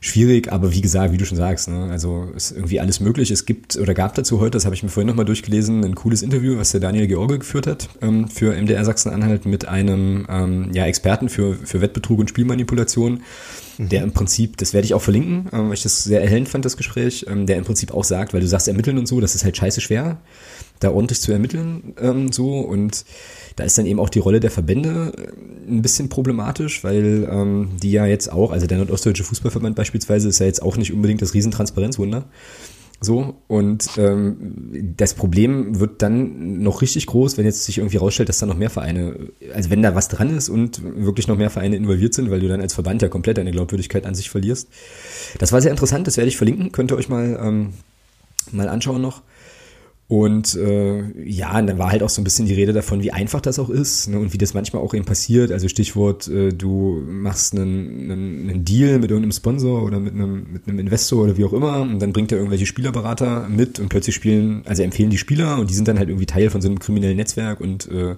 schwierig, 0.00 0.52
aber 0.52 0.72
wie 0.72 0.80
gesagt, 0.80 1.12
wie 1.12 1.16
du 1.16 1.24
schon 1.24 1.38
sagst, 1.38 1.68
ne, 1.68 1.88
also 1.90 2.28
ist 2.34 2.50
irgendwie 2.50 2.80
alles 2.80 2.98
möglich. 2.98 3.30
Es 3.30 3.46
gibt 3.46 3.76
oder 3.76 3.94
gab 3.94 4.14
dazu 4.16 4.40
heute, 4.40 4.50
das 4.50 4.64
habe 4.64 4.74
ich 4.74 4.82
mir 4.82 4.88
vorhin 4.88 5.06
nochmal 5.06 5.24
durchgelesen, 5.24 5.84
ein 5.84 5.94
cooles 5.94 6.22
Interview, 6.22 6.58
was 6.58 6.72
der 6.72 6.80
Daniel 6.80 7.06
George 7.06 7.38
geführt 7.38 7.68
hat 7.68 7.88
ähm, 8.02 8.28
für 8.28 8.52
MDR 8.52 8.84
Sachsen-Anhalt 8.84 9.46
mit 9.46 9.68
einem 9.68 10.26
ähm, 10.28 10.70
ja, 10.72 10.86
Experten 10.86 11.28
für, 11.28 11.54
für 11.54 11.80
Wettbetrug 11.80 12.18
und 12.18 12.28
Spielmanipulation, 12.28 13.22
der 13.78 14.02
im 14.02 14.12
Prinzip, 14.12 14.56
das 14.56 14.72
werde 14.72 14.84
ich 14.84 14.94
auch 14.94 15.02
verlinken, 15.02 15.48
ähm, 15.52 15.68
weil 15.68 15.74
ich 15.74 15.82
das 15.82 16.04
sehr 16.04 16.22
erhellend 16.22 16.48
fand, 16.48 16.64
das 16.64 16.76
Gespräch, 16.76 17.26
ähm, 17.28 17.46
der 17.46 17.56
im 17.56 17.64
Prinzip 17.64 17.92
auch 17.92 18.04
sagt, 18.04 18.34
weil 18.34 18.40
du 18.40 18.48
sagst 18.48 18.68
ermitteln 18.68 18.98
und 18.98 19.06
so, 19.06 19.20
das 19.20 19.34
ist 19.34 19.44
halt 19.44 19.56
scheiße 19.56 19.80
schwer, 19.80 20.18
da 20.80 20.90
ordentlich 20.90 21.20
zu 21.20 21.32
ermitteln 21.32 21.94
ähm, 22.00 22.32
so 22.32 22.58
und 22.60 23.04
da 23.56 23.64
ist 23.64 23.78
dann 23.78 23.86
eben 23.86 24.00
auch 24.00 24.08
die 24.08 24.18
Rolle 24.18 24.40
der 24.40 24.50
Verbände 24.50 25.12
äh, 25.16 25.70
ein 25.70 25.82
bisschen 25.82 26.08
problematisch, 26.08 26.84
weil 26.84 27.28
ähm, 27.30 27.70
die 27.82 27.92
ja 27.92 28.06
jetzt 28.06 28.32
auch, 28.32 28.52
also 28.52 28.66
der 28.66 28.78
Nordostdeutsche 28.78 29.24
Fußballverband 29.24 29.76
beispielsweise 29.76 30.28
ist 30.28 30.38
ja 30.38 30.46
jetzt 30.46 30.62
auch 30.62 30.76
nicht 30.76 30.92
unbedingt 30.92 31.22
das 31.22 31.34
Riesentransparenzwunder. 31.34 32.24
So, 33.04 33.34
und 33.48 33.90
ähm, 33.96 34.94
das 34.96 35.14
Problem 35.14 35.80
wird 35.80 36.02
dann 36.02 36.62
noch 36.62 36.82
richtig 36.82 37.06
groß, 37.06 37.36
wenn 37.36 37.44
jetzt 37.44 37.64
sich 37.64 37.78
irgendwie 37.78 37.96
rausstellt, 37.96 38.28
dass 38.28 38.38
da 38.38 38.46
noch 38.46 38.56
mehr 38.56 38.70
Vereine, 38.70 39.16
also 39.52 39.70
wenn 39.70 39.82
da 39.82 39.96
was 39.96 40.06
dran 40.06 40.36
ist 40.36 40.48
und 40.48 40.80
wirklich 40.82 41.26
noch 41.26 41.36
mehr 41.36 41.50
Vereine 41.50 41.74
involviert 41.74 42.14
sind, 42.14 42.30
weil 42.30 42.38
du 42.38 42.46
dann 42.46 42.60
als 42.60 42.74
Verband 42.74 43.02
ja 43.02 43.08
komplett 43.08 43.38
deine 43.38 43.50
Glaubwürdigkeit 43.50 44.06
an 44.06 44.14
sich 44.14 44.30
verlierst. 44.30 44.68
Das 45.40 45.50
war 45.50 45.60
sehr 45.60 45.72
interessant, 45.72 46.06
das 46.06 46.16
werde 46.16 46.28
ich 46.28 46.36
verlinken, 46.36 46.70
könnt 46.70 46.92
ihr 46.92 46.96
euch 46.96 47.08
mal, 47.08 47.40
ähm, 47.42 47.72
mal 48.52 48.68
anschauen 48.68 49.02
noch. 49.02 49.22
Und 50.12 50.56
äh, 50.56 51.04
ja, 51.24 51.58
und 51.58 51.68
dann 51.68 51.78
war 51.78 51.90
halt 51.90 52.02
auch 52.02 52.10
so 52.10 52.20
ein 52.20 52.24
bisschen 52.24 52.44
die 52.44 52.52
Rede 52.52 52.74
davon, 52.74 53.02
wie 53.02 53.12
einfach 53.12 53.40
das 53.40 53.58
auch 53.58 53.70
ist 53.70 54.08
ne, 54.10 54.18
und 54.18 54.34
wie 54.34 54.36
das 54.36 54.52
manchmal 54.52 54.82
auch 54.82 54.92
eben 54.92 55.06
passiert. 55.06 55.50
Also 55.50 55.68
Stichwort, 55.68 56.28
äh, 56.28 56.50
du 56.50 57.02
machst 57.08 57.54
einen, 57.54 58.10
einen, 58.10 58.50
einen 58.50 58.62
Deal 58.62 58.98
mit 58.98 59.10
irgendeinem 59.10 59.32
Sponsor 59.32 59.82
oder 59.82 60.00
mit 60.00 60.12
einem, 60.12 60.52
mit 60.52 60.68
einem 60.68 60.80
Investor 60.80 61.24
oder 61.24 61.38
wie 61.38 61.46
auch 61.46 61.54
immer 61.54 61.80
und 61.80 61.98
dann 62.02 62.12
bringt 62.12 62.30
er 62.30 62.36
irgendwelche 62.36 62.66
Spielerberater 62.66 63.48
mit 63.48 63.80
und 63.80 63.88
plötzlich 63.88 64.14
spielen, 64.14 64.60
also 64.66 64.82
empfehlen 64.82 65.08
die 65.08 65.16
Spieler 65.16 65.58
und 65.58 65.70
die 65.70 65.74
sind 65.74 65.88
dann 65.88 65.98
halt 65.98 66.10
irgendwie 66.10 66.26
Teil 66.26 66.50
von 66.50 66.60
so 66.60 66.68
einem 66.68 66.78
kriminellen 66.78 67.16
Netzwerk 67.16 67.62
und 67.62 67.90
äh, 67.90 68.14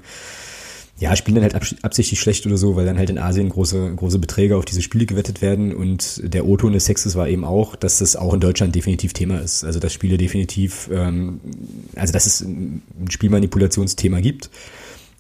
ja, 0.99 1.17
spielen 1.17 1.35
dann 1.35 1.53
halt 1.53 1.77
absichtlich 1.83 2.21
schlecht 2.21 2.47
oder 2.47 2.57
so, 2.57 2.77
weil 2.77 2.87
dann 2.87 2.99
halt 2.99 3.11
in 3.11 3.19
Asien 3.19 3.49
große, 3.49 3.95
große 3.97 4.21
Beträge 4.21 4.57
auf 4.57 4.65
diese 4.65 4.81
Spiele 4.81 5.07
gewettet 5.07 5.43
werden. 5.43 5.75
Und 5.75 6.21
der 6.23 6.47
O-Ton 6.47 6.73
des 6.73 6.85
Sexes 6.85 7.17
war 7.17 7.29
eben 7.29 7.45
auch, 7.45 7.75
dass 7.75 7.99
das 7.99 8.15
auch 8.15 8.33
in 8.33 8.41
Deutschland 8.41 8.75
definitiv 8.75 9.13
Thema 9.13 9.41
ist. 9.41 9.65
Also 9.65 9.81
dass 9.81 9.93
Spiele 9.93 10.19
definitiv, 10.19 10.89
ähm, 10.93 11.41
also 11.97 12.13
dass 12.13 12.27
es 12.27 12.43
ein 12.43 12.83
Spielmanipulationsthema 13.11 14.21
gibt 14.21 14.51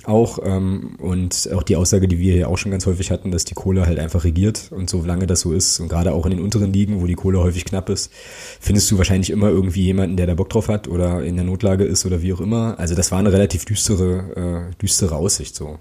auch 0.06 0.38
ähm, 0.42 0.96
und 0.98 1.48
auch 1.54 1.62
die 1.62 1.76
Aussage, 1.76 2.08
die 2.08 2.18
wir 2.18 2.32
hier 2.32 2.48
auch 2.48 2.58
schon 2.58 2.70
ganz 2.70 2.86
häufig 2.86 3.10
hatten, 3.10 3.30
dass 3.30 3.44
die 3.44 3.54
Kohle 3.54 3.86
halt 3.86 3.98
einfach 3.98 4.24
regiert 4.24 4.70
und 4.70 4.90
solange 4.90 5.26
das 5.26 5.40
so 5.40 5.52
ist 5.52 5.80
und 5.80 5.88
gerade 5.88 6.12
auch 6.12 6.26
in 6.26 6.32
den 6.32 6.40
unteren 6.40 6.72
Ligen, 6.72 7.00
wo 7.00 7.06
die 7.06 7.14
Kohle 7.14 7.40
häufig 7.40 7.64
knapp 7.64 7.88
ist, 7.88 8.12
findest 8.60 8.90
du 8.90 8.98
wahrscheinlich 8.98 9.30
immer 9.30 9.48
irgendwie 9.48 9.82
jemanden, 9.82 10.16
der 10.16 10.26
da 10.26 10.34
Bock 10.34 10.50
drauf 10.50 10.68
hat 10.68 10.88
oder 10.88 11.24
in 11.24 11.36
der 11.36 11.44
Notlage 11.44 11.84
ist 11.84 12.04
oder 12.06 12.22
wie 12.22 12.32
auch 12.32 12.40
immer. 12.40 12.78
Also 12.78 12.94
das 12.94 13.10
war 13.10 13.18
eine 13.18 13.32
relativ 13.32 13.64
düstere, 13.64 14.70
äh, 14.70 14.74
düstere 14.80 15.16
Aussicht 15.16 15.54
so 15.54 15.78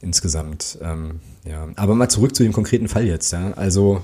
insgesamt. 0.00 0.78
Ähm, 0.82 1.20
ja, 1.44 1.68
aber 1.76 1.94
mal 1.94 2.08
zurück 2.08 2.34
zu 2.34 2.42
dem 2.42 2.52
konkreten 2.52 2.88
Fall 2.88 3.06
jetzt. 3.06 3.32
Ja, 3.32 3.52
also 3.52 4.02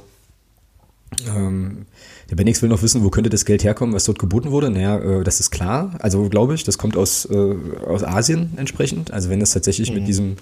ähm, 1.26 1.86
der 2.30 2.36
Bendix 2.36 2.62
will 2.62 2.68
noch 2.68 2.82
wissen, 2.82 3.02
wo 3.02 3.10
könnte 3.10 3.30
das 3.30 3.44
Geld 3.44 3.64
herkommen, 3.64 3.94
was 3.94 4.04
dort 4.04 4.18
geboten 4.18 4.50
wurde. 4.50 4.70
Naja, 4.70 4.98
äh, 4.98 5.24
das 5.24 5.40
ist 5.40 5.50
klar. 5.50 5.96
Also 6.00 6.28
glaube 6.28 6.54
ich, 6.54 6.64
das 6.64 6.78
kommt 6.78 6.96
aus, 6.96 7.24
äh, 7.24 7.54
aus 7.86 8.04
Asien 8.04 8.52
entsprechend. 8.56 9.10
Also 9.10 9.30
wenn 9.30 9.40
das 9.40 9.52
tatsächlich 9.52 9.90
mhm. 9.90 9.98
mit 9.98 10.08
diesem 10.08 10.36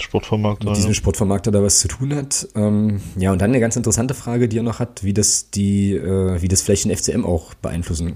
Sportvermarkter, 0.00 0.68
mit 0.68 0.76
diesem 0.76 0.94
Sportvermarkter 0.94 1.50
da 1.50 1.62
was 1.62 1.80
zu 1.80 1.88
tun 1.88 2.14
hat. 2.14 2.48
Ähm, 2.54 3.00
ja, 3.16 3.32
und 3.32 3.40
dann 3.40 3.50
eine 3.50 3.60
ganz 3.60 3.76
interessante 3.76 4.14
Frage, 4.14 4.48
die 4.48 4.58
er 4.58 4.62
noch 4.62 4.78
hat, 4.78 5.04
wie 5.04 5.12
das 5.12 5.50
die, 5.50 5.92
äh, 5.94 6.40
wie 6.40 6.48
das 6.48 6.62
vielleicht 6.62 6.84
den 6.84 6.96
FCM 6.96 7.24
auch 7.24 7.54
beeinflussen 7.54 8.14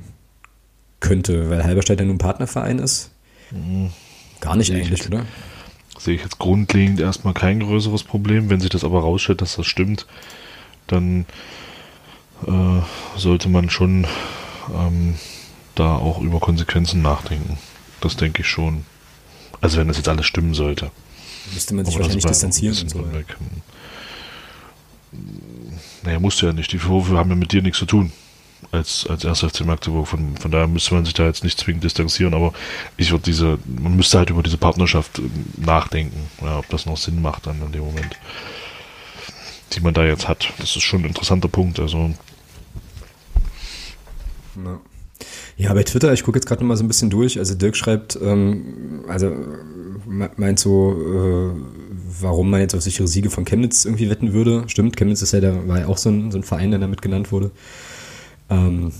könnte, 1.00 1.50
weil 1.50 1.64
Halberstadt 1.64 1.98
ja 1.98 2.06
nun 2.06 2.18
Partnerverein 2.18 2.78
ist. 2.78 3.10
Mhm. 3.50 3.90
Gar 4.40 4.56
nicht 4.56 4.72
eigentlich, 4.72 4.90
jetzt, 4.90 5.08
oder? 5.08 5.24
Sehe 5.98 6.14
ich 6.14 6.22
jetzt 6.22 6.38
grundlegend 6.38 7.00
erstmal 7.00 7.34
kein 7.34 7.60
größeres 7.60 8.02
Problem. 8.02 8.50
Wenn 8.50 8.60
sich 8.60 8.70
das 8.70 8.84
aber 8.84 9.00
rausstellt, 9.00 9.40
dass 9.40 9.56
das 9.56 9.66
stimmt, 9.66 10.06
dann 10.92 11.26
äh, 12.46 13.18
sollte 13.18 13.48
man 13.48 13.70
schon 13.70 14.06
ähm, 14.74 15.14
da 15.74 15.96
auch 15.96 16.20
über 16.20 16.40
Konsequenzen 16.40 17.02
nachdenken. 17.02 17.58
Das 18.00 18.16
denke 18.16 18.42
ich 18.42 18.48
schon. 18.48 18.84
Also 19.60 19.78
wenn 19.78 19.88
das 19.88 19.96
jetzt 19.96 20.08
alles 20.08 20.26
stimmen 20.26 20.54
sollte. 20.54 20.90
Müsste 21.52 21.74
man 21.74 21.84
sich 21.84 21.94
Aber 21.94 22.04
wahrscheinlich 22.04 22.26
distanzieren. 22.26 22.76
Und 22.76 22.90
so. 22.90 23.04
naja, 26.02 26.18
musst 26.18 26.42
du 26.42 26.46
ja 26.46 26.52
nicht. 26.52 26.72
Die 26.72 26.78
Vorwürfe 26.78 27.18
haben 27.18 27.30
ja 27.30 27.36
mit 27.36 27.52
dir 27.52 27.62
nichts 27.62 27.78
zu 27.78 27.86
tun. 27.86 28.12
Als, 28.70 29.06
als 29.08 29.24
erster 29.24 29.50
FC 29.50 29.64
Magdeburg. 29.66 30.08
Von, 30.08 30.36
von 30.36 30.50
daher 30.50 30.66
müsste 30.66 30.94
man 30.94 31.04
sich 31.04 31.14
da 31.14 31.26
jetzt 31.26 31.44
nicht 31.44 31.58
zwingend 31.58 31.84
distanzieren, 31.84 32.32
aber 32.32 32.52
ich 32.96 33.10
würde 33.10 33.24
diese, 33.24 33.58
man 33.66 33.96
müsste 33.96 34.18
halt 34.18 34.30
über 34.30 34.42
diese 34.42 34.56
Partnerschaft 34.56 35.18
äh, 35.18 35.22
nachdenken, 35.56 36.28
ja, 36.40 36.58
ob 36.58 36.68
das 36.70 36.86
noch 36.86 36.96
Sinn 36.96 37.20
macht 37.20 37.46
dann 37.46 37.60
in 37.60 37.72
dem 37.72 37.82
Moment. 37.82 38.16
Die 39.72 39.80
man 39.80 39.94
da 39.94 40.04
jetzt 40.04 40.28
hat. 40.28 40.52
Das 40.58 40.76
ist 40.76 40.82
schon 40.82 41.02
ein 41.02 41.06
interessanter 41.06 41.48
Punkt. 41.48 41.80
Also. 41.80 42.10
Ja. 44.64 44.80
Ja, 45.56 45.74
bei 45.74 45.82
Twitter, 45.82 46.12
ich 46.12 46.24
gucke 46.24 46.38
jetzt 46.38 46.46
gerade 46.46 46.62
noch 46.62 46.68
mal 46.68 46.76
so 46.76 46.84
ein 46.84 46.88
bisschen 46.88 47.10
durch. 47.10 47.38
Also 47.38 47.54
Dirk 47.54 47.76
schreibt, 47.76 48.18
ähm, 48.20 49.04
also 49.06 49.32
meint 50.04 50.58
so, 50.58 50.92
äh, 50.92 51.60
warum 52.20 52.50
man 52.50 52.60
jetzt 52.60 52.74
auf 52.74 52.82
sichere 52.82 53.06
Siege 53.06 53.30
von 53.30 53.44
Chemnitz 53.44 53.84
irgendwie 53.84 54.10
wetten 54.10 54.32
würde. 54.32 54.64
Stimmt, 54.66 54.96
Chemnitz 54.96 55.22
ist 55.22 55.32
ja, 55.32 55.40
da 55.40 55.68
war 55.68 55.80
ja 55.80 55.86
auch 55.86 55.98
so 55.98 56.10
ein, 56.10 56.32
so 56.32 56.38
ein 56.38 56.42
Verein, 56.42 56.70
der 56.70 56.80
damit 56.80 57.02
genannt 57.02 57.32
wurde. 57.32 57.50
Ähm, 58.50 58.92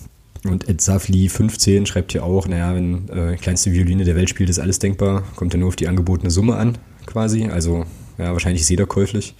und 0.44 0.68
Ed 0.68 0.80
Safli 0.80 1.28
15 1.28 1.86
schreibt 1.86 2.12
hier 2.12 2.24
auch, 2.24 2.48
naja, 2.48 2.74
wenn 2.74 3.08
äh, 3.08 3.36
kleinste 3.36 3.72
Violine 3.72 4.04
der 4.04 4.16
Welt 4.16 4.28
spielt, 4.28 4.50
ist 4.50 4.58
alles 4.58 4.78
denkbar, 4.78 5.22
kommt 5.36 5.52
ja 5.54 5.58
nur 5.58 5.68
auf 5.68 5.76
die 5.76 5.88
angebotene 5.88 6.30
Summe 6.30 6.56
an, 6.56 6.78
quasi. 7.06 7.46
Also, 7.46 7.84
ja, 8.18 8.32
wahrscheinlich 8.32 8.62
ist 8.62 8.68
jeder 8.68 8.86
käuflich. 8.86 9.34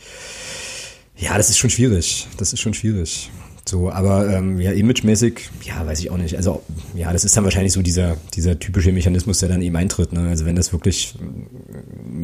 Ja, 1.17 1.37
das 1.37 1.51
ist 1.51 1.59
schon 1.59 1.71
schwierig. 1.71 2.27
Das 2.37 2.53
ist 2.53 2.61
schon 2.61 2.75
schwierig. 2.75 3.31
So, 3.65 3.93
aber 3.93 4.29
ähm, 4.29 4.61
ja, 4.61 4.73
imagemäßig, 4.73 5.51
ja, 5.63 5.87
weiß 5.87 6.01
ich 6.01 6.11
auch 6.11 6.17
nicht. 6.17 6.37
Also, 6.37 6.63
ja, 6.95 7.13
das 7.13 7.25
ist 7.25 7.37
dann 7.37 7.45
wahrscheinlich 7.45 7.73
so 7.73 7.81
dieser, 7.81 8.17
dieser 8.35 8.59
typische 8.59 8.91
Mechanismus, 8.91 9.39
der 9.39 9.49
dann 9.49 9.63
eben 9.63 9.77
eintritt. 9.77 10.13
Ne? 10.13 10.29
Also, 10.29 10.47
wenn 10.47 10.57
das 10.57 10.73
wirklich, 10.73 11.15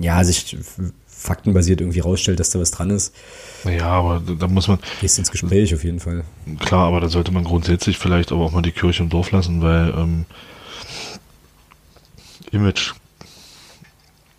ja, 0.01 0.24
sich 0.24 0.57
faktenbasiert 1.07 1.80
irgendwie 1.80 2.01
rausstellt, 2.01 2.41
dass 2.41 2.51
da 2.51 2.59
was 2.61 2.70
dran 2.70 2.91
ist. 2.91 3.14
Ja, 3.64 3.86
aber 3.86 4.20
da 4.20 4.49
muss 4.49 4.68
man. 4.68 4.78
Gehst 5.01 5.18
ins 5.18 5.30
Gespräch 5.30 5.74
auf 5.74 5.84
jeden 5.84 6.01
Fall. 6.01 6.24
Klar, 6.61 6.86
aber 6.86 7.01
da 7.01 7.09
sollte 7.09 7.32
man 7.32 7.45
grundsätzlich 7.45 7.99
vielleicht 7.99 8.32
aber 8.32 8.45
auch 8.45 8.53
mal 8.53 8.62
die 8.62 8.72
Kirche 8.72 9.03
im 9.03 9.09
Dorf 9.09 9.30
lassen, 9.30 9.62
weil 9.62 9.91
ähm, 9.97 10.24
Image. 12.51 12.95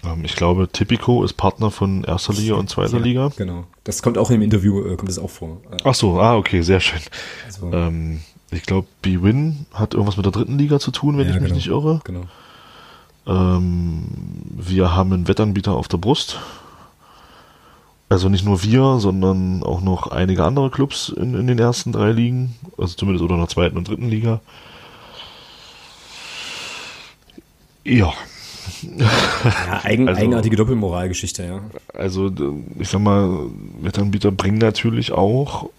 Ähm, 0.04 0.24
ich 0.24 0.36
glaube, 0.36 0.70
Tipico 0.72 1.24
ist 1.24 1.34
Partner 1.34 1.72
von 1.72 2.04
erster 2.04 2.34
Liga 2.34 2.56
und 2.56 2.70
zweiter 2.70 2.98
ja, 2.98 3.04
Liga. 3.04 3.32
Genau. 3.36 3.66
Das 3.84 4.02
kommt 4.02 4.18
auch 4.18 4.32
im 4.32 4.42
Interview, 4.42 4.86
äh, 4.86 4.96
kommt 4.96 5.10
das 5.10 5.20
auch 5.20 5.30
vor. 5.30 5.58
Ach 5.84 5.94
so, 5.94 6.20
ah, 6.20 6.36
okay, 6.36 6.62
sehr 6.62 6.80
schön. 6.80 7.02
Also, 7.46 7.72
ähm, 7.74 8.22
ich 8.52 8.64
glaube, 8.64 8.88
B-Win 9.02 9.66
hat 9.74 9.94
irgendwas 9.94 10.18
mit 10.18 10.26
der 10.26 10.32
dritten 10.32 10.58
Liga 10.58 10.80
zu 10.80 10.92
tun, 10.92 11.18
wenn 11.18 11.28
ja, 11.28 11.36
ich 11.36 11.42
mich 11.42 11.50
genau, 11.50 11.56
nicht 11.56 11.68
irre. 11.68 12.02
Genau. 12.04 12.24
Ähm, 13.28 14.06
wir 14.50 14.96
haben 14.96 15.14
einen 15.14 15.28
Wettanbieter 15.28 15.74
auf 15.74 15.88
der 15.88 15.98
Brust. 15.98 16.40
Also 18.10 18.28
nicht 18.28 18.44
nur 18.44 18.64
wir, 18.64 18.98
sondern 19.00 19.62
auch 19.62 19.82
noch 19.82 20.08
einige 20.08 20.44
andere 20.44 20.72
Clubs 20.72 21.10
in, 21.10 21.36
in 21.36 21.46
den 21.46 21.60
ersten 21.60 21.92
drei 21.92 22.12
Ligen, 22.12 22.56
also 22.76 22.96
zumindest 22.96 23.24
oder 23.24 23.36
in 23.36 23.42
der 23.42 23.50
zweiten 23.50 23.78
und 23.78 23.88
dritten 23.88 24.10
Liga. 24.10 24.42
Ja. 27.84 28.12
Ja 28.98 29.82
eigen, 29.84 30.08
also, 30.08 30.22
eigenartige 30.22 30.56
Doppelmoralgeschichte, 30.56 31.44
ja. 31.44 31.62
Also, 31.94 32.32
ich 32.78 32.90
sag 32.90 33.02
mal, 33.02 33.48
Wettanbieter 33.82 34.32
bringen 34.32 34.58
natürlich 34.58 35.12
auch 35.12 35.70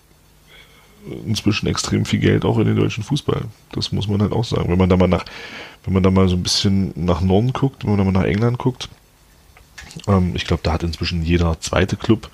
inzwischen 1.26 1.66
extrem 1.66 2.05
viel 2.05 2.20
Geld 2.20 2.45
auch 2.45 2.59
in 2.59 2.66
den 2.66 2.76
deutschen 2.76 3.05
Fußball. 3.05 3.43
Das 3.72 3.93
muss 3.93 4.09
man 4.09 4.20
halt 4.20 4.32
auch 4.32 4.45
sagen. 4.45 4.68
Wenn 4.68 4.78
man 4.78 4.88
da 4.88 4.97
mal 4.97 5.09
nach, 5.09 5.24
wenn 5.84 5.95
man 5.95 6.03
da 6.03 6.11
mal 6.11 6.28
so 6.28 6.36
ein 6.36 6.43
bisschen 6.43 6.93
nach 6.97 7.20
Norden 7.20 7.53
guckt, 7.53 7.84
wenn 7.84 7.91
man 7.91 7.99
da 7.99 8.05
mal 8.05 8.20
nach 8.20 8.28
England 8.28 8.59
guckt, 8.59 8.88
ähm, 10.07 10.32
ich 10.34 10.45
glaube, 10.45 10.62
da 10.62 10.72
hat 10.72 10.82
inzwischen 10.82 11.22
jeder 11.22 11.59
zweite 11.61 11.97
Club 11.97 12.30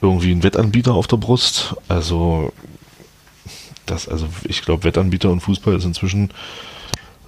irgendwie 0.00 0.32
einen 0.32 0.42
Wettanbieter 0.42 0.94
auf 0.94 1.06
der 1.06 1.16
Brust. 1.16 1.74
Also, 1.88 2.52
das, 3.86 4.08
also 4.08 4.26
ich 4.44 4.62
glaube, 4.62 4.84
Wettanbieter 4.84 5.30
und 5.30 5.40
Fußball 5.40 5.76
ist 5.76 5.84
inzwischen 5.84 6.30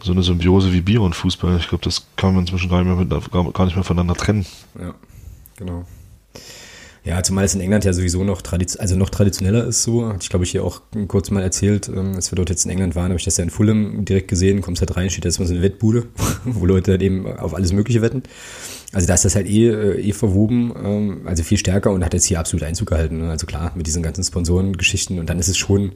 so 0.03 0.13
eine 0.13 0.23
Symbiose 0.23 0.73
wie 0.73 0.81
Bier 0.81 1.03
und 1.03 1.15
Fußball. 1.15 1.57
Ich 1.59 1.69
glaube, 1.69 1.85
das 1.85 2.07
kann 2.17 2.35
man 2.35 2.45
inzwischen 2.45 2.69
gar 2.69 2.83
nicht 2.83 2.87
mehr, 2.87 3.21
mit, 3.21 3.55
gar 3.55 3.65
nicht 3.65 3.75
mehr 3.75 3.85
voneinander 3.85 4.15
trennen. 4.15 4.47
Ja, 4.79 4.95
genau. 5.57 5.85
Ja, 7.05 7.23
zumal 7.23 7.45
es 7.45 7.55
in 7.55 7.63
England 7.63 7.87
ja 7.87 7.95
sowieso 7.95 8.23
noch, 8.23 8.43
also 8.79 8.97
noch 8.97 9.09
traditioneller 9.09 9.65
ist 9.65 9.83
so. 9.83 10.07
Hatte 10.07 10.19
ich 10.21 10.29
glaube 10.29 10.45
ich 10.45 10.51
hier 10.51 10.63
auch 10.63 10.83
kurz 11.07 11.31
mal 11.31 11.43
erzählt, 11.43 11.89
ähm, 11.89 12.15
als 12.15 12.31
wir 12.31 12.37
dort 12.37 12.51
jetzt 12.51 12.67
in 12.67 12.71
England 12.71 12.97
waren, 12.97 13.07
habe 13.07 13.17
ich 13.17 13.25
das 13.25 13.39
ja 13.39 13.45
in 13.45 13.51
Fulham 13.51 14.05
direkt 14.05 14.29
gesehen, 14.29 14.61
kommst 14.61 14.83
halt 14.83 14.95
rein, 14.95 15.09
steht 15.09 15.25
da 15.25 15.29
erstmal 15.29 15.49
so 15.49 15.55
eine 15.55 15.63
Wettbude, 15.63 16.07
wo 16.45 16.67
Leute 16.67 16.91
halt 16.91 17.03
eben 17.03 17.27
auf 17.27 17.55
alles 17.55 17.73
Mögliche 17.73 18.03
wetten. 18.03 18.25
Also 18.93 19.07
da 19.07 19.15
ist 19.15 19.25
das 19.25 19.37
halt 19.37 19.47
eh, 19.49 19.71
eh 19.71 20.13
verwoben, 20.13 20.75
ähm, 20.85 21.21
also 21.25 21.43
viel 21.43 21.57
stärker 21.57 21.93
und 21.93 22.05
hat 22.05 22.13
jetzt 22.13 22.27
hier 22.27 22.41
absolut 22.41 22.63
Einzug 22.63 22.89
gehalten. 22.89 23.19
Ne? 23.19 23.31
Also 23.31 23.47
klar, 23.47 23.73
mit 23.75 23.87
diesen 23.87 24.03
ganzen 24.03 24.23
Sponsorengeschichten 24.23 25.19
und 25.19 25.31
dann 25.31 25.39
ist 25.39 25.49
es 25.49 25.57
schon 25.57 25.93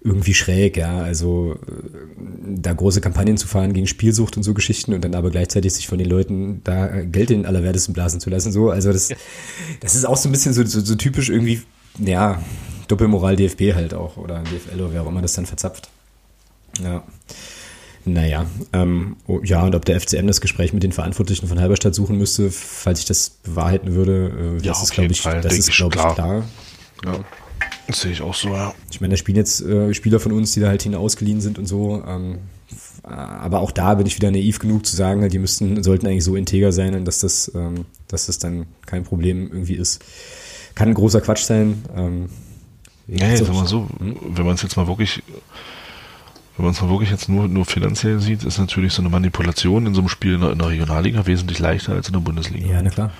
irgendwie 0.00 0.34
schräg, 0.34 0.76
ja. 0.76 0.98
Also 1.00 1.54
äh, 1.54 1.98
da 2.46 2.72
große 2.72 3.00
Kampagnen 3.00 3.36
zu 3.36 3.48
fahren 3.48 3.72
gegen 3.72 3.86
Spielsucht 3.86 4.36
und 4.36 4.42
so 4.42 4.54
Geschichten 4.54 4.94
und 4.94 5.04
dann 5.04 5.14
aber 5.14 5.30
gleichzeitig 5.30 5.72
sich 5.74 5.88
von 5.88 5.98
den 5.98 6.08
Leuten 6.08 6.62
da 6.64 7.02
Geld 7.02 7.30
in 7.30 7.46
allerwertesten 7.46 7.94
blasen 7.94 8.20
zu 8.20 8.30
lassen. 8.30 8.52
So, 8.52 8.70
also 8.70 8.92
das, 8.92 9.10
das 9.80 9.94
ist 9.94 10.04
auch 10.04 10.16
so 10.16 10.28
ein 10.28 10.32
bisschen 10.32 10.52
so, 10.52 10.64
so, 10.64 10.80
so 10.80 10.94
typisch 10.94 11.28
irgendwie, 11.28 11.62
ja, 11.98 12.42
Doppelmoral 12.86 13.36
DFB 13.36 13.74
halt 13.74 13.92
auch 13.92 14.16
oder 14.16 14.42
DFL 14.42 14.80
oder 14.80 14.92
wer 14.92 15.02
auch 15.02 15.08
immer 15.08 15.22
das 15.22 15.34
dann 15.34 15.46
verzapft. 15.46 15.90
Ja. 16.82 17.04
Naja, 18.04 18.46
ähm, 18.72 19.16
oh, 19.26 19.40
ja, 19.42 19.62
und 19.64 19.74
ob 19.74 19.84
der 19.84 20.00
FCM 20.00 20.26
das 20.26 20.40
Gespräch 20.40 20.72
mit 20.72 20.82
den 20.82 20.92
Verantwortlichen 20.92 21.46
von 21.46 21.60
Halberstadt 21.60 21.94
suchen 21.94 22.16
müsste, 22.16 22.50
falls 22.50 23.00
ich 23.00 23.04
das 23.04 23.30
bewahrheiten 23.30 23.94
würde, 23.94 24.58
äh, 24.62 24.64
ja, 24.64 24.72
das 24.72 24.82
ist, 24.82 24.92
glaube 24.92 25.12
ich, 25.12 25.22
das 25.22 25.58
ist, 25.58 25.70
glaube 25.72 25.96
ich, 25.96 26.14
klar. 26.14 26.44
Ja. 27.04 27.24
Das 27.88 28.02
sehe 28.02 28.12
ich 28.12 28.20
auch 28.20 28.34
so, 28.34 28.50
ja. 28.50 28.74
Ich 28.90 29.00
meine, 29.00 29.12
da 29.12 29.16
spielen 29.16 29.36
jetzt 29.36 29.62
äh, 29.62 29.94
Spieler 29.94 30.20
von 30.20 30.32
uns, 30.32 30.52
die 30.52 30.60
da 30.60 30.68
halt 30.68 30.82
hin 30.82 30.94
ausgeliehen 30.94 31.40
sind 31.40 31.58
und 31.58 31.64
so. 31.64 32.04
Ähm, 32.06 32.38
aber 33.02 33.60
auch 33.60 33.70
da 33.70 33.94
bin 33.94 34.06
ich 34.06 34.14
wieder 34.16 34.30
naiv 34.30 34.58
genug 34.58 34.84
zu 34.84 34.94
sagen, 34.94 35.26
die 35.26 35.38
müssten, 35.38 35.82
sollten 35.82 36.06
eigentlich 36.06 36.24
so 36.24 36.36
integer 36.36 36.70
sein, 36.70 37.06
dass 37.06 37.20
das, 37.20 37.50
ähm, 37.54 37.86
dass 38.06 38.26
das 38.26 38.38
dann 38.38 38.66
kein 38.84 39.04
Problem 39.04 39.50
irgendwie 39.50 39.74
ist. 39.74 40.04
Kann 40.74 40.88
ein 40.88 40.94
großer 40.94 41.22
Quatsch 41.22 41.44
sein. 41.44 41.82
Ähm, 41.96 42.28
ja, 43.06 43.34
sag 43.38 43.54
mal 43.54 43.66
so, 43.66 43.88
hm? 43.98 44.16
wenn 44.22 44.44
man 44.44 44.56
es 44.56 44.62
jetzt 44.62 44.76
mal 44.76 44.86
wirklich, 44.86 45.22
wenn 46.58 46.66
man 46.66 46.74
es 46.74 46.82
mal 46.82 46.90
wirklich 46.90 47.10
jetzt 47.10 47.30
nur, 47.30 47.48
nur 47.48 47.64
finanziell 47.64 48.20
sieht, 48.20 48.44
ist 48.44 48.58
natürlich 48.58 48.92
so 48.92 49.00
eine 49.00 49.08
Manipulation 49.08 49.86
in 49.86 49.94
so 49.94 50.02
einem 50.02 50.10
Spiel 50.10 50.34
in 50.34 50.42
der, 50.42 50.52
in 50.52 50.58
der 50.58 50.68
Regionalliga 50.68 51.26
wesentlich 51.26 51.58
leichter 51.58 51.94
als 51.94 52.08
in 52.08 52.12
der 52.12 52.20
Bundesliga. 52.20 52.68
Ja, 52.68 52.82
na 52.82 52.90
klar. 52.90 53.12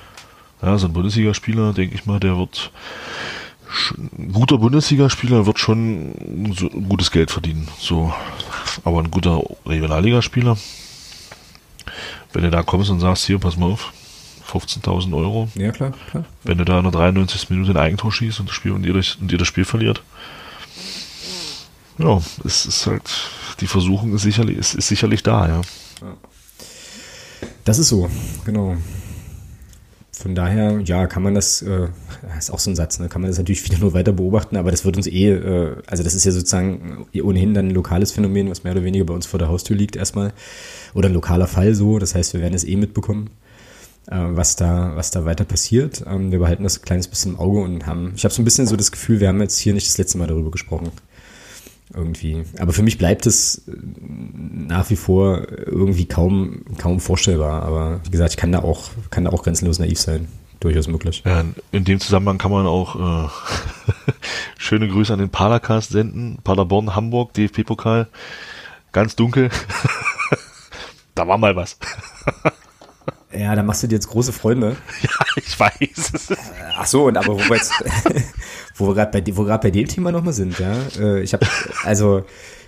Ja, 0.61 0.77
so 0.77 0.89
ein 0.89 0.93
Bundesligaspieler, 0.93 1.73
denke 1.73 1.95
ich 1.95 2.05
mal, 2.05 2.21
der 2.21 2.37
wird 2.37 2.71
ein 3.97 4.33
guter 4.33 4.59
Bundesligaspieler 4.59 5.47
wird 5.47 5.59
schon 5.59 6.55
so 6.57 6.69
gutes 6.69 7.11
Geld 7.11 7.31
verdienen. 7.31 7.69
So, 7.79 8.13
aber 8.85 9.01
ein 9.01 9.11
guter 9.11 9.43
Regionalligaspieler, 9.67 10.57
wenn 12.33 12.43
du 12.43 12.51
da 12.51 12.63
kommst 12.63 12.91
und 12.91 13.01
sagst, 13.01 13.27
hier, 13.27 13.39
pass 13.39 13.57
mal 13.57 13.71
auf, 13.71 13.93
15.000 14.51 15.15
Euro. 15.17 15.49
Ja, 15.55 15.73
klar, 15.73 15.93
klar. 16.11 16.25
Wenn 16.45 16.59
du 16.59 16.65
da 16.65 16.79
in 16.79 16.85
der 16.85 16.93
93. 16.93 17.51
Minute 17.51 17.73
ein 17.73 17.77
Eigentor 17.77 18.13
schießt 18.13 18.41
und 18.41 18.49
das 18.49 18.57
Spiel 18.57 18.73
und 18.73 18.85
ihr, 18.85 18.95
und 18.95 19.31
ihr 19.31 19.39
das 19.39 19.49
Spiel 19.49 19.65
verliert. 19.65 20.03
Ja, 21.99 22.21
es 22.45 22.65
ist 22.65 22.87
halt, 22.87 23.11
die 23.61 23.67
Versuchung 23.67 24.15
ist 24.15 24.23
sicherlich, 24.23 24.57
ist, 24.57 24.75
ist 24.75 24.89
sicherlich 24.89 25.23
da, 25.23 25.49
ja. 25.49 25.61
Das 27.65 27.79
ist 27.79 27.89
so, 27.89 28.09
genau. 28.45 28.77
Von 30.19 30.35
daher, 30.35 30.81
ja, 30.81 31.07
kann 31.07 31.23
man 31.23 31.37
das, 31.37 31.63
äh, 31.63 31.87
ist 32.37 32.51
auch 32.51 32.59
so 32.59 32.71
ein 32.71 32.75
Satz, 32.75 32.99
ne, 32.99 33.09
kann 33.09 33.23
man 33.23 33.31
das 33.31 33.39
natürlich 33.39 33.65
wieder 33.65 33.79
nur 33.79 33.93
weiter 33.93 34.13
beobachten, 34.13 34.57
aber 34.57 34.73
das 34.73 34.85
wird 34.85 34.97
uns 34.97 35.07
eh, 35.07 35.31
äh, 35.31 35.77
also 35.87 36.03
das 36.03 36.15
ist 36.15 36.25
ja 36.25 36.33
sozusagen 36.33 37.07
ohnehin 37.23 37.55
dann 37.55 37.69
ein 37.69 37.71
lokales 37.71 38.11
Phänomen, 38.11 38.51
was 38.51 38.65
mehr 38.65 38.73
oder 38.73 38.83
weniger 38.83 39.05
bei 39.05 39.15
uns 39.15 39.27
vor 39.27 39.39
der 39.39 39.49
Haustür 39.49 39.77
liegt 39.77 39.95
erstmal. 39.95 40.33
Oder 40.93 41.09
ein 41.09 41.15
lokaler 41.15 41.47
Fall 41.47 41.73
so, 41.77 42.01
das 42.01 42.17
heißt, 42.17 42.35
wir 42.35 42.41
werden 42.41 42.55
es 42.55 42.65
eh 42.65 42.75
mitbekommen, 42.75 43.31
äh, 44.11 44.17
was 44.17 44.57
da, 44.57 44.97
was 44.97 45.13
da 45.13 45.25
weiter 45.25 45.45
passiert. 45.45 46.03
Ähm, 46.05 46.33
wir 46.33 46.41
behalten 46.41 46.65
das 46.65 46.81
ein 46.81 46.83
kleines 46.83 47.07
bisschen 47.07 47.35
im 47.35 47.39
Auge 47.39 47.61
und 47.61 47.87
haben, 47.87 48.13
ich 48.17 48.25
habe 48.25 48.35
so 48.35 48.43
ein 48.43 48.45
bisschen 48.45 48.67
so 48.67 48.75
das 48.75 48.91
Gefühl, 48.91 49.21
wir 49.21 49.29
haben 49.29 49.41
jetzt 49.41 49.59
hier 49.59 49.73
nicht 49.73 49.87
das 49.87 49.99
letzte 49.99 50.19
Mal 50.19 50.27
darüber 50.27 50.51
gesprochen 50.51 50.91
irgendwie. 51.95 52.45
Aber 52.59 52.73
für 52.73 52.83
mich 52.83 52.99
bleibt 52.99 53.27
es 53.27 53.67
äh, 53.69 53.73
nach 54.69 54.91
wie 54.91 54.97
vor 54.97 55.47
irgendwie 55.67 56.07
kaum, 56.07 56.65
kaum 56.79 57.01
vorstellbar. 57.01 57.63
Aber 57.63 58.01
wie 58.05 58.11
gesagt, 58.11 58.31
ich 58.31 58.37
kann 58.37 58.53
da 58.53 58.61
auch, 58.61 58.91
kann 59.11 59.25
da 59.25 59.31
auch 59.31 59.43
grenzenlos 59.43 59.79
naiv 59.79 59.99
sein. 59.99 60.29
Durchaus 60.61 60.89
möglich. 60.89 61.23
Ja, 61.25 61.45
in 61.71 61.85
dem 61.85 62.01
Zusammenhang 62.01 62.39
kann 62.39 62.51
man 62.51 62.67
auch 62.67 62.97
äh, 63.27 63.29
schöne 64.59 64.89
Grüße 64.89 65.13
an 65.13 65.21
den 65.21 65.31
Padercast 65.31 65.91
senden. 65.91 66.39
Paderborn, 66.43 66.97
Hamburg, 66.97 67.33
DFB-Pokal. 67.35 68.09
Ganz 68.91 69.15
dunkel. 69.15 69.51
da 71.15 71.29
war 71.29 71.39
mal 71.39 71.55
was. 71.55 71.79
Ja, 73.33 73.55
da 73.55 73.63
machst 73.63 73.83
du 73.83 73.87
dir 73.87 73.97
jetzt 73.97 74.09
große 74.09 74.33
Freunde. 74.33 74.77
Ja, 75.03 75.11
ich 75.37 75.59
weiß. 75.59 76.35
Ach 76.77 76.87
so, 76.87 77.05
und 77.07 77.17
aber 77.17 77.35
wo 77.35 77.55
jetzt 77.55 77.73
wo 78.79 78.89
wir 78.89 78.95
gerade 78.95 79.21
bei, 79.21 79.37
wo 79.37 79.47
wir 79.47 79.59
bei 79.59 79.71
dem 79.71 79.87
Thema 79.87 80.13
nochmal 80.13 80.33
sind, 80.33 80.59
ja. 80.59 80.75
Äh, 80.99 81.23
ich 81.23 81.33
habe, 81.33 81.47
also, 81.85 82.25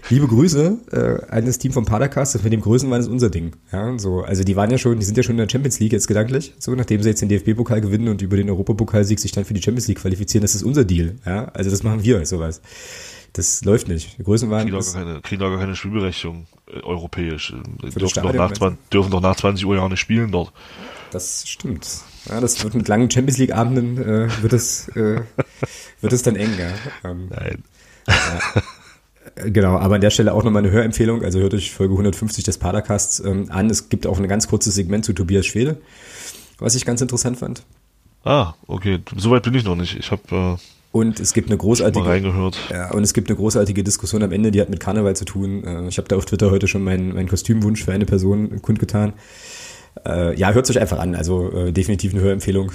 liebe 0.09 0.27
Grüße 0.27 0.79
äh, 0.93 1.33
an 1.33 1.47
das 1.47 1.59
Team 1.59 1.73
vom 1.73 1.85
Padercast, 1.85 2.35
das 2.35 2.43
mit 2.43 2.53
dem 2.53 2.61
Größenwahn 2.61 3.01
ist 3.01 3.09
unser 3.09 3.31
Ding. 3.31 3.53
Ja, 3.73 3.99
so, 3.99 4.23
also 4.23 4.45
die 4.45 4.57
waren 4.57 4.71
ja 4.71 4.79
schon, 4.79 4.99
die 4.99 5.05
sind 5.05 5.17
ja 5.17 5.23
schon 5.23 5.33
in 5.33 5.39
der 5.39 5.49
Champions 5.49 5.79
League 5.81 5.93
jetzt 5.93 6.09
gedanklich, 6.09 6.55
so 6.59 6.75
nachdem 6.75 7.03
sie 7.03 7.09
jetzt 7.09 7.23
den 7.23 7.29
DFB-Pokal 7.29 7.81
gewinnen 7.81 8.09
und 8.09 8.23
über 8.23 8.37
den 8.37 8.51
Europapokalsieg 8.51 9.19
sich 9.19 9.33
dann 9.33 9.45
für 9.45 9.55
die 9.55 9.63
Champions 9.63 9.89
League 9.89 10.01
qualifizieren, 10.01 10.43
das 10.43 10.55
ist 10.55 10.63
unser 10.63 10.85
Deal. 10.85 11.17
Ja, 11.25 11.47
also 11.47 11.71
das 11.71 11.83
machen 11.83 12.03
wir, 12.05 12.25
sowas. 12.27 12.61
Das 13.33 13.65
läuft 13.65 13.87
nicht. 13.89 14.19
Größenwahn 14.19 14.69
kriegen 14.69 14.93
keine, 14.93 15.21
kriegen 15.21 15.43
auch 15.43 15.57
keine 15.57 15.77
Spielberechtigung 15.77 16.47
äh, 16.67 16.81
europäisch. 16.81 17.55
Dürfen 17.83 18.01
doch, 18.01 18.33
nach 18.33 18.53
20, 18.53 18.91
dürfen 18.91 19.11
doch 19.11 19.21
nach 19.21 19.37
20 19.37 19.65
Uhr 19.67 19.77
ja 19.77 19.83
auch 19.83 19.89
nicht 19.89 20.01
spielen 20.01 20.33
dort. 20.33 20.53
Das 21.13 21.49
stimmt. 21.49 21.87
Ja, 22.29 22.41
das 22.41 22.63
wird 22.63 22.75
mit 22.75 22.89
langen 22.89 23.11
Champions 23.11 23.39
League 23.39 23.55
Abenden 23.55 23.99
äh, 23.99 24.29
wird 24.43 24.53
es 24.53 24.89
äh, 24.89 25.23
wird 26.01 26.13
es 26.13 26.23
dann 26.23 26.37
eng. 26.37 26.51
Ja. 26.59 27.11
Ähm, 27.11 27.29
Nein. 27.31 27.65
Ja. 28.07 28.63
Genau, 29.47 29.79
aber 29.79 29.95
an 29.95 30.01
der 30.01 30.11
Stelle 30.11 30.35
auch 30.35 30.45
nochmal 30.45 30.63
eine 30.63 30.73
Hörempfehlung. 30.73 31.23
Also 31.23 31.39
hört 31.39 31.55
euch 31.55 31.73
Folge 31.73 31.95
150 31.95 32.45
des 32.45 32.59
Padercasts 32.59 33.21
ähm, 33.21 33.47
an. 33.51 33.71
Es 33.71 33.89
gibt 33.89 34.07
auch 34.07 34.19
ein 34.19 34.29
ganz 34.29 34.49
kurzes 34.49 34.75
Segment 34.75 35.05
zu 35.05 35.13
Tobias 35.13 35.47
Schwede, 35.47 35.81
was 36.59 36.75
ich 36.75 36.85
ganz 36.85 37.01
interessant 37.01 37.39
fand. 37.39 37.63
Ah, 38.25 38.55
okay. 38.67 39.01
Soweit 39.17 39.43
bin 39.45 39.55
ich 39.55 39.65
noch 39.65 39.77
nicht. 39.77 39.97
Ich 39.99 40.11
habe 40.11 40.59
äh, 40.59 40.63
und 40.93 41.21
es 41.21 41.33
gibt 41.33 41.49
eine 41.49 41.57
großartige 41.57 42.05
reingehört. 42.05 42.59
Ja, 42.71 42.91
und 42.91 43.05
es 43.05 43.15
gibt 43.15 43.29
eine 43.29 43.37
großartige 43.37 43.85
Diskussion 43.85 44.23
am 44.23 44.33
Ende, 44.33 44.51
die 44.51 44.61
hat 44.61 44.71
mit 44.71 44.81
Karneval 44.81 45.15
zu 45.15 45.25
tun. 45.25 45.63
Äh, 45.65 45.89
ich 45.89 45.99
habe 45.99 46.09
da 46.09 46.17
auf 46.17 46.27
Twitter 46.27 46.51
heute 46.51 46.67
schon 46.67 46.83
meinen, 46.83 47.15
meinen 47.15 47.29
Kostümwunsch 47.29 47.85
für 47.85 47.93
eine 47.93 48.07
Person 48.07 48.61
kundgetan. 48.61 49.13
Äh, 50.07 50.39
ja, 50.39 50.53
hört 50.53 50.69
es 50.69 50.77
euch 50.77 50.81
einfach 50.81 50.99
an. 50.99 51.15
Also 51.15 51.53
äh, 51.53 51.73
definitiv 51.73 52.13
eine 52.13 52.23
Hörempfehlung. 52.23 52.73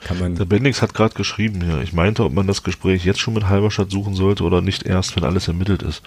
Kann 0.00 0.18
man. 0.18 0.34
Der 0.34 0.44
Bendix 0.44 0.82
hat 0.82 0.94
gerade 0.94 1.14
geschrieben 1.14 1.62
hier. 1.62 1.80
Ich 1.82 1.92
meinte, 1.92 2.24
ob 2.24 2.32
man 2.32 2.46
das 2.46 2.62
Gespräch 2.62 3.04
jetzt 3.04 3.20
schon 3.20 3.34
mit 3.34 3.48
Halberstadt 3.48 3.90
suchen 3.90 4.14
sollte 4.14 4.42
oder 4.42 4.60
nicht 4.60 4.84
erst, 4.84 5.14
wenn 5.16 5.24
alles 5.24 5.48
ermittelt 5.48 5.82
ist. 5.82 6.02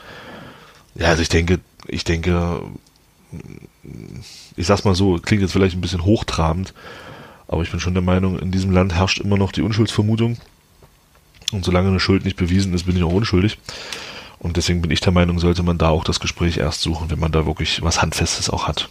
Ja, 0.95 1.07
also 1.07 1.21
ich 1.21 1.29
denke, 1.29 1.59
ich 1.87 2.03
denke, 2.03 2.61
ich 4.55 4.65
sag's 4.65 4.83
mal 4.83 4.95
so, 4.95 5.17
klingt 5.17 5.41
jetzt 5.41 5.51
vielleicht 5.51 5.75
ein 5.75 5.81
bisschen 5.81 6.05
hochtrabend, 6.05 6.73
aber 7.47 7.61
ich 7.63 7.71
bin 7.71 7.79
schon 7.79 7.93
der 7.93 8.03
Meinung, 8.03 8.39
in 8.39 8.51
diesem 8.51 8.71
Land 8.71 8.95
herrscht 8.95 9.19
immer 9.19 9.37
noch 9.37 9.51
die 9.51 9.61
Unschuldsvermutung. 9.61 10.37
Und 11.51 11.63
solange 11.63 11.89
eine 11.89 11.99
Schuld 11.99 12.25
nicht 12.25 12.37
bewiesen 12.37 12.73
ist, 12.73 12.85
bin 12.85 12.97
ich 12.97 13.03
auch 13.03 13.13
unschuldig. 13.13 13.59
Und 14.39 14.57
deswegen 14.57 14.81
bin 14.81 14.91
ich 14.91 14.99
der 14.99 15.13
Meinung, 15.13 15.39
sollte 15.39 15.63
man 15.63 15.77
da 15.77 15.89
auch 15.89 16.03
das 16.03 16.19
Gespräch 16.19 16.57
erst 16.57 16.81
suchen, 16.81 17.09
wenn 17.11 17.19
man 17.19 17.31
da 17.31 17.45
wirklich 17.45 17.81
was 17.81 18.01
Handfestes 18.01 18.49
auch 18.49 18.67
hat. 18.67 18.89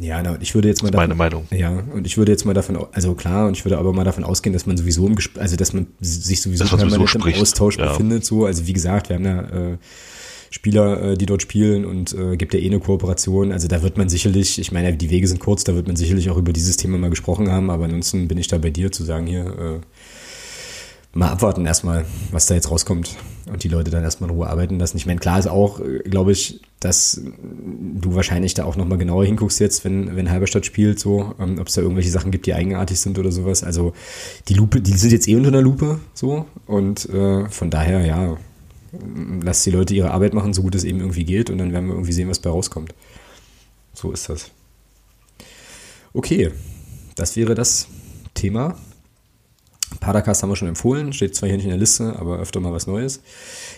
Ja, 0.00 0.22
na, 0.22 0.36
ich 0.40 0.54
würde 0.54 0.68
jetzt 0.68 0.82
mal 0.82 0.90
das 0.90 1.00
ist 1.02 1.08
davon, 1.08 1.16
meine 1.16 1.30
Meinung. 1.30 1.46
Ja, 1.50 1.70
und 1.92 2.06
ich 2.06 2.16
würde 2.16 2.32
jetzt 2.32 2.44
mal 2.44 2.54
davon, 2.54 2.78
also 2.92 3.14
klar, 3.14 3.46
und 3.46 3.56
ich 3.56 3.64
würde 3.64 3.78
aber 3.78 3.92
mal 3.92 4.04
davon 4.04 4.24
ausgehen, 4.24 4.52
dass 4.52 4.66
man 4.66 4.76
sowieso 4.76 5.06
im 5.06 5.14
Gespräch, 5.14 5.42
also 5.42 5.56
dass 5.56 5.72
man 5.72 5.86
sich 6.00 6.42
sowieso 6.42 6.64
permanent 6.64 7.08
sowieso 7.08 7.28
im 7.28 7.42
Austausch 7.42 7.78
ja. 7.78 7.88
befindet, 7.88 8.24
so. 8.24 8.44
Also 8.44 8.66
wie 8.66 8.72
gesagt, 8.72 9.08
wir 9.08 9.16
haben 9.16 9.24
ja 9.24 9.42
äh, 9.42 9.78
Spieler, 10.50 11.02
äh, 11.02 11.16
die 11.16 11.26
dort 11.26 11.42
spielen 11.42 11.84
und 11.84 12.12
äh, 12.12 12.36
gibt 12.36 12.54
ja 12.54 12.60
eh 12.60 12.66
eine 12.66 12.78
Kooperation. 12.78 13.50
Also 13.50 13.66
da 13.66 13.82
wird 13.82 13.98
man 13.98 14.08
sicherlich, 14.08 14.60
ich 14.60 14.70
meine, 14.70 14.96
die 14.96 15.10
Wege 15.10 15.26
sind 15.26 15.40
kurz, 15.40 15.64
da 15.64 15.74
wird 15.74 15.86
man 15.86 15.96
sicherlich 15.96 16.30
auch 16.30 16.36
über 16.36 16.52
dieses 16.52 16.76
Thema 16.76 16.96
mal 16.96 17.10
gesprochen 17.10 17.50
haben, 17.50 17.70
aber 17.70 17.84
ansonsten 17.84 18.28
bin 18.28 18.38
ich 18.38 18.46
da 18.46 18.58
bei 18.58 18.70
dir 18.70 18.92
zu 18.92 19.02
sagen, 19.02 19.26
hier, 19.26 19.46
äh, 19.46 19.80
mal 21.14 21.28
abwarten 21.28 21.64
erstmal, 21.64 22.04
was 22.30 22.46
da 22.46 22.54
jetzt 22.54 22.70
rauskommt 22.70 23.16
und 23.46 23.62
die 23.62 23.68
Leute 23.68 23.90
dann 23.90 24.02
erstmal 24.02 24.30
in 24.30 24.36
Ruhe 24.36 24.48
arbeiten 24.48 24.78
lassen. 24.78 24.96
Ich 24.96 25.06
meine, 25.06 25.20
klar 25.20 25.38
ist 25.38 25.46
auch, 25.46 25.80
glaube 26.04 26.32
ich, 26.32 26.60
dass 26.80 27.20
du 27.22 28.14
wahrscheinlich 28.14 28.54
da 28.54 28.64
auch 28.64 28.76
nochmal 28.76 28.98
genauer 28.98 29.24
hinguckst 29.24 29.60
jetzt, 29.60 29.84
wenn, 29.84 30.16
wenn 30.16 30.30
Halberstadt 30.30 30.66
spielt, 30.66 30.98
so, 30.98 31.34
ähm, 31.38 31.58
ob 31.58 31.68
es 31.68 31.74
da 31.74 31.82
irgendwelche 31.82 32.10
Sachen 32.10 32.30
gibt, 32.30 32.46
die 32.46 32.54
eigenartig 32.54 33.00
sind 33.00 33.18
oder 33.18 33.32
sowas. 33.32 33.62
Also 33.62 33.94
die 34.48 34.54
Lupe, 34.54 34.80
die 34.80 34.92
sind 34.92 35.12
jetzt 35.12 35.28
eh 35.28 35.36
unter 35.36 35.48
einer 35.48 35.62
Lupe, 35.62 36.00
so, 36.14 36.46
und 36.66 37.08
äh, 37.10 37.48
von 37.48 37.70
daher, 37.70 38.04
ja, 38.04 38.36
lass 39.42 39.62
die 39.62 39.70
Leute 39.70 39.94
ihre 39.94 40.10
Arbeit 40.10 40.34
machen, 40.34 40.52
so 40.52 40.62
gut 40.62 40.74
es 40.74 40.84
eben 40.84 41.00
irgendwie 41.00 41.24
geht, 41.24 41.50
und 41.50 41.58
dann 41.58 41.72
werden 41.72 41.86
wir 41.86 41.94
irgendwie 41.94 42.12
sehen, 42.12 42.28
was 42.28 42.38
bei 42.38 42.50
rauskommt. 42.50 42.94
So 43.92 44.12
ist 44.12 44.28
das. 44.28 44.50
Okay, 46.12 46.50
das 47.16 47.36
wäre 47.36 47.54
das 47.54 47.88
Thema 48.34 48.76
Padercast 50.00 50.42
haben 50.42 50.50
wir 50.50 50.56
schon 50.56 50.68
empfohlen, 50.68 51.12
steht 51.12 51.34
zwar 51.34 51.48
hier 51.48 51.56
nicht 51.56 51.64
in 51.64 51.70
der 51.70 51.78
Liste, 51.78 52.16
aber 52.18 52.38
öfter 52.38 52.60
mal 52.60 52.72
was 52.72 52.86
Neues. 52.86 53.20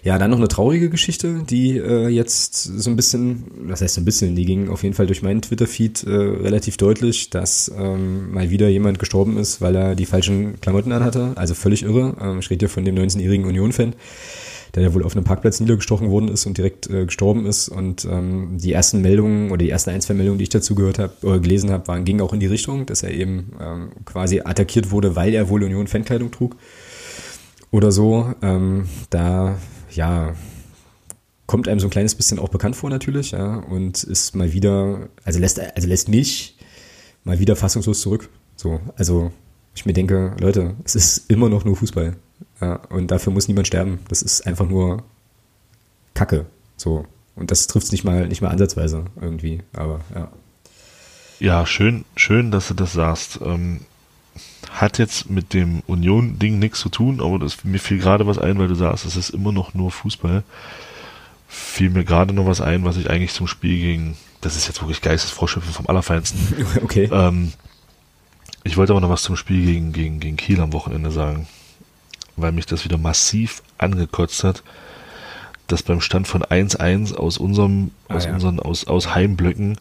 Ja, 0.03 0.19
dann 0.19 0.31
noch 0.31 0.39
eine 0.39 0.49
traurige 0.49 0.91
Geschichte, 0.91 1.43
die 1.49 1.79
äh, 1.79 2.09
jetzt 2.09 2.65
so 2.65 2.91
ein 2.91 2.97
bisschen, 2.97 3.69
das 3.69 3.81
heißt 3.81 3.95
so 3.95 4.01
ein 4.01 4.05
bisschen, 4.05 4.37
die 4.37 4.45
ging 4.45 4.69
auf 4.69 4.83
jeden 4.83 4.95
Fall 4.95 5.07
durch 5.07 5.23
meinen 5.23 5.43
Twitter-Feed 5.43 6.05
äh, 6.05 6.11
relativ 6.11 6.77
deutlich, 6.77 7.31
dass 7.31 7.71
ähm, 7.77 8.33
mal 8.33 8.51
wieder 8.51 8.69
jemand 8.69 8.99
gestorben 8.99 9.37
ist, 9.37 9.61
weil 9.61 9.75
er 9.75 9.95
die 9.95 10.07
falschen 10.07 10.61
Klamotten 10.61 10.93
anhatte. 10.93 11.33
Also 11.37 11.55
völlig 11.55 11.83
irre. 11.83 12.17
Ähm, 12.21 12.39
ich 12.41 12.51
rede 12.51 12.67
hier 12.67 12.69
von 12.69 12.85
dem 12.85 12.95
19-jährigen 12.95 13.47
Union-Fan 13.47 13.95
der 14.77 14.83
ja 14.83 14.95
wohl 14.95 15.03
auf 15.03 15.17
einem 15.17 15.25
Parkplatz 15.25 15.59
niedergestochen 15.59 16.11
worden 16.11 16.29
ist 16.29 16.45
und 16.45 16.59
direkt 16.59 16.89
äh, 16.91 17.07
gestorben 17.07 17.47
ist. 17.47 17.69
Und 17.69 18.05
ähm, 18.05 18.59
die 18.59 18.73
ersten 18.73 19.01
Meldungen 19.01 19.49
oder 19.49 19.59
die 19.59 19.71
ersten 19.71 19.91
ein, 19.91 20.03
zwei 20.03 20.15
Meldungen, 20.15 20.39
die 20.39 20.45
ich 20.45 20.51
dazu 20.51 20.75
gehört 20.75 20.99
habe 20.99 21.15
oder 21.23 21.41
gelesen 21.41 21.71
habe, 21.71 21.89
waren, 21.89 22.05
gingen 22.05 22.21
auch 22.21 22.35
in 22.35 22.41
die 22.41 22.47
Richtung, 22.47 22.85
dass 22.85 23.03
er 23.03 23.11
eben 23.11 23.53
ähm, 23.59 23.89
quasi 24.05 24.43
attackiert 24.45 24.91
wurde, 24.91 25.17
weil 25.17 25.35
er 25.35 25.49
wohl 25.49 25.65
Union 25.65 25.87
Fankleidung 25.87 26.31
trug 26.31 26.57
oder 27.71 27.91
so. 27.91 28.35
Ähm, 28.43 28.87
da, 29.09 29.59
ja, 29.91 30.35
kommt 31.47 31.69
einem 31.69 31.81
so 31.81 31.87
ein 31.87 31.91
kleines 31.91 32.15
bisschen 32.15 32.39
auch 32.39 32.51
bekannt 32.51 32.77
vor 32.77 32.91
natürlich, 32.91 33.31
ja, 33.31 33.57
und 33.57 34.05
ist 34.05 34.37
mal 34.37 34.53
wieder, 34.53 35.09
also 35.25 35.39
lässt, 35.39 35.59
also 35.59 35.89
lässt 35.89 36.09
mich 36.09 36.59
mal 37.25 37.39
wieder 37.39 37.57
fassungslos 37.57 38.03
zurück. 38.03 38.29
So, 38.57 38.81
also 38.97 39.33
ich 39.75 39.87
mir 39.87 39.93
denke, 39.95 40.37
Leute, 40.39 40.75
es 40.85 40.97
ist 40.97 41.31
immer 41.31 41.49
noch 41.49 41.65
nur 41.65 41.77
Fußball. 41.77 42.17
Ja, 42.61 42.77
und 42.89 43.11
dafür 43.11 43.33
muss 43.33 43.49
niemand 43.49 43.67
sterben. 43.67 44.01
Das 44.09 44.23
ist 44.23 44.47
einfach 44.47 44.69
nur 44.69 45.03
Kacke. 46.15 46.47
So. 46.77 47.07
Und 47.35 47.51
das 47.51 47.67
trifft 47.67 47.87
es 47.87 47.93
nicht 47.93 48.05
mal, 48.05 48.27
nicht 48.27 48.41
mal 48.41 48.49
ansatzweise 48.49 49.05
irgendwie. 49.21 49.63
Aber 49.75 50.01
ja. 50.15 50.29
Ja, 51.39 51.67
schön, 51.67 52.07
schön, 52.17 52.51
dass 52.51 52.69
du 52.69 52.75
das 52.75 52.95
sagst. 52.95 53.41
Ähm, 53.43 53.81
hat 54.71 54.99
jetzt 54.99 55.29
mit 55.29 55.53
dem 55.53 55.83
Union-Ding 55.87 56.59
nichts 56.59 56.81
zu 56.81 56.89
tun, 56.89 57.21
aber 57.21 57.39
das, 57.39 57.63
mir 57.65 57.79
fiel 57.79 57.99
gerade 57.99 58.27
was 58.27 58.39
ein, 58.39 58.59
weil 58.59 58.69
du 58.69 58.75
sagst, 58.75 59.05
es 59.05 59.17
ist 59.17 59.31
immer 59.31 59.53
noch 59.53 59.75
nur 59.75 59.91
Fußball. 59.91 60.43
Fiel 61.47 61.91
mir 61.91 62.05
gerade 62.05 62.33
noch 62.33 62.47
was 62.47 62.63
ein, 62.63 62.85
was 62.85 62.97
ich 62.97 63.11
eigentlich 63.11 63.33
zum 63.35 63.47
Spiel 63.47 63.79
gegen, 63.79 64.17
das 64.41 64.57
ist 64.57 64.67
jetzt 64.67 64.81
wirklich 64.81 65.03
Geistesfroschschiffen 65.03 65.73
vom 65.73 65.87
Allerfeinsten. 65.89 66.41
Okay. 66.83 67.09
Ähm, 67.13 67.53
ich 68.65 68.77
wollte 68.77 68.93
aber 68.93 69.01
noch 69.01 69.11
was 69.11 69.23
zum 69.23 69.37
Spiel 69.37 69.65
gegen, 69.65 69.93
gegen, 69.93 70.21
gegen 70.21 70.37
Kiel 70.37 70.61
am 70.61 70.73
Wochenende 70.73 71.11
sagen 71.11 71.47
weil 72.37 72.53
mich 72.53 72.67
das 72.67 72.85
wieder 72.85 72.99
massiv 72.99 73.63
angekotzt 73.79 74.45
hat, 74.45 74.63
dass 75.67 75.83
beim 75.83 76.01
Stand 76.01 76.29
von 76.29 76.43
1-1 76.43 77.15
aus 77.15 77.39
unserem, 77.39 77.91
ah, 78.09 78.15
aus 78.15 78.27
ja. 78.27 78.35
unseren, 78.35 78.61
aus, 78.61 78.87
aus 78.87 79.15
Heimblöcken 79.15 79.79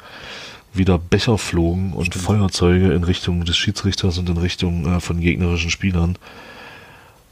wieder 0.73 0.97
Becher 0.97 1.37
flogen 1.37 1.93
und 1.93 2.07
Stimmt. 2.07 2.25
Feuerzeuge 2.25 2.93
in 2.93 3.03
Richtung 3.03 3.45
des 3.45 3.57
Schiedsrichters 3.57 4.17
und 4.17 4.29
in 4.29 4.37
Richtung 4.37 4.85
äh, 4.85 4.99
von 4.99 5.19
gegnerischen 5.19 5.69
Spielern. 5.69 6.17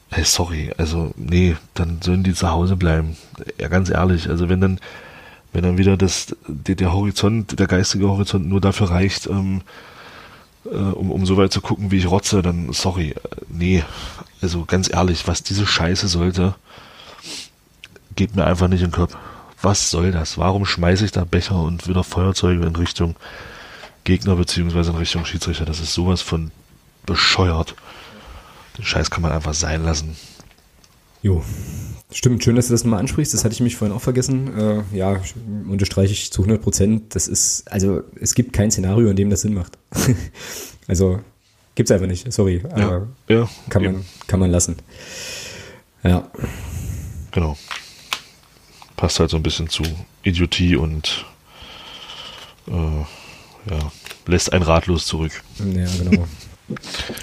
Hey, 0.09 0.23
sorry, 0.23 0.71
also 0.77 1.11
nee, 1.17 1.55
dann 1.73 2.01
sollen 2.01 2.23
die 2.23 2.33
zu 2.33 2.51
Hause 2.51 2.75
bleiben. 2.75 3.17
Ja, 3.59 3.67
ganz 3.67 3.89
ehrlich, 3.89 4.29
also 4.29 4.47
wenn 4.47 4.61
dann, 4.61 4.79
wenn 5.51 5.63
dann 5.63 5.77
wieder 5.77 5.97
das, 5.97 6.35
der, 6.47 6.75
der 6.75 6.93
Horizont, 6.93 7.59
der 7.59 7.67
geistige 7.67 8.07
Horizont 8.07 8.47
nur 8.47 8.61
dafür 8.61 8.91
reicht, 8.91 9.25
ähm, 9.27 9.61
äh, 10.65 10.77
um, 10.77 11.11
um 11.11 11.25
so 11.25 11.35
weit 11.37 11.51
zu 11.51 11.61
gucken, 11.61 11.91
wie 11.91 11.97
ich 11.97 12.09
rotze, 12.09 12.41
dann 12.41 12.71
sorry, 12.71 13.09
äh, 13.09 13.15
nee, 13.49 13.83
also 14.43 14.65
ganz 14.65 14.91
ehrlich, 14.91 15.27
was 15.27 15.43
diese 15.43 15.65
Scheiße 15.65 16.07
sollte, 16.07 16.55
geht 18.15 18.35
mir 18.35 18.45
einfach 18.45 18.67
nicht 18.67 18.81
in 18.81 18.89
den 18.89 18.95
Kopf. 18.95 19.15
Was 19.61 19.89
soll 19.89 20.11
das? 20.11 20.37
Warum 20.37 20.65
schmeiße 20.65 21.05
ich 21.05 21.11
da 21.11 21.23
Becher 21.23 21.59
und 21.59 21.87
wieder 21.87 22.03
Feuerzeuge 22.03 22.65
in 22.65 22.75
Richtung 22.75 23.15
Gegner 24.03 24.35
beziehungsweise 24.35 24.91
in 24.91 24.97
Richtung 24.97 25.25
Schiedsrichter? 25.25 25.65
Das 25.65 25.79
ist 25.79 25.93
sowas 25.93 26.21
von 26.21 26.51
bescheuert. 27.05 27.75
Den 28.77 28.83
Scheiß 28.83 29.09
kann 29.09 29.21
man 29.21 29.31
einfach 29.31 29.53
sein 29.53 29.83
lassen. 29.83 30.17
Jo, 31.21 31.41
stimmt. 32.11 32.43
Schön, 32.43 32.57
dass 32.57 32.67
du 32.67 32.73
das 32.73 32.83
nochmal 32.83 32.99
ansprichst. 32.99 33.33
Das 33.33 33.45
hatte 33.45 33.53
ich 33.53 33.61
mich 33.61 33.77
vorhin 33.77 33.95
auch 33.95 34.01
vergessen. 34.01 34.57
Äh, 34.57 34.83
ja, 34.97 35.21
unterstreiche 35.69 36.11
ich 36.11 36.33
zu 36.33 36.41
100 36.41 36.61
Prozent. 36.61 37.15
Das 37.15 37.29
ist, 37.29 37.71
also 37.71 38.03
es 38.19 38.35
gibt 38.35 38.51
kein 38.51 38.71
Szenario, 38.71 39.09
in 39.09 39.15
dem 39.15 39.29
das 39.29 39.41
Sinn 39.41 39.53
macht. 39.53 39.77
also 40.87 41.21
Gibt's 41.75 41.91
einfach 41.91 42.07
nicht, 42.07 42.31
sorry. 42.31 42.63
Ja, 42.77 43.07
ja, 43.27 43.49
kann, 43.69 43.83
man, 43.83 44.05
kann 44.27 44.39
man 44.39 44.51
lassen. 44.51 44.77
Ja. 46.03 46.29
Genau. 47.31 47.57
Passt 48.95 49.19
halt 49.19 49.31
so 49.31 49.37
ein 49.37 49.43
bisschen 49.43 49.69
zu 49.69 49.83
Idiotie 50.21 50.75
und 50.75 51.25
äh, 52.67 52.71
ja, 52.71 53.91
lässt 54.27 54.53
einen 54.53 54.63
ratlos 54.63 55.07
zurück. 55.07 55.31
Ja, 55.57 55.87
genau. 55.97 56.27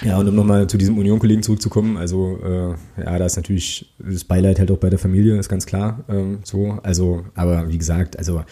Ja, 0.03 0.17
und 0.17 0.27
um 0.27 0.35
nochmal 0.35 0.67
zu 0.67 0.77
diesem 0.77 0.97
Union-Kollegen 0.97 1.41
zurückzukommen, 1.41 1.97
also 1.97 2.39
äh, 2.43 3.01
ja, 3.03 3.17
da 3.17 3.25
ist 3.25 3.37
natürlich 3.37 3.91
das 3.97 4.23
Beileid 4.23 4.59
halt 4.59 4.69
auch 4.71 4.77
bei 4.77 4.89
der 4.89 4.99
Familie, 4.99 5.37
ist 5.37 5.49
ganz 5.49 5.65
klar 5.65 6.03
ähm, 6.09 6.39
so. 6.43 6.79
Also, 6.83 7.25
aber 7.33 7.69
wie 7.69 7.77
gesagt, 7.77 8.17
also 8.17 8.43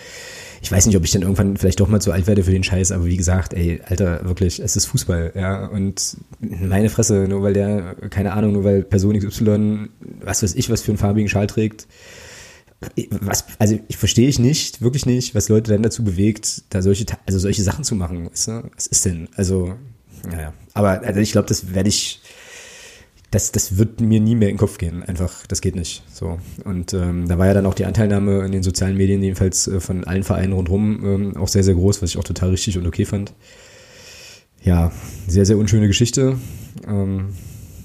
ich 0.62 0.72
weiß 0.72 0.88
nicht, 0.88 0.98
ob 0.98 1.04
ich 1.04 1.12
dann 1.12 1.22
irgendwann 1.22 1.58
vielleicht 1.58 1.80
doch 1.80 1.88
mal 1.88 2.02
zu 2.02 2.12
alt 2.12 2.28
werde 2.28 2.44
für 2.44 2.52
den 2.52 2.64
Scheiß, 2.64 2.92
aber 2.92 3.06
wie 3.06 3.18
gesagt, 3.18 3.54
ey, 3.54 3.82
Alter, 3.86 4.26
wirklich, 4.26 4.60
es 4.60 4.76
ist 4.76 4.88
Fußball, 4.88 5.34
ja. 5.36 5.68
Und 5.68 6.18
meine 6.40 6.90
Fresse, 6.90 7.28
nur 7.30 7.44
weil 7.44 7.54
der, 7.54 7.96
keine 8.10 8.34
Ahnung, 8.34 8.54
nur 8.54 8.64
weil 8.64 8.84
Person 8.84 9.18
XY, 9.18 9.90
was 10.22 10.44
weiß 10.44 10.56
ich, 10.56 10.70
was 10.70 10.82
für 10.82 10.92
einen 10.92 10.98
farbigen 10.98 11.30
Schal 11.30 11.48
trägt, 11.48 11.88
was, 13.10 13.46
also 13.60 13.78
ich 13.88 13.98
verstehe 13.98 14.30
ich 14.30 14.40
nicht, 14.40 14.82
wirklich 14.82 15.06
nicht, 15.06 15.36
was 15.36 15.50
Leute 15.50 15.72
dann 15.72 15.84
dazu 15.84 16.04
bewegt, 16.04 16.64
da 16.70 16.82
solche, 16.82 17.06
also 17.26 17.38
solche 17.38 17.62
Sachen 17.62 17.84
zu 17.84 17.96
machen. 17.96 18.30
Weißt 18.30 18.48
du? 18.48 18.64
Was 18.76 18.88
ist 18.88 19.06
denn? 19.06 19.28
Also, 19.36 19.76
naja. 20.28 20.54
Aber 20.74 21.02
also 21.02 21.20
ich 21.20 21.32
glaube, 21.32 21.48
das 21.48 21.74
werde 21.74 21.90
ich, 21.90 22.22
das, 23.32 23.52
das 23.52 23.78
wird 23.78 24.02
mir 24.02 24.20
nie 24.20 24.36
mehr 24.36 24.50
in 24.50 24.56
den 24.56 24.60
Kopf 24.60 24.78
gehen. 24.78 25.04
Einfach, 25.04 25.46
das 25.48 25.62
geht 25.62 25.76
nicht. 25.76 26.04
So. 26.12 26.40
Und 26.66 26.94
ähm, 26.94 27.28
da 27.28 27.38
war 27.38 27.48
ja 27.48 27.54
dann 27.54 27.66
auch 27.66 27.74
die 27.74 27.86
Anteilnahme 27.86 28.46
in 28.46 28.52
den 28.52 28.64
sozialen 28.64 28.98
Medien, 28.98 29.22
jedenfalls 29.22 29.68
äh, 29.68 29.80
von 29.80 30.04
allen 30.04 30.24
Vereinen 30.24 30.54
rundherum, 30.54 31.06
ähm, 31.06 31.38
auch 31.38 31.48
sehr, 31.48 31.64
sehr 31.64 31.76
groß, 31.76 32.02
was 32.02 32.12
ich 32.12 32.18
auch 32.18 32.24
total 32.24 32.50
richtig 32.50 32.78
und 32.78 32.88
okay 32.88 33.06
fand. 33.06 33.34
Ja, 34.62 34.92
sehr, 35.28 35.46
sehr 35.46 35.58
unschöne 35.58 35.88
Geschichte. 35.88 36.38
Ähm, 36.88 37.30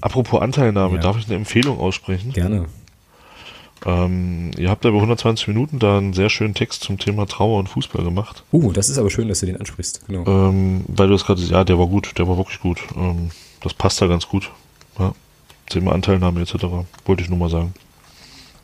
Apropos 0.01 0.41
Anteilnahme, 0.41 0.95
ja. 0.95 1.01
darf 1.01 1.17
ich 1.17 1.25
eine 1.27 1.35
Empfehlung 1.35 1.79
aussprechen? 1.79 2.31
Gerne. 2.31 2.65
Ähm, 3.85 4.51
ihr 4.57 4.69
habt 4.69 4.83
über 4.83 4.97
120 4.97 5.47
Minuten 5.47 5.77
da 5.79 5.97
einen 5.97 6.13
sehr 6.13 6.29
schönen 6.29 6.55
Text 6.55 6.83
zum 6.83 6.97
Thema 6.97 7.27
Trauer 7.27 7.59
und 7.59 7.69
Fußball 7.69 8.03
gemacht. 8.03 8.43
Uh, 8.51 8.71
das 8.71 8.89
ist 8.89 8.97
aber 8.97 9.11
schön, 9.11 9.27
dass 9.27 9.41
du 9.41 9.45
den 9.45 9.57
ansprichst. 9.57 10.07
Genau. 10.07 10.25
Ähm, 10.25 10.83
weil 10.87 11.07
du 11.07 11.13
das 11.13 11.25
gerade, 11.25 11.41
ja, 11.41 11.63
der 11.63 11.77
war 11.77 11.87
gut, 11.87 12.17
der 12.17 12.27
war 12.27 12.37
wirklich 12.37 12.59
gut. 12.59 12.79
Ähm, 12.95 13.29
das 13.61 13.73
passt 13.73 14.01
da 14.01 14.07
ganz 14.07 14.27
gut. 14.27 14.51
Ja. 14.97 15.13
Thema 15.69 15.93
Anteilnahme 15.93 16.41
etc. 16.41 16.55
Wollte 17.05 17.23
ich 17.23 17.29
nur 17.29 17.39
mal 17.39 17.49
sagen. 17.49 17.73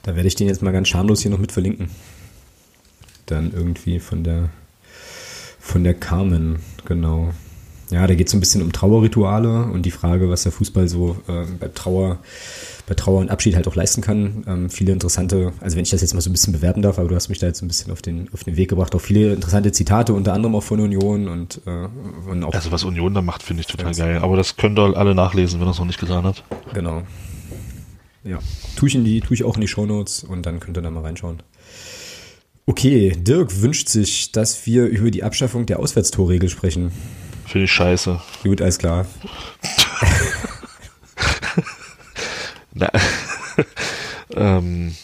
Da 0.03 0.15
werde 0.15 0.27
ich 0.27 0.35
den 0.35 0.47
jetzt 0.47 0.63
mal 0.63 0.71
ganz 0.71 0.87
schamlos 0.87 1.21
hier 1.21 1.31
noch 1.31 1.37
mit 1.37 1.51
verlinken. 1.51 1.89
Dann 3.27 3.53
irgendwie 3.53 3.99
von 3.99 4.23
der 4.23 4.49
von 5.59 5.83
der 5.83 5.93
Carmen, 5.93 6.59
genau. 6.85 7.31
Ja, 7.91 8.07
da 8.07 8.15
geht 8.15 8.27
es 8.27 8.31
so 8.31 8.37
ein 8.37 8.39
bisschen 8.39 8.61
um 8.61 8.71
Trauerrituale 8.71 9.65
und 9.65 9.85
die 9.85 9.91
Frage, 9.91 10.29
was 10.29 10.43
der 10.43 10.51
Fußball 10.51 10.87
so 10.87 11.17
äh, 11.27 11.45
bei 11.59 11.67
Trauer 11.67 12.19
bei 12.91 12.95
Trauer 12.95 13.21
und 13.21 13.29
Abschied 13.29 13.55
halt 13.55 13.69
auch 13.69 13.75
leisten 13.75 14.01
kann. 14.01 14.43
Ähm, 14.47 14.69
viele 14.69 14.91
interessante, 14.91 15.53
also 15.61 15.77
wenn 15.77 15.83
ich 15.83 15.91
das 15.91 16.01
jetzt 16.01 16.13
mal 16.13 16.19
so 16.19 16.29
ein 16.29 16.33
bisschen 16.33 16.51
bewerben 16.51 16.81
darf, 16.81 16.99
aber 16.99 17.07
du 17.07 17.15
hast 17.15 17.29
mich 17.29 17.39
da 17.39 17.47
jetzt 17.47 17.61
ein 17.61 17.69
bisschen 17.69 17.89
auf 17.91 18.01
den, 18.01 18.27
auf 18.33 18.43
den 18.43 18.57
Weg 18.57 18.69
gebracht, 18.69 18.93
auch 18.95 18.99
viele 18.99 19.33
interessante 19.33 19.71
Zitate, 19.71 20.13
unter 20.13 20.33
anderem 20.33 20.55
auch 20.55 20.63
von 20.63 20.81
Union 20.81 21.29
und, 21.29 21.61
äh, 21.65 21.87
und 22.29 22.43
auch. 22.43 22.53
Also 22.53 22.71
was 22.71 22.83
Union 22.83 23.13
da 23.13 23.21
macht, 23.21 23.43
finde 23.43 23.61
ich 23.61 23.67
total 23.67 23.93
geil. 23.93 24.19
Aber 24.21 24.35
das 24.35 24.57
könnt 24.57 24.77
ihr 24.77 24.97
alle 24.97 25.15
nachlesen, 25.15 25.61
wenn 25.61 25.67
ihr 25.67 25.71
es 25.71 25.79
noch 25.79 25.85
nicht 25.85 26.01
getan 26.01 26.25
habt. 26.25 26.43
Genau. 26.73 27.03
Ja. 28.25 28.39
Tue 28.75 28.89
ich, 28.89 28.95
in 28.95 29.05
die, 29.05 29.21
tue 29.21 29.35
ich 29.35 29.45
auch 29.45 29.55
in 29.55 29.61
die 29.61 29.69
Shownotes 29.69 30.25
und 30.25 30.45
dann 30.45 30.59
könnt 30.59 30.77
ihr 30.77 30.81
da 30.81 30.91
mal 30.91 31.03
reinschauen. 31.03 31.41
Okay, 32.65 33.15
Dirk 33.17 33.61
wünscht 33.61 33.87
sich, 33.87 34.31
dass 34.31 34.65
wir 34.65 34.85
über 34.85 35.11
die 35.11 35.23
Abschaffung 35.23 35.65
der 35.65 35.79
Auswärtstorregel 35.79 36.49
sprechen. 36.49 36.91
Finde 37.51 37.65
ich 37.65 37.71
scheiße. 37.73 38.21
Gut, 38.43 38.61
alles 38.61 38.77
klar. 38.77 39.05
Na, 42.73 42.89
ähm, 44.33 44.95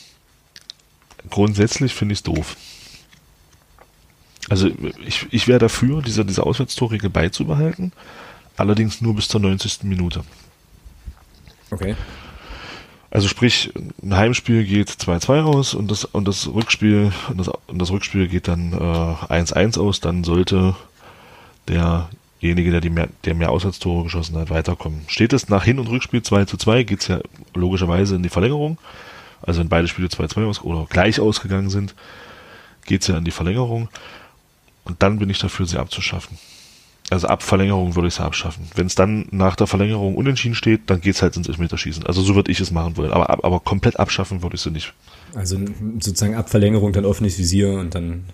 grundsätzlich 1.30 1.94
finde 1.94 2.14
ich 2.14 2.20
es 2.20 2.24
doof. 2.24 2.56
Also 4.48 4.70
ich, 5.06 5.28
ich 5.30 5.50
wäre 5.50 5.60
dafür, 5.60 6.02
diese, 6.02 6.24
diese 6.24 6.44
Auswärtstorregel 6.44 7.10
beizubehalten, 7.10 7.92
allerdings 8.56 9.02
nur 9.02 9.14
bis 9.14 9.28
zur 9.28 9.42
90. 9.42 9.84
Minute. 9.84 10.24
Okay. 11.70 11.98
Also 13.12 13.28
sprich, 13.28 13.74
ein 14.02 14.16
Heimspiel 14.16 14.64
geht 14.64 14.90
2-2 14.90 15.42
aus 15.42 15.74
und 15.74 15.92
das, 15.92 16.06
und 16.06 16.26
das 16.26 16.48
Rückspiel, 16.48 17.12
und 17.28 17.40
das, 17.40 17.50
und 17.50 17.78
das 17.78 17.92
Rückspiel 17.92 18.30
geht 18.30 18.48
dann 18.48 18.74
1-1 18.74 19.76
äh, 19.76 19.80
aus, 19.82 20.00
dann 20.00 20.24
sollte 20.24 20.78
der 21.68 22.08
derjenige, 22.42 22.72
der, 22.72 22.82
die 22.82 22.90
mehr, 22.90 23.10
der 23.26 23.34
mehr 23.34 23.50
Auswärtstore 23.50 24.04
geschossen 24.04 24.38
hat, 24.38 24.50
weiterkommen. 24.50 25.02
Steht 25.08 25.34
es 25.34 25.50
nach 25.50 25.64
Hin- 25.64 25.80
und 25.80 25.90
Rückspiel 25.90 26.22
2 26.22 26.46
zu 26.46 26.58
2, 26.58 26.84
geht 26.84 27.02
es 27.02 27.08
ja 27.08 27.20
logischerweise 27.54 28.16
in 28.16 28.24
die 28.24 28.30
Verlängerung. 28.30 28.78
Also 29.42 29.60
wenn 29.60 29.70
beide 29.70 29.88
Spiele 29.88 30.10
2 30.10 30.28
zu 30.28 30.36
2 30.36 30.46
aus 30.46 30.64
oder 30.64 30.86
gleich 30.90 31.20
ausgegangen 31.20 31.70
sind, 31.70 31.96
geht 32.86 33.02
es 33.02 33.08
ja 33.08 33.18
in 33.18 33.26
die 33.26 33.32
Verlängerung. 33.32 33.90
Und 34.84 35.04
dann 35.04 35.20
bin 35.20 35.30
ich 35.30 35.40
dafür, 35.40 35.66
sie 35.66 35.78
abzuschaffen. 35.78 36.38
Also 37.10 37.28
ab 37.28 37.42
Verlängerung 37.42 37.96
würde 37.96 38.10
ich 38.10 38.16
sie 38.16 38.24
abschaffen. 38.24 38.68
Wenn 38.76 38.88
es 38.88 38.96
dann 38.96 39.28
nach 39.32 39.56
der 39.56 39.68
Verlängerung 39.68 40.16
unentschieden 40.16 40.56
steht, 40.56 40.90
dann 40.90 41.00
geht 41.00 41.16
es 41.16 41.22
halt 41.22 41.38
ins 41.38 41.48
Elfmeterschießen. 41.48 42.06
Also 42.06 42.22
so 42.22 42.36
würde 42.36 42.52
ich 42.52 42.60
es 42.60 42.72
machen 42.72 42.98
wollen. 42.98 43.12
Aber, 43.12 43.44
aber 43.44 43.60
komplett 43.62 43.98
abschaffen 43.98 44.44
würde 44.44 44.56
ich 44.56 44.62
sie 44.62 44.72
nicht. 44.72 44.94
Also 45.34 45.58
sozusagen 46.00 46.36
ab 46.36 46.50
Verlängerung 46.50 46.92
dann 46.92 47.06
offenes 47.06 47.38
Visier 47.38 47.72
und 47.72 47.96
dann 47.96 48.26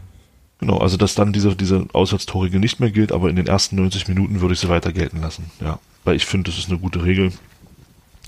Genau, 0.63 0.77
also 0.77 0.95
dass 0.95 1.13
dann 1.13 1.33
diese, 1.33 1.57
diese 1.57 1.87
Auswärtstorregel 1.91 2.57
nicht 2.57 2.79
mehr 2.79 2.89
gilt, 2.89 3.11
aber 3.11 3.29
in 3.29 3.35
den 3.35 3.47
ersten 3.47 3.75
90 3.75 4.07
Minuten 4.07 4.39
würde 4.39 4.53
ich 4.53 4.61
sie 4.61 4.69
weiter 4.69 4.93
gelten 4.93 5.19
lassen. 5.19 5.51
Ja, 5.59 5.77
weil 6.05 6.15
ich 6.15 6.25
finde, 6.25 6.49
das 6.49 6.57
ist 6.57 6.69
eine 6.69 6.79
gute 6.79 7.03
Regel. 7.03 7.33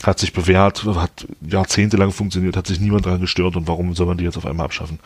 Hat 0.04 0.20
sich 0.20 0.34
bewährt, 0.34 0.84
hat 0.84 1.26
jahrzehntelang 1.40 2.12
funktioniert, 2.12 2.58
hat 2.58 2.68
sich 2.68 2.82
niemand 2.82 3.06
daran 3.06 3.22
gestört 3.22 3.56
und 3.56 3.70
warum 3.70 3.96
soll 3.96 4.08
man 4.08 4.18
die 4.18 4.26
jetzt 4.26 4.36
auf 4.36 4.46
einmal 4.46 4.66
abschaffen? 4.66 5.00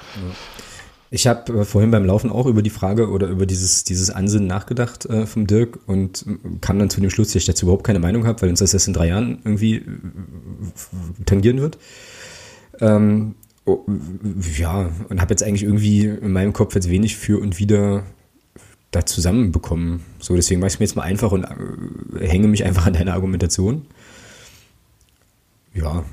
Ich 1.11 1.27
habe 1.27 1.53
äh, 1.53 1.65
vorhin 1.65 1.91
beim 1.91 2.03
Laufen 2.03 2.31
auch 2.31 2.47
über 2.47 2.63
die 2.63 2.71
Frage 2.71 3.11
oder 3.11 3.27
über 3.27 3.45
dieses, 3.45 3.83
dieses 3.83 4.09
Ansinnen 4.09 4.47
nachgedacht 4.47 5.05
äh, 5.05 5.27
vom 5.27 5.45
Dirk 5.45 5.77
und 5.85 6.25
kam 6.61 6.79
dann 6.79 6.89
zu 6.89 6.99
dem 6.99 7.11
Schluss, 7.11 7.27
dass 7.27 7.35
ich 7.35 7.45
dazu 7.45 7.67
überhaupt 7.67 7.83
keine 7.83 7.99
Meinung 7.99 8.25
habe, 8.25 8.41
weil 8.41 8.49
uns 8.49 8.57
das 8.57 8.73
erst 8.73 8.87
in 8.87 8.93
drei 8.93 9.09
Jahren 9.09 9.37
irgendwie 9.43 9.75
äh, 9.75 9.83
tangieren 11.27 11.61
wird. 11.61 11.77
Ähm, 12.79 13.35
Oh, 13.69 13.85
ja, 14.57 14.89
und 15.09 15.21
habe 15.21 15.31
jetzt 15.31 15.43
eigentlich 15.43 15.61
irgendwie 15.61 16.05
in 16.05 16.31
meinem 16.31 16.53
Kopf 16.53 16.73
jetzt 16.73 16.89
wenig 16.89 17.17
für 17.17 17.39
und 17.39 17.59
wieder 17.59 18.03
da 18.89 19.05
zusammenbekommen. 19.05 20.01
So, 20.19 20.35
deswegen 20.35 20.59
mache 20.59 20.69
ich 20.69 20.73
es 20.73 20.79
mir 20.79 20.85
jetzt 20.87 20.95
mal 20.95 21.03
einfach 21.03 21.31
und 21.31 21.43
äh, 21.43 22.27
hänge 22.27 22.47
mich 22.47 22.63
einfach 22.63 22.87
an 22.87 22.93
deine 22.93 23.13
Argumentation. 23.13 23.85
Ja. 25.75 26.03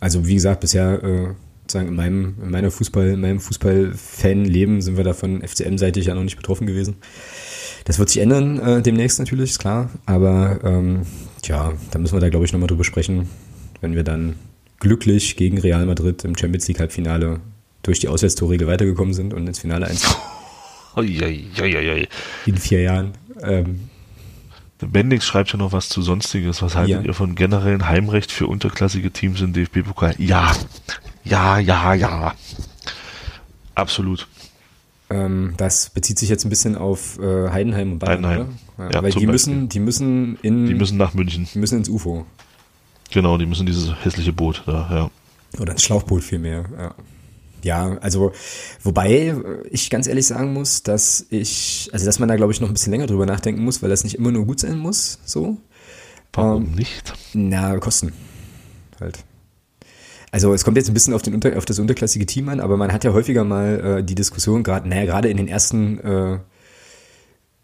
Also 0.00 0.26
wie 0.26 0.34
gesagt, 0.34 0.60
bisher 0.60 1.00
äh, 1.04 1.26
sozusagen 1.60 1.88
in 1.88 1.94
meinem, 1.94 2.34
in 2.42 2.50
meiner 2.50 2.72
Fußball, 2.72 3.10
in 3.10 3.20
meinem 3.20 3.38
Fußball-Fan-Leben 3.38 4.82
sind 4.82 4.96
wir 4.96 5.04
davon 5.04 5.46
FCM-seitig 5.46 6.06
ja 6.06 6.16
noch 6.16 6.24
nicht 6.24 6.36
betroffen 6.36 6.66
gewesen. 6.66 6.96
Das 7.84 8.00
wird 8.00 8.08
sich 8.08 8.20
ändern 8.20 8.58
äh, 8.58 8.82
demnächst 8.82 9.20
natürlich, 9.20 9.50
ist 9.50 9.60
klar. 9.60 9.90
Aber 10.06 10.58
ähm, 10.64 11.02
tja, 11.40 11.74
da 11.92 11.98
müssen 12.00 12.16
wir 12.16 12.20
da, 12.20 12.30
glaube 12.30 12.46
ich, 12.46 12.52
nochmal 12.52 12.66
drüber 12.66 12.84
sprechen, 12.84 13.28
wenn 13.80 13.94
wir 13.94 14.02
dann 14.02 14.34
glücklich 14.78 15.36
gegen 15.36 15.58
Real 15.58 15.86
Madrid 15.86 16.24
im 16.24 16.36
Champions 16.36 16.68
League 16.68 16.80
Halbfinale 16.80 17.40
durch 17.82 18.00
die 18.00 18.08
Auswärtstorregel 18.08 18.66
weitergekommen 18.66 19.14
sind 19.14 19.34
und 19.34 19.46
ins 19.46 19.58
Finale 19.58 19.86
1. 19.86 20.16
In 22.46 22.56
vier 22.56 22.82
Jahren. 22.82 23.12
Ähm, 23.40 23.88
Bendix 24.80 25.26
schreibt 25.26 25.52
ja 25.52 25.58
noch 25.58 25.72
was 25.72 25.88
zu 25.88 26.02
Sonstiges. 26.02 26.62
Was 26.62 26.76
haltet 26.76 26.90
ja. 26.90 27.02
ihr 27.02 27.14
von 27.14 27.34
generellen 27.34 27.88
Heimrecht 27.88 28.30
für 28.30 28.46
unterklassige 28.46 29.10
Teams 29.10 29.40
im 29.40 29.52
DFB-Pokal? 29.52 30.14
Ja, 30.18 30.52
ja, 31.24 31.58
ja, 31.58 31.94
ja. 31.94 32.34
Absolut. 33.74 34.26
Ähm, 35.10 35.54
das 35.56 35.90
bezieht 35.90 36.18
sich 36.18 36.28
jetzt 36.28 36.44
ein 36.44 36.50
bisschen 36.50 36.76
auf 36.76 37.18
äh, 37.18 37.50
Heidenheim 37.50 37.92
und 37.92 37.98
Bayern. 37.98 38.26
Heidenheim. 38.26 38.58
Ja, 38.78 38.90
ja, 38.90 39.02
weil 39.02 39.12
die 39.12 39.26
müssen, 39.26 39.68
die 39.68 39.80
müssen 39.80 40.36
in. 40.42 40.66
Die 40.66 40.74
müssen 40.74 40.98
nach 40.98 41.14
München. 41.14 41.48
Die 41.52 41.58
müssen 41.58 41.78
ins 41.78 41.88
UFO. 41.88 42.26
Genau, 43.10 43.38
die 43.38 43.46
müssen 43.46 43.66
dieses 43.66 43.92
hässliche 44.04 44.32
Boot 44.32 44.62
da, 44.66 44.88
ja. 44.90 45.10
Oder 45.60 45.72
ins 45.72 45.82
Schlauchboot 45.82 46.22
vielmehr, 46.22 46.64
ja. 46.78 46.94
Ja, 47.64 47.98
also 47.98 48.32
wobei 48.82 49.34
ich 49.70 49.90
ganz 49.90 50.06
ehrlich 50.06 50.26
sagen 50.26 50.52
muss, 50.52 50.84
dass 50.84 51.26
ich, 51.30 51.90
also 51.92 52.06
dass 52.06 52.20
man 52.20 52.28
da 52.28 52.36
glaube 52.36 52.52
ich 52.52 52.60
noch 52.60 52.68
ein 52.68 52.72
bisschen 52.72 52.92
länger 52.92 53.06
drüber 53.06 53.26
nachdenken 53.26 53.64
muss, 53.64 53.82
weil 53.82 53.90
das 53.90 54.04
nicht 54.04 54.14
immer 54.14 54.30
nur 54.30 54.46
gut 54.46 54.60
sein 54.60 54.78
muss, 54.78 55.18
so. 55.24 55.56
Warum 56.32 56.66
ähm, 56.66 56.72
nicht? 56.72 57.12
Na, 57.32 57.76
Kosten. 57.78 58.12
Halt. 59.00 59.24
Also 60.30 60.52
es 60.52 60.64
kommt 60.64 60.76
jetzt 60.76 60.88
ein 60.88 60.94
bisschen 60.94 61.14
auf, 61.14 61.22
den 61.22 61.34
Unter 61.34 61.56
auf 61.56 61.64
das 61.64 61.78
unterklassige 61.78 62.26
Team 62.26 62.48
an, 62.48 62.60
aber 62.60 62.76
man 62.76 62.92
hat 62.92 63.02
ja 63.02 63.12
häufiger 63.12 63.44
mal 63.44 63.98
äh, 63.98 64.04
die 64.04 64.14
Diskussion, 64.14 64.62
gerade, 64.62 64.88
naja, 64.88 65.06
gerade 65.06 65.28
in 65.28 65.36
den 65.36 65.48
ersten 65.48 65.98
äh, 65.98 66.38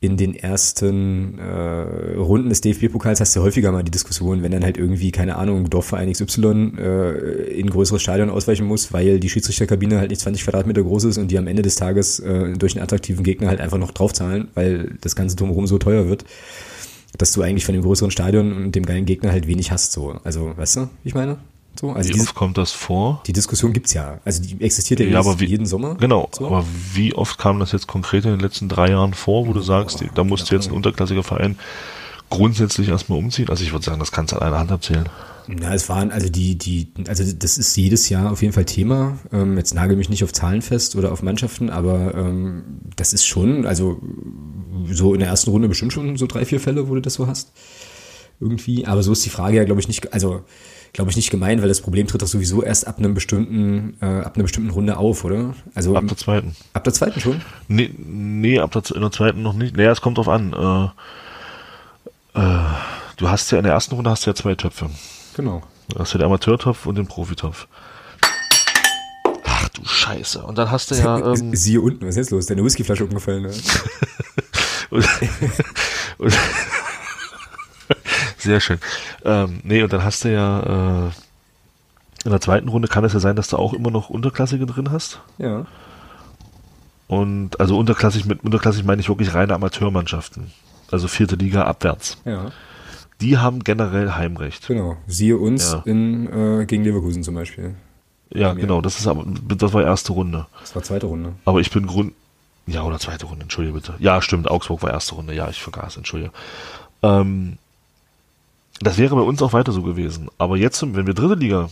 in 0.04 0.16
den 0.16 0.34
ersten 0.34 1.38
äh, 1.38 2.16
Runden 2.16 2.50
des 2.50 2.60
DFB-Pokals 2.60 3.20
hast 3.20 3.34
du 3.34 3.40
häufiger 3.40 3.72
mal 3.72 3.82
die 3.82 3.90
Diskussion, 3.90 4.42
wenn 4.42 4.52
dann 4.52 4.62
halt 4.62 4.76
irgendwie, 4.76 5.10
keine 5.12 5.36
Ahnung, 5.36 5.70
Dorfverein 5.70 6.12
XY 6.12 6.72
äh, 6.78 7.58
in 7.58 7.70
größeres 7.70 8.02
Stadion 8.02 8.28
ausweichen 8.28 8.66
muss, 8.66 8.92
weil 8.92 9.18
die 9.18 9.30
Schiedsrichterkabine 9.30 9.98
halt 9.98 10.10
nicht 10.10 10.20
20 10.20 10.44
Quadratmeter 10.44 10.82
groß 10.82 11.04
ist 11.04 11.18
und 11.18 11.30
die 11.30 11.38
am 11.38 11.46
Ende 11.46 11.62
des 11.62 11.76
Tages 11.76 12.20
äh, 12.20 12.52
durch 12.52 12.74
einen 12.74 12.82
attraktiven 12.82 13.24
Gegner 13.24 13.48
halt 13.48 13.60
einfach 13.60 13.78
noch 13.78 13.92
draufzahlen, 13.92 14.48
weil 14.54 14.96
das 15.00 15.16
ganze 15.16 15.36
drumherum 15.36 15.66
so 15.66 15.78
teuer 15.78 16.06
wird, 16.06 16.24
dass 17.16 17.32
du 17.32 17.40
eigentlich 17.40 17.64
von 17.64 17.74
dem 17.74 17.82
größeren 17.82 18.10
Stadion 18.10 18.52
und 18.52 18.74
dem 18.74 18.84
geilen 18.84 19.06
Gegner 19.06 19.32
halt 19.32 19.46
wenig 19.46 19.70
hast. 19.70 19.92
So. 19.92 20.20
Also, 20.24 20.52
weißt 20.56 20.76
du, 20.76 20.80
wie 21.02 21.08
ich 21.08 21.14
meine? 21.14 21.38
So, 21.80 21.90
also 21.92 22.08
wie 22.08 22.12
diese, 22.12 22.26
oft 22.26 22.34
kommt 22.34 22.58
das 22.58 22.72
vor? 22.72 23.22
Die 23.26 23.32
Diskussion 23.32 23.72
gibt's 23.72 23.92
ja. 23.94 24.20
Also 24.24 24.42
die 24.42 24.60
existiert 24.60 25.00
ja, 25.00 25.06
ja 25.06 25.22
jedes, 25.22 25.40
wie, 25.40 25.46
jeden 25.46 25.66
Sommer. 25.66 25.96
Genau, 25.96 26.28
so. 26.32 26.46
aber 26.46 26.64
wie 26.92 27.14
oft 27.14 27.38
kam 27.38 27.58
das 27.58 27.72
jetzt 27.72 27.86
konkret 27.86 28.24
in 28.24 28.30
den 28.30 28.40
letzten 28.40 28.68
drei 28.68 28.90
Jahren 28.90 29.14
vor, 29.14 29.46
wo 29.46 29.52
du 29.52 29.60
sagst, 29.60 30.02
oh, 30.02 30.08
da 30.14 30.24
musste 30.24 30.54
jetzt 30.54 30.68
ein 30.68 30.72
unterklassiger 30.72 31.22
Verein 31.22 31.58
grundsätzlich 32.30 32.88
erstmal 32.88 33.18
umziehen? 33.18 33.48
Also 33.48 33.64
ich 33.64 33.72
würde 33.72 33.84
sagen, 33.84 33.98
das 33.98 34.12
kannst 34.12 34.32
du 34.32 34.36
an 34.36 34.42
einer 34.42 34.58
Hand 34.58 34.70
erzählen. 34.70 35.08
Na, 35.46 35.74
es 35.74 35.88
waren 35.88 36.10
also 36.10 36.28
die, 36.28 36.56
die, 36.56 36.88
also 37.06 37.24
das 37.24 37.58
ist 37.58 37.76
jedes 37.76 38.08
Jahr 38.08 38.32
auf 38.32 38.40
jeden 38.40 38.54
Fall 38.54 38.64
Thema. 38.64 39.18
Ähm, 39.30 39.58
jetzt 39.58 39.74
nagel 39.74 39.96
mich 39.96 40.08
nicht 40.08 40.24
auf 40.24 40.32
Zahlen 40.32 40.62
fest 40.62 40.96
oder 40.96 41.12
auf 41.12 41.22
Mannschaften, 41.22 41.68
aber 41.68 42.14
ähm, 42.14 42.62
das 42.96 43.12
ist 43.12 43.26
schon, 43.26 43.66
also 43.66 44.00
so 44.90 45.12
in 45.12 45.20
der 45.20 45.28
ersten 45.28 45.50
Runde 45.50 45.68
bestimmt 45.68 45.92
schon 45.92 46.16
so 46.16 46.26
drei, 46.26 46.44
vier 46.46 46.60
Fälle, 46.60 46.88
wo 46.88 46.94
du 46.94 47.00
das 47.00 47.14
so 47.14 47.26
hast. 47.26 47.52
Irgendwie. 48.40 48.86
Aber 48.86 49.02
so 49.02 49.12
ist 49.12 49.24
die 49.24 49.30
Frage 49.30 49.56
ja, 49.58 49.64
glaube 49.64 49.80
ich, 49.80 49.88
nicht, 49.88 50.12
also 50.12 50.42
glaube 50.94 51.10
ich, 51.10 51.16
nicht 51.16 51.30
gemeint, 51.30 51.60
weil 51.60 51.68
das 51.68 51.80
Problem 51.80 52.06
tritt 52.06 52.22
doch 52.22 52.28
sowieso 52.28 52.62
erst 52.62 52.86
ab 52.86 52.98
einem 52.98 53.14
bestimmten, 53.14 53.98
äh, 54.00 54.06
ab 54.06 54.36
einer 54.36 54.44
bestimmten 54.44 54.70
Runde 54.70 54.96
auf, 54.96 55.24
oder? 55.24 55.54
Also 55.74 55.94
ab 55.96 56.06
der 56.06 56.16
zweiten. 56.16 56.56
Ab 56.72 56.84
der 56.84 56.94
zweiten 56.94 57.20
schon? 57.20 57.42
Nee, 57.68 57.92
nee 57.98 58.60
ab 58.60 58.70
der, 58.70 58.82
in 58.94 59.00
der 59.00 59.10
zweiten 59.10 59.42
noch 59.42 59.54
nicht. 59.54 59.76
Naja, 59.76 59.90
es 59.90 60.00
kommt 60.00 60.18
drauf 60.18 60.28
an. 60.28 60.92
Äh, 62.34 62.40
äh, 62.40 62.64
du 63.16 63.28
hast 63.28 63.50
ja 63.50 63.58
in 63.58 63.64
der 63.64 63.72
ersten 63.72 63.96
Runde 63.96 64.08
hast 64.08 64.24
du 64.24 64.30
ja 64.30 64.34
zwei 64.36 64.54
Töpfe. 64.54 64.88
Genau. 65.36 65.64
Du 65.88 65.98
hast 65.98 66.12
ja 66.12 66.18
den 66.18 66.26
Amateurtopf 66.26 66.86
und 66.86 66.94
den 66.94 67.08
Profitopf. 67.08 67.66
Ach 69.42 69.68
du 69.70 69.84
Scheiße. 69.84 70.44
Und 70.44 70.58
dann 70.58 70.70
hast 70.70 70.92
du 70.92 70.94
ja. 70.94 71.18
Ähm, 71.34 71.56
Siehe 71.56 71.80
unten, 71.80 72.02
was 72.02 72.10
ist 72.10 72.16
jetzt 72.16 72.30
los? 72.30 72.46
Deine 72.46 72.64
Whiskyflasche 72.64 73.04
umgefallen, 73.04 73.42
ne? 73.42 73.50
und, 74.90 75.08
und 76.18 76.38
sehr 78.44 78.60
schön. 78.60 78.78
Ähm, 79.24 79.60
nee, 79.64 79.82
und 79.82 79.92
dann 79.92 80.04
hast 80.04 80.24
du 80.24 80.32
ja 80.32 81.06
äh, 81.06 81.10
in 82.24 82.30
der 82.30 82.40
zweiten 82.40 82.68
Runde 82.68 82.88
kann 82.88 83.04
es 83.04 83.12
ja 83.12 83.20
sein, 83.20 83.36
dass 83.36 83.48
du 83.48 83.56
auch 83.56 83.74
immer 83.74 83.90
noch 83.90 84.08
Unterklassige 84.08 84.66
drin 84.66 84.90
hast. 84.90 85.20
Ja. 85.38 85.66
Und 87.06 87.60
also 87.60 87.76
unterklassig 87.78 88.24
mit 88.24 88.42
unterklassig 88.44 88.84
meine 88.84 89.00
ich 89.00 89.08
wirklich 89.08 89.34
reine 89.34 89.54
Amateurmannschaften. 89.54 90.50
Also 90.90 91.06
vierte 91.06 91.36
Liga 91.36 91.64
abwärts. 91.64 92.18
Ja. 92.24 92.50
Die 93.20 93.38
haben 93.38 93.62
generell 93.62 94.12
Heimrecht. 94.12 94.66
Genau. 94.66 94.96
Siehe 95.06 95.36
uns 95.36 95.72
ja. 95.72 95.82
in, 95.84 96.26
äh, 96.32 96.66
gegen 96.66 96.82
Leverkusen 96.82 97.22
zum 97.22 97.34
Beispiel. 97.34 97.74
Ja, 98.30 98.52
genau. 98.54 98.80
Das 98.80 98.98
ist 98.98 99.06
aber, 99.06 99.24
das 99.26 99.72
war 99.72 99.84
erste 99.84 100.12
Runde. 100.12 100.46
Das 100.60 100.74
war 100.74 100.82
zweite 100.82 101.06
Runde. 101.06 101.34
Aber 101.44 101.60
ich 101.60 101.70
bin 101.70 101.86
Grund, 101.86 102.14
ja, 102.66 102.82
oder 102.82 102.98
zweite 102.98 103.26
Runde, 103.26 103.42
entschuldige 103.42 103.74
bitte. 103.74 103.94
Ja, 103.98 104.20
stimmt, 104.22 104.50
Augsburg 104.50 104.82
war 104.82 104.90
erste 104.90 105.14
Runde. 105.14 105.34
Ja, 105.34 105.48
ich 105.50 105.62
vergaß, 105.62 105.98
entschuldige. 105.98 106.32
Ähm, 107.02 107.58
das 108.84 108.98
wäre 108.98 109.14
bei 109.14 109.22
uns 109.22 109.42
auch 109.42 109.52
weiter 109.52 109.72
so 109.72 109.82
gewesen. 109.82 110.28
Aber 110.38 110.56
jetzt, 110.56 110.82
wenn 110.82 111.06
wir 111.06 111.14
dritte 111.14 111.34
Liga 111.34 111.68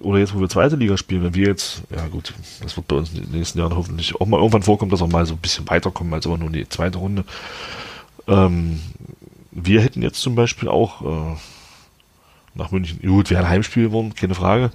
oder 0.00 0.18
jetzt, 0.18 0.34
wo 0.34 0.40
wir 0.40 0.48
zweite 0.48 0.76
Liga 0.76 0.96
spielen, 0.96 1.24
wenn 1.24 1.34
wir 1.34 1.48
jetzt, 1.48 1.82
ja 1.94 2.06
gut, 2.06 2.32
das 2.62 2.76
wird 2.76 2.88
bei 2.88 2.96
uns 2.96 3.12
in 3.12 3.22
den 3.22 3.32
nächsten 3.32 3.58
Jahren 3.58 3.74
hoffentlich 3.74 4.14
auch 4.20 4.26
mal 4.26 4.38
irgendwann 4.38 4.62
vorkommen, 4.62 4.90
dass 4.90 5.00
wir 5.00 5.08
mal 5.08 5.26
so 5.26 5.34
ein 5.34 5.38
bisschen 5.40 5.68
weiterkommen 5.68 6.14
als 6.14 6.26
aber 6.26 6.38
nur 6.38 6.50
die 6.50 6.68
zweite 6.68 6.98
Runde. 6.98 7.24
Ähm, 8.26 8.80
wir 9.50 9.80
hätten 9.80 10.02
jetzt 10.02 10.20
zum 10.20 10.34
Beispiel 10.34 10.68
auch 10.68 11.02
äh, 11.02 11.36
nach 12.54 12.70
München, 12.70 13.00
gut, 13.02 13.30
wäre 13.30 13.42
ein 13.42 13.48
Heimspiel 13.48 13.84
geworden, 13.84 14.14
keine 14.14 14.34
Frage. 14.34 14.70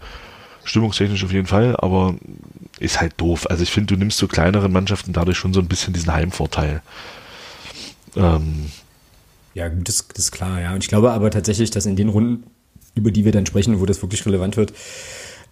Stimmungstechnisch 0.66 1.24
auf 1.24 1.34
jeden 1.34 1.48
Fall, 1.48 1.76
aber 1.78 2.16
ist 2.80 3.00
halt 3.00 3.14
doof. 3.18 3.50
Also 3.50 3.64
ich 3.64 3.72
finde, 3.72 3.94
du 3.94 4.00
nimmst 4.00 4.18
so 4.18 4.28
kleineren 4.28 4.72
Mannschaften 4.72 5.14
dadurch 5.14 5.38
schon 5.38 5.54
so 5.54 5.60
ein 5.60 5.68
bisschen 5.68 5.94
diesen 5.94 6.14
Heimvorteil. 6.14 6.82
Ähm, 8.16 8.72
ja, 9.54 9.70
das, 9.70 10.08
das 10.08 10.26
ist 10.26 10.32
klar, 10.32 10.62
ja. 10.62 10.74
Und 10.74 10.84
ich 10.84 10.90
glaube 10.90 11.12
aber 11.12 11.32
tatsächlich, 11.32 11.72
dass 11.72 11.86
in 11.86 11.96
den 11.96 12.10
Runden, 12.10 12.44
über 12.96 13.12
die 13.12 13.26
wir 13.26 13.32
dann 13.32 13.46
sprechen, 13.46 13.80
wo 13.80 13.86
das 13.86 14.02
wirklich 14.02 14.26
relevant 14.26 14.58
wird, 14.58 14.74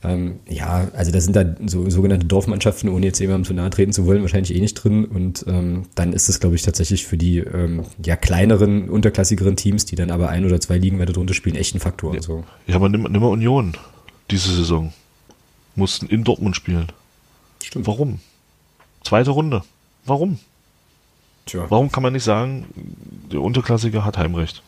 ähm, 0.03 0.39
ja, 0.49 0.89
also 0.93 1.11
da 1.11 1.21
sind 1.21 1.35
da 1.35 1.45
so 1.67 1.87
sogenannte 1.89 2.25
Dorfmannschaften, 2.25 2.89
ohne 2.89 3.05
jetzt 3.05 3.19
jemandem 3.19 3.45
zu 3.45 3.53
nahe 3.53 3.69
treten 3.69 3.93
zu 3.93 4.05
wollen, 4.05 4.21
wahrscheinlich 4.21 4.55
eh 4.55 4.59
nicht 4.59 4.73
drin. 4.73 5.05
Und 5.05 5.45
ähm, 5.47 5.83
dann 5.93 6.13
ist 6.13 6.27
es, 6.27 6.39
glaube 6.39 6.55
ich, 6.55 6.63
tatsächlich 6.63 7.05
für 7.05 7.17
die 7.17 7.37
ähm, 7.39 7.85
ja 8.03 8.15
kleineren, 8.15 8.89
unterklassigeren 8.89 9.55
Teams, 9.55 9.85
die 9.85 9.95
dann 9.95 10.09
aber 10.09 10.29
ein 10.29 10.45
oder 10.45 10.59
zwei 10.59 10.77
Ligen 10.77 10.97
weiter 10.97 11.13
drunter 11.13 11.35
spielen, 11.35 11.55
echt 11.55 11.75
ein 11.75 11.79
Faktor. 11.79 12.15
Ja, 12.15 12.21
so. 12.21 12.43
ja 12.65 12.75
aber 12.75 12.89
nimm, 12.89 13.03
nimm 13.03 13.21
mal 13.21 13.27
Union 13.27 13.77
diese 14.31 14.55
Saison. 14.55 14.93
Mussten 15.75 16.07
in 16.07 16.23
Dortmund 16.23 16.55
spielen. 16.55 16.87
Stimmt. 17.63 17.85
Warum? 17.87 18.19
Zweite 19.03 19.31
Runde. 19.31 19.63
Warum? 20.05 20.39
Tja. 21.45 21.65
Warum 21.69 21.91
kann 21.91 22.03
man 22.03 22.13
nicht 22.13 22.23
sagen, 22.23 22.65
der 23.31 23.41
Unterklassiker 23.41 24.05
hat 24.05 24.17
Heimrecht? 24.17 24.61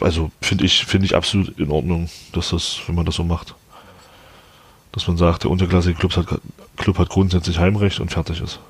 Also 0.00 0.30
finde 0.40 0.64
ich, 0.64 0.84
finde 0.84 1.06
ich 1.06 1.16
absolut 1.16 1.58
in 1.58 1.70
Ordnung, 1.70 2.08
dass 2.32 2.50
das, 2.50 2.80
wenn 2.86 2.94
man 2.94 3.04
das 3.04 3.16
so 3.16 3.24
macht. 3.24 3.54
Dass 4.92 5.08
man 5.08 5.16
sagt, 5.16 5.44
der 5.44 5.50
unterklassige 5.50 5.98
Club 5.98 6.16
hat, 6.16 6.40
Club 6.76 6.98
hat 6.98 7.08
grundsätzlich 7.08 7.58
Heimrecht 7.58 7.98
und 8.00 8.10
fertig 8.10 8.40
ist. 8.40 8.60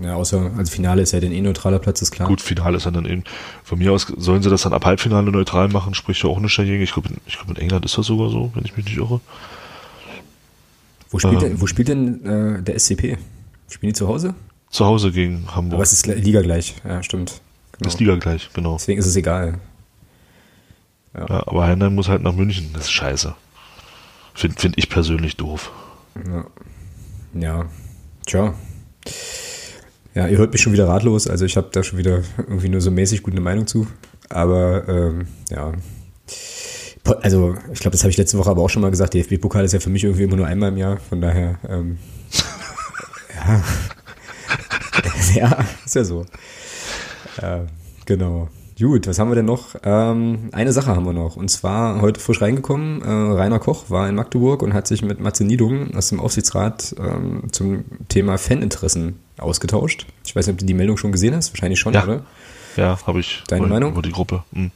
Ja, 0.00 0.14
außer, 0.14 0.52
also 0.56 0.72
Finale 0.72 1.02
ist 1.02 1.12
ja 1.12 1.20
dann 1.20 1.32
eh 1.32 1.40
neutraler 1.40 1.78
Platz, 1.78 2.00
ist 2.00 2.12
klar. 2.12 2.28
Gut, 2.28 2.40
Finale 2.40 2.76
ist 2.76 2.86
dann 2.86 3.04
eben, 3.04 3.24
von 3.64 3.78
mir 3.78 3.92
aus 3.92 4.06
sollen 4.16 4.42
sie 4.42 4.50
das 4.50 4.62
dann 4.62 4.72
ab 4.72 4.84
Halbfinale 4.84 5.30
neutral 5.30 5.68
machen, 5.68 5.94
spricht 5.94 6.22
ja 6.22 6.30
auch 6.30 6.38
nicht 6.38 6.56
dagegen. 6.56 6.82
Ich 6.82 6.92
glaube, 6.92 7.10
ich 7.26 7.36
glaub, 7.36 7.50
in 7.50 7.56
England 7.56 7.84
ist 7.84 7.98
das 7.98 8.06
sogar 8.06 8.30
so, 8.30 8.50
wenn 8.54 8.64
ich 8.64 8.76
mich 8.76 8.86
nicht 8.86 8.96
irre. 8.96 9.20
Wo 11.10 11.18
spielt, 11.18 11.34
ähm, 11.34 11.40
denn, 11.40 11.60
wo 11.60 11.66
spielt 11.66 11.88
denn 11.88 12.24
äh, 12.24 12.62
der 12.62 12.78
SCP? 12.78 13.18
Spielen 13.68 13.92
die 13.92 13.98
zu 13.98 14.06
Hause? 14.08 14.34
Zu 14.70 14.84
Hause 14.84 15.12
gegen 15.12 15.46
Hamburg. 15.54 15.74
Aber 15.74 15.82
es 15.82 15.92
ist 15.92 16.06
Liga 16.06 16.42
gleich, 16.42 16.74
ja, 16.86 17.02
stimmt. 17.02 17.40
Genau. 17.72 17.88
Ist 17.88 18.00
Liga 18.00 18.16
gleich, 18.16 18.50
genau. 18.52 18.74
Deswegen 18.74 18.98
ist 18.98 19.06
es 19.06 19.16
egal. 19.16 19.60
Ja. 21.14 21.26
ja 21.28 21.46
aber 21.46 21.66
Heinheim 21.66 21.94
muss 21.94 22.08
halt 22.08 22.22
nach 22.22 22.34
München. 22.34 22.70
Das 22.74 22.84
ist 22.84 22.90
scheiße. 22.90 23.34
Finde 24.34 24.60
find 24.60 24.78
ich 24.78 24.88
persönlich 24.88 25.36
doof. 25.36 25.72
Ja. 26.26 26.44
ja. 27.34 27.66
Tja. 28.26 28.54
Ja, 30.14 30.26
ihr 30.26 30.38
hört 30.38 30.52
mich 30.52 30.60
schon 30.60 30.72
wieder 30.72 30.88
ratlos. 30.88 31.28
Also 31.28 31.44
ich 31.44 31.56
habe 31.56 31.68
da 31.72 31.82
schon 31.82 31.98
wieder 31.98 32.22
irgendwie 32.36 32.68
nur 32.68 32.80
so 32.80 32.90
mäßig 32.90 33.22
gute 33.22 33.40
Meinung 33.40 33.66
zu. 33.66 33.86
Aber 34.28 34.88
ähm, 34.88 35.28
ja. 35.50 35.72
Also 37.22 37.56
ich 37.72 37.80
glaube, 37.80 37.92
das 37.92 38.02
habe 38.02 38.10
ich 38.10 38.16
letzte 38.16 38.36
Woche 38.36 38.50
aber 38.50 38.62
auch 38.62 38.68
schon 38.68 38.82
mal 38.82 38.90
gesagt. 38.90 39.14
DFB-Pokal 39.14 39.64
ist 39.64 39.72
ja 39.72 39.80
für 39.80 39.90
mich 39.90 40.04
irgendwie 40.04 40.24
immer 40.24 40.36
nur 40.36 40.46
einmal 40.46 40.70
im 40.70 40.76
Jahr. 40.76 40.98
Von 40.98 41.20
daher, 41.20 41.58
ähm, 41.68 41.98
ja. 43.34 43.62
ja, 45.34 45.58
ist 45.84 45.94
ja 45.94 46.04
so. 46.04 46.26
Äh, 47.40 47.60
genau. 48.06 48.48
Gut, 48.78 49.08
was 49.08 49.18
haben 49.18 49.28
wir 49.28 49.34
denn 49.34 49.44
noch? 49.44 49.74
Ähm, 49.82 50.50
eine 50.52 50.72
Sache 50.72 50.94
haben 50.94 51.04
wir 51.04 51.12
noch. 51.12 51.34
Und 51.34 51.50
zwar 51.50 52.00
heute 52.00 52.20
frisch 52.20 52.40
reingekommen. 52.40 53.02
Äh, 53.02 53.08
Rainer 53.08 53.58
Koch 53.58 53.90
war 53.90 54.08
in 54.08 54.14
Magdeburg 54.14 54.62
und 54.62 54.72
hat 54.72 54.86
sich 54.86 55.02
mit 55.02 55.18
Matze 55.18 55.44
Niedung 55.44 55.96
aus 55.96 56.10
dem 56.10 56.20
Aufsichtsrat 56.20 56.94
ähm, 56.98 57.42
zum 57.50 57.84
Thema 58.08 58.38
Faninteressen 58.38 59.18
ausgetauscht. 59.36 60.06
Ich 60.24 60.36
weiß 60.36 60.46
nicht, 60.46 60.54
ob 60.54 60.58
du 60.60 60.66
die 60.66 60.74
Meldung 60.74 60.96
schon 60.96 61.10
gesehen 61.10 61.34
hast. 61.34 61.52
Wahrscheinlich 61.52 61.80
schon, 61.80 61.94
ja. 61.94 62.04
oder? 62.04 62.22
Ja, 62.76 62.98
habe 63.04 63.18
ich. 63.18 63.42
Deine 63.48 63.64
über, 63.64 63.74
Meinung? 63.74 63.92
Über 63.92 64.02
die 64.02 64.12
Gruppe. 64.12 64.44
Hm. 64.52 64.70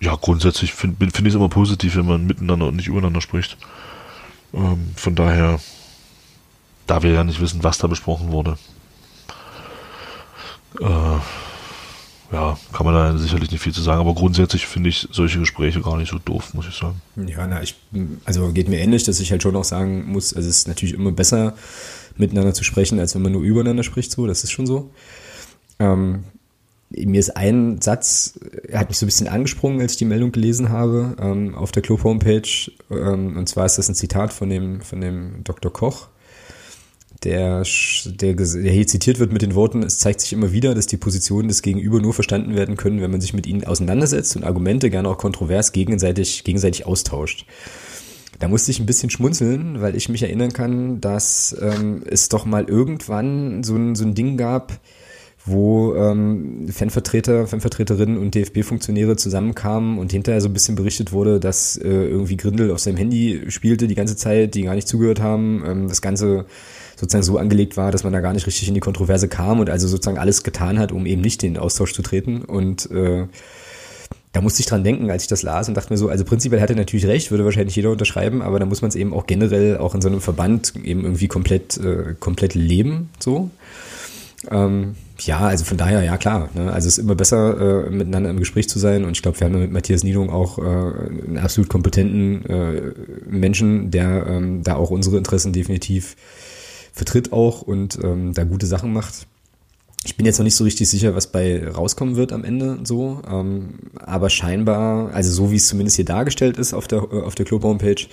Ja, 0.00 0.16
grundsätzlich 0.20 0.72
finde 0.72 1.10
find 1.10 1.20
ich 1.26 1.32
es 1.32 1.34
immer 1.34 1.48
positiv, 1.48 1.96
wenn 1.96 2.06
man 2.06 2.26
miteinander 2.26 2.68
und 2.68 2.76
nicht 2.76 2.88
übereinander 2.88 3.20
spricht. 3.20 3.56
Ähm, 4.52 4.90
von 4.94 5.16
daher, 5.16 5.58
da 6.86 7.02
wir 7.02 7.10
ja 7.10 7.24
nicht 7.24 7.40
wissen, 7.40 7.64
was 7.64 7.78
da 7.78 7.88
besprochen 7.88 8.30
wurde, 8.30 8.56
äh, 10.80 11.18
ja, 12.32 12.58
kann 12.72 12.86
man 12.86 12.94
da 12.94 13.16
sicherlich 13.16 13.50
nicht 13.50 13.62
viel 13.62 13.72
zu 13.72 13.82
sagen, 13.82 14.00
aber 14.00 14.14
grundsätzlich 14.14 14.66
finde 14.66 14.88
ich 14.88 15.08
solche 15.12 15.38
Gespräche 15.38 15.80
gar 15.80 15.96
nicht 15.96 16.10
so 16.10 16.18
doof, 16.18 16.54
muss 16.54 16.66
ich 16.68 16.74
sagen. 16.74 17.00
Ja, 17.16 17.46
na, 17.46 17.62
ich, 17.62 17.76
also 18.24 18.52
geht 18.52 18.68
mir 18.68 18.78
ähnlich, 18.80 19.04
dass 19.04 19.20
ich 19.20 19.30
halt 19.30 19.42
schon 19.42 19.54
auch 19.56 19.64
sagen 19.64 20.06
muss, 20.06 20.34
also 20.34 20.48
es 20.48 20.58
ist 20.58 20.68
natürlich 20.68 20.94
immer 20.94 21.12
besser, 21.12 21.54
miteinander 22.16 22.54
zu 22.54 22.64
sprechen, 22.64 22.98
als 22.98 23.14
wenn 23.14 23.22
man 23.22 23.32
nur 23.32 23.42
übereinander 23.42 23.82
spricht, 23.82 24.10
so, 24.10 24.26
das 24.26 24.42
ist 24.44 24.52
schon 24.52 24.66
so. 24.66 24.90
Ähm, 25.78 26.24
mir 26.90 27.18
ist 27.18 27.36
ein 27.36 27.80
Satz, 27.80 28.38
er 28.68 28.80
hat 28.80 28.88
mich 28.88 28.98
so 28.98 29.04
ein 29.04 29.08
bisschen 29.08 29.28
angesprungen, 29.28 29.80
als 29.80 29.92
ich 29.92 29.98
die 29.98 30.04
Meldung 30.04 30.32
gelesen 30.32 30.68
habe, 30.68 31.16
ähm, 31.20 31.54
auf 31.54 31.72
der 31.72 31.82
Club-Homepage, 31.82 32.70
ähm, 32.90 33.36
und 33.36 33.48
zwar 33.48 33.66
ist 33.66 33.78
das 33.78 33.88
ein 33.88 33.94
Zitat 33.94 34.32
von 34.32 34.48
dem, 34.48 34.80
von 34.80 35.00
dem 35.00 35.44
Dr. 35.44 35.72
Koch, 35.72 36.08
der, 37.24 37.64
der, 38.04 38.34
der 38.34 38.72
hier 38.72 38.86
zitiert 38.86 39.18
wird 39.18 39.32
mit 39.32 39.42
den 39.42 39.54
Worten, 39.54 39.82
es 39.82 39.98
zeigt 39.98 40.20
sich 40.20 40.32
immer 40.32 40.52
wieder, 40.52 40.74
dass 40.74 40.86
die 40.86 40.96
Positionen 40.96 41.48
des 41.48 41.62
Gegenüber 41.62 42.00
nur 42.00 42.14
verstanden 42.14 42.54
werden 42.54 42.76
können, 42.76 43.00
wenn 43.00 43.10
man 43.10 43.20
sich 43.20 43.32
mit 43.32 43.46
ihnen 43.46 43.64
auseinandersetzt 43.64 44.36
und 44.36 44.44
Argumente 44.44 44.90
gerne 44.90 45.08
auch 45.08 45.18
kontrovers 45.18 45.72
gegenseitig, 45.72 46.44
gegenseitig 46.44 46.86
austauscht. 46.86 47.46
Da 48.38 48.48
musste 48.48 48.70
ich 48.70 48.80
ein 48.80 48.86
bisschen 48.86 49.10
schmunzeln, 49.10 49.80
weil 49.80 49.96
ich 49.96 50.08
mich 50.08 50.22
erinnern 50.22 50.52
kann, 50.52 51.00
dass 51.00 51.56
ähm, 51.60 52.02
es 52.06 52.28
doch 52.28 52.44
mal 52.44 52.64
irgendwann 52.64 53.62
so 53.62 53.76
ein, 53.76 53.94
so 53.94 54.04
ein 54.04 54.14
Ding 54.14 54.36
gab, 54.36 54.80
wo 55.46 55.94
ähm, 55.94 56.68
Fanvertreter, 56.68 57.46
Fanvertreterinnen 57.46 58.18
und 58.18 58.34
DFB-Funktionäre 58.34 59.16
zusammenkamen 59.16 59.98
und 59.98 60.10
hinterher 60.10 60.40
so 60.40 60.48
ein 60.48 60.54
bisschen 60.54 60.74
berichtet 60.74 61.12
wurde, 61.12 61.38
dass 61.38 61.76
äh, 61.76 61.88
irgendwie 61.88 62.36
Grindel 62.36 62.70
auf 62.70 62.80
seinem 62.80 62.96
Handy 62.96 63.42
spielte 63.48 63.86
die 63.86 63.94
ganze 63.94 64.16
Zeit, 64.16 64.54
die 64.54 64.62
gar 64.62 64.74
nicht 64.74 64.88
zugehört 64.88 65.20
haben. 65.20 65.62
Ähm, 65.66 65.88
das 65.88 66.00
Ganze 66.00 66.46
sozusagen 66.96 67.22
so 67.22 67.38
angelegt 67.38 67.76
war, 67.76 67.90
dass 67.92 68.04
man 68.04 68.12
da 68.12 68.20
gar 68.20 68.32
nicht 68.32 68.46
richtig 68.46 68.68
in 68.68 68.74
die 68.74 68.80
Kontroverse 68.80 69.28
kam 69.28 69.60
und 69.60 69.70
also 69.70 69.88
sozusagen 69.88 70.18
alles 70.18 70.42
getan 70.42 70.78
hat, 70.78 70.92
um 70.92 71.06
eben 71.06 71.20
nicht 71.20 71.42
in 71.42 71.54
den 71.54 71.62
Austausch 71.62 71.92
zu 71.92 72.02
treten. 72.02 72.42
Und 72.42 72.90
äh, 72.90 73.26
da 74.32 74.40
musste 74.40 74.60
ich 74.60 74.66
dran 74.66 74.84
denken, 74.84 75.10
als 75.10 75.22
ich 75.22 75.28
das 75.28 75.42
las 75.42 75.68
und 75.68 75.76
dachte 75.76 75.92
mir 75.92 75.96
so, 75.96 76.08
also 76.08 76.24
prinzipiell 76.24 76.60
hat 76.60 76.70
er 76.70 76.76
natürlich 76.76 77.06
recht, 77.06 77.30
würde 77.30 77.44
wahrscheinlich 77.44 77.76
jeder 77.76 77.90
unterschreiben, 77.90 78.42
aber 78.42 78.58
da 78.58 78.66
muss 78.66 78.82
man 78.82 78.88
es 78.88 78.96
eben 78.96 79.14
auch 79.14 79.26
generell 79.26 79.78
auch 79.78 79.94
in 79.94 80.00
so 80.00 80.08
einem 80.08 80.20
Verband 80.20 80.74
eben 80.82 81.04
irgendwie 81.04 81.28
komplett, 81.28 81.76
äh, 81.78 82.14
komplett 82.18 82.54
leben, 82.54 83.10
so. 83.20 83.50
Ähm, 84.50 84.96
ja, 85.20 85.38
also 85.38 85.64
von 85.64 85.76
daher, 85.76 86.02
ja 86.02 86.16
klar. 86.16 86.50
Ne? 86.54 86.72
Also 86.72 86.88
es 86.88 86.98
ist 86.98 87.04
immer 87.04 87.14
besser, 87.14 87.86
äh, 87.86 87.90
miteinander 87.90 88.30
im 88.30 88.38
Gespräch 88.38 88.68
zu 88.68 88.78
sein. 88.78 89.04
Und 89.04 89.12
ich 89.12 89.22
glaube, 89.22 89.38
wir 89.40 89.46
haben 89.46 89.58
mit 89.58 89.72
Matthias 89.72 90.02
Niedung 90.02 90.30
auch 90.30 90.58
äh, 90.58 90.62
einen 90.62 91.38
absolut 91.40 91.70
kompetenten 91.70 92.44
äh, 92.46 92.92
Menschen, 93.26 93.90
der 93.90 94.26
ähm, 94.26 94.62
da 94.62 94.74
auch 94.74 94.90
unsere 94.90 95.16
Interessen 95.16 95.52
definitiv 95.52 96.16
vertritt 96.94 97.32
auch 97.32 97.60
und 97.60 97.98
ähm, 98.02 98.32
da 98.32 98.44
gute 98.44 98.66
Sachen 98.66 98.92
macht. 98.92 99.26
Ich 100.04 100.16
bin 100.16 100.26
jetzt 100.26 100.38
noch 100.38 100.44
nicht 100.44 100.54
so 100.54 100.64
richtig 100.64 100.88
sicher, 100.88 101.14
was 101.14 101.26
bei 101.26 101.66
rauskommen 101.66 102.14
wird 102.14 102.32
am 102.32 102.44
Ende 102.44 102.78
so. 102.84 103.20
Ähm, 103.28 103.80
aber 103.96 104.30
scheinbar, 104.30 105.12
also 105.12 105.32
so 105.32 105.50
wie 105.50 105.56
es 105.56 105.66
zumindest 105.66 105.96
hier 105.96 106.04
dargestellt 106.04 106.56
ist 106.56 106.72
auf 106.72 106.86
der, 106.86 106.98
äh, 106.98 107.22
auf 107.22 107.34
der 107.34 107.46
Club-Homepage, 107.46 108.06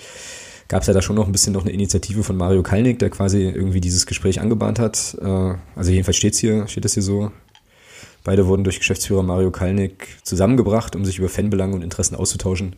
gab 0.68 0.80
es 0.80 0.88
ja 0.88 0.94
da 0.94 1.02
schon 1.02 1.16
noch 1.16 1.26
ein 1.26 1.32
bisschen 1.32 1.52
noch 1.52 1.62
eine 1.62 1.70
Initiative 1.70 2.24
von 2.24 2.36
Mario 2.36 2.62
Kalnick, 2.62 2.98
der 2.98 3.10
quasi 3.10 3.42
irgendwie 3.42 3.80
dieses 3.80 4.06
Gespräch 4.06 4.40
angebahnt 4.40 4.80
hat. 4.80 5.16
Äh, 5.20 5.54
also 5.76 5.90
jedenfalls 5.92 6.16
steht's 6.16 6.38
hier, 6.38 6.66
steht 6.66 6.84
das 6.84 6.94
hier 6.94 7.02
so. 7.04 7.30
Beide 8.24 8.46
wurden 8.46 8.64
durch 8.64 8.78
Geschäftsführer 8.78 9.22
Mario 9.22 9.50
Kalnick 9.50 10.08
zusammengebracht, 10.24 10.96
um 10.96 11.04
sich 11.04 11.18
über 11.18 11.28
Fanbelange 11.28 11.74
und 11.74 11.82
Interessen 11.82 12.16
auszutauschen. 12.16 12.76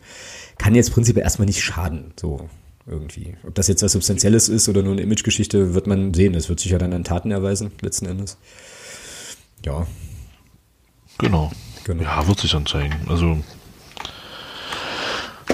Kann 0.57 0.75
jetzt 0.75 0.91
prinzipiell 0.91 1.23
erstmal 1.23 1.45
nicht 1.47 1.63
schaden, 1.63 2.13
so 2.19 2.49
irgendwie. 2.87 3.35
Ob 3.43 3.55
das 3.55 3.67
jetzt 3.67 3.81
was 3.83 3.93
Substanzielles 3.93 4.49
ist 4.49 4.69
oder 4.69 4.83
nur 4.83 4.93
eine 4.93 5.01
Imagegeschichte, 5.01 5.73
wird 5.73 5.87
man 5.87 6.13
sehen. 6.13 6.33
Das 6.33 6.49
wird 6.49 6.59
sich 6.59 6.71
ja 6.71 6.77
dann 6.77 6.93
an 6.93 7.03
Taten 7.03 7.31
erweisen, 7.31 7.71
letzten 7.81 8.05
Endes. 8.05 8.37
Ja. 9.65 9.87
Genau. 11.17 11.51
genau. 11.83 12.03
Ja, 12.03 12.27
wird 12.27 12.39
sich 12.39 12.51
dann 12.51 12.65
zeigen. 12.65 12.93
Also 13.07 13.37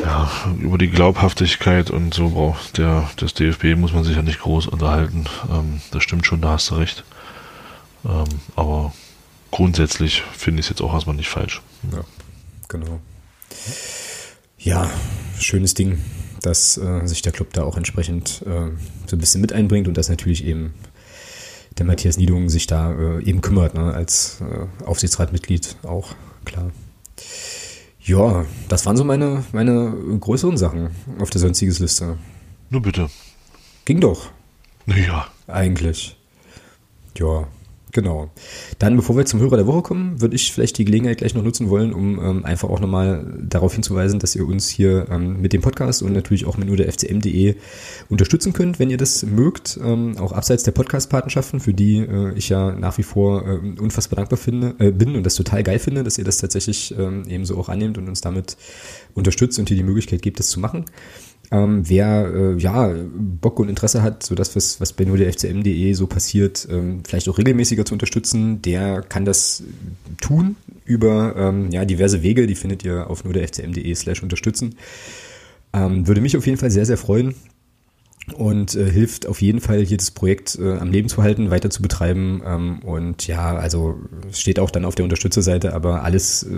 ja, 0.04 0.32
über 0.60 0.78
die 0.78 0.90
Glaubhaftigkeit 0.90 1.92
und 1.92 2.14
so 2.14 2.30
braucht 2.30 2.78
der 2.78 3.10
des 3.20 3.34
DFB 3.34 3.76
muss 3.76 3.94
man 3.94 4.04
sich 4.04 4.16
ja 4.16 4.24
nicht 4.24 4.40
groß 4.40 4.68
unterhalten. 4.68 5.26
Ähm, 5.50 5.82
das 5.92 6.04
stimmt 6.04 6.26
schon, 6.26 6.42
da 6.42 6.54
hast 6.54 6.72
du 6.72 6.76
recht. 6.76 7.04
Ähm, 8.06 8.26
aber 8.56 8.94
grundsätzlich 9.52 10.24
finde 10.36 10.60
ich 10.60 10.66
es 10.66 10.70
jetzt 10.70 10.82
auch 10.82 10.94
erstmal 10.94 11.16
nicht 11.16 11.30
falsch. 11.30 11.62
Ja, 11.92 12.04
genau. 12.68 13.00
Ja, 14.58 14.90
schönes 15.40 15.74
Ding, 15.74 16.00
dass 16.42 16.78
äh, 16.78 17.06
sich 17.06 17.22
der 17.22 17.32
Club 17.32 17.54
da 17.54 17.64
auch 17.64 17.78
entsprechend 17.78 18.44
äh, 18.46 18.72
so 19.08 19.16
ein 19.16 19.20
bisschen 19.20 19.42
mit 19.42 19.54
einbringt 19.54 19.88
und 19.88 19.98
dass 19.98 20.10
natürlich 20.10 20.46
eben 20.46 20.74
der 21.78 21.86
Matthias 21.86 22.18
Niedung 22.18 22.50
sich 22.50 22.68
da 22.68 22.92
äh, 22.94 23.24
eben 23.24 23.42
kümmert, 23.42 23.76
ne, 23.76 23.94
als 23.94 24.42
äh, 24.42 24.86
Aufsichtsratmitglied 24.86 25.78
auch, 25.84 26.16
klar. 26.46 26.72
Ja, 28.04 28.46
das 28.68 28.86
waren 28.86 28.98
so 28.98 29.04
meine, 29.04 29.44
meine 29.52 29.94
größeren 30.20 30.58
Sachen 30.58 30.90
auf 31.20 31.30
der 31.30 31.40
sonstiges 31.40 31.80
Liste. 31.80 32.18
Nur 32.70 32.82
bitte. 32.82 33.10
Ging 33.86 34.00
doch. 34.00 34.30
Naja. 34.86 35.28
Eigentlich. 35.48 36.18
Ja. 37.18 37.48
Genau. 37.92 38.32
Dann, 38.80 38.96
bevor 38.96 39.18
wir 39.18 39.26
zum 39.26 39.42
Hörer 39.42 39.58
der 39.58 39.68
Woche 39.68 39.82
kommen, 39.82 40.22
würde 40.22 40.36
ich 40.36 40.54
vielleicht 40.54 40.78
die 40.78 40.86
Gelegenheit 40.86 41.18
gleich 41.18 41.36
noch 41.36 41.44
nutzen 41.44 41.70
wollen, 41.70 41.94
um 41.94 42.20
ähm, 42.20 42.46
einfach 42.46 42.70
auch 42.70 42.80
nochmal 42.80 43.26
darauf 43.42 43.74
hinzuweisen, 43.74 44.20
dass 44.20 44.36
ihr 44.36 44.48
uns 44.48 44.70
hier 44.70 45.08
ähm, 45.10 45.42
mit 45.42 45.52
dem 45.52 45.62
Podcast 45.62 46.02
und 46.02 46.14
natürlich 46.14 46.46
auch 46.46 46.58
mit 46.58 46.68
nur 46.68 46.78
der 46.78 46.92
FCM.de 46.92 47.56
unterstützen 48.10 48.54
könnt, 48.54 48.80
wenn 48.80 48.90
ihr 48.90 48.98
das 48.98 49.24
mögt. 49.24 49.78
Ähm, 49.84 50.18
auch 50.18 50.32
abseits 50.32 50.64
der 50.64 50.72
Podcast-Patenschaften, 50.72 51.60
für 51.60 51.74
die 51.74 51.98
äh, 51.98 52.34
ich 52.36 52.48
ja 52.50 52.72
nach 52.74 52.98
wie 52.98 53.04
vor 53.04 53.46
äh, 53.46 53.58
unfassbar 53.80 54.18
dankbar 54.18 54.38
finde, 54.38 54.76
äh, 54.80 54.92
bin 54.92 55.16
und 55.16 55.26
das 55.26 55.36
total 55.36 55.64
geil 55.64 55.80
finde, 55.80 56.04
dass 56.04 56.18
ihr 56.18 56.24
das 56.24 56.38
tatsächlich 56.38 56.96
ähm, 56.98 57.24
ebenso 57.28 57.58
auch 57.58 57.68
annehmt 57.68 57.98
und 57.98 58.08
uns 58.08 58.22
damit 58.22 58.56
unterstützt 59.16 59.60
und 59.60 59.68
hier 59.68 59.78
die 59.78 59.84
Möglichkeit 59.84 60.22
gibt, 60.22 60.40
das 60.40 60.50
zu 60.50 60.62
machen. 60.62 60.86
Ähm, 61.52 61.88
wer 61.90 62.34
äh, 62.34 62.58
ja 62.58 62.94
Bock 63.14 63.60
und 63.60 63.70
Interesse 63.70 64.02
hat, 64.02 64.24
so 64.24 64.36
das, 64.36 64.56
was, 64.56 64.80
was 64.80 64.94
bei 64.94 65.04
nur 65.04 65.18
der 65.18 65.32
FCM.de 65.34 65.94
so 65.94 66.08
passiert, 66.08 66.66
ähm, 66.72 67.04
vielleicht 67.06 67.28
auch 67.28 67.38
regelmäßiger 67.38 67.84
zu 67.84 67.94
unterstützen, 67.94 68.62
der 68.62 69.02
kann 69.02 69.26
das 69.26 69.64
tun 70.22 70.56
über 70.86 71.36
ähm, 71.36 71.70
ja, 71.72 71.84
diverse 71.84 72.24
Wege, 72.24 72.48
die 72.48 72.56
findet 72.56 72.86
ihr 72.86 73.10
auf 73.10 73.26
nur 73.26 73.34
der 73.34 73.48
FCM.de 73.48 73.94
slash 73.96 74.24
unterstützen. 74.24 74.76
Ähm, 75.74 76.08
würde 76.08 76.22
mich 76.22 76.38
auf 76.38 76.46
jeden 76.46 76.58
Fall 76.58 76.72
sehr, 76.72 76.86
sehr 76.86 76.98
freuen 76.98 77.36
und 78.36 78.76
äh, 78.76 78.90
hilft 78.90 79.28
auf 79.28 79.42
jeden 79.42 79.62
Fall, 79.62 79.82
jedes 79.82 80.12
Projekt 80.12 80.58
äh, 80.60 80.78
am 80.78 80.92
Leben 80.92 81.10
zu 81.10 81.24
halten, 81.24 81.50
weiter 81.50 81.70
zu 81.70 81.82
betreiben. 81.82 82.42
Ähm, 82.46 82.80
und 82.80 83.28
ja, 83.28 83.56
also 83.56 84.00
steht 84.32 84.60
auch 84.60 84.72
dann 84.72 84.86
auf 84.86 84.96
der 84.96 85.04
Unterstützerseite, 85.04 85.74
aber 85.74 86.04
alles 86.04 86.44
äh, 86.44 86.50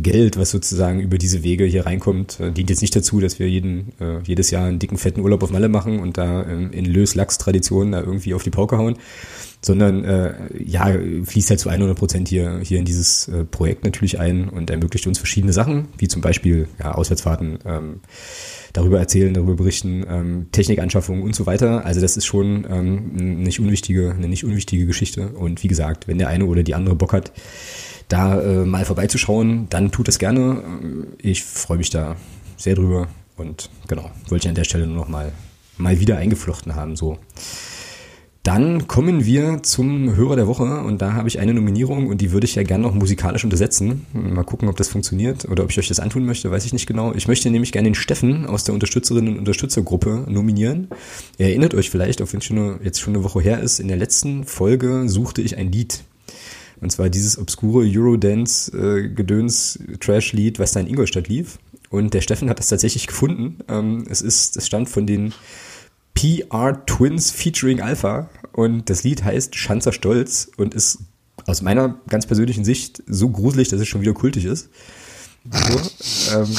Geld, 0.00 0.36
was 0.36 0.50
sozusagen 0.50 1.00
über 1.00 1.18
diese 1.18 1.42
Wege 1.42 1.64
hier 1.64 1.86
reinkommt, 1.86 2.40
äh, 2.40 2.52
dient 2.52 2.70
jetzt 2.70 2.82
nicht 2.82 2.94
dazu, 2.94 3.20
dass 3.20 3.38
wir 3.38 3.48
jeden, 3.48 3.92
äh, 4.00 4.20
jedes 4.24 4.50
Jahr 4.50 4.66
einen 4.66 4.78
dicken, 4.78 4.96
fetten 4.96 5.20
Urlaub 5.20 5.42
auf 5.42 5.50
Malle 5.50 5.68
machen 5.68 5.98
und 5.98 6.18
da 6.18 6.46
ähm, 6.46 6.70
in 6.72 6.84
Lös-Lachs-Tradition 6.84 7.92
da 7.92 8.00
irgendwie 8.00 8.34
auf 8.34 8.42
die 8.44 8.50
Pauke 8.50 8.78
hauen, 8.78 8.96
sondern 9.60 10.04
äh, 10.04 10.34
ja, 10.64 10.92
fließt 11.24 11.50
halt 11.50 11.60
zu 11.60 11.68
100 11.68 11.96
Prozent 11.96 12.28
hier, 12.28 12.60
hier 12.62 12.78
in 12.78 12.84
dieses 12.84 13.28
äh, 13.28 13.44
Projekt 13.44 13.84
natürlich 13.84 14.18
ein 14.18 14.48
und 14.48 14.70
ermöglicht 14.70 15.06
uns 15.06 15.18
verschiedene 15.18 15.52
Sachen, 15.52 15.88
wie 15.98 16.08
zum 16.08 16.20
Beispiel 16.20 16.68
ja, 16.78 16.92
Auswärtsfahrten, 16.92 17.58
ähm, 17.64 18.00
darüber 18.72 18.98
erzählen, 18.98 19.34
darüber 19.34 19.54
berichten, 19.54 20.04
ähm, 20.08 20.46
Technikanschaffungen 20.52 21.22
und 21.22 21.34
so 21.34 21.46
weiter. 21.46 21.84
Also 21.84 22.00
das 22.00 22.16
ist 22.16 22.26
schon 22.26 22.66
ähm, 22.70 23.42
nicht 23.42 23.60
unwichtige, 23.60 24.12
eine 24.12 24.28
nicht 24.28 24.44
unwichtige 24.44 24.86
Geschichte. 24.86 25.28
Und 25.28 25.62
wie 25.62 25.68
gesagt, 25.68 26.08
wenn 26.08 26.18
der 26.18 26.28
eine 26.28 26.46
oder 26.46 26.62
die 26.62 26.74
andere 26.74 26.94
Bock 26.94 27.12
hat, 27.12 27.32
da 28.08 28.40
äh, 28.40 28.64
mal 28.64 28.84
vorbeizuschauen, 28.84 29.68
dann 29.70 29.90
tut 29.90 30.08
es 30.08 30.18
gerne. 30.18 30.62
Ich 31.18 31.44
freue 31.44 31.78
mich 31.78 31.90
da 31.90 32.16
sehr 32.56 32.74
drüber 32.74 33.08
und 33.36 33.70
genau, 33.88 34.10
wollte 34.28 34.44
ich 34.46 34.48
an 34.48 34.54
der 34.54 34.64
Stelle 34.64 34.86
nur 34.86 34.96
noch 34.96 35.08
mal, 35.08 35.32
mal 35.76 35.98
wieder 36.00 36.18
eingeflochten 36.18 36.74
haben, 36.74 36.96
so. 36.96 37.18
Dann 38.42 38.88
kommen 38.88 39.24
wir 39.24 39.62
zum 39.62 40.16
Hörer 40.16 40.34
der 40.34 40.48
Woche 40.48 40.82
und 40.82 41.00
da 41.00 41.12
habe 41.12 41.28
ich 41.28 41.38
eine 41.38 41.54
Nominierung 41.54 42.08
und 42.08 42.20
die 42.20 42.32
würde 42.32 42.44
ich 42.44 42.56
ja 42.56 42.64
gerne 42.64 42.82
noch 42.82 42.92
musikalisch 42.92 43.44
untersetzen. 43.44 44.04
Mal 44.12 44.42
gucken, 44.42 44.68
ob 44.68 44.76
das 44.76 44.88
funktioniert 44.88 45.44
oder 45.44 45.62
ob 45.62 45.70
ich 45.70 45.78
euch 45.78 45.86
das 45.86 46.00
antun 46.00 46.24
möchte, 46.24 46.50
weiß 46.50 46.64
ich 46.64 46.72
nicht 46.72 46.88
genau. 46.88 47.14
Ich 47.14 47.28
möchte 47.28 47.48
nämlich 47.50 47.70
gerne 47.70 47.88
den 47.88 47.94
Steffen 47.94 48.44
aus 48.46 48.64
der 48.64 48.74
Unterstützerinnen 48.74 49.34
und 49.34 49.38
Unterstützergruppe 49.38 50.26
nominieren. 50.28 50.88
Ihr 51.38 51.46
erinnert 51.46 51.74
euch 51.74 51.88
vielleicht, 51.88 52.20
auch 52.20 52.32
wenn 52.32 52.40
es 52.40 52.48
jetzt 52.84 53.00
schon 53.00 53.14
eine 53.14 53.22
Woche 53.22 53.40
her 53.40 53.60
ist, 53.60 53.78
in 53.78 53.86
der 53.86 53.96
letzten 53.96 54.42
Folge 54.42 55.08
suchte 55.08 55.40
ich 55.40 55.56
ein 55.56 55.70
Lied. 55.70 56.02
Und 56.80 56.90
zwar 56.90 57.10
dieses 57.10 57.38
obskure 57.38 57.86
Eurodance-Gedöns-Trash-Lied, 57.86 60.58
was 60.58 60.72
da 60.72 60.80
in 60.80 60.88
Ingolstadt 60.88 61.28
lief. 61.28 61.60
Und 61.90 62.12
der 62.12 62.22
Steffen 62.22 62.50
hat 62.50 62.58
das 62.58 62.70
tatsächlich 62.70 63.06
gefunden. 63.06 63.58
Ähm, 63.68 64.02
es 64.10 64.20
ist, 64.20 64.56
es 64.56 64.66
stammt 64.66 64.88
von 64.88 65.06
den 65.06 65.32
PR 66.14 66.84
Twins 66.86 67.30
featuring 67.30 67.80
Alpha 67.80 68.28
und 68.52 68.90
das 68.90 69.02
Lied 69.04 69.24
heißt 69.24 69.56
Schanzer 69.56 69.92
Stolz 69.92 70.50
und 70.56 70.74
ist 70.74 70.98
aus 71.46 71.62
meiner 71.62 72.00
ganz 72.08 72.26
persönlichen 72.26 72.64
Sicht 72.64 73.02
so 73.06 73.28
gruselig, 73.28 73.68
dass 73.68 73.80
es 73.80 73.88
schon 73.88 74.00
wieder 74.00 74.12
kultig 74.12 74.44
ist. 74.44 74.68
So, 75.50 76.36
ähm, 76.36 76.56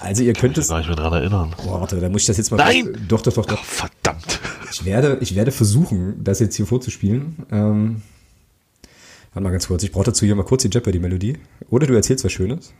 also 0.00 0.22
ihr 0.22 0.32
könnt 0.32 0.58
es. 0.58 0.70
Ich 0.70 0.86
mehr 0.86 0.96
dran 0.96 1.12
erinnern. 1.12 1.54
Boah, 1.64 1.80
warte, 1.80 2.00
da 2.00 2.08
muss 2.08 2.22
ich 2.22 2.26
das 2.26 2.36
jetzt 2.36 2.50
mal. 2.50 2.56
Nein! 2.56 3.06
Doch, 3.08 3.22
doch, 3.22 3.32
doch, 3.32 3.46
doch. 3.46 3.60
Oh, 3.60 3.64
verdammt. 3.64 4.40
Ich 4.72 4.84
werde, 4.84 5.18
ich 5.20 5.34
werde 5.34 5.52
versuchen, 5.52 6.22
das 6.22 6.40
jetzt 6.40 6.56
hier 6.56 6.66
vorzuspielen. 6.66 7.36
Ähm, 7.50 8.02
warte 9.32 9.44
mal 9.44 9.50
ganz 9.50 9.68
kurz. 9.68 9.82
Ich 9.82 9.92
brauche 9.92 10.04
dazu 10.04 10.26
hier 10.26 10.34
mal 10.34 10.44
kurz 10.44 10.62
die 10.62 10.68
Jeopardy-Melodie. 10.68 11.38
Oder 11.70 11.86
du 11.86 11.94
erzählst 11.94 12.24
was 12.24 12.32
Schönes. 12.32 12.72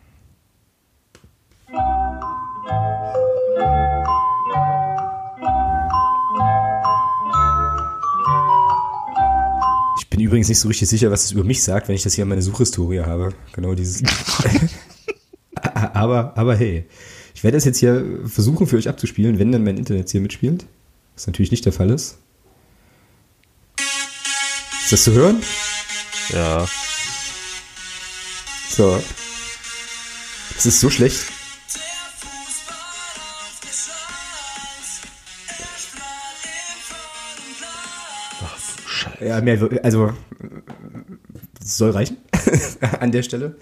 Bin 10.11 10.21
übrigens 10.21 10.49
nicht 10.49 10.59
so 10.59 10.69
richtig 10.69 10.89
sicher, 10.89 11.11
was 11.11 11.25
es 11.25 11.33
über 11.33 11.45
mich 11.45 11.63
sagt, 11.63 11.89
wenn 11.89 11.95
ich 11.95 12.03
das 12.03 12.15
hier 12.15 12.23
in 12.23 12.29
meine 12.29 12.43
Suchhistorie 12.43 13.01
habe. 13.01 13.33
Genau 13.53 13.75
dieses. 13.75 14.03
aber, 15.63 16.37
aber 16.37 16.57
hey, 16.57 16.85
ich 17.35 17.45
werde 17.45 17.57
es 17.57 17.65
jetzt 17.65 17.79
hier 17.79 18.21
versuchen 18.27 18.67
für 18.67 18.77
euch 18.77 18.89
abzuspielen, 18.89 19.39
wenn 19.39 19.53
dann 19.53 19.65
mein 19.65 19.79
Internet 19.79 20.11
hier 20.11 20.21
mitspielt. 20.21 20.67
Was 21.15 21.27
natürlich 21.27 21.51
nicht 21.51 21.65
der 21.65 21.73
Fall 21.73 21.91
ist. 21.91 22.19
Ist 24.83 24.93
das 24.93 25.05
zu 25.05 25.13
hören? 25.13 25.41
Ja. 26.31 26.67
So. 28.69 29.01
Das 30.55 30.67
ist 30.67 30.81
so 30.81 30.91
schlecht. 30.91 31.21
Ja, 39.21 39.41
mehr, 39.41 39.59
also 39.83 40.13
soll 41.63 41.91
reichen 41.91 42.17
an 43.01 43.13
der 43.13 43.23
Stelle. 43.23 43.57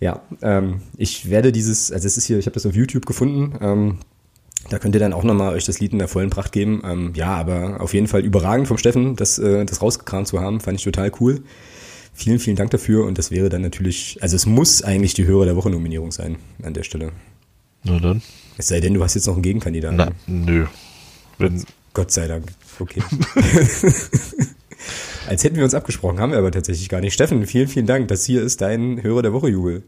Ja, 0.00 0.20
ähm, 0.42 0.82
ich 0.96 1.30
werde 1.30 1.52
dieses, 1.52 1.92
also 1.92 2.06
es 2.06 2.16
ist 2.16 2.26
hier, 2.26 2.38
ich 2.38 2.46
habe 2.46 2.54
das 2.54 2.66
auf 2.66 2.74
YouTube 2.74 3.06
gefunden. 3.06 3.56
Ähm, 3.60 3.98
da 4.68 4.78
könnt 4.78 4.94
ihr 4.94 5.00
dann 5.00 5.12
auch 5.12 5.24
nochmal 5.24 5.54
euch 5.54 5.64
das 5.64 5.80
Lied 5.80 5.92
in 5.92 5.98
der 5.98 6.08
vollen 6.08 6.30
Pracht 6.30 6.52
geben. 6.52 6.82
Ähm, 6.84 7.12
ja, 7.14 7.34
aber 7.34 7.80
auf 7.80 7.94
jeden 7.94 8.08
Fall 8.08 8.22
überragend 8.22 8.68
vom 8.68 8.78
Steffen, 8.78 9.16
das, 9.16 9.38
äh, 9.38 9.64
das 9.64 9.82
rausgekramt 9.82 10.26
zu 10.26 10.40
haben, 10.40 10.60
fand 10.60 10.78
ich 10.78 10.84
total 10.84 11.12
cool. 11.20 11.42
Vielen, 12.14 12.38
vielen 12.38 12.56
Dank 12.56 12.70
dafür 12.70 13.06
und 13.06 13.16
das 13.16 13.30
wäre 13.30 13.48
dann 13.48 13.62
natürlich, 13.62 14.18
also 14.20 14.36
es 14.36 14.44
muss 14.44 14.82
eigentlich 14.82 15.14
die 15.14 15.24
Hörer 15.24 15.46
der 15.46 15.56
Woche 15.56 15.70
Nominierung 15.70 16.12
sein 16.12 16.36
an 16.62 16.74
der 16.74 16.82
Stelle. 16.82 17.12
Na 17.84 17.98
dann. 17.98 18.22
Es 18.58 18.68
sei 18.68 18.80
denn, 18.80 18.94
du 18.94 19.02
hast 19.02 19.14
jetzt 19.14 19.26
noch 19.26 19.34
einen 19.34 19.42
Gegenkandidaten. 19.42 19.96
Na, 19.96 20.10
nö. 20.26 20.66
Wenn 21.38 21.64
Gott 21.94 22.10
sei 22.10 22.26
Dank. 22.26 22.52
Okay. 22.78 23.02
Als 25.26 25.44
hätten 25.44 25.56
wir 25.56 25.64
uns 25.64 25.74
abgesprochen, 25.74 26.20
haben 26.20 26.32
wir 26.32 26.38
aber 26.38 26.50
tatsächlich 26.50 26.88
gar 26.88 27.00
nicht. 27.00 27.14
Steffen, 27.14 27.46
vielen, 27.46 27.68
vielen 27.68 27.86
Dank. 27.86 28.08
Das 28.08 28.24
hier 28.24 28.42
ist 28.42 28.60
dein 28.60 29.02
Hörer 29.02 29.22
der 29.22 29.32
Woche, 29.32 29.48
Jubel. 29.48 29.82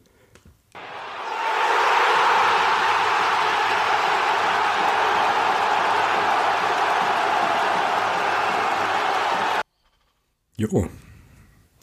Jo, 10.56 10.86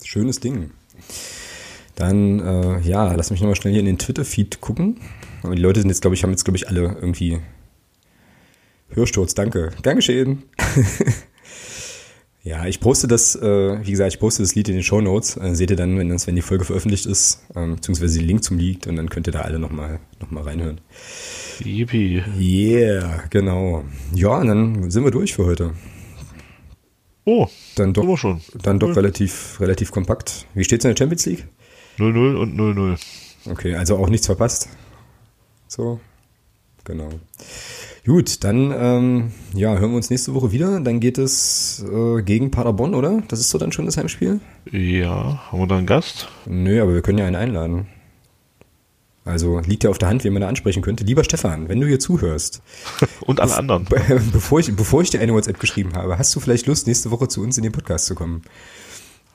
schönes 0.02 0.40
Ding. 0.40 0.70
Dann, 1.94 2.40
äh, 2.40 2.80
ja, 2.80 3.12
lass 3.12 3.30
mich 3.30 3.40
nochmal 3.40 3.54
schnell 3.54 3.72
hier 3.72 3.80
in 3.80 3.86
den 3.86 3.98
Twitter-Feed 3.98 4.60
gucken. 4.62 5.00
Aber 5.42 5.54
die 5.54 5.60
Leute 5.62 5.80
sind 5.80 5.90
jetzt, 5.90 6.00
glaube 6.00 6.14
ich, 6.14 6.22
haben 6.22 6.30
jetzt, 6.30 6.44
glaube 6.44 6.56
ich, 6.56 6.68
alle 6.68 6.96
irgendwie 7.00 7.40
Hörsturz, 8.88 9.34
danke. 9.34 9.72
Gern 9.82 9.96
geschehen. 9.96 10.44
ja, 12.44 12.66
ich 12.66 12.80
poste 12.80 13.06
das, 13.06 13.36
äh, 13.36 13.86
wie 13.86 13.90
gesagt, 13.92 14.12
ich 14.14 14.18
poste 14.18 14.42
das 14.42 14.54
Lied 14.54 14.68
in 14.68 14.74
den 14.74 14.82
Show 14.82 15.00
Notes. 15.00 15.36
Äh, 15.36 15.54
seht 15.54 15.70
ihr 15.70 15.76
dann, 15.76 15.96
wenn, 15.96 16.08
das, 16.08 16.26
wenn 16.26 16.34
die 16.34 16.42
Folge 16.42 16.64
veröffentlicht 16.64 17.06
ist, 17.06 17.40
ähm, 17.54 17.76
beziehungsweise 17.76 18.18
den 18.18 18.26
Link 18.26 18.42
zum 18.42 18.58
Lied 18.58 18.86
und 18.88 18.96
dann 18.96 19.08
könnt 19.08 19.28
ihr 19.28 19.32
da 19.32 19.42
alle 19.42 19.60
nochmal 19.60 20.00
noch 20.20 20.30
mal 20.30 20.42
reinhören. 20.42 20.80
Yippie. 21.60 22.22
Yeah, 22.38 23.24
genau. 23.30 23.84
Ja, 24.12 24.38
und 24.38 24.48
dann 24.48 24.90
sind 24.90 25.04
wir 25.04 25.12
durch 25.12 25.34
für 25.34 25.46
heute. 25.46 25.72
Oh, 27.24 27.46
dann 27.76 27.92
doch, 27.92 28.16
schon. 28.16 28.40
Dann 28.60 28.80
doch 28.80 28.96
relativ, 28.96 29.60
relativ 29.60 29.92
kompakt. 29.92 30.46
Wie 30.54 30.64
steht's 30.64 30.84
in 30.84 30.90
der 30.90 30.96
Champions 30.96 31.24
League? 31.26 31.46
0-0 31.98 32.34
und 32.34 32.58
0-0. 32.58 32.98
Okay, 33.50 33.76
also 33.76 33.96
auch 33.96 34.08
nichts 34.08 34.26
verpasst. 34.26 34.68
So, 35.68 36.00
genau. 36.82 37.10
Gut, 38.04 38.42
dann 38.42 38.74
ähm, 38.76 39.32
ja, 39.54 39.76
hören 39.76 39.90
wir 39.90 39.96
uns 39.96 40.10
nächste 40.10 40.34
Woche 40.34 40.50
wieder. 40.50 40.80
Dann 40.80 40.98
geht 40.98 41.18
es 41.18 41.84
äh, 41.88 42.22
gegen 42.22 42.50
Paderborn, 42.50 42.94
oder? 42.94 43.22
Das 43.28 43.38
ist 43.38 43.50
so 43.50 43.58
dann 43.58 43.70
schon 43.70 43.86
das 43.86 43.96
Heimspiel? 43.96 44.40
Ja, 44.72 45.40
haben 45.50 45.60
wir 45.60 45.66
da 45.68 45.76
einen 45.76 45.86
Gast? 45.86 46.28
Nö, 46.46 46.82
aber 46.82 46.94
wir 46.94 47.02
können 47.02 47.18
ja 47.18 47.26
einen 47.26 47.36
einladen. 47.36 47.86
Also 49.24 49.60
liegt 49.60 49.84
ja 49.84 49.90
auf 49.90 49.98
der 49.98 50.08
Hand, 50.08 50.24
wen 50.24 50.32
man 50.32 50.42
da 50.42 50.48
ansprechen 50.48 50.82
könnte. 50.82 51.04
Lieber 51.04 51.22
Stefan, 51.22 51.68
wenn 51.68 51.80
du 51.80 51.86
hier 51.86 52.00
zuhörst. 52.00 52.60
Und 53.20 53.38
alle 53.38 53.56
anderen. 53.56 53.84
Bevor 54.32 54.58
ich, 54.58 54.74
bevor 54.74 55.02
ich 55.02 55.10
dir 55.10 55.20
eine 55.20 55.32
WhatsApp 55.32 55.60
geschrieben 55.60 55.94
habe, 55.94 56.18
hast 56.18 56.34
du 56.34 56.40
vielleicht 56.40 56.66
Lust, 56.66 56.88
nächste 56.88 57.12
Woche 57.12 57.28
zu 57.28 57.40
uns 57.40 57.56
in 57.56 57.62
den 57.62 57.70
Podcast 57.70 58.06
zu 58.06 58.16
kommen? 58.16 58.42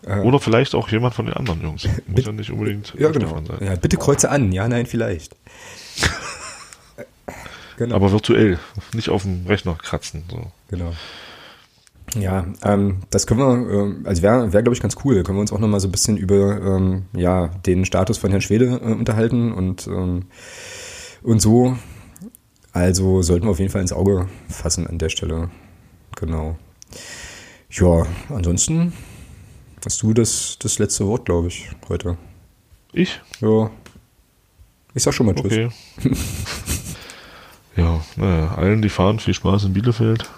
Äh, 0.04 0.20
Oder 0.20 0.42
vielleicht 0.42 0.76
auch 0.76 0.90
jemand 0.90 1.16
von 1.16 1.26
den 1.26 1.36
anderen 1.36 1.62
Jungs. 1.62 1.88
Muss 2.08 2.26
ja 2.26 2.34
nicht 2.34 2.52
unbedingt 2.52 2.94
ja, 3.00 3.10
genau. 3.12 3.42
sein. 3.48 3.66
Ja, 3.66 3.76
bitte 3.78 3.96
kreuze 3.96 4.30
an. 4.30 4.52
Ja, 4.52 4.68
nein, 4.68 4.86
vielleicht. 4.86 5.38
Genau. 7.78 7.96
Aber 7.96 8.12
virtuell, 8.12 8.60
nicht 8.94 9.10
auf 9.10 9.24
dem 9.24 9.46
Rechner 9.48 9.76
kratzen. 9.76 10.24
So. 10.30 10.52
Genau. 10.70 10.94
Ja, 12.16 12.48
ähm, 12.64 13.02
das 13.10 13.28
können 13.28 13.40
wir, 13.40 14.04
äh, 14.04 14.08
also 14.08 14.22
wäre, 14.22 14.54
wär, 14.54 14.64
glaube 14.64 14.76
ich, 14.76 14.82
ganz 14.82 14.96
cool. 15.04 15.24
Können 15.24 15.38
wir 15.38 15.42
uns 15.42 15.52
auch 15.52 15.60
nochmal 15.60 15.80
so 15.80 15.88
ein 15.88 15.92
bisschen 15.92 16.18
über 16.18 16.60
ähm, 16.62 17.06
ja, 17.14 17.48
den 17.48 17.86
Status 17.86 18.18
von 18.18 18.32
Herrn 18.32 18.42
Schwede 18.42 18.80
äh, 18.84 18.94
unterhalten 18.94 19.52
und, 19.52 19.88
ähm, 19.88 20.26
und 21.22 21.42
so. 21.42 21.78
Also 22.72 23.22
sollten 23.22 23.46
wir 23.46 23.52
auf 23.52 23.60
jeden 23.60 23.72
Fall 23.72 23.82
ins 23.82 23.94
Auge 23.94 24.28
fassen 24.50 24.88
an 24.88 24.98
der 25.00 25.10
Stelle. 25.10 25.50
Genau. 26.16 26.58
Ja, 27.70 28.06
ansonsten 28.30 28.94
hast 29.86 30.02
du 30.02 30.14
das, 30.14 30.58
das 30.60 30.80
letzte 30.80 31.06
Wort, 31.08 31.26
glaube 31.26 31.50
ich, 31.50 31.70
heute. 31.90 32.18
Ich? 32.94 33.20
Ja. 33.42 33.70
Ich 34.94 35.04
sag 35.04 35.14
schon 35.14 35.26
mal 35.26 35.36
Tschüss. 35.36 35.72
Okay. 35.98 36.10
ja, 37.78 38.02
naja, 38.16 38.56
allen, 38.56 38.82
die 38.82 38.90
fahren, 38.90 39.20
viel 39.20 39.34
Spaß 39.34 39.66
in 39.66 39.74
Bielefeld 39.74 40.30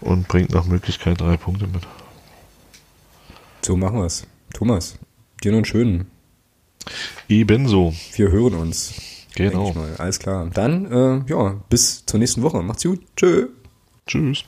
und 0.00 0.28
bringt 0.28 0.50
nach 0.50 0.64
Möglichkeit 0.64 1.20
drei 1.20 1.36
Punkte 1.36 1.66
mit. 1.66 1.82
So 3.62 3.76
machen 3.76 3.98
wir 3.98 4.06
es. 4.06 4.26
Thomas, 4.54 4.98
dir 5.42 5.50
noch 5.50 5.58
einen 5.58 5.64
schönen. 5.66 6.10
Ebenso. 7.28 7.92
Wir 8.14 8.30
hören 8.30 8.54
uns. 8.54 8.94
Genau. 9.34 9.74
Alles 9.98 10.18
klar. 10.18 10.48
Dann, 10.52 10.90
äh, 10.90 11.22
ja, 11.30 11.60
bis 11.68 12.04
zur 12.06 12.18
nächsten 12.18 12.42
Woche. 12.42 12.62
Macht's 12.62 12.84
gut. 12.84 13.00
Tschö. 13.16 13.48
Tschüss. 14.06 14.44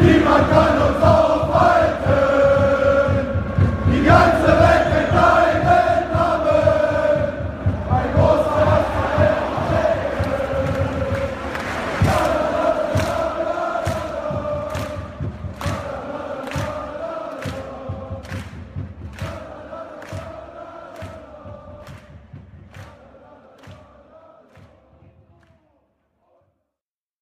Niemand 0.00 0.50
kann 0.50 0.77